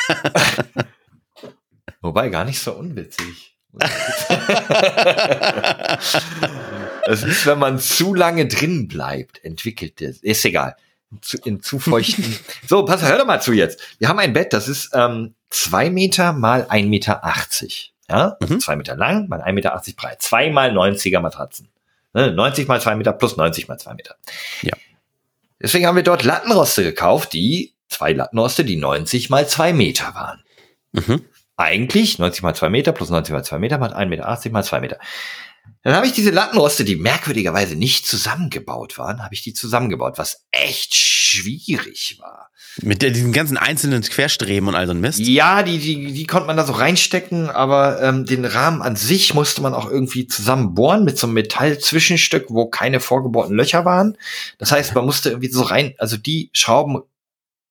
Wobei 2.00 2.30
gar 2.30 2.44
nicht 2.44 2.58
so 2.58 2.72
unwitzig. 2.72 3.56
das 7.06 7.22
ist, 7.22 7.46
wenn 7.46 7.60
man 7.60 7.78
zu 7.78 8.12
lange 8.12 8.48
drin 8.48 8.88
bleibt, 8.88 9.44
entwickelt 9.44 10.00
es. 10.00 10.18
Ist 10.18 10.44
egal. 10.44 10.74
In 11.44 11.62
zu 11.62 11.78
feuchten. 11.78 12.36
so, 12.66 12.84
pass, 12.84 13.02
hör 13.02 13.18
doch 13.18 13.26
mal 13.26 13.40
zu 13.40 13.52
jetzt. 13.52 13.80
Wir 14.00 14.08
haben 14.08 14.18
ein 14.18 14.32
Bett, 14.32 14.52
das 14.52 14.66
ist 14.66 14.90
ähm, 14.94 15.36
zwei 15.48 15.90
Meter 15.90 16.32
mal 16.32 16.66
ein 16.68 16.88
Meter. 16.88 17.24
achtzig. 17.24 17.89
Ja, 18.10 18.36
also 18.40 18.54
mhm. 18.54 18.60
zwei 18.60 18.76
Meter 18.76 18.96
lang 18.96 19.28
mal 19.28 19.40
ein 19.40 19.54
Meter 19.54 19.74
achtzig 19.74 19.96
breit. 19.96 20.20
Zwei 20.20 20.50
mal 20.50 20.70
90er 20.70 21.20
Matratzen. 21.20 21.68
Ne? 22.12 22.32
90 22.32 22.68
mal 22.68 22.80
zwei 22.80 22.96
Meter 22.96 23.12
plus 23.12 23.36
90 23.36 23.68
mal 23.68 23.78
zwei 23.78 23.94
Meter. 23.94 24.16
Ja. 24.62 24.76
Deswegen 25.62 25.86
haben 25.86 25.96
wir 25.96 26.02
dort 26.02 26.24
Lattenroste 26.24 26.82
gekauft, 26.82 27.32
die 27.32 27.74
zwei 27.88 28.12
Lattenroste, 28.12 28.64
die 28.64 28.76
90 28.76 29.30
mal 29.30 29.46
zwei 29.48 29.72
Meter 29.72 30.14
waren. 30.14 30.42
Mhm 30.92 31.24
eigentlich 31.60 32.18
90 32.18 32.42
mal 32.42 32.54
2 32.54 32.70
Meter 32.70 32.92
plus 32.92 33.10
90 33.10 33.32
mal 33.32 33.44
2 33.44 33.58
Meter 33.58 33.78
macht 33.78 33.94
1,80 33.94 34.06
Meter 34.06 34.50
mal 34.50 34.64
2 34.64 34.80
Meter. 34.80 34.98
Dann 35.82 35.94
habe 35.94 36.06
ich 36.06 36.12
diese 36.12 36.30
Lattenroste, 36.30 36.84
die 36.84 36.96
merkwürdigerweise 36.96 37.76
nicht 37.76 38.06
zusammengebaut 38.06 38.98
waren, 38.98 39.22
habe 39.22 39.34
ich 39.34 39.42
die 39.42 39.52
zusammengebaut, 39.52 40.16
was 40.16 40.46
echt 40.50 40.94
schwierig 40.94 42.18
war. 42.20 42.49
Mit 42.82 43.02
diesen 43.02 43.32
ganzen 43.32 43.56
einzelnen 43.56 44.00
Querstreben 44.02 44.68
und 44.68 44.74
all 44.74 44.86
so 44.86 44.92
ein 44.92 45.00
Mist? 45.00 45.18
Ja, 45.20 45.62
die, 45.62 45.78
die, 45.78 46.12
die 46.12 46.26
konnte 46.26 46.46
man 46.46 46.56
da 46.56 46.64
so 46.64 46.72
reinstecken, 46.72 47.50
aber 47.50 48.00
ähm, 48.02 48.26
den 48.26 48.44
Rahmen 48.44 48.80
an 48.80 48.96
sich 48.96 49.34
musste 49.34 49.60
man 49.60 49.74
auch 49.74 49.90
irgendwie 49.90 50.26
zusammenbohren 50.26 51.04
mit 51.04 51.18
so 51.18 51.26
einem 51.26 51.34
Metallzwischenstück, 51.34 52.46
wo 52.48 52.66
keine 52.66 53.00
vorgebohrten 53.00 53.54
Löcher 53.56 53.84
waren. 53.84 54.16
Das 54.58 54.72
heißt, 54.72 54.94
man 54.94 55.04
musste 55.04 55.30
irgendwie 55.30 55.50
so 55.50 55.62
rein, 55.62 55.94
also 55.98 56.16
die 56.16 56.50
Schrauben 56.52 57.02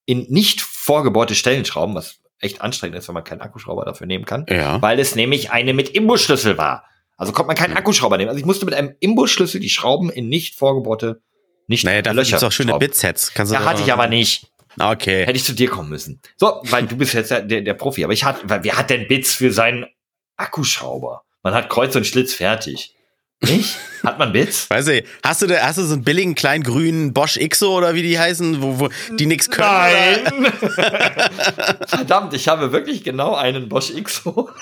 in 0.05 0.25
nicht 0.29 0.61
vorgebohrte 0.61 1.35
Stellen 1.35 1.65
schrauben, 1.65 1.95
was 1.95 2.17
echt 2.39 2.61
anstrengend 2.61 2.97
ist, 2.97 3.07
wenn 3.07 3.15
man 3.15 3.23
keinen 3.23 3.41
Akkuschrauber 3.41 3.85
dafür 3.85 4.07
nehmen 4.07 4.25
kann, 4.25 4.45
Ja. 4.49 4.81
weil 4.81 4.99
es 4.99 5.15
nämlich 5.15 5.51
eine 5.51 5.73
mit 5.73 5.89
Imbusschlüssel 5.89 6.57
war. 6.57 6.83
Also 7.17 7.31
konnte 7.33 7.47
man 7.47 7.55
keinen 7.57 7.75
Akkuschrauber 7.75 8.17
nehmen. 8.17 8.29
Also 8.29 8.39
ich 8.39 8.45
musste 8.45 8.65
mit 8.65 8.73
einem 8.73 8.95
Imbusschlüssel 8.99 9.59
die 9.59 9.69
Schrauben 9.69 10.09
in 10.09 10.29
nicht 10.29 10.55
vorgebohrte, 10.55 11.21
nicht 11.67 11.83
Naja, 11.83 12.01
da 12.01 12.11
Löcher 12.11 12.31
gibt's 12.31 12.43
auch 12.43 12.51
schöne. 12.51 12.77
Bitsets. 12.79 13.33
Kannst 13.33 13.51
du 13.51 13.55
Ja, 13.55 13.65
hatte 13.65 13.81
ich 13.83 13.91
aber 13.93 14.07
nicht. 14.07 14.47
Okay. 14.77 15.21
Hätte 15.25 15.37
ich 15.37 15.43
zu 15.45 15.53
dir 15.53 15.69
kommen 15.69 15.89
müssen. 15.89 16.21
So, 16.37 16.61
weil 16.63 16.85
du 16.87 16.95
bist 16.97 17.13
jetzt 17.13 17.31
der, 17.31 17.41
der, 17.41 17.73
Profi. 17.73 18.03
Aber 18.03 18.13
ich 18.13 18.23
hatte, 18.23 18.41
weil 18.43 18.63
wer 18.63 18.77
hat 18.77 18.89
denn 18.89 19.07
Bits 19.07 19.33
für 19.33 19.51
seinen 19.51 19.85
Akkuschrauber? 20.37 21.23
Man 21.43 21.53
hat 21.53 21.69
Kreuz 21.69 21.95
und 21.95 22.05
Schlitz 22.05 22.33
fertig. 22.33 22.93
Nicht? 23.41 23.77
Hat 24.03 24.19
man 24.19 24.33
Bits? 24.33 24.69
Weiß 24.69 24.87
ich, 24.89 25.05
hast 25.23 25.41
du, 25.41 25.47
da, 25.47 25.61
hast 25.61 25.77
du 25.77 25.83
so 25.85 25.93
einen 25.93 26.03
billigen 26.03 26.35
kleinen 26.35 26.61
grünen 26.61 27.13
Bosch 27.13 27.39
Xo 27.39 27.77
oder 27.77 27.93
wie 27.95 28.01
die 28.01 28.19
heißen, 28.19 28.61
wo, 28.61 28.79
wo 28.79 28.89
die 29.17 29.25
nix 29.25 29.49
können? 29.49 30.27
Oder? 30.27 30.51
Verdammt, 31.87 32.33
ich 32.33 32.49
habe 32.49 32.73
wirklich 32.73 33.01
genau 33.03 33.35
einen 33.35 33.69
Bosch 33.69 33.93
XO. 34.03 34.49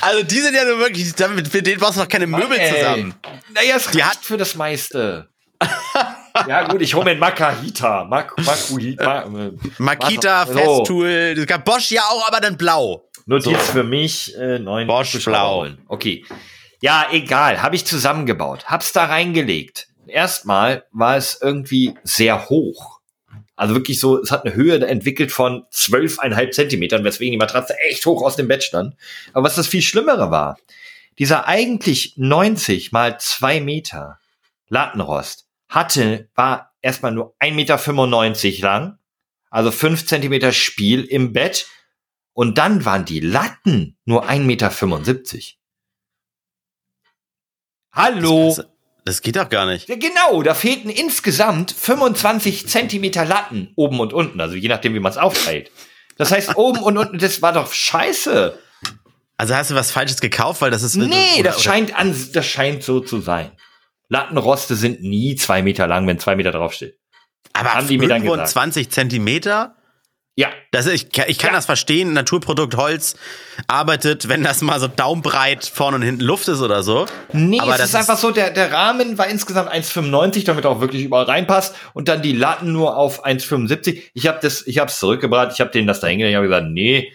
Also 0.00 0.22
die 0.22 0.40
sind 0.40 0.54
ja 0.54 0.64
nur 0.64 0.78
wirklich, 0.78 1.14
damit, 1.14 1.48
für 1.48 1.62
den 1.62 1.78
brauchst 1.78 1.96
du 1.96 2.00
noch 2.00 2.08
keine 2.08 2.26
Möbel 2.26 2.58
Ey. 2.58 2.72
zusammen. 2.74 3.14
Naja, 3.52 3.76
es 3.76 3.86
Die 3.88 4.00
reicht 4.00 4.10
hat- 4.18 4.24
für 4.24 4.36
das 4.36 4.54
meiste. 4.54 5.28
Ja 6.46 6.66
gut, 6.68 6.82
ich 6.82 6.94
hole 6.94 7.04
mir 7.04 7.10
einen 7.12 7.20
Makahita. 7.20 8.04
Mak 8.04 8.34
Makuhita. 8.38 9.22
äh, 9.46 9.52
Makita, 9.78 10.46
So. 10.46 10.52
Festool, 10.54 11.34
das 11.34 11.46
gab 11.46 11.64
Bosch 11.64 11.90
ja 11.90 12.02
auch, 12.02 12.26
aber 12.28 12.40
dann 12.40 12.56
blau. 12.56 13.08
Notiz 13.26 13.70
für 13.70 13.84
mich, 13.84 14.36
äh, 14.36 14.58
neun 14.58 14.86
Bosch 14.86 15.24
blau. 15.24 15.66
Okay. 15.88 16.24
Ja, 16.80 17.06
egal. 17.10 17.62
Habe 17.62 17.76
ich 17.76 17.86
zusammengebaut. 17.86 18.66
Hab's 18.66 18.92
da 18.92 19.06
reingelegt. 19.06 19.88
Erstmal 20.06 20.84
war 20.92 21.16
es 21.16 21.38
irgendwie 21.40 21.94
sehr 22.02 22.48
hoch. 22.50 23.00
Also 23.56 23.74
wirklich 23.74 24.00
so, 24.00 24.20
es 24.20 24.30
hat 24.30 24.44
eine 24.44 24.54
Höhe 24.54 24.84
entwickelt 24.86 25.32
von 25.32 25.64
zwölfeinhalb 25.70 26.52
Zentimetern, 26.52 27.04
weswegen 27.04 27.32
die 27.32 27.38
Matratze 27.38 27.74
echt 27.88 28.04
hoch 28.04 28.22
aus 28.22 28.36
dem 28.36 28.48
Bett 28.48 28.64
stand. 28.64 28.94
Aber 29.32 29.44
was 29.44 29.54
das 29.54 29.68
viel 29.68 29.82
Schlimmere 29.82 30.30
war, 30.30 30.58
dieser 31.18 31.46
eigentlich 31.46 32.14
90 32.16 32.92
mal 32.92 33.18
zwei 33.18 33.60
Meter 33.60 34.18
Lattenrost 34.68 35.46
hatte, 35.68 36.28
war 36.34 36.72
erstmal 36.82 37.12
nur 37.12 37.34
1,95 37.40 37.52
Meter 38.56 38.62
lang, 38.66 38.98
also 39.50 39.70
fünf 39.70 40.06
Zentimeter 40.06 40.52
Spiel 40.52 41.04
im 41.04 41.32
Bett. 41.32 41.66
Und 42.32 42.58
dann 42.58 42.84
waren 42.84 43.04
die 43.04 43.20
Latten 43.20 43.96
nur 44.04 44.28
1,75 44.28 44.40
Meter. 44.40 44.70
Hallo. 47.92 48.54
Das, 48.56 48.66
das 49.04 49.22
geht 49.22 49.36
doch 49.36 49.48
gar 49.48 49.66
nicht. 49.66 49.88
Ja, 49.88 49.96
genau, 49.96 50.42
da 50.42 50.54
fehlten 50.54 50.90
insgesamt 50.90 51.70
25 51.72 52.68
Zentimeter 52.68 53.24
Latten 53.24 53.72
oben 53.76 54.00
und 54.00 54.12
unten, 54.12 54.40
also 54.40 54.56
je 54.56 54.68
nachdem, 54.68 54.94
wie 54.94 55.00
man 55.00 55.12
es 55.12 55.18
aufteilt. 55.18 55.70
Das 56.16 56.32
heißt, 56.32 56.56
oben 56.56 56.80
und 56.82 56.96
unten, 56.96 57.18
das 57.18 57.42
war 57.42 57.52
doch 57.52 57.72
scheiße. 57.72 58.58
Also 59.36 59.54
hast 59.54 59.70
du 59.70 59.74
was 59.74 59.90
Falsches 59.90 60.20
gekauft, 60.20 60.60
weil 60.60 60.70
das 60.70 60.82
ist. 60.82 60.94
Nee, 60.94 61.06
oder- 61.40 61.50
das 61.50 61.62
scheint 61.62 61.94
an, 61.96 62.14
das 62.32 62.46
scheint 62.46 62.82
so 62.84 63.00
zu 63.00 63.20
sein. 63.20 63.50
Lattenroste 64.08 64.74
sind 64.76 65.02
nie 65.02 65.34
zwei 65.36 65.62
Meter 65.62 65.86
lang, 65.86 66.06
wenn 66.06 66.18
zwei 66.18 66.36
Meter 66.36 66.52
draufsteht. 66.52 66.98
Aber 67.52 67.74
haben 67.74 67.88
die 67.88 67.98
mir 67.98 68.08
dann 68.08 68.22
gesagt. 68.22 68.38
25 68.50 68.90
Zentimeter? 68.90 69.76
Ja, 70.36 70.48
Das, 70.72 70.88
ich 70.88 71.12
kann- 71.12 71.26
ich 71.28 71.38
kann 71.38 71.50
Ja. 71.50 71.56
das 71.58 71.66
verstehen. 71.66 72.12
Naturprodukt 72.12 72.76
Holz 72.76 73.14
arbeitet, 73.68 74.26
wenn 74.28 74.42
das 74.42 74.62
mal 74.62 74.80
so 74.80 74.88
daumenbreit 74.88 75.64
vorne 75.64 75.94
und 75.98 76.02
hinten 76.02 76.22
Luft 76.24 76.48
ist 76.48 76.60
oder 76.60 76.82
so. 76.82 77.06
Nee, 77.32 77.60
Aber 77.60 77.70
es 77.74 77.78
das 77.78 77.88
ist 77.90 77.94
einfach 77.94 78.18
so, 78.18 78.32
der, 78.32 78.50
der 78.50 78.72
Rahmen 78.72 79.16
war 79.16 79.28
insgesamt 79.28 79.70
1,95, 79.70 80.44
damit 80.44 80.66
auch 80.66 80.80
wirklich 80.80 81.04
überall 81.04 81.26
reinpasst 81.26 81.76
und 81.92 82.08
dann 82.08 82.20
die 82.22 82.32
Latten 82.32 82.72
nur 82.72 82.96
auf 82.96 83.24
1,75. 83.24 84.02
Ich 84.14 84.26
habe 84.26 84.40
das, 84.42 84.66
ich 84.66 84.78
habe 84.78 84.90
es 84.90 84.98
zurückgebracht, 84.98 85.52
ich 85.52 85.60
habe 85.60 85.70
denen 85.70 85.86
das 85.86 86.00
da 86.00 86.08
hingelegt, 86.08 86.32
ich 86.32 86.36
habe 86.36 86.48
gesagt, 86.48 86.66
nee, 86.68 87.12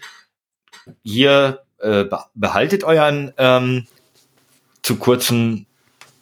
hier 1.04 1.64
äh, 1.80 2.06
be- 2.06 2.24
behaltet 2.36 2.86
euren 2.86 3.34
ähm, 3.38 3.86
zu 4.82 4.96
kurzen 4.96 5.66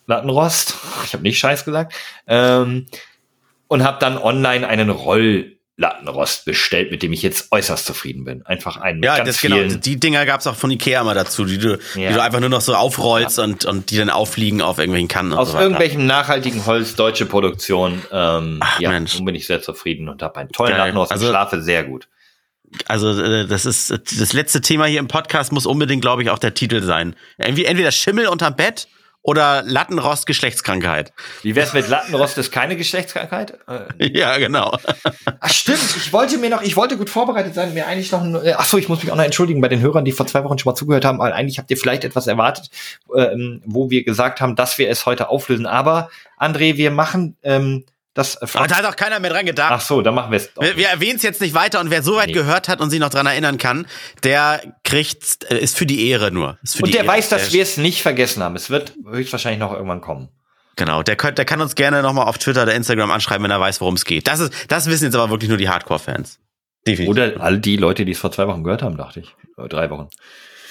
Lattenrost. 0.07 0.75
Ich 1.05 1.13
habe 1.13 1.23
nicht 1.23 1.37
Scheiß 1.37 1.63
gesagt. 1.65 1.93
Ähm, 2.27 2.87
und 3.67 3.83
habe 3.83 3.97
dann 3.99 4.17
online 4.17 4.65
einen 4.67 4.89
Rolllattenrost 4.89 6.45
bestellt, 6.45 6.89
mit 6.91 7.03
dem 7.03 7.11
ich 7.13 7.21
jetzt 7.21 7.51
äußerst 7.51 7.85
zufrieden 7.85 8.23
bin. 8.23 8.45
Einfach 8.45 8.77
einen 8.77 9.03
Ja, 9.03 9.17
ganz 9.17 9.27
das 9.27 9.41
genau. 9.41 9.57
vielen. 9.57 9.81
Die 9.81 9.99
Dinger 9.99 10.25
gab's 10.25 10.47
auch 10.47 10.55
von 10.55 10.71
Ikea 10.71 11.03
mal 11.03 11.13
dazu, 11.13 11.43
die 11.45 11.57
du, 11.57 11.77
Ja. 11.95 12.07
die 12.09 12.13
du 12.15 12.21
einfach 12.23 12.39
nur 12.39 12.49
noch 12.49 12.61
so 12.61 12.73
aufrollst 12.75 13.39
und, 13.39 13.65
und 13.65 13.91
die 13.91 13.97
dann 13.97 14.09
auffliegen 14.09 14.61
auf 14.61 14.77
irgendwelchen 14.79 15.09
Kannen 15.09 15.33
Aus 15.33 15.51
so 15.51 15.59
irgendwelchem 15.59 16.05
nachhaltigen 16.05 16.65
Holz, 16.65 16.95
deutsche 16.95 17.25
Produktion. 17.25 18.01
Ähm, 18.11 18.57
Ach, 18.61 18.79
ja, 18.79 18.89
Mensch. 18.89 19.15
nun 19.15 19.25
bin 19.25 19.35
ich 19.35 19.45
sehr 19.45 19.61
zufrieden 19.61 20.07
und 20.09 20.21
habe 20.23 20.39
einen 20.39 20.49
tollen 20.49 20.71
Geil. 20.71 20.79
Lattenrost 20.79 21.11
Also- 21.11 21.25
und 21.25 21.31
schlafe 21.31 21.61
sehr 21.61 21.83
gut. 21.83 22.07
Also 22.85 23.17
äh, 23.21 23.47
das 23.47 23.65
ist 23.65 23.91
das 23.91 24.33
letzte 24.33 24.59
Thema 24.61 24.85
hier 24.85 24.99
im 24.99 25.07
Podcast 25.07 25.51
muss 25.53 25.65
unbedingt, 25.65 26.01
glaube 26.01 26.21
ich, 26.23 26.29
auch 26.29 26.39
der 26.39 26.53
Titel 26.53 26.81
sein. 26.83 27.15
Entweder 27.37 27.91
Schimmel 27.91 28.27
unterm 28.27 28.55
Bett 28.57 28.87
oder 29.27 29.61
Lattenrost 29.65 30.25
Geschlechtskrankheit. 30.25 31.11
Wie 31.43 31.53
wär's 31.53 31.73
mit 31.73 31.89
Lattenrost? 31.89 32.37
Ist 32.37 32.49
keine 32.51 32.77
Geschlechtskrankheit? 32.77 33.59
Äh, 33.67 34.17
Ja, 34.17 34.37
genau. 34.37 34.77
ach 35.41 35.49
stimmt, 35.49 35.83
ich 35.97 36.13
wollte 36.13 36.37
mir 36.37 36.49
noch, 36.49 36.61
ich 36.61 36.77
wollte 36.77 36.95
gut 36.95 37.09
vorbereitet 37.09 37.53
sein, 37.53 37.73
mir 37.73 37.85
eigentlich 37.85 38.11
noch, 38.13 38.21
ein, 38.21 38.35
äh, 38.35 38.53
ach 38.57 38.63
so, 38.63 38.77
ich 38.77 38.87
muss 38.87 39.03
mich 39.03 39.11
auch 39.11 39.17
noch 39.17 39.25
entschuldigen 39.25 39.59
bei 39.59 39.67
den 39.67 39.81
Hörern, 39.81 40.05
die 40.05 40.13
vor 40.13 40.25
zwei 40.25 40.43
Wochen 40.45 40.57
schon 40.57 40.71
mal 40.71 40.75
zugehört 40.75 41.03
haben, 41.03 41.19
weil 41.19 41.33
eigentlich 41.33 41.57
habt 41.59 41.69
ihr 41.69 41.75
vielleicht 41.75 42.05
etwas 42.05 42.27
erwartet, 42.27 42.69
ähm, 43.13 43.61
wo 43.65 43.89
wir 43.89 44.03
gesagt 44.05 44.39
haben, 44.39 44.55
dass 44.55 44.77
wir 44.77 44.89
es 44.89 45.05
heute 45.05 45.27
auflösen. 45.27 45.65
Aber 45.65 46.09
André, 46.39 46.77
wir 46.77 46.91
machen 46.91 47.35
ähm, 47.43 47.83
das. 48.17 48.35
Äh, 48.35 48.47
Aber 48.53 48.67
da 48.67 48.75
hat 48.77 48.85
auch 48.85 48.95
keiner 48.95 49.19
mehr 49.19 49.31
dran 49.31 49.45
gedacht. 49.45 49.71
ach 49.71 49.81
so, 49.81 50.01
dann 50.01 50.15
machen 50.15 50.31
wir 50.31 50.37
es. 50.37 50.49
Wir, 50.59 50.75
wir 50.77 50.87
erwähnen 50.87 51.17
es 51.17 51.23
jetzt 51.23 51.41
nicht 51.41 51.53
weiter 51.53 51.79
und 51.79 51.89
wer 51.91 52.03
so 52.03 52.15
weit 52.15 52.27
Nee. 52.27 52.33
gehört 52.33 52.67
hat 52.67 52.81
und 52.81 52.89
sich 52.89 52.99
noch 52.99 53.09
dran 53.09 53.25
erinnern 53.27 53.57
kann, 53.57 53.87
der 54.23 54.61
kriegt, 54.83 55.49
äh, 55.51 55.57
ist 55.59 55.77
für 55.77 55.85
die 55.85 56.09
Ehre 56.09 56.31
nur. 56.31 56.57
Und 56.81 56.93
der 56.93 57.01
Ehre. 57.03 57.07
weiß, 57.07 57.29
dass 57.29 57.53
wir 57.53 57.63
es 57.63 57.77
nicht 57.77 58.01
vergessen 58.01 58.43
haben. 58.43 58.55
Es 58.55 58.69
wird 58.69 58.93
höchstwahrscheinlich 59.09 59.59
noch 59.59 59.73
irgendwann 59.73 60.01
kommen. 60.01 60.29
Genau, 60.75 61.01
der, 61.01 61.15
könnt, 61.15 61.37
der 61.39 61.45
kann 61.45 61.59
uns 61.61 61.73
gerne 61.75 62.01
nochmal 62.03 62.27
auf 62.27 62.37
Twitter 62.37 62.63
oder 62.63 62.75
Instagram 62.75 63.09
anschreiben, 63.09 63.43
wenn 63.43 63.51
er 63.51 63.59
weiß, 63.59 63.81
worum 63.81 63.95
es 63.95 64.05
geht. 64.05 64.27
Das, 64.27 64.39
ist, 64.39 64.53
das 64.67 64.85
wissen 64.87 65.05
jetzt 65.05 65.15
aber 65.15 65.29
wirklich 65.31 65.49
nur 65.49 65.57
die 65.57 65.69
Hardcore-Fans. 65.69 66.39
Definitiv. 66.85 67.09
Oder 67.09 67.41
all 67.43 67.57
die 67.59 67.77
Leute, 67.77 68.05
die 68.05 68.11
es 68.11 68.19
vor 68.19 68.31
zwei 68.31 68.47
Wochen 68.47 68.63
gehört 68.63 68.83
haben, 68.83 68.95
dachte 68.95 69.19
ich. 69.21 69.35
Oder 69.57 69.67
drei 69.69 69.89
Wochen. 69.89 70.07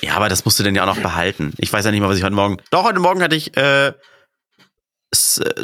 Ja, 0.02 0.14
aber 0.14 0.28
das 0.28 0.44
musst 0.44 0.58
du 0.58 0.62
denn 0.62 0.74
ja 0.76 0.82
auch 0.82 0.94
noch 0.94 0.98
behalten. 1.02 1.52
Ich 1.58 1.72
weiß 1.72 1.84
ja 1.84 1.90
nicht 1.90 2.00
mal, 2.00 2.08
was 2.08 2.18
ich 2.18 2.22
heute 2.22 2.34
Morgen. 2.34 2.58
Doch, 2.70 2.84
heute 2.84 3.00
Morgen 3.00 3.22
hatte 3.22 3.34
ich 3.34 3.56
äh, 3.56 3.88
äh, 3.88 3.92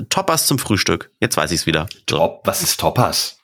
Toppers 0.09 0.47
zum 0.47 0.59
Frühstück. 0.59 1.11
Jetzt 1.20 1.36
weiß 1.36 1.51
ich's 1.53 1.66
wieder. 1.66 1.86
Top, 2.07 2.43
was 2.45 2.62
ist 2.62 2.78
Toppers? 2.80 3.38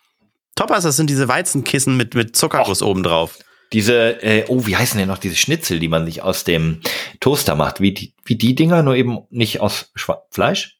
Toppers, 0.54 0.84
das 0.84 0.96
sind 0.96 1.08
diese 1.10 1.28
Weizenkissen 1.28 1.96
mit, 1.96 2.14
mit 2.14 2.36
Zuckerguss 2.36 2.82
oben 2.82 3.02
drauf. 3.02 3.38
Diese, 3.72 4.22
äh, 4.22 4.44
oh, 4.48 4.64
wie 4.66 4.76
heißen 4.76 4.98
denn 4.98 5.08
noch 5.08 5.18
diese 5.18 5.36
Schnitzel, 5.36 5.78
die 5.78 5.88
man 5.88 6.06
sich 6.06 6.22
aus 6.22 6.44
dem 6.44 6.80
Toaster 7.20 7.54
macht? 7.54 7.80
Wie 7.80 7.92
die, 7.92 8.14
wie 8.24 8.36
die 8.36 8.54
Dinger, 8.54 8.82
nur 8.82 8.94
eben 8.96 9.20
nicht 9.30 9.60
aus 9.60 9.90
Schwa 9.94 10.22
Fleisch? 10.30 10.78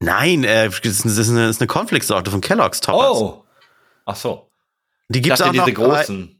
Nein, 0.00 0.44
äh, 0.44 0.68
das 0.70 1.04
ist 1.04 1.04
eine, 1.04 1.46
das 1.46 1.56
ist 1.56 1.60
eine 1.60 1.66
Cornflakes-Sorte 1.68 2.30
von 2.30 2.40
Kellogg's 2.40 2.80
Toppers. 2.80 3.18
Oh. 3.18 3.44
Ach 4.06 4.16
so. 4.16 4.50
Die 5.08 5.18
Ich 5.18 5.24
gibt's 5.24 5.38
dachte, 5.38 5.50
auch 5.50 5.54
noch. 5.54 5.64
diese 5.66 5.78
aber- 5.82 5.96
großen. 5.98 6.30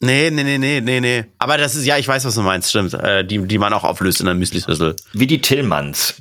Nee, 0.00 0.30
nee, 0.30 0.44
nee, 0.44 0.58
nee, 0.58 0.80
nee, 0.80 1.00
nee. 1.00 1.24
Aber 1.38 1.58
das 1.58 1.74
ist, 1.74 1.84
ja, 1.84 1.98
ich 1.98 2.06
weiß, 2.06 2.24
was 2.24 2.36
du 2.36 2.42
meinst, 2.42 2.70
stimmt. 2.70 2.94
Äh, 2.94 3.24
die, 3.24 3.44
die 3.48 3.58
man 3.58 3.72
auch 3.72 3.82
auflöst 3.82 4.20
in 4.20 4.26
der 4.26 4.36
Müsli-Schüssel. 4.36 4.94
Wie 5.12 5.26
die 5.26 5.40
Tillmanns 5.40 6.14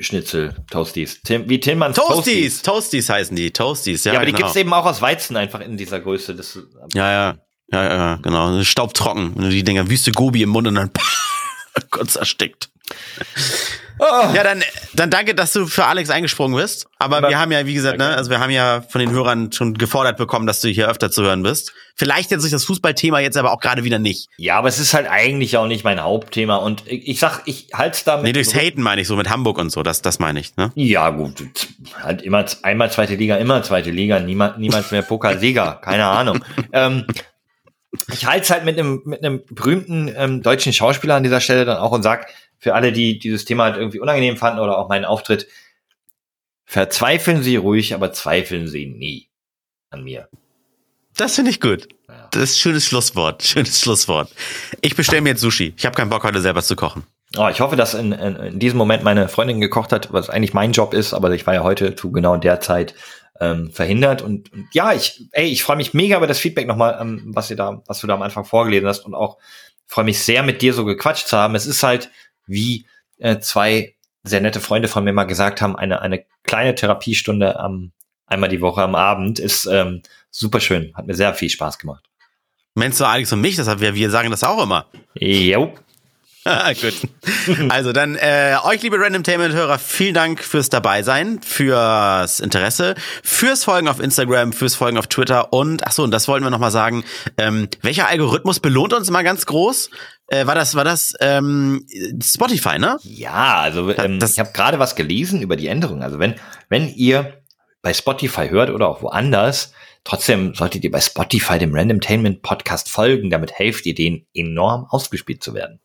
Schnitzel, 0.00 0.54
Toasties. 0.70 1.20
Tim, 1.22 1.48
wie 1.48 1.60
Tillmanns 1.60 1.96
Toasties! 1.96 2.62
Toasties 2.62 3.08
heißen 3.08 3.36
die. 3.36 3.50
Toasties, 3.50 4.04
ja. 4.04 4.12
Ja, 4.12 4.18
aber 4.18 4.26
die 4.26 4.32
genau. 4.32 4.46
gibt's 4.46 4.56
eben 4.56 4.72
auch 4.72 4.86
aus 4.86 5.02
Weizen 5.02 5.36
einfach 5.36 5.60
in 5.60 5.76
dieser 5.76 6.00
Größe. 6.00 6.34
Das, 6.34 6.58
Ja, 6.94 7.12
ja. 7.12 7.38
Ja, 7.72 7.84
ja, 7.84 7.96
ja, 7.96 8.14
genau. 8.16 8.62
Staubtrocken. 8.62 9.36
Wenn 9.36 9.44
du 9.44 9.50
die 9.50 9.62
Dinger 9.62 9.88
Wüste 9.88 10.10
Gobi 10.10 10.42
im 10.42 10.48
Mund 10.48 10.66
und 10.66 10.74
dann 10.74 10.90
kurz 11.90 12.16
erstickt. 12.16 12.70
Oh, 14.00 14.34
Ja, 14.34 14.42
dann, 14.42 14.62
dann 14.94 15.10
danke, 15.10 15.34
dass 15.34 15.52
du 15.52 15.66
für 15.66 15.84
Alex 15.84 16.10
eingesprungen 16.10 16.56
bist. 16.60 16.86
Aber 16.98 17.18
Aber- 17.18 17.28
wir 17.28 17.38
haben 17.38 17.52
ja, 17.52 17.66
wie 17.66 17.74
gesagt, 17.74 17.98
ne, 17.98 18.16
also 18.16 18.30
wir 18.30 18.40
haben 18.40 18.50
ja 18.50 18.82
von 18.88 19.00
den 19.00 19.10
Hörern 19.10 19.52
schon 19.52 19.74
gefordert 19.74 20.16
bekommen, 20.16 20.46
dass 20.46 20.60
du 20.60 20.68
hier 20.68 20.88
öfter 20.88 21.10
zu 21.10 21.22
hören 21.22 21.42
bist. 21.42 21.72
Vielleicht 21.96 22.30
jetzt 22.30 22.42
durch 22.42 22.52
das 22.52 22.64
Fußballthema 22.64 23.20
jetzt 23.20 23.36
aber 23.36 23.52
auch 23.52 23.60
gerade 23.60 23.84
wieder 23.84 23.98
nicht. 23.98 24.28
Ja, 24.38 24.56
aber 24.58 24.68
es 24.68 24.78
ist 24.78 24.94
halt 24.94 25.06
eigentlich 25.08 25.56
auch 25.58 25.66
nicht 25.66 25.84
mein 25.84 26.00
Hauptthema. 26.02 26.56
Und 26.56 26.82
ich, 26.86 27.08
ich 27.08 27.18
sag, 27.20 27.42
ich 27.46 27.68
halt's 27.74 28.04
damit. 28.04 28.24
Nee, 28.24 28.32
durchs 28.32 28.54
Haten 28.54 28.80
meine 28.82 29.02
ich 29.02 29.08
so 29.08 29.16
mit 29.16 29.28
Hamburg 29.28 29.58
und 29.58 29.70
so, 29.70 29.82
das, 29.82 30.00
das 30.02 30.18
meine 30.18 30.40
ich, 30.40 30.56
ne? 30.56 30.72
Ja, 30.74 31.10
gut. 31.10 31.42
Halt 32.02 32.22
immer 32.22 32.44
einmal 32.62 32.90
zweite 32.90 33.14
Liga, 33.16 33.36
immer 33.36 33.62
zweite 33.62 33.90
Liga, 33.90 34.18
niemals, 34.18 34.56
niemals 34.56 34.90
mehr 34.90 35.02
Pokalsieger. 35.02 35.80
Keine 35.84 36.06
Ahnung. 36.06 36.42
ähm, 36.72 37.04
Ich 38.12 38.24
halte 38.24 38.42
es 38.44 38.50
halt 38.50 38.64
mit 38.64 38.78
einem 38.78 39.02
mit 39.04 39.24
einem 39.24 39.42
berühmten 39.50 40.10
ähm, 40.16 40.42
deutschen 40.42 40.72
Schauspieler 40.72 41.16
an 41.16 41.22
dieser 41.24 41.40
Stelle 41.40 41.64
dann 41.64 41.78
auch 41.78 41.90
und 41.92 42.02
sag 42.02 42.26
für 42.60 42.74
alle, 42.74 42.92
die 42.92 43.18
dieses 43.18 43.44
Thema 43.44 43.64
halt 43.64 43.76
irgendwie 43.76 43.98
unangenehm 43.98 44.36
fanden 44.36 44.60
oder 44.60 44.78
auch 44.78 44.88
meinen 44.88 45.06
Auftritt, 45.06 45.48
verzweifeln 46.66 47.42
Sie 47.42 47.56
ruhig, 47.56 47.94
aber 47.94 48.12
zweifeln 48.12 48.68
Sie 48.68 48.86
nie 48.86 49.28
an 49.88 50.04
mir. 50.04 50.28
Das 51.16 51.34
finde 51.34 51.50
ich 51.50 51.60
gut. 51.60 51.88
Das 52.30 52.42
ist 52.42 52.56
ein 52.56 52.58
schönes 52.60 52.86
Schlusswort. 52.86 53.42
Schönes 53.42 53.80
Schlusswort. 53.80 54.30
Ich 54.80 54.94
bestelle 54.94 55.22
mir 55.22 55.30
jetzt 55.30 55.40
Sushi. 55.40 55.74
Ich 55.76 55.84
habe 55.84 55.96
keinen 55.96 56.10
Bock, 56.10 56.22
heute 56.22 56.40
selber 56.40 56.62
zu 56.62 56.76
kochen. 56.76 57.04
Oh, 57.36 57.48
ich 57.48 57.60
hoffe, 57.60 57.76
dass 57.76 57.94
in, 57.94 58.12
in, 58.12 58.36
in 58.36 58.58
diesem 58.58 58.78
Moment 58.78 59.02
meine 59.04 59.28
Freundin 59.28 59.60
gekocht 59.60 59.92
hat, 59.92 60.12
was 60.12 60.30
eigentlich 60.30 60.54
mein 60.54 60.72
Job 60.72 60.94
ist, 60.94 61.14
aber 61.14 61.30
ich 61.30 61.46
war 61.46 61.54
ja 61.54 61.62
heute 61.62 61.94
zu 61.94 62.12
genau 62.12 62.36
der 62.36 62.60
Zeit 62.60 62.94
ähm, 63.40 63.70
verhindert. 63.70 64.22
Und, 64.22 64.52
und 64.52 64.66
ja, 64.72 64.92
ich, 64.92 65.28
ey, 65.32 65.46
ich 65.46 65.62
freue 65.62 65.76
mich 65.76 65.94
mega 65.94 66.16
über 66.16 66.26
das 66.26 66.38
Feedback 66.38 66.66
nochmal, 66.66 66.98
ähm, 67.00 67.22
was 67.26 67.50
ihr 67.50 67.56
da, 67.56 67.82
was 67.86 68.00
du 68.00 68.06
da 68.06 68.14
am 68.14 68.22
Anfang 68.22 68.44
vorgelesen 68.44 68.88
hast 68.88 69.00
und 69.00 69.14
auch 69.14 69.38
freue 69.86 70.04
mich 70.04 70.20
sehr, 70.22 70.42
mit 70.42 70.62
dir 70.62 70.72
so 70.72 70.84
gequatscht 70.84 71.26
zu 71.26 71.36
haben. 71.36 71.54
Es 71.54 71.66
ist 71.66 71.82
halt, 71.82 72.10
wie 72.46 72.86
äh, 73.18 73.38
zwei 73.38 73.94
sehr 74.22 74.40
nette 74.40 74.60
Freunde 74.60 74.88
von 74.88 75.04
mir 75.04 75.12
mal 75.12 75.24
gesagt 75.24 75.62
haben, 75.62 75.76
eine, 75.76 76.02
eine 76.02 76.24
kleine 76.44 76.74
Therapiestunde 76.74 77.58
am, 77.58 77.92
einmal 78.26 78.48
die 78.48 78.60
Woche 78.60 78.82
am 78.82 78.94
Abend 78.94 79.38
ist 79.38 79.66
ähm, 79.66 80.02
super 80.30 80.60
schön. 80.60 80.92
Hat 80.94 81.06
mir 81.06 81.14
sehr 81.14 81.34
viel 81.34 81.48
Spaß 81.50 81.78
gemacht. 81.78 82.04
Meinst 82.74 83.00
du 83.00 83.04
Alex 83.04 83.32
und 83.32 83.40
mich? 83.40 83.56
Das 83.56 83.80
wir, 83.80 83.94
wir 83.94 84.10
sagen 84.10 84.30
das 84.30 84.44
auch 84.44 84.62
immer. 84.62 84.86
Jo. 85.14 85.74
Gut. 86.80 86.94
Also 87.68 87.92
dann 87.92 88.16
äh, 88.16 88.56
euch, 88.64 88.80
liebe 88.82 88.98
Randomtainment-Hörer, 88.98 89.78
vielen 89.78 90.14
Dank 90.14 90.42
fürs 90.42 90.70
Dabeisein, 90.70 91.42
fürs 91.42 92.40
Interesse, 92.40 92.94
fürs 93.22 93.64
Folgen 93.64 93.88
auf 93.88 94.00
Instagram, 94.00 94.54
fürs 94.54 94.74
Folgen 94.74 94.96
auf 94.96 95.06
Twitter 95.06 95.52
und 95.52 95.86
ach 95.86 95.92
so, 95.92 96.02
und 96.02 96.12
das 96.12 96.28
wollten 96.28 96.44
wir 96.44 96.50
nochmal 96.50 96.70
sagen. 96.70 97.04
Ähm, 97.36 97.68
welcher 97.82 98.08
Algorithmus 98.08 98.58
belohnt 98.60 98.94
uns 98.94 99.10
mal 99.10 99.22
ganz 99.22 99.44
groß? 99.44 99.90
Äh, 100.30 100.46
war 100.46 100.54
das 100.54 100.76
war 100.76 100.84
das 100.84 101.14
ähm, 101.20 101.84
Spotify, 102.22 102.78
ne? 102.78 102.98
Ja, 103.02 103.60
also 103.60 103.90
ähm, 103.90 104.20
das, 104.20 104.32
ich 104.32 104.38
habe 104.38 104.52
gerade 104.52 104.78
was 104.78 104.94
gelesen 104.94 105.42
über 105.42 105.56
die 105.56 105.66
Änderung. 105.66 106.02
Also 106.02 106.18
wenn 106.20 106.36
wenn 106.68 106.88
ihr 106.88 107.42
bei 107.82 107.92
Spotify 107.92 108.48
hört 108.48 108.70
oder 108.70 108.88
auch 108.88 109.02
woanders, 109.02 109.72
trotzdem 110.04 110.54
solltet 110.54 110.84
ihr 110.84 110.90
bei 110.90 111.00
Spotify 111.00 111.58
dem 111.58 111.74
Randomtainment 111.74 112.42
Podcast 112.42 112.88
folgen. 112.88 113.28
Damit 113.28 113.52
helft 113.52 113.86
ihr 113.86 113.94
denen 113.94 114.24
enorm 114.32 114.86
ausgespielt 114.88 115.42
zu 115.42 115.52
werden. 115.52 115.80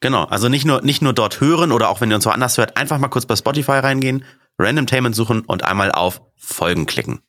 Genau, 0.00 0.24
also 0.24 0.48
nicht 0.48 0.64
nur, 0.64 0.82
nicht 0.82 1.02
nur 1.02 1.12
dort 1.12 1.40
hören 1.40 1.70
oder 1.70 1.88
auch 1.88 2.00
wenn 2.00 2.10
ihr 2.10 2.16
uns 2.16 2.26
woanders 2.26 2.58
hört, 2.58 2.76
einfach 2.76 2.98
mal 2.98 3.08
kurz 3.08 3.24
bei 3.24 3.36
Spotify 3.36 3.72
reingehen, 3.72 4.24
Randomtainment 4.58 5.14
suchen 5.14 5.42
und 5.42 5.64
einmal 5.64 5.92
auf 5.92 6.22
Folgen 6.36 6.86
klicken. 6.86 7.20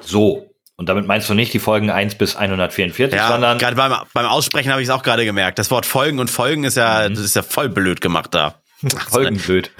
So. 0.00 0.45
Und 0.78 0.88
damit 0.90 1.06
meinst 1.06 1.28
du 1.30 1.34
nicht 1.34 1.54
die 1.54 1.58
Folgen 1.58 1.90
1 1.90 2.16
bis 2.16 2.36
144, 2.36 3.16
ja, 3.16 3.28
sondern. 3.28 3.58
Gerade 3.58 3.76
beim, 3.76 3.94
beim 4.12 4.26
Aussprechen 4.26 4.70
habe 4.70 4.82
ich 4.82 4.88
es 4.88 4.94
auch 4.94 5.02
gerade 5.02 5.24
gemerkt. 5.24 5.58
Das 5.58 5.70
Wort 5.70 5.86
Folgen 5.86 6.18
und 6.18 6.30
Folgen 6.30 6.64
ist 6.64 6.76
ja, 6.76 7.08
mhm. 7.08 7.14
das 7.14 7.24
ist 7.24 7.34
ja 7.34 7.42
voll 7.42 7.68
blöd 7.70 8.00
gemacht 8.00 8.34
da. 8.34 8.60
Folgen 9.08 9.38
blöd. 9.38 9.70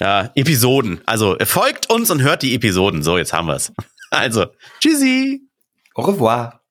Ja, 0.00 0.30
Episoden. 0.34 1.00
Also 1.06 1.36
folgt 1.44 1.88
uns 1.90 2.10
und 2.10 2.22
hört 2.22 2.42
die 2.42 2.54
Episoden. 2.54 3.02
So, 3.02 3.18
jetzt 3.18 3.32
haben 3.32 3.46
wir's. 3.48 3.72
Also, 4.10 4.48
tschüssi. 4.78 5.48
Au 5.94 6.02
revoir. 6.02 6.61